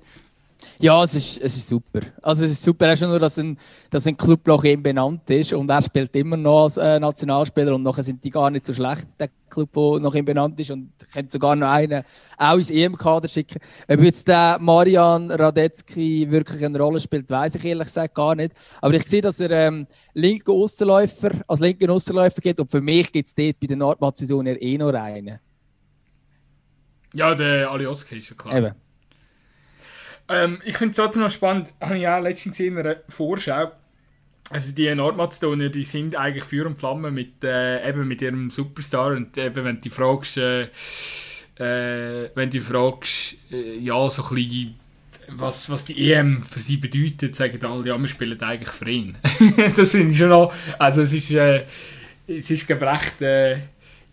Ja, 0.79 1.03
es 1.03 1.15
ist, 1.15 1.41
es 1.41 1.55
ist 1.55 1.67
super. 1.67 2.01
Also 2.21 2.43
es 2.43 2.51
ist 2.51 2.63
super, 2.63 2.91
auch 2.91 2.97
schon 2.97 3.09
nur, 3.09 3.19
dass 3.19 3.37
ein, 3.39 3.57
dass 3.89 4.05
ein 4.07 4.17
Club 4.17 4.45
nach 4.45 4.63
ihm 4.63 4.83
benannt 4.83 5.29
ist 5.29 5.53
und 5.53 5.69
er 5.69 5.81
spielt 5.81 6.13
immer 6.15 6.35
noch 6.35 6.63
als 6.63 6.77
äh, 6.77 6.99
Nationalspieler 6.99 7.75
und 7.75 7.83
nachher 7.83 8.03
sind 8.03 8.23
die 8.23 8.29
gar 8.29 8.49
nicht 8.49 8.65
so 8.65 8.73
schlecht, 8.73 9.07
der 9.17 9.29
Club, 9.49 9.71
der 9.71 9.99
nach 10.01 10.13
ihm 10.15 10.25
benannt 10.25 10.59
ist 10.59 10.71
und 10.71 10.91
könnte 11.13 11.31
sogar 11.31 11.55
noch 11.55 11.69
einen 11.69 12.03
auch 12.37 12.57
ins 12.57 12.71
EM-Kader 12.71 13.29
schicken. 13.29 13.59
Ob 13.87 14.01
jetzt 14.01 14.27
der 14.27 14.57
Marian 14.59 15.31
Radetzky 15.31 16.29
wirklich 16.29 16.65
eine 16.65 16.77
Rolle 16.77 16.99
spielt, 16.99 17.29
weiß 17.29 17.55
ich 17.55 17.63
ehrlich 17.63 17.87
gesagt 17.87 18.13
gar 18.13 18.35
nicht. 18.35 18.51
Aber 18.81 18.93
ich 18.95 19.07
sehe, 19.07 19.21
dass 19.21 19.39
er 19.39 19.51
ähm, 19.51 19.87
linken 20.13 20.51
Außenläufer, 20.51 21.31
als 21.47 21.59
linken 21.61 21.89
Außenläufer 21.89 22.41
geht 22.41 22.59
und 22.59 22.69
für 22.69 22.81
mich 22.81 23.11
gibt 23.13 23.29
es 23.29 23.35
dort 23.35 23.59
bei 23.61 23.67
den 23.67 23.79
Nordmazedonier 23.79 24.61
eh 24.61 24.77
noch 24.77 24.93
einen. 24.93 25.39
Ja, 27.13 27.33
der 27.33 27.71
Alioski 27.71 28.17
ist 28.17 28.29
ja 28.29 28.35
klar. 28.35 28.57
Eben. 28.57 28.84
Ähm, 30.27 30.59
ich 30.65 30.77
finde 30.77 30.91
es 30.91 30.97
trotzdem 30.97 31.21
noch 31.21 31.29
spannend, 31.29 31.71
habe 31.79 31.97
ich 31.97 32.07
auch 32.07 32.21
letztens 32.21 32.59
in 32.59 32.77
einer 32.77 32.97
Vorschau. 33.09 33.71
Also 34.49 34.73
die 34.73 34.93
Nordmazedonier, 34.93 35.69
die 35.69 35.83
sind 35.83 36.15
eigentlich 36.15 36.43
Feuer 36.43 36.67
und 36.67 36.77
Flamme 36.77 37.09
mit, 37.09 37.43
äh, 37.43 37.87
eben 37.87 38.07
mit 38.07 38.21
ihrem 38.21 38.51
Superstar 38.51 39.13
und 39.13 39.37
eben 39.37 39.65
wenn 39.65 39.81
du 39.81 39.89
fragst, 39.89 40.37
äh, 40.37 40.63
äh, 41.57 42.29
wenn 42.35 42.51
du 42.51 42.61
fragst, 42.61 43.37
äh, 43.51 43.77
ja 43.79 44.07
so 44.09 44.23
ein 44.23 44.35
bisschen, 44.35 44.75
was, 45.29 45.69
was 45.71 45.85
die 45.85 46.11
EM 46.11 46.43
für 46.43 46.59
sie 46.59 46.77
bedeutet, 46.77 47.35
sagen 47.35 47.63
alle, 47.65 47.87
ja 47.87 47.97
wir 47.97 48.07
spielen 48.07 48.39
eigentlich 48.39 48.69
für 48.69 48.89
ihn. 48.89 49.17
das 49.75 49.91
finde 49.91 50.11
ich 50.11 50.17
schon 50.17 50.29
noch, 50.29 50.53
also 50.77 51.01
es 51.01 51.13
ist, 51.13 51.31
äh, 51.31 51.65
es 52.27 52.51
ist 52.51 52.69
recht, 52.69 53.21
äh, 53.23 53.57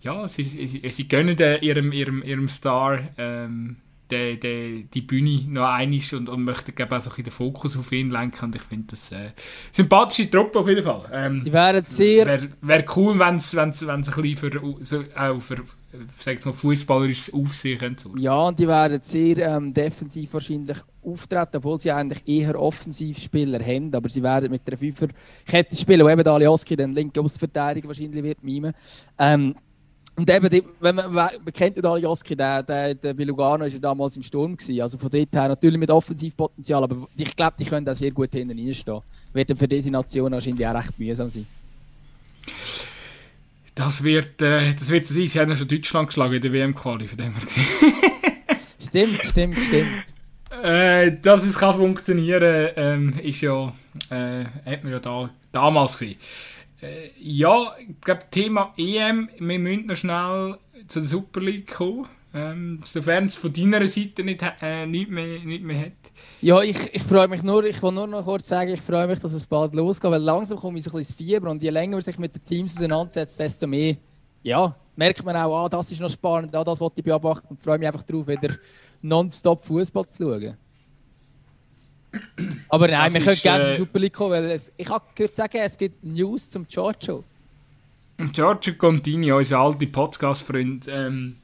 ja, 0.01 0.27
sie, 0.27 0.45
sie, 0.45 0.83
sie 0.89 1.09
gönnen 1.09 1.37
ihrem, 1.61 1.93
ihrem, 1.93 2.23
ihrem 2.23 2.49
Star 2.49 3.01
ähm, 3.19 3.77
die, 4.13 4.39
die, 4.39 4.89
die 4.93 5.01
Bühne 5.03 5.43
noch 5.49 5.69
einig 5.69 6.15
und, 6.15 6.29
und 6.29 6.45
möchte 6.45 6.73
glaube 6.73 6.97
auch 6.97 7.01
so 7.01 7.11
den 7.11 7.31
Fokus 7.31 7.77
auf 7.77 7.91
ihn 7.93 8.11
lenken 8.11 8.45
und 8.45 8.57
ich 8.57 8.63
finde 8.63 8.87
das 8.91 9.11
äh, 9.13 9.31
sympathische 9.71 10.31
Truppe 10.31 10.59
auf 10.61 10.69
jeden 10.69 10.83
Fall. 10.83 11.05
Ähm, 11.13 11.43
die 11.43 11.53
wären 11.53 11.85
sehr... 11.87 12.27
Wäre 12.27 12.49
wär 12.61 12.85
cool, 12.97 13.19
wenn 13.19 13.37
es 13.37 13.57
ein 13.57 13.71
bisschen 13.71 14.37
für, 14.37 14.51
so, 14.81 15.05
auch 15.17 15.41
für 15.41 15.57
mal, 16.19 16.55
fußballerisches 16.55 17.35
Aufsehen 17.35 17.97
so. 17.99 18.15
Ja, 18.17 18.39
und 18.49 18.59
die 18.59 18.67
werden 18.67 19.01
sehr 19.03 19.39
ähm, 19.39 19.75
defensiv 19.75 20.33
wahrscheinlich 20.33 20.79
auftreten, 21.03 21.57
obwohl 21.57 21.79
sie 21.79 21.93
eigentlich 21.93 22.27
eher 22.27 22.59
Offensivspieler 22.59 23.61
haben, 23.61 23.95
aber 23.95 24.09
sie 24.09 24.23
werden 24.23 24.51
mit 24.51 24.67
der 24.67 24.79
Fünferkette 24.79 25.77
spielen, 25.77 26.05
wo 26.05 26.09
eben 26.09 26.27
Alioski 26.27 26.77
den 26.77 26.93
linken 26.93 27.21
Außenverteidiger 27.21 27.89
wahrscheinlich 27.89 28.23
wird 28.23 28.43
mimen. 28.43 28.73
Ähm, 29.19 29.55
und 30.15 30.29
eben, 30.29 30.49
die, 30.51 30.63
wenn 30.81 30.95
man, 30.95 31.13
man 31.13 31.31
kennt 31.55 31.77
ja 31.77 31.83
Alioski, 31.83 32.37
der, 32.37 32.63
der, 32.63 32.95
der 32.95 33.15
bei 33.15 33.25
Lugano 33.25 33.61
war 33.61 33.69
ja 33.69 33.79
damals 33.79 34.17
im 34.17 34.23
Sturm. 34.23 34.57
Gewesen. 34.57 34.81
Also 34.83 34.99
von 34.99 35.11
dort 35.11 35.33
her 35.33 35.49
natürlich 35.49 35.79
mit 35.79 35.91
Offensivpotenzial, 35.91 36.85
aber 36.85 37.09
ich 37.17 37.35
glaube, 37.35 37.55
die 37.59 37.65
können 37.65 37.87
da 37.87 37.95
sehr 37.95 38.11
gut 38.11 38.31
hinten 38.33 38.59
reinstehen. 38.59 39.01
Wird 39.33 39.57
für 39.59 39.69
diese 39.69 39.91
Nation 39.91 40.33
wahrscheinlich 40.33 40.67
auch 40.67 40.75
recht 40.75 40.99
mühsam 40.99 41.31
sein. 41.31 41.47
Das 43.75 44.03
wird, 44.03 44.43
äh, 44.43 44.75
das 44.75 44.91
wird 44.91 45.07
so 45.07 45.15
sein. 45.15 45.29
Sie 45.29 45.41
haben 45.41 45.49
ja 45.49 45.57
schon 45.57 45.69
Deutschland 45.69 46.09
geschlagen 46.09 46.35
in 46.35 46.43
der 46.43 46.53
WM-Quali, 46.53 47.09
von 47.09 47.17
dem 47.17 47.33
her 47.33 47.43
Stimmt, 48.79 49.25
stimmt, 49.25 49.59
stimmt. 49.59 50.15
Äh, 50.63 51.17
dass 51.23 51.45
es 51.45 51.57
kann 51.57 51.75
funktionieren 51.75 52.69
ähm, 52.77 53.19
ist 53.23 53.41
ja, 53.41 53.73
äh, 54.11 54.45
hat 54.67 54.85
man 54.85 54.93
ja 54.93 55.01
da, 55.01 55.31
damals 55.51 55.95
gesehen. 55.95 56.19
Äh, 56.83 57.11
ja, 57.19 57.75
ich 57.79 58.01
glaube, 58.01 58.23
Thema 58.31 58.75
EM, 58.77 59.29
wir 59.39 59.59
müssen 59.59 59.87
noch 59.87 59.97
schnell 59.97 60.59
zu 60.89 61.01
der 61.01 61.09
Super 61.09 61.41
League 61.41 61.73
kommen. 61.73 62.07
Ähm, 62.35 62.81
sofern 62.83 63.27
es 63.27 63.37
von 63.37 63.53
deiner 63.53 63.87
Seite 63.87 64.25
nicht, 64.25 64.43
äh, 64.63 64.87
nicht, 64.87 65.11
mehr, 65.11 65.41
nicht 65.41 65.63
mehr 65.63 65.79
hat. 65.79 65.93
Ja, 66.41 66.63
ich, 66.63 66.95
ich 66.95 67.03
freue 67.03 67.29
mich 67.29 67.43
nur, 67.43 67.63
ich 67.65 67.83
will 67.83 67.93
nur 67.93 68.07
noch 68.07 68.25
kurz 68.25 68.49
sagen, 68.49 68.73
ich 68.73 68.81
freue 68.81 69.07
mich, 69.07 69.19
dass 69.19 69.35
es 69.35 69.47
bald 69.47 69.75
losgeht, 69.75 70.11
weil 70.11 70.23
langsam 70.23 70.59
komme 70.59 70.79
ich 70.79 70.85
so 70.85 70.91
ein 70.91 70.99
bisschen 70.99 71.17
ins 71.19 71.31
Fieber 71.31 71.51
und 71.51 71.63
je 71.63 71.69
länger 71.69 71.97
man 71.97 72.01
sich 72.01 72.19
mit 72.19 72.35
den 72.35 72.43
Teams 72.43 72.77
auseinandersetzt, 72.77 73.39
desto 73.39 73.67
mehr 73.67 73.97
ja, 74.43 74.75
merkt 74.97 75.23
man 75.25 75.37
auch, 75.37 75.65
ah, 75.65 75.69
das 75.69 75.93
ist 75.93 76.01
noch 76.01 76.11
spannend, 76.11 76.55
ah, 76.55 76.65
das 76.65 76.81
wollte 76.81 77.01
ich 77.01 77.05
beobachten 77.05 77.49
und 77.51 77.61
freue 77.61 77.79
mich 77.79 77.87
einfach 77.87 78.03
darauf, 78.03 78.27
wieder 78.27 78.55
nonstop 79.03 79.65
Fußball 79.65 80.09
zu 80.09 80.25
schauen. 80.25 80.57
Aber 82.69 82.89
nein, 82.89 83.13
das 83.13 83.15
wir 83.15 83.21
können 83.23 83.41
gerne 83.41 83.65
zur 83.65 83.73
äh, 83.73 83.77
Super 83.77 83.99
League 83.99 84.13
kommen, 84.13 84.33
weil 84.33 84.51
es, 84.51 84.73
ich 84.77 84.89
habe 84.89 85.05
gehört 85.15 85.37
sagen, 85.37 85.59
es 85.59 85.77
gibt 85.77 86.03
News 86.05 86.51
zum 86.51 86.67
Giorgio. 86.67 87.25
Giorgio 88.33 88.75
Contini, 88.75 89.33
unser 89.33 89.59
alter 89.59 89.87
Podcast-Freund, 89.87 90.87
ähm, 90.89 91.37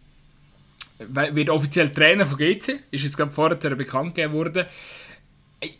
wird 0.98 1.50
offiziell 1.50 1.92
Trainer 1.92 2.26
von 2.26 2.38
GC. 2.38 2.80
Ist 2.90 3.04
jetzt 3.04 3.16
gerade 3.16 3.30
vorher 3.30 3.56
bekannt 3.56 4.14
gegeben 4.14 4.34
worden. 4.34 4.66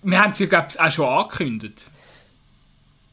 Wir 0.03 0.21
haben 0.21 0.33
es 0.33 0.39
ja, 0.39 0.47
glaube 0.47 0.69
ich, 0.71 0.81
auch 0.81 0.91
schon 0.91 1.07
angekündigt. 1.07 1.85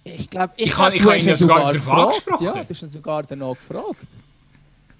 Ich 0.04 0.30
glaube, 0.30 0.54
ich, 0.56 0.68
ich, 0.68 0.78
habe 0.78 0.96
ihn 0.96 1.28
ja 1.28 1.36
sogar, 1.36 1.74
sogar 1.74 1.74
gefragt. 1.74 2.42
Ja, 2.42 2.64
du 2.64 2.70
hast 2.70 2.82
ihn 2.82 2.88
sogar 2.88 3.24
danach 3.24 3.56
gefragt. 3.56 4.08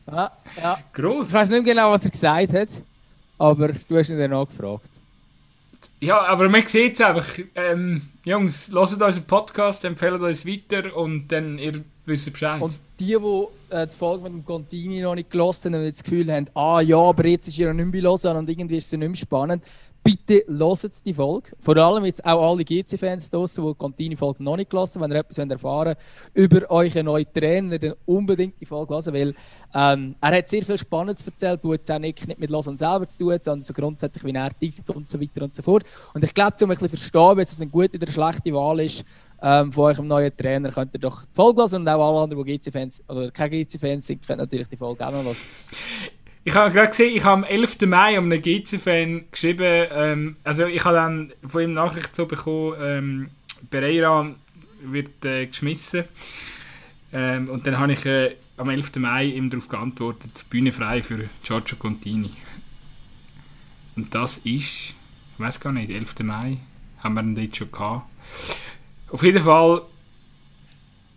Ja, 0.08 0.32
ja. 0.58 0.80
Gross. 0.94 1.28
Ich 1.28 1.34
weiß 1.34 1.50
nicht 1.50 1.66
genau, 1.66 1.92
was 1.92 2.06
er 2.06 2.12
gesagt 2.12 2.54
hat, 2.54 2.70
aber 3.38 3.70
du 3.70 3.98
hast 3.98 4.10
ihn 4.10 4.18
danach 4.18 4.48
gefragt. 4.48 4.90
Ja, 6.02 6.22
aber 6.22 6.50
man 6.50 6.62
sieht 6.68 6.96
es 6.96 7.02
einfach. 7.02 7.28
Ähm, 7.56 8.02
Jungs, 8.26 8.70
hört 8.72 8.92
unseren 8.92 9.24
Podcast, 9.26 9.84
empfehlen 9.86 10.22
uns 10.22 10.46
weiter 10.46 10.96
und 10.96 11.28
dann 11.30 11.58
ihr 11.58 11.84
wisst 12.06 12.32
Bescheid. 12.32 12.62
Und 12.62 12.76
die, 13.00 13.06
die 13.18 13.76
äh, 13.76 13.88
die 13.88 13.96
Folge 13.96 14.24
mit 14.24 14.34
dem 14.34 14.46
Contini 14.46 15.02
noch 15.02 15.16
nicht 15.16 15.30
gelesen 15.30 15.74
haben 15.74 15.86
und 15.86 15.92
das 15.92 16.04
Gefühl 16.04 16.32
haben, 16.32 16.48
ah 16.54 16.82
ja, 16.82 16.98
aber 16.98 17.26
jetzt 17.26 17.48
ist 17.48 17.58
ihr 17.58 17.74
nicht 17.74 17.92
mehr 17.92 18.02
los 18.02 18.26
und 18.26 18.50
irgendwie 18.50 18.78
ist 18.78 18.86
es 18.86 18.92
nicht 18.92 19.08
mehr 19.08 19.16
spannend, 19.16 19.64
bitte 20.06 20.46
hört 20.48 21.06
die 21.06 21.14
Folge. 21.16 21.52
Vor 21.60 21.76
allem 21.78 22.06
jetzt 22.06 22.24
auch 22.24 22.52
alle 22.52 22.64
GC-Fans 22.64 23.28
draußen, 23.28 23.64
die 23.64 23.72
die 23.72 23.78
Contini-Folge 23.78 24.44
noch 24.44 24.56
nicht 24.56 24.70
gelassen 24.70 25.02
haben, 25.02 25.10
wenn 25.10 25.18
ihr 25.18 25.22
etwas 25.22 25.38
erfahren 25.40 25.96
über 26.36 26.70
euren 26.70 27.06
neuen 27.06 27.26
Trainer, 27.34 27.80
dann 27.80 27.96
unbedingt 28.06 28.62
die 28.62 28.68
Folge 28.68 28.94
hören, 28.94 29.14
weil 29.14 29.36
ähm, 29.74 30.16
er 30.22 30.38
hat 30.38 30.48
sehr 30.48 30.62
viel 30.62 30.78
Spannendes 30.78 31.26
erzählt, 31.26 31.62
wo 31.64 31.74
jetzt 31.74 31.92
auch 31.92 31.98
nicht, 31.98 32.28
nicht 32.28 32.40
mit 32.40 32.52
Losen 32.52 32.78
selber 32.78 33.08
zu 33.08 33.18
tun 33.18 33.40
sondern 33.42 33.62
so 33.64 33.74
grundsätzlich, 33.74 34.24
wie 34.24 34.38
er 34.38 34.54
tickt 34.54 34.88
und 34.92 35.10
so 35.10 35.20
weiter 35.20 35.42
und 35.42 35.56
so 35.56 35.64
fort. 35.64 35.84
Und 36.14 36.24
ich 36.24 36.36
glaube, 36.36 36.56
um 36.62 36.70
ein 36.70 36.78
bisschen 36.78 36.90
verstehen, 36.90 37.38
wenn 37.38 37.44
es 37.44 37.60
eine 37.60 37.72
gute 37.72 37.98
oder 37.98 38.12
schlechte 38.12 38.54
Wahl 38.54 38.82
ist, 38.82 39.04
ähm, 39.42 39.74
von 39.74 39.86
eurem 39.86 40.08
neuen 40.08 40.38
Trainer, 40.38 40.70
könnt 40.70 40.94
ihr 40.94 41.00
doch 41.00 41.24
die 41.24 41.34
Folge 41.34 41.62
hören 41.64 41.82
und 41.82 41.90
auch 41.90 42.08
alle 42.08 42.24
anderen, 42.24 42.46
die 42.46 42.58
GC-Fans 42.60 43.04
oder 43.10 43.32
keine 43.32 43.66
GC-Fans 43.66 44.06
sind, 44.06 44.26
können 44.26 44.40
natürlich 44.40 44.68
die 44.68 44.78
Folge 44.78 45.06
auch 45.06 45.12
noch 45.12 45.24
hören. 45.24 45.36
Ich 46.48 46.54
habe 46.54 46.72
gerade 46.72 46.90
gesehen, 46.90 47.18
ich 47.18 47.24
habe 47.24 47.44
am 47.44 47.44
11. 47.44 47.82
Mai 47.88 48.20
um 48.20 48.32
einen 48.32 48.40
GC-Fan 48.40 49.26
geschrieben, 49.32 49.88
ähm, 49.92 50.36
also 50.44 50.68
ich 50.68 50.86
habe 50.86 50.96
dann 50.96 51.34
von 51.44 51.64
ihm 51.64 51.74
Nachricht 51.74 52.16
so 52.16 52.28
bekommen, 52.28 53.30
ähm, 53.72 54.36
wird 54.84 55.26
äh, 55.26 55.48
geschmissen. 55.48 56.04
Ähm, 57.12 57.50
und 57.50 57.66
dann 57.66 57.80
habe 57.80 57.94
ich 57.94 58.06
äh, 58.06 58.36
am 58.58 58.70
11. 58.70 58.98
Mai 58.98 59.26
ihm 59.26 59.50
darauf 59.50 59.68
geantwortet, 59.68 60.46
Bühne 60.52 60.72
frei 60.72 61.02
für 61.02 61.28
Giorgio 61.44 61.78
Contini. 61.78 62.30
Und 63.96 64.14
das 64.14 64.38
ist, 64.38 64.46
ich 64.46 64.94
weiß 65.40 65.60
gar 65.60 65.72
nicht, 65.72 65.90
11. 65.90 66.20
Mai 66.20 66.58
haben 67.00 67.16
wir 67.16 67.24
ihn 67.24 67.36
dort 67.36 67.56
schon 67.56 67.72
gehabt. 67.72 68.08
Auf 69.10 69.24
jeden 69.24 69.42
Fall, 69.42 69.82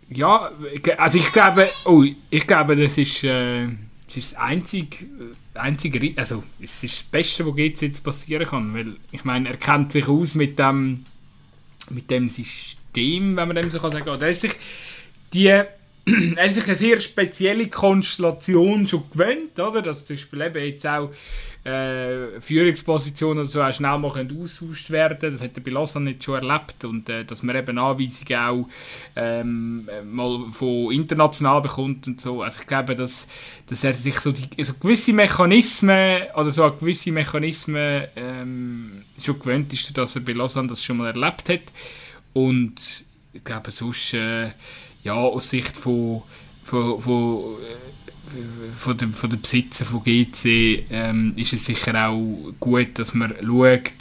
ja, 0.09 0.49
also 0.97 1.17
ich 1.19 1.31
glaube, 1.31 1.69
oh, 1.85 2.03
ich 2.31 2.47
glaube, 2.47 2.75
das 2.75 2.97
ist... 2.97 3.23
Äh, 3.23 3.67
es 4.09 4.17
ist 4.17 4.33
das 4.33 4.39
einzige, 4.39 5.05
einzige 5.53 6.13
also 6.15 6.43
es 6.61 6.83
ist 6.83 7.01
das 7.01 7.03
Beste, 7.03 7.45
was 7.45 7.57
jetzt, 7.57 7.81
jetzt 7.81 8.03
passieren 8.03 8.47
kann, 8.47 8.73
weil 8.73 8.95
ich 9.11 9.23
meine, 9.23 9.49
er 9.49 9.57
kennt 9.57 9.91
sich 9.91 10.07
aus 10.07 10.35
mit 10.35 10.57
dem, 10.57 11.05
mit 11.91 12.09
dem 12.09 12.29
System, 12.29 13.37
wenn 13.37 13.47
man 13.47 13.55
dem 13.55 13.69
so 13.69 13.79
kann 13.79 13.91
sagen, 13.91 14.09
oder 14.09 14.23
er 14.23 14.31
ist 14.31 14.41
sich 14.41 14.53
die, 15.33 15.61
er 16.35 16.45
ist 16.45 16.55
sich 16.55 16.67
eine 16.67 16.75
sehr 16.75 16.99
spezielle 16.99 17.67
Konstellation 17.67 18.87
schon 18.87 19.03
gewöhnt, 19.11 19.59
oder, 19.59 19.81
dass 19.81 20.05
zum 20.05 20.15
Beispiel 20.15 20.41
eben 20.41 20.65
jetzt 20.65 20.85
auch 20.85 21.11
äh, 21.63 22.39
Führungspositionen 22.39 23.43
so 23.45 23.61
auch 23.61 23.73
schnell 23.73 23.97
mal 23.97 24.27
austauscht 24.41 24.89
werden 24.91 25.17
Das 25.19 25.41
hat 25.41 25.51
er 25.55 25.61
bei 25.61 25.71
Lausanne 25.71 26.11
nicht 26.11 26.23
schon 26.23 26.35
erlebt. 26.35 26.85
Und 26.85 27.09
äh, 27.09 27.25
dass 27.25 27.43
man 27.43 27.55
eben 27.55 27.77
Anweisungen 27.77 28.39
auch 28.39 28.69
ähm, 29.15 29.89
mal 30.05 30.45
von 30.51 30.91
international 30.91 31.61
bekommt 31.61 32.07
und 32.07 32.21
so. 32.21 32.41
Also 32.41 32.59
ich 32.61 32.67
glaube, 32.67 32.95
dass, 32.95 33.27
dass 33.67 33.83
er 33.83 33.93
sich 33.93 34.19
so, 34.19 34.31
die, 34.31 34.63
so 34.63 34.73
gewisse 34.73 35.13
Mechanismen 35.13 36.21
oder 36.35 36.51
so 36.51 36.69
gewisse 36.71 37.11
Mechanismen 37.11 38.03
ähm, 38.15 39.03
schon 39.21 39.39
gewöhnt 39.39 39.73
ist, 39.73 39.97
dass 39.97 40.15
er 40.15 40.21
bei 40.21 40.33
Lausanne 40.33 40.69
das 40.69 40.83
schon 40.83 40.97
mal 40.97 41.07
erlebt 41.07 41.49
hat. 41.49 41.61
Und 42.33 43.03
ich 43.33 43.43
glaube, 43.43 43.71
sonst, 43.71 44.13
äh, 44.13 44.47
ja, 45.09 45.15
aus 45.15 45.49
Sicht 45.49 45.75
von 45.75 46.21
von, 46.69 47.01
von, 47.01 47.39
äh, 47.63 48.77
von, 48.77 48.97
den, 48.97 49.11
von 49.11 49.29
den 49.29 49.41
Besitzern 49.41 49.87
von 49.87 50.03
GC 50.03 50.85
ähm, 50.91 51.33
ist 51.35 51.53
es 51.53 51.65
sicher 51.65 52.09
auch 52.09 52.53
gut, 52.59 52.99
dass 52.99 53.13
man 53.13 53.33
schaut, 53.43 53.91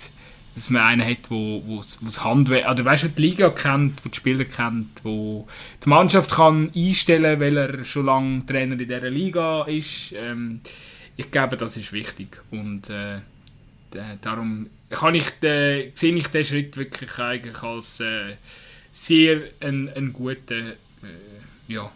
dass 0.55 0.71
man 0.71 0.83
einen 0.83 1.09
hat, 1.09 1.31
wo, 1.31 1.63
wo, 1.65 1.83
wo 2.01 2.25
Handwerk, 2.25 2.71
oder 2.71 2.85
weißt 2.85 3.05
du, 3.05 3.09
die 3.09 3.23
Liga 3.23 3.49
kennt, 3.51 4.05
wo 4.05 4.09
die 4.09 4.17
Spieler 4.17 4.45
kennt, 4.45 5.05
wo 5.05 5.47
die 5.83 5.89
Mannschaft 5.89 6.33
kann 6.33 6.71
einstellen, 6.75 7.41
weil 7.41 7.57
er 7.57 7.85
schon 7.85 8.07
lange 8.07 8.45
Trainer 8.45 8.75
in 8.75 8.79
dieser 8.79 9.11
Liga 9.11 9.63
ist. 9.65 10.13
Ähm, 10.15 10.61
ich 11.17 11.31
glaube, 11.31 11.57
das 11.57 11.77
ist 11.77 11.93
wichtig 11.93 12.41
und 12.51 12.91
äh, 12.91 13.21
darum 14.21 14.69
kann 14.91 15.15
ich 15.15 15.31
den, 15.43 15.91
sehe 15.95 16.15
ich 16.15 16.29
den 16.29 16.45
Schritt 16.45 16.77
wirklich 16.77 17.19
eigentlich 17.19 17.63
als 17.63 18.01
äh, 18.01 18.35
sehr 18.93 19.41
einen, 19.61 19.89
einen 19.89 20.13
guten, 20.13 20.75
ja, 21.69 21.91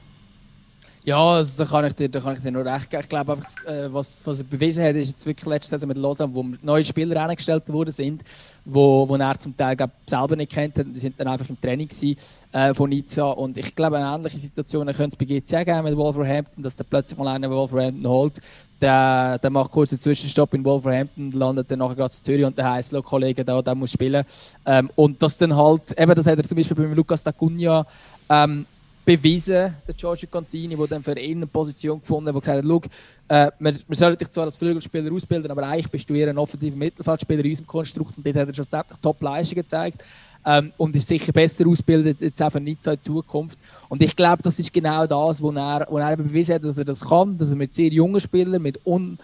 ja, 1.05 1.19
also 1.19 1.65
da, 1.65 1.69
kann 1.69 1.85
ich 1.85 1.95
dir, 1.95 2.09
da 2.09 2.21
kann 2.21 2.35
ich 2.37 2.43
dir 2.43 2.53
nur 2.53 2.65
recht 2.65 2.89
geben. 2.89 3.03
Ich 3.03 3.09
glaube, 3.09 3.33
einfach, 3.33 3.65
äh, 3.67 3.93
was, 3.93 4.25
was 4.25 4.39
er 4.39 4.45
bewiesen 4.45 4.85
hat, 4.85 4.95
ist 4.95 5.09
jetzt 5.09 5.27
wirklich 5.27 5.47
letzte 5.47 5.71
Saison 5.71 5.89
mit 5.89 5.97
Lausanne, 5.97 6.33
wo 6.33 6.47
neue 6.63 6.85
Spieler 6.85 7.29
eingestellt 7.29 7.69
worden 7.69 7.91
sind, 7.91 8.23
wo, 8.65 9.09
wo 9.09 9.17
er 9.17 9.39
zum 9.41 9.57
Teil 9.57 9.77
selber 10.07 10.37
nicht 10.37 10.53
kennt. 10.53 10.77
Die 10.77 10.99
sind 11.01 11.19
dann 11.19 11.27
einfach 11.27 11.49
im 11.49 11.61
Training 11.61 11.89
gewesen, 11.89 12.17
äh, 12.53 12.73
von 12.73 12.89
Nizza. 12.89 13.31
Und 13.31 13.59
ich 13.59 13.75
glaube, 13.75 13.97
eine 13.97 14.15
ähnliche 14.15 14.39
Situation 14.39 14.87
könnte 14.87 15.09
es 15.09 15.17
bei 15.17 15.25
GC 15.25 15.65
geben 15.65 15.83
mit 15.83 15.97
Wolverhampton, 15.97 16.63
dass 16.63 16.77
der 16.77 16.85
plötzlich 16.85 17.19
mal 17.19 17.35
einen 17.35 17.51
Wolverhampton 17.51 18.07
holt. 18.07 18.35
Der, 18.81 19.39
der 19.39 19.51
macht 19.51 19.73
kurz 19.73 19.91
einen 19.91 20.01
Zwischenstopp 20.01 20.55
in 20.55 20.65
Wolverhampton, 20.65 21.33
landet 21.33 21.69
dann 21.69 21.81
nachher 21.81 21.97
gerade 21.97 22.15
in 22.15 22.23
Zürich 22.23 22.45
und 22.45 22.57
der 22.57 22.71
heisst, 22.71 22.95
Kollege, 23.05 23.45
da, 23.45 23.61
der 23.61 23.75
muss 23.75 23.91
spielen. 23.91 24.25
Ähm, 24.67 24.89
und 24.95 25.21
das 25.21 25.37
dann 25.37 25.57
halt, 25.57 25.99
eben 25.99 26.15
das 26.15 26.27
hat 26.27 26.39
er 26.39 26.45
zum 26.45 26.57
Beispiel 26.57 26.77
bei 26.77 26.95
Lukas 26.95 27.25
Dacunia 27.25 27.85
ähm, 28.29 28.67
bewiesen, 29.05 29.75
der 29.87 29.95
Giorgio 29.97 30.29
Contini, 30.31 30.77
der 30.77 30.87
dann 30.87 31.03
für 31.03 31.19
ihn 31.19 31.39
eine 31.39 31.47
Position 31.47 32.01
gefunden 32.01 32.29
hat, 32.29 32.47
der 32.47 32.63
gesagt 32.63 32.91
hat, 33.29 33.49
äh, 33.49 33.51
wir, 33.59 33.97
sollen 33.97 34.17
dich 34.17 34.31
zwar 34.31 34.45
als 34.45 34.57
Flügelspieler 34.57 35.13
ausbilden, 35.13 35.51
aber 35.51 35.67
eigentlich 35.67 35.91
bist 35.91 36.09
du 36.09 36.15
eher 36.15 36.29
ein 36.29 36.39
offensiver 36.39 36.77
Mittelfeldspieler 36.77 37.45
in 37.45 37.51
unserem 37.51 37.67
Konstrukt 37.67 38.17
und 38.17 38.27
dort 38.27 38.37
hat 38.37 38.49
er 38.49 38.55
schlussendlich 38.55 38.99
Top-Leistungen 39.01 39.63
gezeigt 39.63 40.05
ähm, 40.45 40.73
und 40.77 40.95
ist 40.95 41.09
sicher 41.09 41.33
besser 41.33 41.67
ausgebildet 41.67 42.19
jetzt 42.21 42.43
auch 42.43 42.51
für 42.51 42.61
Nizza 42.61 42.93
in 42.93 43.01
Zukunft. 43.01 43.59
Und 43.89 44.03
ich 44.03 44.15
glaube, 44.15 44.43
das 44.43 44.59
ist 44.59 44.73
genau 44.73 45.07
das, 45.07 45.43
wo 45.43 45.51
er, 45.51 45.87
wo 45.89 45.99
er 45.99 46.17
bewiesen 46.17 46.55
hat, 46.55 46.65
dass 46.65 46.79
er 46.79 46.85
das 46.85 47.01
kann, 47.09 47.37
dass 47.39 47.51
er 47.51 47.57
mit 47.57 47.73
sehr 47.73 47.89
jungen 47.89 48.21
Spielern, 48.21 48.63
mit 48.63 48.85
un... 48.87 49.19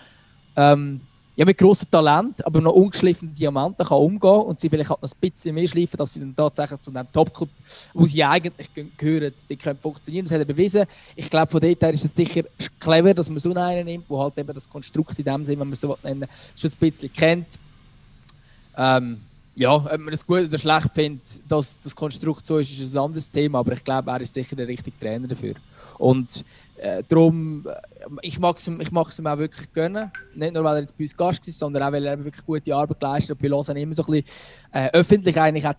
Ähm, 0.57 1.01
ja, 1.39 1.45
mit 1.45 1.57
grossem 1.57 1.89
Talent, 1.89 2.45
aber 2.45 2.61
noch 2.61 2.72
ungeschliffenen 2.72 3.32
Diamanten 3.32 3.86
kann 3.86 3.99
umgehen 3.99 4.43
und 4.43 4.59
sie 4.59 4.68
vielleicht 4.68 4.91
halt 4.91 5.01
noch 5.01 5.09
ein 5.09 5.30
bisschen 5.30 5.55
mehr 5.55 5.68
schleifen, 5.68 5.97
dass 5.97 6.14
sie 6.14 6.18
dann 6.18 6.34
tatsächlich 6.34 6.80
zu 6.80 6.91
einem 6.91 7.07
Top-Club, 7.12 7.49
wo 7.95 8.07
sie 8.07 8.24
eigentlich 8.24 8.68
gehören, 8.97 9.32
die 9.49 9.55
können 9.55 9.78
funktionieren. 9.78 10.24
Das 10.24 10.32
hat 10.32 10.41
er 10.41 10.47
bewiesen. 10.47 10.82
Ich 11.14 11.30
glaube, 11.30 11.49
von 11.49 11.61
dort 11.61 11.80
her 11.80 11.95
ist 11.95 12.05
es 12.05 12.16
sicher 12.16 12.43
clever, 12.80 13.14
dass 13.14 13.30
man 13.30 13.39
so 13.39 13.55
einen 13.55 13.86
nimmt, 13.86 14.07
wo 14.09 14.20
halt 14.20 14.36
eben 14.36 14.53
das 14.53 14.68
Konstrukt 14.68 15.16
in 15.16 15.24
dem 15.26 15.45
Sinne, 15.45 15.61
wenn 15.61 15.68
man 15.68 15.76
so 15.76 15.97
nennen 16.03 16.28
schon 16.57 16.72
ein 16.72 16.76
bisschen 16.91 17.12
kennt. 17.12 17.47
Ähm, 18.76 19.20
ja, 19.55 19.76
ob 19.76 19.97
man 19.97 20.12
es 20.12 20.26
gut 20.26 20.41
oder 20.41 20.59
schlecht 20.59 20.91
findet, 20.93 21.41
dass 21.49 21.80
das 21.82 21.95
Konstrukt 21.95 22.49
so 22.49 22.59
ist, 22.59 22.76
ist 22.76 22.97
ein 22.97 22.99
anderes 22.99 23.30
Thema, 23.30 23.61
aber 23.61 23.74
ich 23.74 23.84
glaube, 23.84 24.11
er 24.11 24.20
ist 24.20 24.34
sicher 24.34 24.57
der 24.57 24.66
richtige 24.66 24.99
Trainer 24.99 25.28
dafür. 25.28 25.55
Und 25.99 26.45
äh, 26.79 27.03
darum, 27.09 27.66
äh, 27.66 28.07
ich 28.22 28.39
mag 28.39 28.57
es 28.57 28.68
ihm, 28.68 28.81
auch 28.97 29.39
wirklich 29.39 29.72
gönnen. 29.72 30.11
Nicht 30.35 30.55
nur, 30.55 30.64
weil 30.64 30.76
er 30.76 30.81
jetzt 30.81 30.97
bei 30.97 31.05
uns 31.05 31.16
Gast 31.16 31.47
war, 31.47 31.53
sondern 31.53 31.83
auch, 31.83 31.93
weil 31.93 32.05
er 32.05 32.24
wirklich 32.24 32.45
gute 32.45 32.74
Arbeit 32.74 33.01
geleistet 33.01 33.31
hat. 33.31 33.43
Bei 33.43 33.49
Lausanne 33.49 33.81
immer 33.81 33.95
so 33.95 34.03
ein 34.05 34.22
bisschen 34.22 34.26
äh, 34.72 34.91
öffentlich 34.93 35.39
eigentlich 35.41 35.64
hat, 35.64 35.76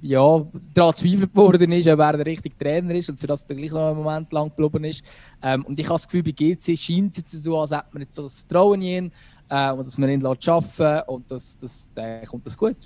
ja, 0.00 0.46
daran 0.74 0.94
zweifelt 0.94 1.34
worden 1.34 1.72
ist, 1.72 1.88
ob 1.88 1.98
er 1.98 2.16
der 2.18 2.26
richtige 2.26 2.58
Trainer 2.58 2.94
ist 2.94 3.08
und 3.08 3.18
für 3.18 3.26
das 3.26 3.44
er 3.44 3.54
gleich 3.54 3.70
noch 3.70 3.88
einen 3.88 3.96
Moment 3.96 4.30
lang 4.32 4.50
geblieben 4.54 4.84
ist. 4.84 5.02
Ähm, 5.42 5.64
und 5.64 5.78
ich 5.80 5.86
habe 5.86 5.94
das 5.94 6.06
Gefühl, 6.06 6.22
bei 6.22 6.32
GC 6.32 6.76
scheint 6.76 7.12
es 7.12 7.18
jetzt 7.18 7.42
so, 7.42 7.58
als 7.58 7.70
hätte 7.70 7.86
man 7.92 8.02
jetzt 8.02 8.14
so 8.14 8.22
das 8.22 8.36
Vertrauen 8.36 8.82
in 8.82 8.88
ihn 8.88 9.12
äh, 9.48 9.72
und 9.72 9.86
dass 9.86 9.96
man 9.96 10.10
ihn 10.10 10.24
arbeiten 10.24 11.08
und 11.08 11.30
das, 11.30 11.56
das, 11.56 11.88
dann 11.94 12.24
kommt 12.26 12.46
das 12.46 12.56
gut. 12.56 12.76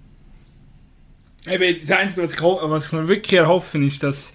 Eben, 1.46 1.80
das 1.80 1.90
Einzige, 1.90 2.22
was 2.22 2.34
ich, 2.34 2.40
was 2.40 2.86
ich 2.86 2.92
mir 2.92 3.08
wirklich 3.08 3.40
erhoffe, 3.40 3.78
ist, 3.84 4.02
dass 4.02 4.32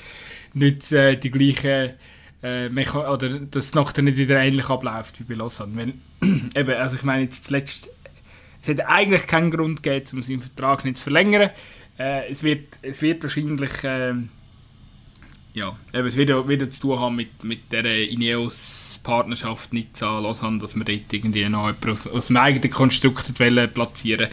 nicht 0.53 0.91
äh, 0.91 1.15
die 1.15 1.31
gleichen 1.31 1.93
äh, 2.43 2.69
oder 2.69 3.39
dass 3.39 3.65
es 3.65 3.73
nachher 3.73 4.03
nicht 4.03 4.17
wieder 4.17 4.39
ähnlich 4.39 4.69
abläuft 4.69 5.19
wie 5.19 5.23
bei 5.23 5.35
Lausanne. 5.35 5.75
Weil, 5.75 5.93
eben, 6.55 6.73
also 6.75 6.95
ich 6.95 7.03
meine 7.03 7.23
jetzt 7.23 7.45
zuletzt, 7.45 7.89
es 8.61 8.67
hätte 8.67 8.87
eigentlich 8.87 9.27
keinen 9.27 9.49
Grund 9.49 9.81
gegeben, 9.81 10.05
um 10.13 10.23
seinen 10.23 10.41
Vertrag 10.41 10.85
nicht 10.85 10.97
zu 10.97 11.03
verlängern. 11.03 11.49
Äh, 11.97 12.29
es, 12.29 12.43
wird, 12.43 12.67
es 12.81 13.01
wird 13.01 13.23
wahrscheinlich, 13.23 13.83
äh, 13.83 14.13
ja, 15.53 15.77
eben, 15.93 16.07
es 16.07 16.17
wird 16.17 16.47
wieder 16.47 16.69
zu 16.69 16.81
tun 16.81 16.99
haben 16.99 17.15
mit, 17.15 17.43
mit 17.43 17.71
der 17.71 17.85
Ineos 18.09 18.99
Partnerschaft 19.03 19.73
Nizza 19.73 20.19
Lausanne, 20.19 20.59
dass 20.59 20.75
wir 20.75 20.85
dort 20.85 21.11
irgendwie 21.11 21.47
noch 21.49 21.73
aus 22.13 22.27
dem 22.27 22.37
eigenen 22.37 22.71
Konstrukt 22.71 23.33
platzieren 23.35 24.29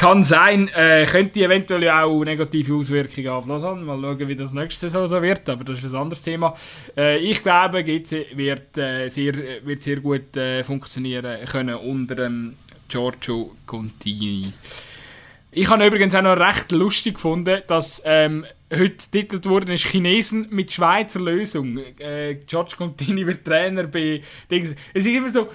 kann 0.00 0.24
sein, 0.24 0.68
äh, 0.68 1.04
könnte 1.04 1.44
eventuell 1.44 1.90
auch 1.90 2.24
negative 2.24 2.72
Auswirkungen 2.72 3.28
auf 3.28 3.46
Lausanne. 3.46 3.82
Mal 3.82 4.00
schauen, 4.00 4.28
wie 4.28 4.34
das 4.34 4.54
nächste 4.54 4.88
Saison 4.88 5.06
so 5.06 5.20
wird, 5.20 5.46
aber 5.46 5.62
das 5.62 5.84
ist 5.84 5.92
ein 5.92 6.00
anderes 6.00 6.22
Thema. 6.22 6.56
Äh, 6.96 7.18
ich 7.18 7.42
glaube, 7.42 7.84
GC 7.84 8.28
wird, 8.34 8.78
äh, 8.78 9.10
sehr, 9.10 9.34
wird 9.62 9.82
sehr 9.82 9.96
gut 9.96 10.34
äh, 10.38 10.64
funktionieren 10.64 11.44
können 11.44 11.74
unter 11.74 12.14
dem 12.14 12.56
Giorgio 12.88 13.54
Contini. 13.66 14.50
Ich 15.50 15.68
habe 15.68 15.86
übrigens 15.86 16.14
auch 16.14 16.22
noch 16.22 16.38
recht 16.38 16.72
lustig 16.72 17.16
gefunden, 17.16 17.60
dass 17.66 18.00
ähm, 18.06 18.46
heute 18.72 18.96
getitelt 18.96 19.44
worden 19.44 19.72
ist 19.72 19.84
Chinesen 19.84 20.46
mit 20.48 20.72
Schweizer 20.72 21.20
Lösung. 21.20 21.78
Äh, 21.98 22.36
Giorgio 22.46 22.78
Contini 22.78 23.26
wird 23.26 23.44
Trainer 23.44 23.82
bei 23.82 24.22
Dings. 24.50 24.70
Es 24.94 25.04
ist 25.04 25.12
immer 25.12 25.28
so, 25.28 25.50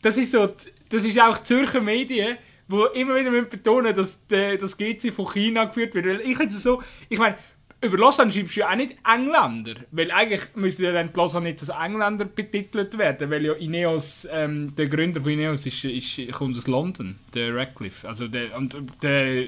das 0.00 0.16
ist 0.16 0.32
so, 0.32 0.48
das 0.88 1.04
ist 1.04 1.20
auch 1.20 1.42
Zürcher 1.42 1.82
Medien 1.82 2.38
wo 2.70 2.84
immer 2.86 3.16
wieder 3.16 3.30
betonen 3.42 3.94
dass 3.94 4.18
das 4.28 4.76
GC 4.76 5.12
von 5.12 5.26
China 5.26 5.64
geführt 5.64 5.94
wird. 5.94 6.06
Weil 6.06 6.20
ich 6.20 6.38
so, 6.52 6.82
ich 7.08 7.18
meine, 7.18 7.36
über 7.82 7.96
Lausanne 7.96 8.30
schreibst 8.30 8.56
du 8.56 8.60
ja 8.60 8.70
auch 8.70 8.76
nicht 8.76 8.96
Engländer, 9.10 9.74
weil 9.90 10.10
eigentlich 10.10 10.42
müsste 10.54 10.84
ja 10.84 10.92
dann 10.92 11.10
Lausanne 11.14 11.48
nicht 11.48 11.60
als 11.60 11.70
Engländer 11.70 12.26
betitelt 12.26 12.98
werden, 12.98 13.30
weil 13.30 13.44
ja 13.46 13.54
Ineos, 13.54 14.28
ähm, 14.30 14.74
der 14.76 14.86
Gründer 14.86 15.22
von 15.22 15.32
Ineos 15.32 15.64
ist, 15.64 15.84
ist, 15.84 16.32
kommt 16.32 16.58
aus 16.58 16.66
London, 16.66 17.16
der 17.34 17.54
Radcliffe. 17.56 18.06
Also 18.06 18.28
der, 18.28 18.56
und 18.56 18.76
der 19.02 19.44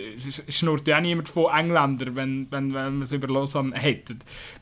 schnurrt 0.49 0.89
ja 0.89 0.97
auch 0.97 1.03
niemand 1.03 1.29
von 1.29 1.53
Engländern, 1.53 2.17
wenn, 2.17 2.47
wenn, 2.51 2.73
wenn 2.73 2.95
man 2.95 3.03
es 3.03 3.13
über 3.13 3.29
Lausanne 3.29 3.77
hätte. 3.77 4.17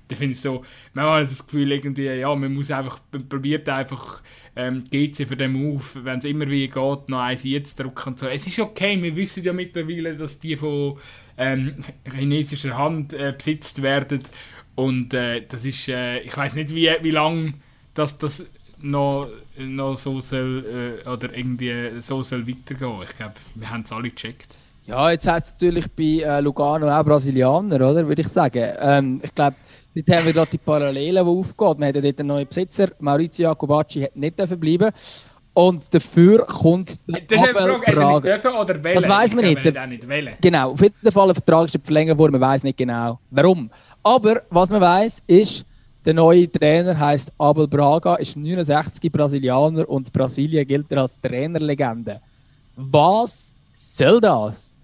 Da 0.08 0.16
finde 0.16 0.32
ich 0.32 0.40
so, 0.40 0.64
man 0.92 1.04
hat 1.04 1.22
das 1.22 1.46
Gefühl 1.46 1.70
irgendwie, 1.70 2.06
ja, 2.06 2.34
man 2.34 2.52
muss 2.52 2.72
einfach, 2.72 2.98
man 3.12 3.28
probiert 3.28 3.68
einfach 3.68 4.20
ähm, 4.56 4.82
GC 4.90 5.28
für 5.28 5.36
den 5.36 5.52
Move, 5.52 5.84
wenn 6.02 6.18
es 6.18 6.24
immer 6.24 6.48
wie 6.48 6.66
geht, 6.66 7.08
noch 7.08 7.20
eins 7.20 7.44
jetzt 7.44 7.78
drücken 7.78 8.10
und 8.10 8.18
so. 8.18 8.26
Es 8.26 8.46
ist 8.46 8.58
okay, 8.58 9.00
wir 9.00 9.14
wissen 9.14 9.44
ja 9.44 9.52
mittlerweile, 9.52 10.16
dass 10.16 10.40
die 10.40 10.56
von 10.56 10.98
ähm, 11.38 11.84
chinesischer 12.04 12.76
Hand 12.76 13.12
äh, 13.12 13.34
besitzt 13.36 13.82
werden. 13.82 14.22
Und 14.74 15.14
äh, 15.14 15.42
das 15.46 15.64
ist, 15.64 15.88
äh, 15.88 16.20
ich 16.20 16.36
weiß 16.36 16.54
nicht, 16.54 16.74
wie, 16.74 16.90
wie 17.02 17.10
lange 17.10 17.54
das, 17.94 18.18
das 18.18 18.44
noch, 18.80 19.28
noch 19.58 19.96
so 19.96 20.20
soll, 20.20 21.00
äh, 21.04 21.08
oder 21.08 21.36
irgendwie 21.36 22.00
so 22.00 22.22
soll 22.22 22.46
weitergehen. 22.46 23.02
Ich 23.04 23.16
glaube, 23.16 23.34
wir 23.54 23.70
haben 23.70 23.82
es 23.82 23.92
alle 23.92 24.10
gecheckt. 24.10 24.56
Ja, 24.86 25.10
jetzt 25.10 25.26
hat 25.28 25.44
es 25.44 25.52
natürlich 25.52 25.86
bei 25.90 26.24
äh, 26.24 26.40
Lugano 26.40 26.88
auch 26.88 27.04
Brasilianer, 27.04 27.76
oder? 27.76 28.08
Würde 28.08 28.22
ich 28.22 28.28
sagen. 28.28 28.72
Ähm, 28.80 29.20
ich 29.22 29.34
glaube, 29.34 29.56
dort 29.94 30.08
haben 30.10 30.26
wir 30.26 30.32
gerade 30.32 30.50
die 30.50 30.58
Parallelen, 30.58 31.24
die 31.24 31.30
aufgehen. 31.30 31.78
Wir 31.78 31.86
haben 31.86 32.02
dort 32.02 32.18
einen 32.20 32.28
neuen 32.28 32.48
Besitzer, 32.48 32.88
Maurizio 32.98 33.50
Jacobacci, 33.50 34.00
hat 34.02 34.16
nicht 34.16 34.36
bleiben 34.36 34.90
und 35.55 35.92
dafür 35.92 36.46
kommt 36.46 36.98
der 37.07 37.20
Das 37.20 37.42
ist 37.42 37.48
eine 37.48 37.82
Frage, 37.92 38.20
dürfen 38.22 38.53
oder 38.53 38.82
wählen? 38.82 38.94
Das 38.96 39.09
weiß 39.09 39.34
man 39.34 39.44
nicht. 39.44 39.64
nicht 39.64 40.40
genau, 40.40 40.72
auf 40.72 40.80
jeden 40.80 41.12
Fall 41.12 41.26
der 41.26 41.34
Vertrag 41.34 41.74
ist 41.74 41.84
verlängert 41.84 42.18
worden, 42.18 42.32
man 42.32 42.40
weiß 42.40 42.62
nicht 42.62 42.78
genau 42.78 43.18
warum. 43.30 43.70
Aber 44.03 44.42
was 44.51 44.70
man 44.70 44.80
weiß, 44.80 45.22
ist, 45.26 45.64
der 46.05 46.14
neue 46.14 46.51
Trainer 46.51 46.98
heißt 46.98 47.32
Abel 47.38 47.68
Braga, 47.68 48.14
ist 48.16 48.36
69 48.36 49.12
Brasilianer 49.12 49.88
und 49.88 50.07
in 50.07 50.12
Brasilien 50.12 50.66
gilt 50.66 50.90
er 50.90 51.03
als 51.03 51.20
Trainerlegende. 51.20 52.20
Was 52.76 53.53
soll 53.74 54.20
das? 54.20 54.74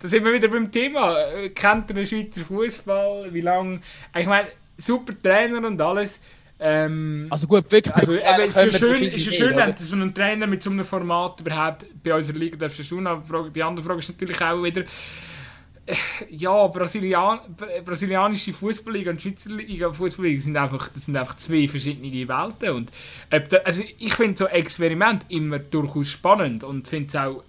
Da 0.00 0.08
sind 0.08 0.24
wir 0.24 0.32
wieder 0.32 0.48
beim 0.48 0.72
Thema. 0.72 1.14
Kennt 1.54 1.90
ihr 1.90 1.94
den 1.94 2.06
Schweizer 2.06 2.40
Fußball? 2.40 3.32
Wie 3.32 3.42
lange? 3.42 3.80
Ich 4.18 4.26
meine, 4.26 4.48
super 4.78 5.12
Trainer 5.22 5.66
und 5.66 5.80
alles. 5.80 6.20
Ähm, 6.62 7.26
also 7.30 7.46
gut, 7.46 7.72
wirklich. 7.72 7.94
Also, 7.94 8.14
eben, 8.14 8.40
es 8.40 8.56
ist 8.56 8.80
ja 8.80 8.94
schön, 8.94 9.08
ist 9.08 9.26
ja 9.26 9.32
schön 9.32 9.56
wenn 9.56 9.74
so 9.78 9.96
einen 9.96 10.14
Trainer 10.14 10.46
mit 10.46 10.62
so 10.62 10.70
einem 10.70 10.84
Format 10.84 11.40
überhaupt 11.40 11.86
bei 12.02 12.14
unserer 12.14 12.36
Liga 12.36 12.56
darfst 12.56 12.86
tun. 12.86 13.06
Aber 13.06 13.48
die 13.48 13.62
andere 13.62 13.84
Frage 13.84 14.00
ist 14.00 14.10
natürlich 14.10 14.40
auch 14.42 14.62
wieder, 14.62 14.82
äh, 14.82 15.94
ja, 16.28 16.66
Brasilian, 16.66 17.40
brasilianische 17.82 18.52
Fußballliga 18.52 19.10
und 19.10 19.22
Schweizer 19.22 19.50
Liga 19.50 19.90
Fußballliga 19.90 20.40
sind 20.40 20.56
einfach, 20.58 20.88
das 20.88 21.06
sind 21.06 21.16
einfach 21.16 21.36
zwei 21.38 21.66
verschiedene 21.66 22.28
Welten. 22.28 22.70
Und, 22.74 22.90
da, 23.30 23.56
also 23.64 23.82
ich 23.98 24.14
finde 24.14 24.36
so 24.36 24.46
Experiment 24.46 25.24
immer 25.30 25.58
durchaus 25.58 26.10
spannend 26.10 26.62
und 26.62 26.86
finde 26.86 27.08
es 27.08 27.16
auch, 27.16 27.42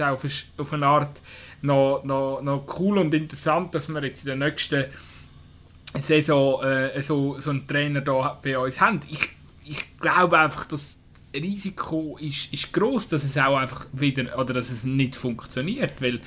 auch 0.00 0.12
auf, 0.12 0.24
auf 0.58 0.72
eine 0.74 0.86
Art 0.86 1.20
noch, 1.62 2.02
noch, 2.04 2.42
noch 2.42 2.78
cool 2.78 2.98
und 2.98 3.14
interessant, 3.14 3.74
dass 3.74 3.88
man 3.88 4.04
jetzt 4.04 4.24
in 4.24 4.30
den 4.30 4.40
nächsten 4.40 4.84
Saison 6.02 6.62
äh, 6.62 7.00
so, 7.02 7.38
so 7.38 7.50
einen 7.50 7.66
Trainer 7.66 8.00
da 8.00 8.38
bei 8.42 8.58
uns 8.58 8.80
haben. 8.80 9.00
Ich, 9.10 9.28
ich 9.64 9.98
glaube 9.98 10.38
einfach, 10.38 10.66
dass 10.66 10.98
das 11.32 11.42
Risiko 11.42 12.16
ist, 12.20 12.52
ist 12.52 12.72
groß, 12.72 13.08
dass 13.08 13.24
es 13.24 13.36
auch 13.36 13.56
einfach 13.56 13.86
wieder 13.92 14.38
oder 14.38 14.54
dass 14.54 14.70
es 14.70 14.84
nicht 14.84 15.16
funktioniert, 15.16 16.00
weil 16.00 16.20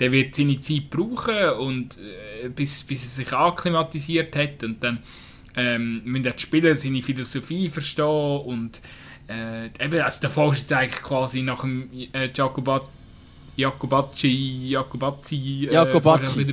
der 0.00 0.12
wird 0.12 0.34
seine 0.34 0.60
Zeit 0.60 0.90
brauchen 0.90 1.50
und 1.60 1.98
äh, 1.98 2.48
bis, 2.48 2.84
bis 2.84 3.04
er 3.04 3.10
sich 3.10 3.32
akklimatisiert 3.32 4.34
hat 4.36 4.64
und 4.64 4.82
dann 4.82 4.98
ähm, 5.56 6.02
müssen 6.04 6.24
die 6.24 6.38
Spieler 6.38 6.74
seine 6.74 7.02
Philosophie 7.02 7.68
verstehen 7.68 8.40
und 8.44 8.80
äh, 9.28 9.66
eben, 9.84 10.00
also 10.00 10.20
der 10.20 10.30
Fall 10.30 10.52
ist 10.52 10.60
jetzt 10.60 10.72
eigentlich 10.72 11.02
quasi 11.02 11.42
nach 11.42 11.60
dem 11.60 11.88
äh, 12.12 12.30
Jacobat, 12.34 12.82
Jacobacci, 13.56 14.70
äh, 15.68 15.74
Jacobacci. 15.74 16.44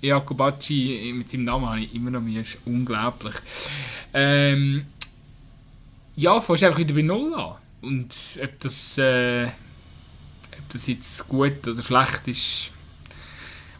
Jacobacci, 0.00 1.12
mit 1.14 1.28
seinem 1.28 1.44
Namen 1.44 1.68
habe 1.68 1.80
ich 1.80 1.94
immer 1.94 2.10
noch 2.10 2.20
Mühe, 2.20 2.40
ist 2.40 2.58
unglaublich. 2.64 3.34
Ähm, 4.14 4.86
ja, 6.16 6.40
fängst 6.40 6.64
einfach 6.64 6.78
wieder 6.78 6.94
bei 6.94 7.02
Null 7.02 7.34
an. 7.34 7.54
Und 7.82 8.14
ob 8.42 8.60
das, 8.60 8.98
äh, 8.98 9.44
ob 9.44 10.72
das 10.72 10.86
jetzt 10.86 11.28
gut 11.28 11.66
oder 11.66 11.82
schlecht 11.82 12.28
ist, 12.28 12.70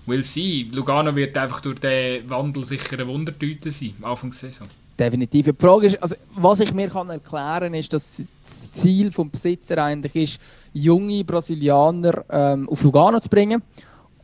will 0.07 0.25
sein. 0.25 0.71
Lugano 0.73 1.15
wird 1.15 1.37
einfach 1.37 1.61
durch 1.61 1.79
den 1.79 2.29
Wandel 2.29 2.65
sicher 2.65 2.95
eine 2.95 3.07
Wundertüte 3.07 3.71
sein, 3.73 3.95
am 4.01 4.11
Anfang 4.11 4.31
der 4.31 4.39
Saison. 4.39 4.67
Definitiv. 4.99 5.47
Die 5.47 5.55
Frage 5.59 5.87
ist, 5.87 6.03
also, 6.03 6.17
was 6.35 6.61
ich 6.61 6.75
mir 6.75 6.89
kann 6.89 7.09
erklären 7.09 7.61
kann, 7.61 7.75
ist, 7.75 7.93
dass 7.93 8.23
das 8.43 8.73
Ziel 8.73 9.11
des 9.11 9.31
Besitzer 9.31 9.83
eigentlich 9.83 10.15
ist, 10.15 10.41
junge 10.75 11.25
Brasilianer 11.25 12.25
ähm, 12.29 12.69
auf 12.69 12.83
Lugano 12.83 13.19
zu 13.19 13.31
bringen 13.31 13.63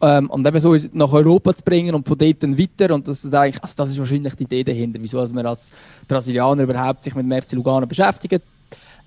ähm, 0.01 0.31
und 0.31 0.47
eben 0.47 0.61
so 0.61 0.77
nach 0.93 1.13
Europa 1.13 1.55
zu 1.55 1.63
bringen 1.65 1.95
und 1.95 2.07
von 2.07 2.19
dort 2.19 2.43
dann 2.43 2.59
weiter. 2.59 2.95
Und 2.95 3.09
das 3.09 3.25
ist 3.25 3.35
eigentlich, 3.35 3.63
also 3.63 3.75
das 3.77 3.91
ist 3.93 3.99
wahrscheinlich 3.99 4.35
die 4.35 4.45
Idee 4.45 4.65
dahinter, 4.65 4.99
wieso 5.01 5.19
also 5.21 5.35
man 5.35 5.47
als 5.47 5.71
Brasilianer 6.07 6.63
überhaupt 6.63 7.03
sich 7.03 7.15
mit 7.15 7.25
dem 7.25 7.43
FC 7.43 7.53
Lugano 7.53 7.87
beschäftigt. 7.87 8.43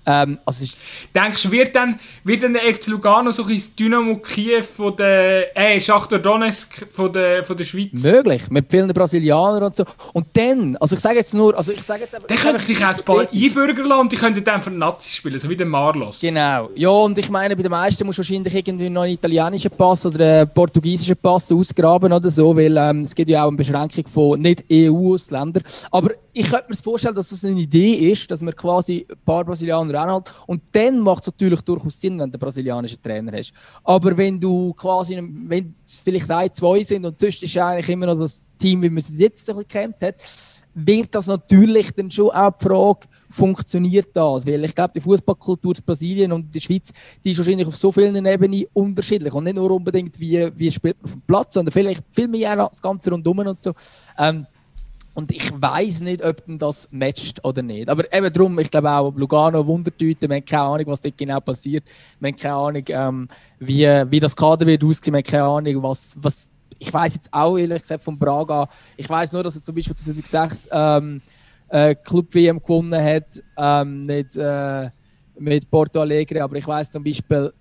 Ähm, 0.06 0.38
also 0.44 0.64
Denkst 1.14 1.42
du, 1.42 1.50
wird 1.50 1.76
dann, 1.76 1.98
wird 2.24 2.42
dann 2.42 2.54
der 2.54 2.62
FC 2.74 2.88
Lugano 2.88 3.30
so 3.30 3.44
ein 3.44 3.62
Dynamo 3.78 4.16
Kiew 4.16 4.62
von 4.62 4.96
der, 4.96 5.56
äh, 5.56 5.80
Schachtar 5.80 6.18
Donetsk 6.18 6.86
von 6.90 7.12
der, 7.12 7.44
von 7.44 7.56
der 7.56 7.64
Schweiz? 7.64 7.90
Möglich, 7.92 8.50
mit 8.50 8.66
vielen 8.70 8.88
Brasilianern 8.88 9.62
und 9.64 9.76
so. 9.76 9.84
Und 10.12 10.26
dann, 10.34 10.76
also 10.76 10.96
ich 10.96 11.00
sage 11.00 11.16
jetzt 11.16 11.34
nur, 11.34 11.56
also 11.56 11.72
ich 11.72 11.82
sage 11.82 12.02
jetzt 12.02 12.14
einfach... 12.14 12.28
Dann 12.28 12.38
könnten 12.38 12.66
sich 12.66 12.84
auch 12.84 12.88
ein 12.88 13.04
paar 13.04 13.26
Einbürger 13.32 14.04
die 14.10 14.16
könnten 14.16 14.44
dann 14.44 14.62
für 14.62 14.70
Nazi 14.70 15.12
spielen, 15.12 15.38
so 15.38 15.48
wie 15.48 15.56
der 15.56 15.66
Marlos. 15.66 16.20
Genau, 16.20 16.70
ja 16.74 16.88
und 16.88 17.18
ich 17.18 17.28
meine, 17.30 17.54
bei 17.54 17.62
den 17.62 17.70
meisten 17.70 18.04
musst 18.06 18.18
du 18.18 18.22
wahrscheinlich 18.22 18.54
irgendwie 18.54 18.88
noch 18.88 19.02
einen 19.02 19.14
italienischen 19.14 19.70
Pass 19.70 20.06
oder 20.06 20.40
einen 20.40 20.50
portugiesischen 20.50 21.16
Pass 21.16 21.52
ausgraben 21.52 22.12
oder 22.12 22.30
so, 22.30 22.56
weil 22.56 22.76
ähm, 22.76 23.00
es 23.00 23.14
gibt 23.14 23.30
ja 23.30 23.44
auch 23.44 23.48
eine 23.48 23.56
Beschränkung 23.56 24.04
von 24.06 24.40
nicht-EU-Ausländern. 24.40 25.62
Aber 25.90 26.10
ich 26.32 26.48
könnte 26.48 26.66
mir 26.68 26.76
vorstellen, 26.76 27.14
dass 27.14 27.30
das 27.30 27.44
eine 27.44 27.60
Idee 27.60 27.94
ist, 28.10 28.30
dass 28.30 28.42
man 28.42 28.54
quasi 28.54 29.06
ein 29.08 29.16
paar 29.24 29.44
Brasilianer 29.44 30.00
anhält. 30.00 30.30
Und 30.46 30.62
dann 30.72 31.00
macht 31.00 31.22
es 31.22 31.26
natürlich 31.28 31.60
durchaus 31.62 32.00
Sinn, 32.00 32.18
wenn 32.18 32.30
du 32.30 32.34
einen 32.34 32.40
brasilianischen 32.40 33.02
Trainer 33.02 33.36
hast. 33.36 33.52
Aber 33.84 34.16
wenn 34.16 34.38
du 34.38 34.72
quasi, 34.74 35.16
wenn 35.16 35.74
es 35.84 36.00
vielleicht 36.00 36.30
ein, 36.30 36.52
zwei 36.52 36.82
sind 36.82 37.04
und 37.04 37.18
sonst 37.18 37.42
ist 37.42 37.56
eigentlich 37.56 37.88
immer 37.88 38.06
noch 38.06 38.18
das 38.18 38.42
Team, 38.58 38.82
wie 38.82 38.90
man 38.90 38.98
es 38.98 39.10
jetzt 39.18 39.48
ein 39.50 39.66
kennt 39.66 40.00
hat, 40.02 40.16
wird 40.74 41.14
das 41.14 41.26
natürlich 41.26 41.90
dann 41.92 42.10
schon 42.10 42.30
auch 42.30 42.52
die 42.56 42.64
Frage, 42.64 43.08
funktioniert 43.28 44.08
das? 44.12 44.46
Weil 44.46 44.64
ich 44.64 44.74
glaube, 44.74 44.92
die 44.94 45.00
Fußballkultur 45.00 45.74
in 45.76 45.84
Brasilien 45.84 46.32
und 46.32 46.46
in 46.46 46.50
der 46.52 46.60
Schweiz, 46.60 46.92
die 47.24 47.32
ist 47.32 47.38
wahrscheinlich 47.38 47.66
auf 47.66 47.76
so 47.76 47.90
vielen 47.90 48.24
Ebenen 48.24 48.66
unterschiedlich. 48.72 49.32
Und 49.32 49.44
nicht 49.44 49.56
nur 49.56 49.70
unbedingt, 49.70 50.18
wie, 50.20 50.48
wie 50.56 50.70
spielt 50.70 50.96
man 50.98 51.04
auf 51.04 51.12
dem 51.12 51.22
Platz, 51.22 51.54
sondern 51.54 51.72
vielleicht 51.72 52.04
viel 52.12 52.28
mehr 52.28 52.54
das 52.56 52.80
Ganze 52.80 53.10
rundum 53.10 53.38
und 53.40 53.62
so. 53.62 53.72
Ähm, 54.16 54.46
und 55.14 55.32
ich 55.32 55.50
weiß 55.52 56.02
nicht, 56.02 56.24
ob 56.24 56.42
das 56.46 56.88
matcht 56.92 57.44
oder 57.44 57.62
nicht. 57.62 57.88
Aber 57.88 58.12
eben 58.12 58.32
darum, 58.32 58.58
ich 58.58 58.70
glaube 58.70 58.90
auch, 58.90 59.14
Lugano 59.14 59.66
Wundertüte, 59.66 60.28
wir 60.28 60.36
haben 60.36 60.44
keine 60.44 60.62
Ahnung, 60.62 60.86
was 60.86 61.00
dort 61.00 61.18
genau 61.18 61.40
passiert. 61.40 61.84
Wir 62.20 62.28
haben 62.28 62.36
keine 62.36 62.54
Ahnung, 62.54 62.84
ähm, 62.88 63.28
wie, 63.58 63.86
wie 64.10 64.20
das 64.20 64.36
Kader 64.36 64.66
wird 64.66 64.84
aussehen. 64.84 65.12
Wir 65.12 65.18
haben 65.18 65.24
keine 65.24 65.44
Ahnung, 65.44 65.82
was, 65.82 66.16
was 66.20 66.50
ich 66.78 66.92
weiß 66.92 67.14
jetzt 67.14 67.28
auch 67.32 67.58
ehrlich 67.58 67.82
gesagt 67.82 68.02
von 68.02 68.18
Braga. 68.18 68.68
Ich 68.96 69.08
weiß 69.08 69.32
nur, 69.32 69.42
dass 69.42 69.56
er 69.56 69.62
zum 69.62 69.74
Beispiel 69.74 69.94
2006 69.94 70.68
ähm, 70.72 71.20
äh, 71.68 71.94
Club 71.94 72.34
WM 72.34 72.60
gewonnen 72.60 73.02
hat 73.02 73.42
ähm, 73.56 74.06
mit, 74.06 74.34
äh, 74.36 74.90
mit 75.38 75.70
Porto 75.70 76.00
Alegre. 76.00 76.42
Aber 76.42 76.56
ich 76.56 76.66
weiß 76.66 76.90
zum 76.90 77.04
Beispiel, 77.04 77.52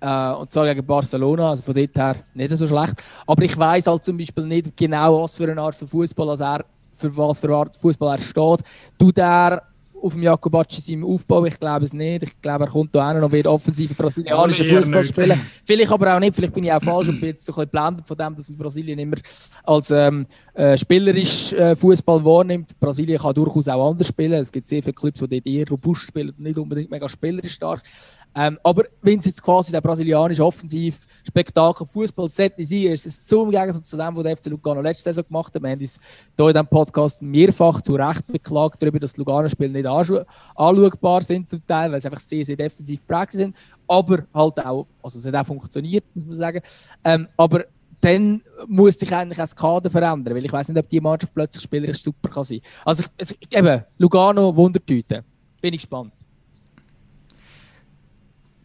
äh, 0.00 0.32
und 0.32 0.52
zwar 0.52 0.66
gegen 0.66 0.86
Barcelona, 0.86 1.50
also 1.50 1.62
von 1.62 1.74
dort 1.74 1.96
her 1.96 2.16
nicht 2.34 2.56
so 2.56 2.66
schlecht. 2.66 3.02
Aber 3.26 3.42
ich 3.42 3.56
weiß 3.56 3.86
halt 3.86 4.04
zum 4.04 4.16
Beispiel 4.16 4.44
nicht 4.44 4.76
genau, 4.76 5.22
was 5.22 5.36
für 5.36 5.50
eine 5.50 5.60
Art 5.60 5.74
von 5.74 5.88
Fußball 5.88 6.40
er, 6.40 6.64
für 6.92 7.16
was 7.16 7.38
für 7.38 7.48
eine 7.48 7.56
Art 7.56 7.76
Fußball 7.76 8.16
er 8.16 8.22
steht. 8.22 8.60
Tut 8.98 9.18
er 9.18 9.62
auf 10.00 10.12
dem 10.12 10.22
Jakobacci 10.22 10.80
seinem 10.80 11.04
Aufbau? 11.04 11.44
Ich 11.44 11.58
glaube 11.58 11.84
es 11.84 11.92
nicht. 11.92 12.22
Ich 12.22 12.40
glaube, 12.40 12.64
er 12.64 12.70
kommt 12.70 12.94
da 12.94 13.10
auch 13.10 13.20
noch 13.20 13.32
wieder 13.32 13.52
offensiv 13.52 13.96
brasilianischen 13.96 14.66
Fußball 14.66 15.04
spielen. 15.04 15.40
Vielleicht 15.64 15.90
aber 15.90 16.14
auch 16.14 16.20
nicht. 16.20 16.34
Vielleicht 16.34 16.54
bin 16.54 16.64
ich 16.64 16.72
auch 16.72 16.82
falsch 16.82 17.08
und 17.08 17.20
bin 17.20 17.30
jetzt 17.30 17.44
so 17.44 17.52
ein 17.52 17.56
bisschen 17.56 17.70
blendet 17.70 18.06
von 18.06 18.16
dem, 18.16 18.36
dass 18.36 18.48
man 18.48 18.58
Brasilien 18.58 18.98
immer 18.98 19.16
als 19.64 19.90
ähm, 19.90 20.26
äh, 20.54 20.76
spielerisch 20.76 21.52
äh, 21.52 21.74
Fußball 21.76 22.24
wahrnimmt. 22.24 22.78
Brasilien 22.78 23.18
kann 23.18 23.34
durchaus 23.34 23.68
auch 23.68 23.90
anders 23.90 24.08
spielen. 24.08 24.34
Es 24.34 24.52
gibt 24.52 24.68
sehr 24.68 24.82
viele 24.82 24.94
Clubs, 24.94 25.18
die 25.18 25.28
dort 25.28 25.46
eher 25.46 25.68
robust 25.68 26.02
spielen 26.02 26.30
und 26.30 26.40
nicht 26.40 26.58
unbedingt 26.58 26.90
mega 26.90 27.08
spielerisch 27.08 27.54
stark. 27.54 27.82
Ähm, 28.38 28.56
aber 28.62 28.84
wenn 29.02 29.18
es 29.18 29.26
jetzt 29.26 29.42
quasi 29.42 29.72
der 29.72 29.80
brasilianische 29.80 30.44
Offensiv-Spektakel 30.44 31.84
Fußball 31.84 32.30
sollte 32.30 32.64
sein, 32.64 32.92
ist 32.92 33.04
es 33.04 33.32
im 33.32 33.50
Gegensatz 33.50 33.88
zu 33.88 33.96
dem, 33.96 34.14
was 34.14 34.22
der 34.22 34.36
FC 34.36 34.46
Lugano 34.46 34.80
letzte 34.80 35.12
Saison 35.12 35.24
gemacht 35.26 35.52
hat. 35.52 35.60
Wir 35.60 35.70
haben 35.70 35.80
uns 35.80 35.98
hier 36.36 36.46
in 36.46 36.52
diesem 36.52 36.66
Podcast 36.68 37.20
mehrfach 37.20 37.80
zu 37.80 37.96
Recht 37.96 38.24
beklagt 38.28 38.80
darüber, 38.80 39.00
dass 39.00 39.16
Lugano-Spiele 39.16 39.70
nicht 39.70 39.86
anschaubar 39.86 41.22
sind 41.22 41.50
zum 41.50 41.66
Teil, 41.66 41.90
weil 41.90 42.00
sie 42.00 42.06
einfach 42.06 42.20
sehr, 42.20 42.44
sehr 42.44 42.54
defensiv 42.54 43.04
geprägt 43.04 43.32
sind. 43.32 43.56
Aber 43.88 44.22
halt 44.32 44.64
auch, 44.64 44.86
also 45.02 45.18
es 45.18 45.26
hat 45.26 45.34
auch 45.34 45.44
funktioniert, 45.46 46.04
muss 46.14 46.24
man 46.24 46.36
sagen. 46.36 46.60
Ähm, 47.02 47.26
aber 47.36 47.64
dann 48.00 48.40
muss 48.68 49.00
sich 49.00 49.12
eigentlich 49.12 49.38
auch 49.38 49.42
das 49.42 49.56
Kader 49.56 49.90
verändern, 49.90 50.36
weil 50.36 50.44
ich 50.44 50.52
weiß 50.52 50.68
nicht, 50.68 50.78
ob 50.78 50.88
die 50.88 51.00
Mannschaft 51.00 51.34
plötzlich 51.34 51.64
spielerisch 51.64 52.04
super 52.04 52.28
kann 52.28 52.44
sein. 52.44 52.60
Also 52.84 53.02
ich, 53.16 53.36
eben, 53.52 53.82
Lugano, 53.98 54.54
Wundertüte. 54.54 55.24
Bin 55.60 55.74
ich 55.74 55.80
gespannt. 55.80 56.12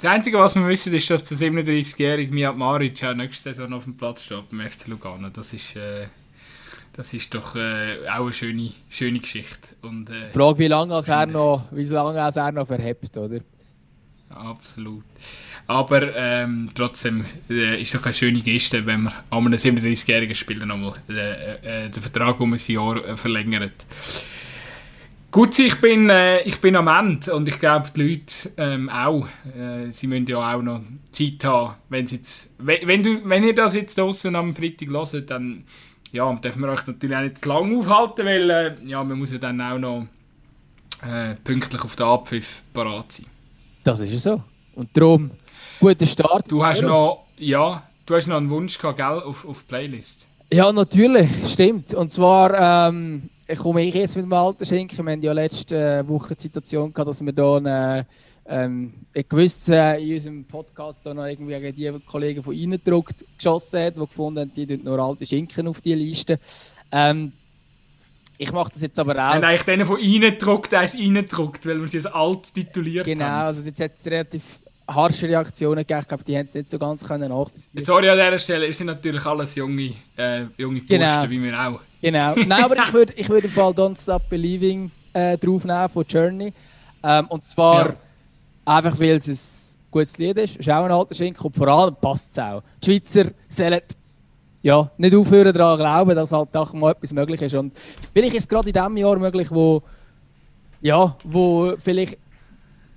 Das 0.04 0.12
Einzige, 0.12 0.38
was 0.38 0.54
wir 0.56 0.68
wissen, 0.68 0.94
ist, 0.94 1.10
dass 1.10 1.24
der 1.30 1.38
37-jährige 1.38 2.34
Miat 2.34 2.58
Maric 2.58 3.02
auch 3.06 3.14
nächste 3.14 3.54
Saison 3.54 3.72
auf 3.72 3.86
dem 3.86 3.96
Platz 3.96 4.26
steht 4.26 4.50
beim 4.50 4.60
FC 4.60 4.88
Lugano. 4.88 5.30
Das 5.30 5.54
ist, 5.54 5.78
äh, 5.78 6.08
das 6.92 7.14
ist 7.14 7.34
doch 7.34 7.56
äh, 7.56 8.06
auch 8.10 8.24
eine 8.24 8.34
schöne, 8.34 8.74
schöne 8.90 9.22
Geschichte. 9.22 9.70
Und, 9.82 10.10
äh, 10.10 10.30
Frage, 10.32 10.60
wie 10.60 10.68
lange 10.68 11.02
er 11.08 11.26
noch, 11.28 11.68
wie 11.72 11.86
lange 11.86 12.20
er 12.20 12.52
noch 12.52 12.68
verhebt, 12.68 13.16
oder? 13.16 13.40
Absolut. 14.30 15.06
Aber 15.68 16.14
ähm, 16.14 16.70
trotzdem 16.76 17.24
äh, 17.50 17.82
ist 17.82 17.96
doch 17.96 18.04
eine 18.04 18.14
schöne 18.14 18.42
Geste, 18.42 18.86
wenn 18.86 19.04
man 19.04 19.14
an 19.30 19.46
einem 19.46 19.54
37-jährigen 19.54 20.36
Spieler 20.36 20.66
nochmal 20.66 20.96
äh, 21.08 21.86
äh, 21.86 21.90
den 21.90 22.04
Vertrag 22.04 22.42
um 22.42 22.52
ein 22.52 22.60
Jahr 22.68 22.98
äh, 23.06 23.16
verlängert. 23.16 23.86
Gut, 25.34 25.58
ich 25.58 25.82
bin, 25.82 26.12
äh, 26.12 26.42
ich 26.44 26.62
bin 26.62 26.76
am 26.76 26.88
Ende 26.88 27.34
und 27.34 27.50
ich 27.50 27.60
glaube, 27.60 27.88
die 27.96 28.04
Leute 28.04 28.52
ähm, 28.56 28.88
auch. 28.88 29.26
Äh, 29.58 29.90
sie 29.90 30.06
müssen 30.06 30.28
ja 30.28 30.38
auch 30.38 30.62
noch 30.62 30.82
Zeit 31.12 31.44
haben. 31.44 31.74
Wenn, 31.90 32.06
jetzt, 32.06 32.52
wenn, 32.60 32.88
wenn, 32.88 33.02
du, 33.02 33.28
wenn 33.28 33.44
ihr 33.44 33.56
das 33.56 33.74
jetzt 33.74 33.98
draußen 33.98 34.36
am 34.36 34.54
Freitag 34.54 34.90
hört, 34.90 35.32
dann 35.32 35.64
ja, 36.12 36.32
dürfen 36.36 36.62
wir 36.62 36.70
euch 36.70 36.86
natürlich 36.86 37.18
auch 37.18 37.22
nicht 37.22 37.40
zu 37.40 37.50
lange 37.50 37.76
aufhalten, 37.76 38.26
weil 38.28 38.50
äh, 38.52 38.76
ja, 38.86 39.04
man 39.04 39.18
muss 39.18 39.32
ja 39.32 39.40
dann 39.40 39.60
auch 39.60 39.80
noch 39.80 40.06
äh, 41.02 41.34
pünktlich 41.44 41.84
auf 41.84 41.96
den 41.96 42.06
Abpfiff 42.06 42.62
parat 42.72 43.14
sein. 43.14 43.26
Das 43.84 44.02
ist 44.02 44.12
ja 44.12 44.20
so. 44.20 44.44
Und 44.76 44.96
darum, 44.96 45.32
guter 45.80 46.06
Start. 46.06 46.52
Du 46.52 46.64
hast 46.64 46.84
noch, 46.84 47.26
ja, 47.40 47.82
du 48.06 48.14
hast 48.14 48.28
noch 48.28 48.38
einen 48.38 48.52
Wunsch 48.52 48.78
gehabt, 48.78 48.98
gell, 48.98 49.08
auf, 49.08 49.48
auf 49.48 49.68
Playlist. 49.68 50.28
Ja, 50.54 50.72
natürlich, 50.72 51.28
stimmt. 51.52 51.92
Und 51.96 52.12
zwar 52.12 52.88
ähm, 52.88 53.32
komme 53.58 53.84
ich 53.84 53.94
jetzt 53.94 54.16
mit 54.16 54.26
dem 54.26 54.34
alten 54.34 54.66
Schinken. 54.66 55.06
Wir 55.06 55.12
haben 55.12 55.22
ja 55.22 55.34
letzte 55.34 56.08
Woche 56.08 56.36
die 56.36 56.44
Situation 56.44 56.94
gehabt, 56.94 57.10
dass 57.10 57.24
wir 57.24 57.34
hier 57.34 57.56
eine, 57.56 58.08
ähm, 58.46 58.94
ein 59.16 59.26
gewisser 59.28 59.98
in 59.98 60.14
unserem 60.14 60.46
Podcast 60.46 61.06
da 61.06 61.14
noch 61.14 61.26
irgendwie 61.26 61.60
gegen 61.60 61.76
die 61.76 62.06
Kollegen 62.06 62.44
von 62.44 62.54
Ihnen 62.54 62.84
gedruckt 62.84 63.26
geschossen 63.38 63.82
hat, 63.82 63.96
die 63.96 64.00
gefunden 64.00 64.40
haben, 64.42 64.54
die 64.54 64.68
tun 64.68 64.82
nur 64.84 65.00
alte 65.00 65.26
Schinken 65.26 65.68
auf 65.68 65.82
die 65.82 65.96
Liste. 65.96 66.40
Ähm, 66.92 67.34
ich 68.38 68.52
mache 68.52 68.72
das 68.72 68.82
jetzt 68.82 69.00
aber 69.00 69.14
auch. 69.14 69.36
Haben 69.36 69.44
eigentlich 69.44 69.64
denen 69.64 69.86
von 69.86 70.00
Ihnen 70.00 70.32
gedruckt, 70.32 70.74
eins 70.74 70.96
reingedruckt, 70.96 71.66
weil 71.66 71.80
wir 71.80 71.88
sie 71.88 71.98
als 71.98 72.08
alt 72.08 72.54
tituliert 72.54 73.06
genau, 73.06 73.26
haben. 73.26 73.32
Genau, 73.32 73.46
also 73.46 73.64
jetzt 73.64 73.80
hat 73.80 73.92
es 73.92 74.06
relativ 74.06 74.44
harsche 74.88 75.30
Reaktionen 75.30 75.78
gegeben. 75.78 76.00
Ich 76.02 76.08
glaube, 76.08 76.24
die 76.24 76.38
haben 76.38 76.46
es 76.46 76.54
nicht 76.54 76.70
so 76.70 76.80
ganz 76.80 77.08
können 77.08 77.30
nachvollziehen. 77.30 77.84
Sorry 77.84 78.10
an 78.10 78.18
dieser 78.18 78.40
Stelle, 78.40 78.68
ihr 78.68 78.74
seid 78.74 78.88
natürlich 78.88 79.26
alles 79.26 79.56
junge, 79.56 79.94
äh, 80.18 80.46
junge 80.58 80.80
Burschen, 80.80 80.88
genau. 80.88 81.30
wie 81.30 81.42
wir 81.42 81.60
auch. 81.60 81.80
Genau. 82.04 82.36
Nein, 82.36 82.66
aber 82.66 82.76
ich 82.76 82.94
würde 82.94 83.14
ich 83.16 83.30
würd 83.30 83.46
im 83.46 83.50
Fall 83.50 83.72
Don't 83.72 84.00
Stop 84.00 84.30
Believing 84.30 84.92
äh, 85.14 85.38
draufnehmen 85.38 85.88
von 85.88 86.04
Journey. 86.06 86.52
Ähm, 87.02 87.28
und 87.30 87.48
zwar 87.48 87.88
ja. 87.88 87.96
einfach, 88.66 89.00
weil 89.00 89.16
es 89.16 89.28
ein 89.30 89.80
gutes 89.90 90.18
Lied 90.18 90.38
ist. 90.38 90.56
Es 90.56 90.68
ist 90.68 90.70
auch 90.70 90.84
ein 90.84 90.92
alter 90.92 91.16
Schinken 91.16 91.46
und 91.46 91.56
vor 91.56 91.68
allem 91.70 91.96
passt 91.96 92.32
es 92.32 92.44
auch. 92.44 92.62
Die 92.82 92.92
Schweizer 92.92 93.32
sollen 93.48 93.80
ja, 94.64 94.92
nicht 94.98 95.16
aufhören 95.16 95.54
daran 95.54 95.78
glauben, 95.78 96.16
dass 96.16 96.34
halt 96.34 96.56
auch 96.58 96.74
mal 96.74 96.92
etwas 96.92 97.14
möglich 97.14 97.42
ist. 97.42 97.56
Und 97.56 97.74
vielleicht 98.14 98.36
ist 98.36 98.44
es 98.44 98.50
gerade 98.50 98.68
in 98.68 98.74
diesem 98.74 98.98
Jahr 98.98 99.18
möglich, 99.18 99.50
wo, 99.50 99.82
ja, 100.82 101.16
wo 101.24 101.74
vielleicht 101.78 102.18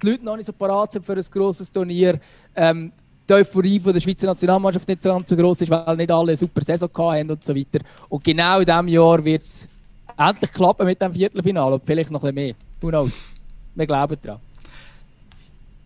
die 0.03 0.11
Leute 0.11 0.25
noch 0.25 0.37
nicht 0.37 0.47
so 0.47 0.53
parat 0.53 0.93
sind 0.93 1.07
für 1.07 1.15
ein 1.15 1.25
grosses 1.31 1.71
Turnier. 1.71 2.19
Ähm, 2.57 2.91
die 3.29 3.35
Euphorie 3.35 3.81
von 3.81 3.93
der 3.93 4.01
Schweizer 4.01 4.27
Nationalmannschaft 4.27 4.89
nicht 4.89 5.03
so 5.03 5.11
ganz 5.11 5.29
so 5.29 5.37
groß 5.37 5.63
ist, 5.63 5.71
weil 5.71 5.97
nicht 5.97 6.11
alle 6.11 6.29
eine 6.29 6.37
super 6.37 6.63
Saison 6.63 6.91
haben 6.97 7.31
und 7.31 7.45
so 7.45 7.55
weiter. 7.55 7.81
Und 8.09 8.23
genau 8.23 8.61
in 8.61 8.67
diesem 8.67 8.89
Jahr 8.89 9.25
wird 9.25 9.43
es 9.43 9.69
endlich 10.17 10.53
klappen 10.53 10.87
mit 10.87 11.01
dem 11.01 11.13
Viertelfinale 11.13 11.81
vielleicht 11.85 12.11
noch 12.11 12.23
ein 12.25 12.35
bisschen 12.35 12.47
mehr. 12.47 12.55
Who 12.81 12.89
knows? 12.89 13.29
Wir 13.75 13.87
glauben 13.87 14.17
daran. 14.23 14.41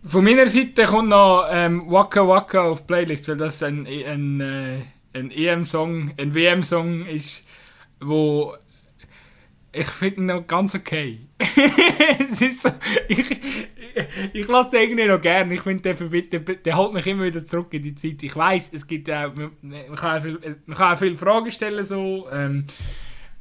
Von 0.03 0.23
meiner 0.23 0.47
Seite 0.47 0.85
kommt 0.85 1.09
noch 1.09 1.47
ähm, 1.51 1.83
Waka 1.91 2.27
Waka 2.27 2.63
auf 2.63 2.87
Playlist, 2.87 3.27
weil 3.27 3.37
das 3.37 3.61
ein, 3.61 3.85
ein, 3.85 4.41
äh, 4.41 4.77
ein 5.13 5.29
EM-Song, 5.29 6.13
ein 6.17 6.33
WM-Song 6.33 7.05
ist, 7.05 7.43
wo 7.99 8.55
ich 9.71 9.87
finde 9.87 10.23
noch 10.23 10.47
ganz 10.47 10.75
okay. 10.75 11.19
es 12.19 12.41
ist 12.41 12.63
so, 12.63 12.69
ich, 13.07 13.37
ich, 14.33 14.47
lasse 14.47 14.71
den 14.71 14.81
irgendwie 14.81 15.07
noch 15.07 15.21
gerne. 15.21 15.53
Ich 15.53 15.61
finde, 15.61 15.93
der, 15.93 16.19
der, 16.21 16.55
der 16.55 16.77
holt 16.77 16.93
mich 16.93 17.07
immer 17.07 17.23
wieder 17.23 17.45
zurück 17.45 17.73
in 17.73 17.83
die 17.83 17.95
Zeit. 17.95 18.21
Ich 18.23 18.35
weiß, 18.35 18.71
es 18.73 18.87
gibt 18.87 19.09
auch, 19.09 19.33
man, 19.35 19.51
man, 19.61 19.95
kann 19.95 20.17
auch 20.17 20.23
viel, 20.23 20.39
man 20.65 20.77
kann 20.77 20.93
auch 20.93 20.99
viele 20.99 21.15
Fragen 21.15 21.51
stellen, 21.51 21.83
so, 21.83 22.27
ähm, 22.31 22.65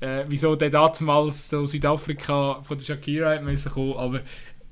äh, 0.00 0.24
wieso 0.26 0.56
der 0.56 0.70
damals 0.70 1.50
so 1.50 1.66
Südafrika 1.66 2.62
von 2.62 2.78
der 2.78 2.84
Shakira 2.84 3.34
hat 3.34 3.44
müssen 3.44 3.70
kommen, 3.72 3.96
aber 3.96 4.20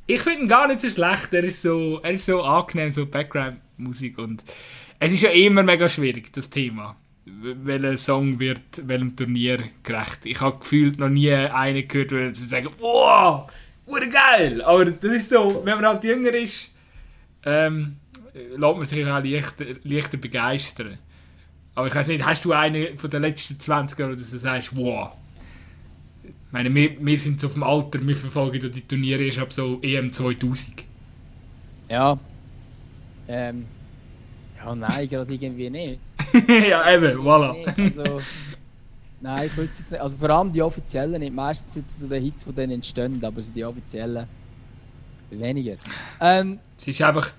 ich 0.09 0.23
finde 0.23 0.43
ihn 0.43 0.49
gar 0.49 0.67
nicht 0.67 0.81
so 0.81 0.89
schlecht. 0.91 1.33
Er 1.35 1.45
ist 1.45 1.63
so, 1.63 2.01
er 2.03 2.13
ist 2.13 2.27
so 2.27 2.43
angenehm, 2.43 2.91
so 2.91 3.07
Background-Musik. 3.07 4.19
Und 4.19 4.43
es 4.99 5.13
ist 5.13 5.23
ja 5.23 5.31
immer 5.31 5.63
mega 5.63 5.89
schwierig, 5.89 6.33
das 6.33 6.49
Thema. 6.51 6.97
Welcher 7.27 7.97
Song 7.99 8.41
wird 8.41 8.89
welchem 8.89 9.15
Turnier 9.15 9.59
gerecht? 9.83 10.25
Ich 10.25 10.41
habe 10.41 10.61
gefühlt 10.61 10.99
noch 10.99 11.11
nie 11.11 11.31
einen 11.31 11.87
gehört, 11.87 12.11
der 12.11 12.35
sagen, 12.35 12.69
wow, 12.79 13.51
geil. 14.10 14.62
Aber 14.62 14.85
das 14.86 15.12
ist 15.12 15.31
so, 15.31 15.62
wenn 15.65 15.77
man 15.77 15.86
halt 15.86 16.05
jünger 16.05 16.35
ist, 16.35 16.70
ähm, 17.44 17.97
lässt 18.35 18.60
man 18.60 18.86
sich 18.86 19.05
auch 19.05 19.24
leichter, 19.24 19.65
leichter 19.85 20.16
begeistern. 20.16 20.98
Aber 21.74 21.86
ich 21.86 21.94
weiß 21.94 22.09
nicht, 22.09 22.24
hast 22.24 22.44
du 22.44 22.52
einen 22.52 22.98
von 22.98 23.10
den 23.10 23.23
letzten 23.23 23.59
20 23.59 23.98
Jahren, 23.98 24.12
wo 24.12 24.16
du 24.16 24.23
sagst, 24.23 24.77
wow, 24.77 25.12
ich 26.24 26.52
meine, 26.52 26.74
wir, 26.74 26.97
wir 26.98 27.19
sind 27.19 27.40
so 27.40 27.48
dem 27.48 27.62
Alter, 27.62 28.06
wir 28.06 28.16
verfolgen 28.16 28.73
die 28.73 28.81
Turniere 28.81 29.23
erst 29.23 29.39
ab 29.39 29.52
so 29.52 29.78
EM 29.82 30.12
2000. 30.12 30.85
Ja. 31.89 32.19
Ähm. 33.28 33.66
Ja, 34.56 34.74
nein, 34.74 35.09
gerade 35.09 35.32
irgendwie 35.32 35.70
nicht. 35.70 36.01
ja, 36.48 36.93
eben, 36.93 37.19
voilà. 37.20 37.55
Also, 37.77 38.20
nein, 39.20 39.47
ich 39.47 39.57
will 39.57 39.66
jetzt 39.66 39.90
nicht. 39.90 40.01
Also 40.01 40.16
vor 40.16 40.31
allem 40.31 40.53
die 40.53 40.62
offiziellen 40.62 41.20
nicht. 41.20 41.35
Meistens 41.35 41.74
sind 41.74 41.89
es 41.89 42.01
so 42.01 42.09
die 42.09 42.20
Hits, 42.20 42.45
die 42.45 42.55
dann 42.55 42.70
entstehen, 42.70 43.23
aber 43.24 43.40
die 43.40 43.65
offiziellen 43.65 44.27
weniger. 45.31 45.77
Ähm, 46.20 46.59
es 46.78 46.89
ist 46.89 47.03
einfach. 47.03 47.31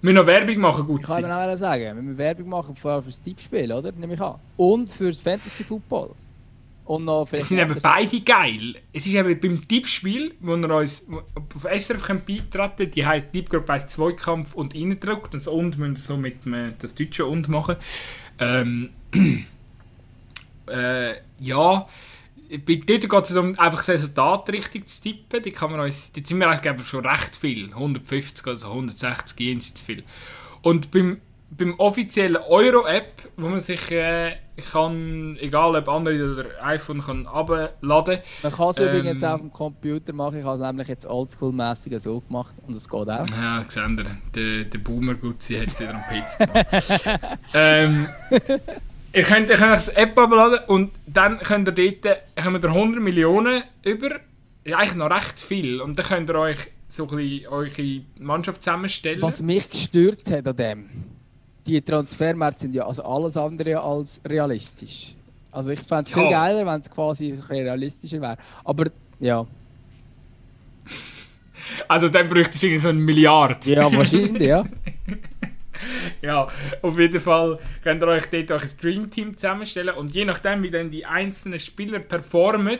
Wir 0.00 0.12
müssen 0.12 0.16
noch 0.16 0.26
Werbung 0.26 0.58
machen, 0.58 0.84
gut. 0.84 1.02
Ich 1.02 1.06
kann 1.06 1.30
auch 1.30 1.54
sagen, 1.54 1.84
wir 1.84 1.94
müssen 1.94 2.18
Werbung 2.18 2.48
machen, 2.48 2.74
vor 2.74 2.90
allem 2.92 3.04
fürs 3.04 3.22
Tippspiel, 3.22 3.72
oder? 3.72 3.92
Nehme 3.92 4.14
ich 4.14 4.20
an. 4.20 4.34
Und 4.56 4.90
fürs 4.90 5.20
Fantasy 5.20 5.62
Football. 5.62 6.10
Und 6.84 7.04
noch 7.04 7.28
es 7.30 7.48
sind 7.48 7.58
eben 7.58 7.78
beide 7.80 8.20
geil. 8.20 8.74
Es 8.92 9.06
ist 9.06 9.14
eben 9.14 9.38
beim 9.38 9.68
Tippspiel, 9.68 10.34
wo 10.40 10.56
er 10.56 10.76
uns 10.76 11.06
auf 11.54 11.62
SRF 11.62 12.20
beitreten 12.26 12.90
die 12.90 13.06
heißt 13.06 13.32
Tippgruppe 13.32 13.72
1 13.72 13.86
Zweikampf 13.86 14.54
und 14.54 14.74
reindrückt. 14.74 15.32
Das 15.34 15.46
Und 15.46 15.78
müssen 15.78 15.96
wir 15.96 16.02
so 16.02 16.16
mit 16.16 16.38
das 16.80 16.94
deutsche 16.94 17.24
Und 17.24 17.48
machen. 17.48 17.76
Ähm, 18.40 18.90
äh, 20.68 21.14
ja, 21.38 21.86
bei 22.66 22.80
dort 22.86 23.08
geht 23.08 23.30
es 23.30 23.36
um 23.36 23.58
einfach 23.58 23.78
das 23.78 23.88
Resultat 23.88 24.50
richtig 24.50 24.88
zu 24.88 25.02
tippen. 25.02 25.42
Die 25.42 25.52
kann 25.52 25.70
man 25.70 25.80
uns, 25.80 26.12
die 26.12 26.22
sind 26.24 26.38
wir 26.38 26.48
eigentlich 26.48 26.86
schon 26.86 27.06
recht 27.06 27.34
viel. 27.34 27.72
150 27.72 28.46
oder 28.46 28.62
160 28.62 29.40
jenseits 29.40 29.80
viel. 29.80 30.04
Und 30.62 30.90
beim 30.90 31.20
beim 31.56 31.78
offiziellen 31.78 32.36
Euro-App, 32.36 33.28
wo 33.36 33.48
man 33.48 33.60
sich 33.60 33.90
äh, 33.90 34.36
kann, 34.72 35.36
egal 35.40 35.76
ob 35.76 35.88
Android 35.88 36.20
oder 36.20 36.44
iPhone, 36.62 37.00
kann 37.00 37.26
abladen 37.26 38.18
Man 38.42 38.52
kann 38.52 38.68
es 38.68 38.78
ähm, 38.78 38.88
übrigens 38.88 39.24
auch 39.24 39.34
auf 39.34 39.40
dem 39.40 39.52
Computer 39.52 40.12
machen. 40.12 40.38
Ich 40.38 40.44
habe 40.44 40.56
es 40.56 40.62
nämlich 40.62 40.88
jetzt 40.88 41.06
oldschool-mässig 41.06 42.00
so 42.00 42.20
gemacht 42.20 42.54
und 42.66 42.74
es 42.74 42.88
geht 42.88 43.08
auch. 43.08 43.26
Ja, 43.28 43.64
Xander, 43.64 44.04
der, 44.34 44.64
der 44.64 44.78
Boomer-Gutzi 44.78 45.56
hat 45.56 45.68
es 45.68 45.80
wieder 45.80 45.94
am 45.94 46.02
PC 46.02 46.38
gemacht. 46.38 47.38
ähm, 47.54 48.08
ihr 49.12 49.22
könnt, 49.22 49.50
ihr 49.50 49.56
könnt 49.56 49.72
das 49.72 49.88
App 49.88 50.18
abladen 50.18 50.60
und 50.66 50.92
dann 51.06 51.38
könnt 51.38 51.68
ihr 51.68 51.94
dort 51.94 52.18
kommen 52.42 52.64
100 52.64 53.02
Millionen 53.02 53.62
über. 53.84 54.20
Ja, 54.64 54.78
eigentlich 54.78 54.94
noch 54.94 55.10
recht 55.10 55.40
viel. 55.40 55.80
Und 55.80 55.98
dann 55.98 56.06
könnt 56.06 56.30
ihr 56.30 56.36
euch 56.36 56.58
so 56.88 57.08
ein 57.08 57.16
bisschen 57.16 57.48
eure 57.48 58.02
Mannschaft 58.20 58.62
zusammenstellen. 58.62 59.22
Was 59.22 59.42
mich 59.42 59.68
gestört 59.68 60.30
hat 60.30 60.46
an 60.46 60.56
dem 60.56 60.88
die 61.66 61.80
Transfermärkte 61.80 62.60
sind 62.62 62.74
ja 62.74 62.86
also 62.86 63.02
alles 63.04 63.36
andere 63.36 63.80
als 63.80 64.20
realistisch. 64.26 65.14
Also 65.50 65.70
ich 65.70 65.80
fände 65.80 66.04
es 66.04 66.10
ja. 66.10 66.16
viel 66.16 66.30
geiler, 66.30 66.66
wenn 66.66 66.80
es 66.80 66.90
quasi 66.90 67.38
realistischer 67.48 68.20
wäre. 68.20 68.36
Aber 68.64 68.86
ja. 69.20 69.46
Also 71.86 72.08
dann 72.08 72.28
bräuchte 72.28 72.56
ich 72.56 72.64
irgendwie 72.64 72.82
so 72.82 72.88
eine 72.88 72.98
Milliarde. 72.98 73.72
Ja, 73.72 73.90
wahrscheinlich, 73.92 74.42
ja. 74.42 74.64
ja, 76.22 76.48
auf 76.82 76.98
jeden 76.98 77.20
Fall 77.20 77.58
könnt 77.82 78.02
ihr 78.02 78.08
euch 78.08 78.26
dort 78.26 78.50
euch 78.50 78.62
ein 78.62 78.78
Dreamteam 78.80 79.36
zusammenstellen 79.36 79.94
und 79.94 80.14
je 80.14 80.24
nachdem, 80.24 80.62
wie 80.62 80.70
dann 80.70 80.90
die 80.90 81.06
einzelnen 81.06 81.58
Spieler 81.58 81.98
performen, 81.98 82.78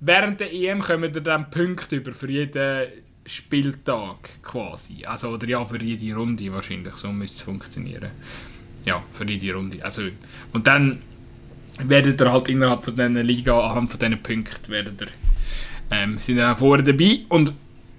während 0.00 0.40
der 0.40 0.52
EM 0.52 0.80
kommen 0.80 1.14
ihr 1.14 1.20
dann 1.20 1.50
Punkte 1.50 1.96
über 1.96 2.12
für 2.12 2.30
jeden 2.30 2.88
Spieltag 3.26 4.42
quasi. 4.42 5.04
Also, 5.04 5.30
oder 5.30 5.48
ja, 5.48 5.64
für 5.64 5.82
jede 5.82 6.14
Runde 6.14 6.52
wahrscheinlich. 6.52 6.94
So 6.94 7.10
müsste 7.12 7.36
es 7.36 7.42
funktionieren. 7.42 8.10
Ja, 8.84 9.02
für 9.12 9.24
jede 9.24 9.54
Runde. 9.54 9.82
Also, 9.82 10.02
und 10.52 10.66
dann 10.66 11.00
werdet 11.78 12.20
ihr 12.20 12.32
halt 12.32 12.48
innerhalb 12.48 12.84
von 12.84 12.94
dieser 12.94 13.08
Liga, 13.08 13.58
anhand 13.58 13.90
von 13.90 13.98
diesen 13.98 14.22
Punkten, 14.22 14.70
werdet 14.70 15.00
ihr, 15.00 15.08
ähm, 15.90 16.18
sind 16.18 16.36
dann 16.36 16.52
auch 16.52 16.58
vorne 16.58 16.82
dabei. 16.82 17.20
Und 17.28 17.52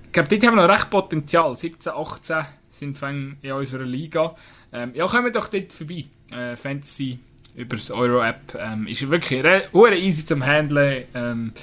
ich 0.05 0.11
glaube, 0.11 0.29
dort 0.29 0.43
haben 0.45 0.55
wir 0.55 0.67
noch 0.67 0.73
recht 0.73 0.89
Potenzial. 0.89 1.55
17, 1.55 1.91
18 1.91 2.45
sind 2.79 3.01
in 3.41 3.51
unserer 3.51 3.85
Liga. 3.85 4.35
Ähm, 4.71 4.91
ja, 4.93 5.07
kommen 5.07 5.25
wir 5.25 5.31
doch 5.31 5.47
dort 5.47 5.71
vorbei. 5.73 6.05
Äh, 6.31 6.55
Fantasy 6.55 7.19
über 7.55 7.77
das 7.77 7.89
Euro-App 7.91 8.57
ähm, 8.59 8.87
ist 8.87 9.09
wirklich 9.09 9.43
easy 10.03 10.25
zum 10.25 10.45
Handeln. 10.45 11.05
Ähm, 11.13 11.53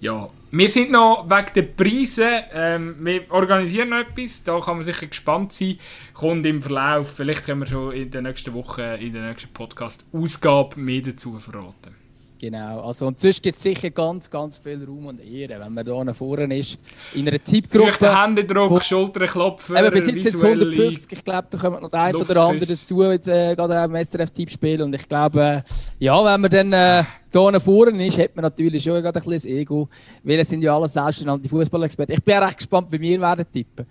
ja, 0.00 0.28
wir 0.50 0.68
sind 0.68 0.90
noch 0.90 1.28
wegen 1.28 1.52
der 1.54 1.62
Preise, 1.62 2.28
ähm, 2.52 2.96
wir 3.00 3.30
organisieren 3.30 3.90
noch 3.90 3.98
etwas, 3.98 4.42
da 4.44 4.58
kann 4.60 4.76
man 4.76 4.84
sicher 4.84 5.06
gespannt 5.06 5.52
sein, 5.52 5.78
kommt 6.14 6.46
im 6.46 6.62
Verlauf, 6.62 7.14
vielleicht 7.14 7.44
können 7.44 7.60
wir 7.60 7.66
schon 7.66 7.92
in 7.92 8.10
der 8.10 8.22
nächsten 8.22 8.54
Woche, 8.54 8.98
in 9.00 9.12
der 9.12 9.28
nächsten 9.28 9.52
Podcast-Ausgabe 9.52 10.78
mehr 10.78 11.02
dazu 11.02 11.38
verraten. 11.38 12.05
Genau, 12.38 12.80
also 12.80 13.06
und 13.06 13.18
sonst 13.18 13.42
gibt 13.42 13.56
es 13.56 13.62
sicher 13.62 13.88
ganz, 13.88 14.28
ganz 14.28 14.58
viel 14.58 14.84
Raum 14.84 15.06
und 15.06 15.20
Ehre, 15.20 15.58
wenn 15.58 15.72
man 15.72 15.86
da 15.86 16.12
vorne 16.12 16.58
ist, 16.58 16.78
in 17.14 17.26
einer 17.26 17.42
Tippgruppe. 17.42 18.14
Händedruck, 18.14 18.82
Schulterklopfen, 18.84 19.74
Eben, 19.74 19.90
bis 19.90 20.06
jetzt 20.06 20.24
jetzt 20.24 20.44
150, 20.44 21.12
ich 21.12 21.24
glaube, 21.24 21.48
da 21.48 21.56
kommt 21.56 21.80
noch 21.80 21.90
der 21.90 22.00
eine 22.00 22.18
oder 22.18 22.42
andere 22.42 22.66
dazu, 22.66 23.02
jetzt, 23.04 23.28
äh, 23.28 23.54
gerade 23.56 23.78
am 23.78 23.94
SRF-Tippspiel 23.94 24.82
und 24.82 24.94
ich 24.94 25.08
glaube, 25.08 25.40
äh, 25.40 25.62
ja, 25.98 26.22
wenn 26.22 26.40
man 26.42 26.50
dann 26.50 26.72
äh, 26.74 27.04
da 27.30 27.60
vorne 27.60 28.06
ist, 28.06 28.18
hat 28.18 28.36
man 28.36 28.42
natürlich 28.42 28.82
schon 28.82 29.02
gerade 29.02 29.18
ein 29.18 29.30
bisschen 29.30 29.56
Ego, 29.56 29.88
weil 30.22 30.38
es 30.38 30.50
sind 30.50 30.62
ja 30.62 30.76
alle 30.76 30.88
selbstständige 30.88 31.48
Fußballexperten. 31.48 32.16
Ich 32.16 32.22
bin 32.22 32.34
ja 32.34 32.44
recht 32.44 32.58
gespannt, 32.58 32.88
wie 32.90 33.00
wir 33.00 33.20
werden 33.20 33.46
tippen. 33.50 33.86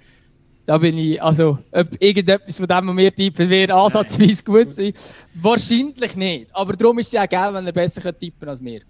Da 0.66 0.80
bin 0.80 0.98
ich, 0.98 1.22
also, 1.22 1.60
ob 1.72 2.02
irgendetwas 2.02 2.58
von 2.58 2.68
dem, 2.68 2.88
was 2.88 2.98
wir 2.98 3.16
tippen, 3.16 3.50
wird 3.50 3.72
ansatzweise 3.72 4.44
gut 4.46 4.74
sein. 4.74 4.94
Wahrscheinlich 5.36 6.16
nicht. 6.16 6.48
Aber 6.54 6.74
darum 6.74 6.98
ist 7.00 7.08
es 7.08 7.14
ja 7.14 7.26
geil, 7.28 7.54
wenn 7.54 7.68
er 7.68 7.72
besser 7.72 8.18
tippen 8.18 8.50
als 8.50 8.64
wir. 8.64 8.82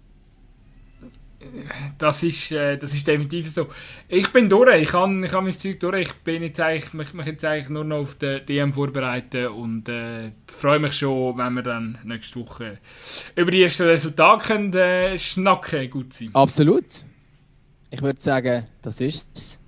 Das 1.98 2.22
ist, 2.22 2.50
äh, 2.52 2.76
das 2.76 2.92
ist 2.94 3.06
definitiv 3.06 3.50
so. 3.50 3.68
Ich 4.08 4.32
bin 4.32 4.48
durch, 4.48 4.82
ich 4.82 4.92
habe 4.92 5.26
ich 5.26 5.32
hab 5.32 5.44
mein 5.44 5.52
Zeug 5.52 5.78
durch. 5.80 6.08
Ich 6.08 6.12
bin 6.14 6.42
jetzt 6.42 6.60
eigentlich, 6.60 6.92
mich, 6.92 7.12
mich 7.14 7.26
jetzt 7.26 7.44
eigentlich 7.44 7.68
nur 7.68 7.84
noch 7.84 7.98
auf 7.98 8.14
den 8.16 8.44
DM 8.46 8.72
vorbereiten 8.72 9.48
und 9.48 9.88
äh, 9.88 10.32
freue 10.46 10.78
mich 10.78 10.94
schon, 10.94 11.36
wenn 11.38 11.54
wir 11.54 11.62
dann 11.62 11.98
nächste 12.04 12.40
Woche 12.40 12.78
über 13.36 13.50
die 13.50 13.62
ersten 13.62 13.84
Resultate 13.84 14.46
können, 14.46 14.74
äh, 14.74 15.18
schnacken 15.18 15.90
gut 15.90 16.12
sein. 16.12 16.30
Absolut. 16.32 17.04
Ich 17.90 18.02
würde 18.02 18.20
sagen, 18.20 18.66
das 18.82 19.00
ist 19.00 19.28
es. 19.34 19.58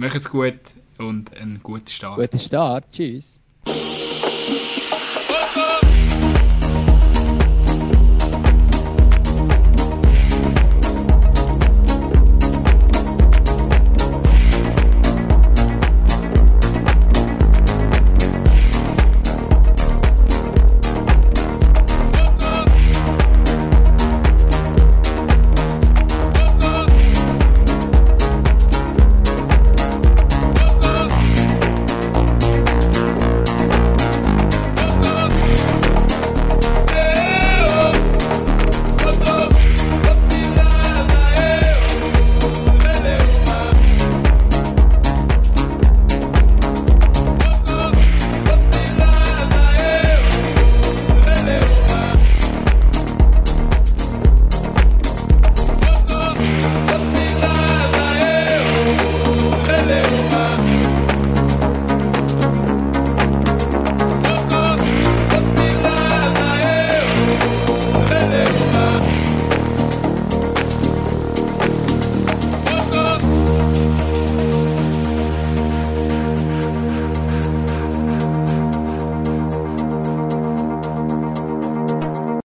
Macht's 0.00 0.30
gut 0.30 0.54
und 0.96 1.36
einen 1.36 1.60
guten 1.62 1.86
Start. 1.88 2.16
Guten 2.18 2.38
Start. 2.38 2.90
Tschüss. 2.90 3.38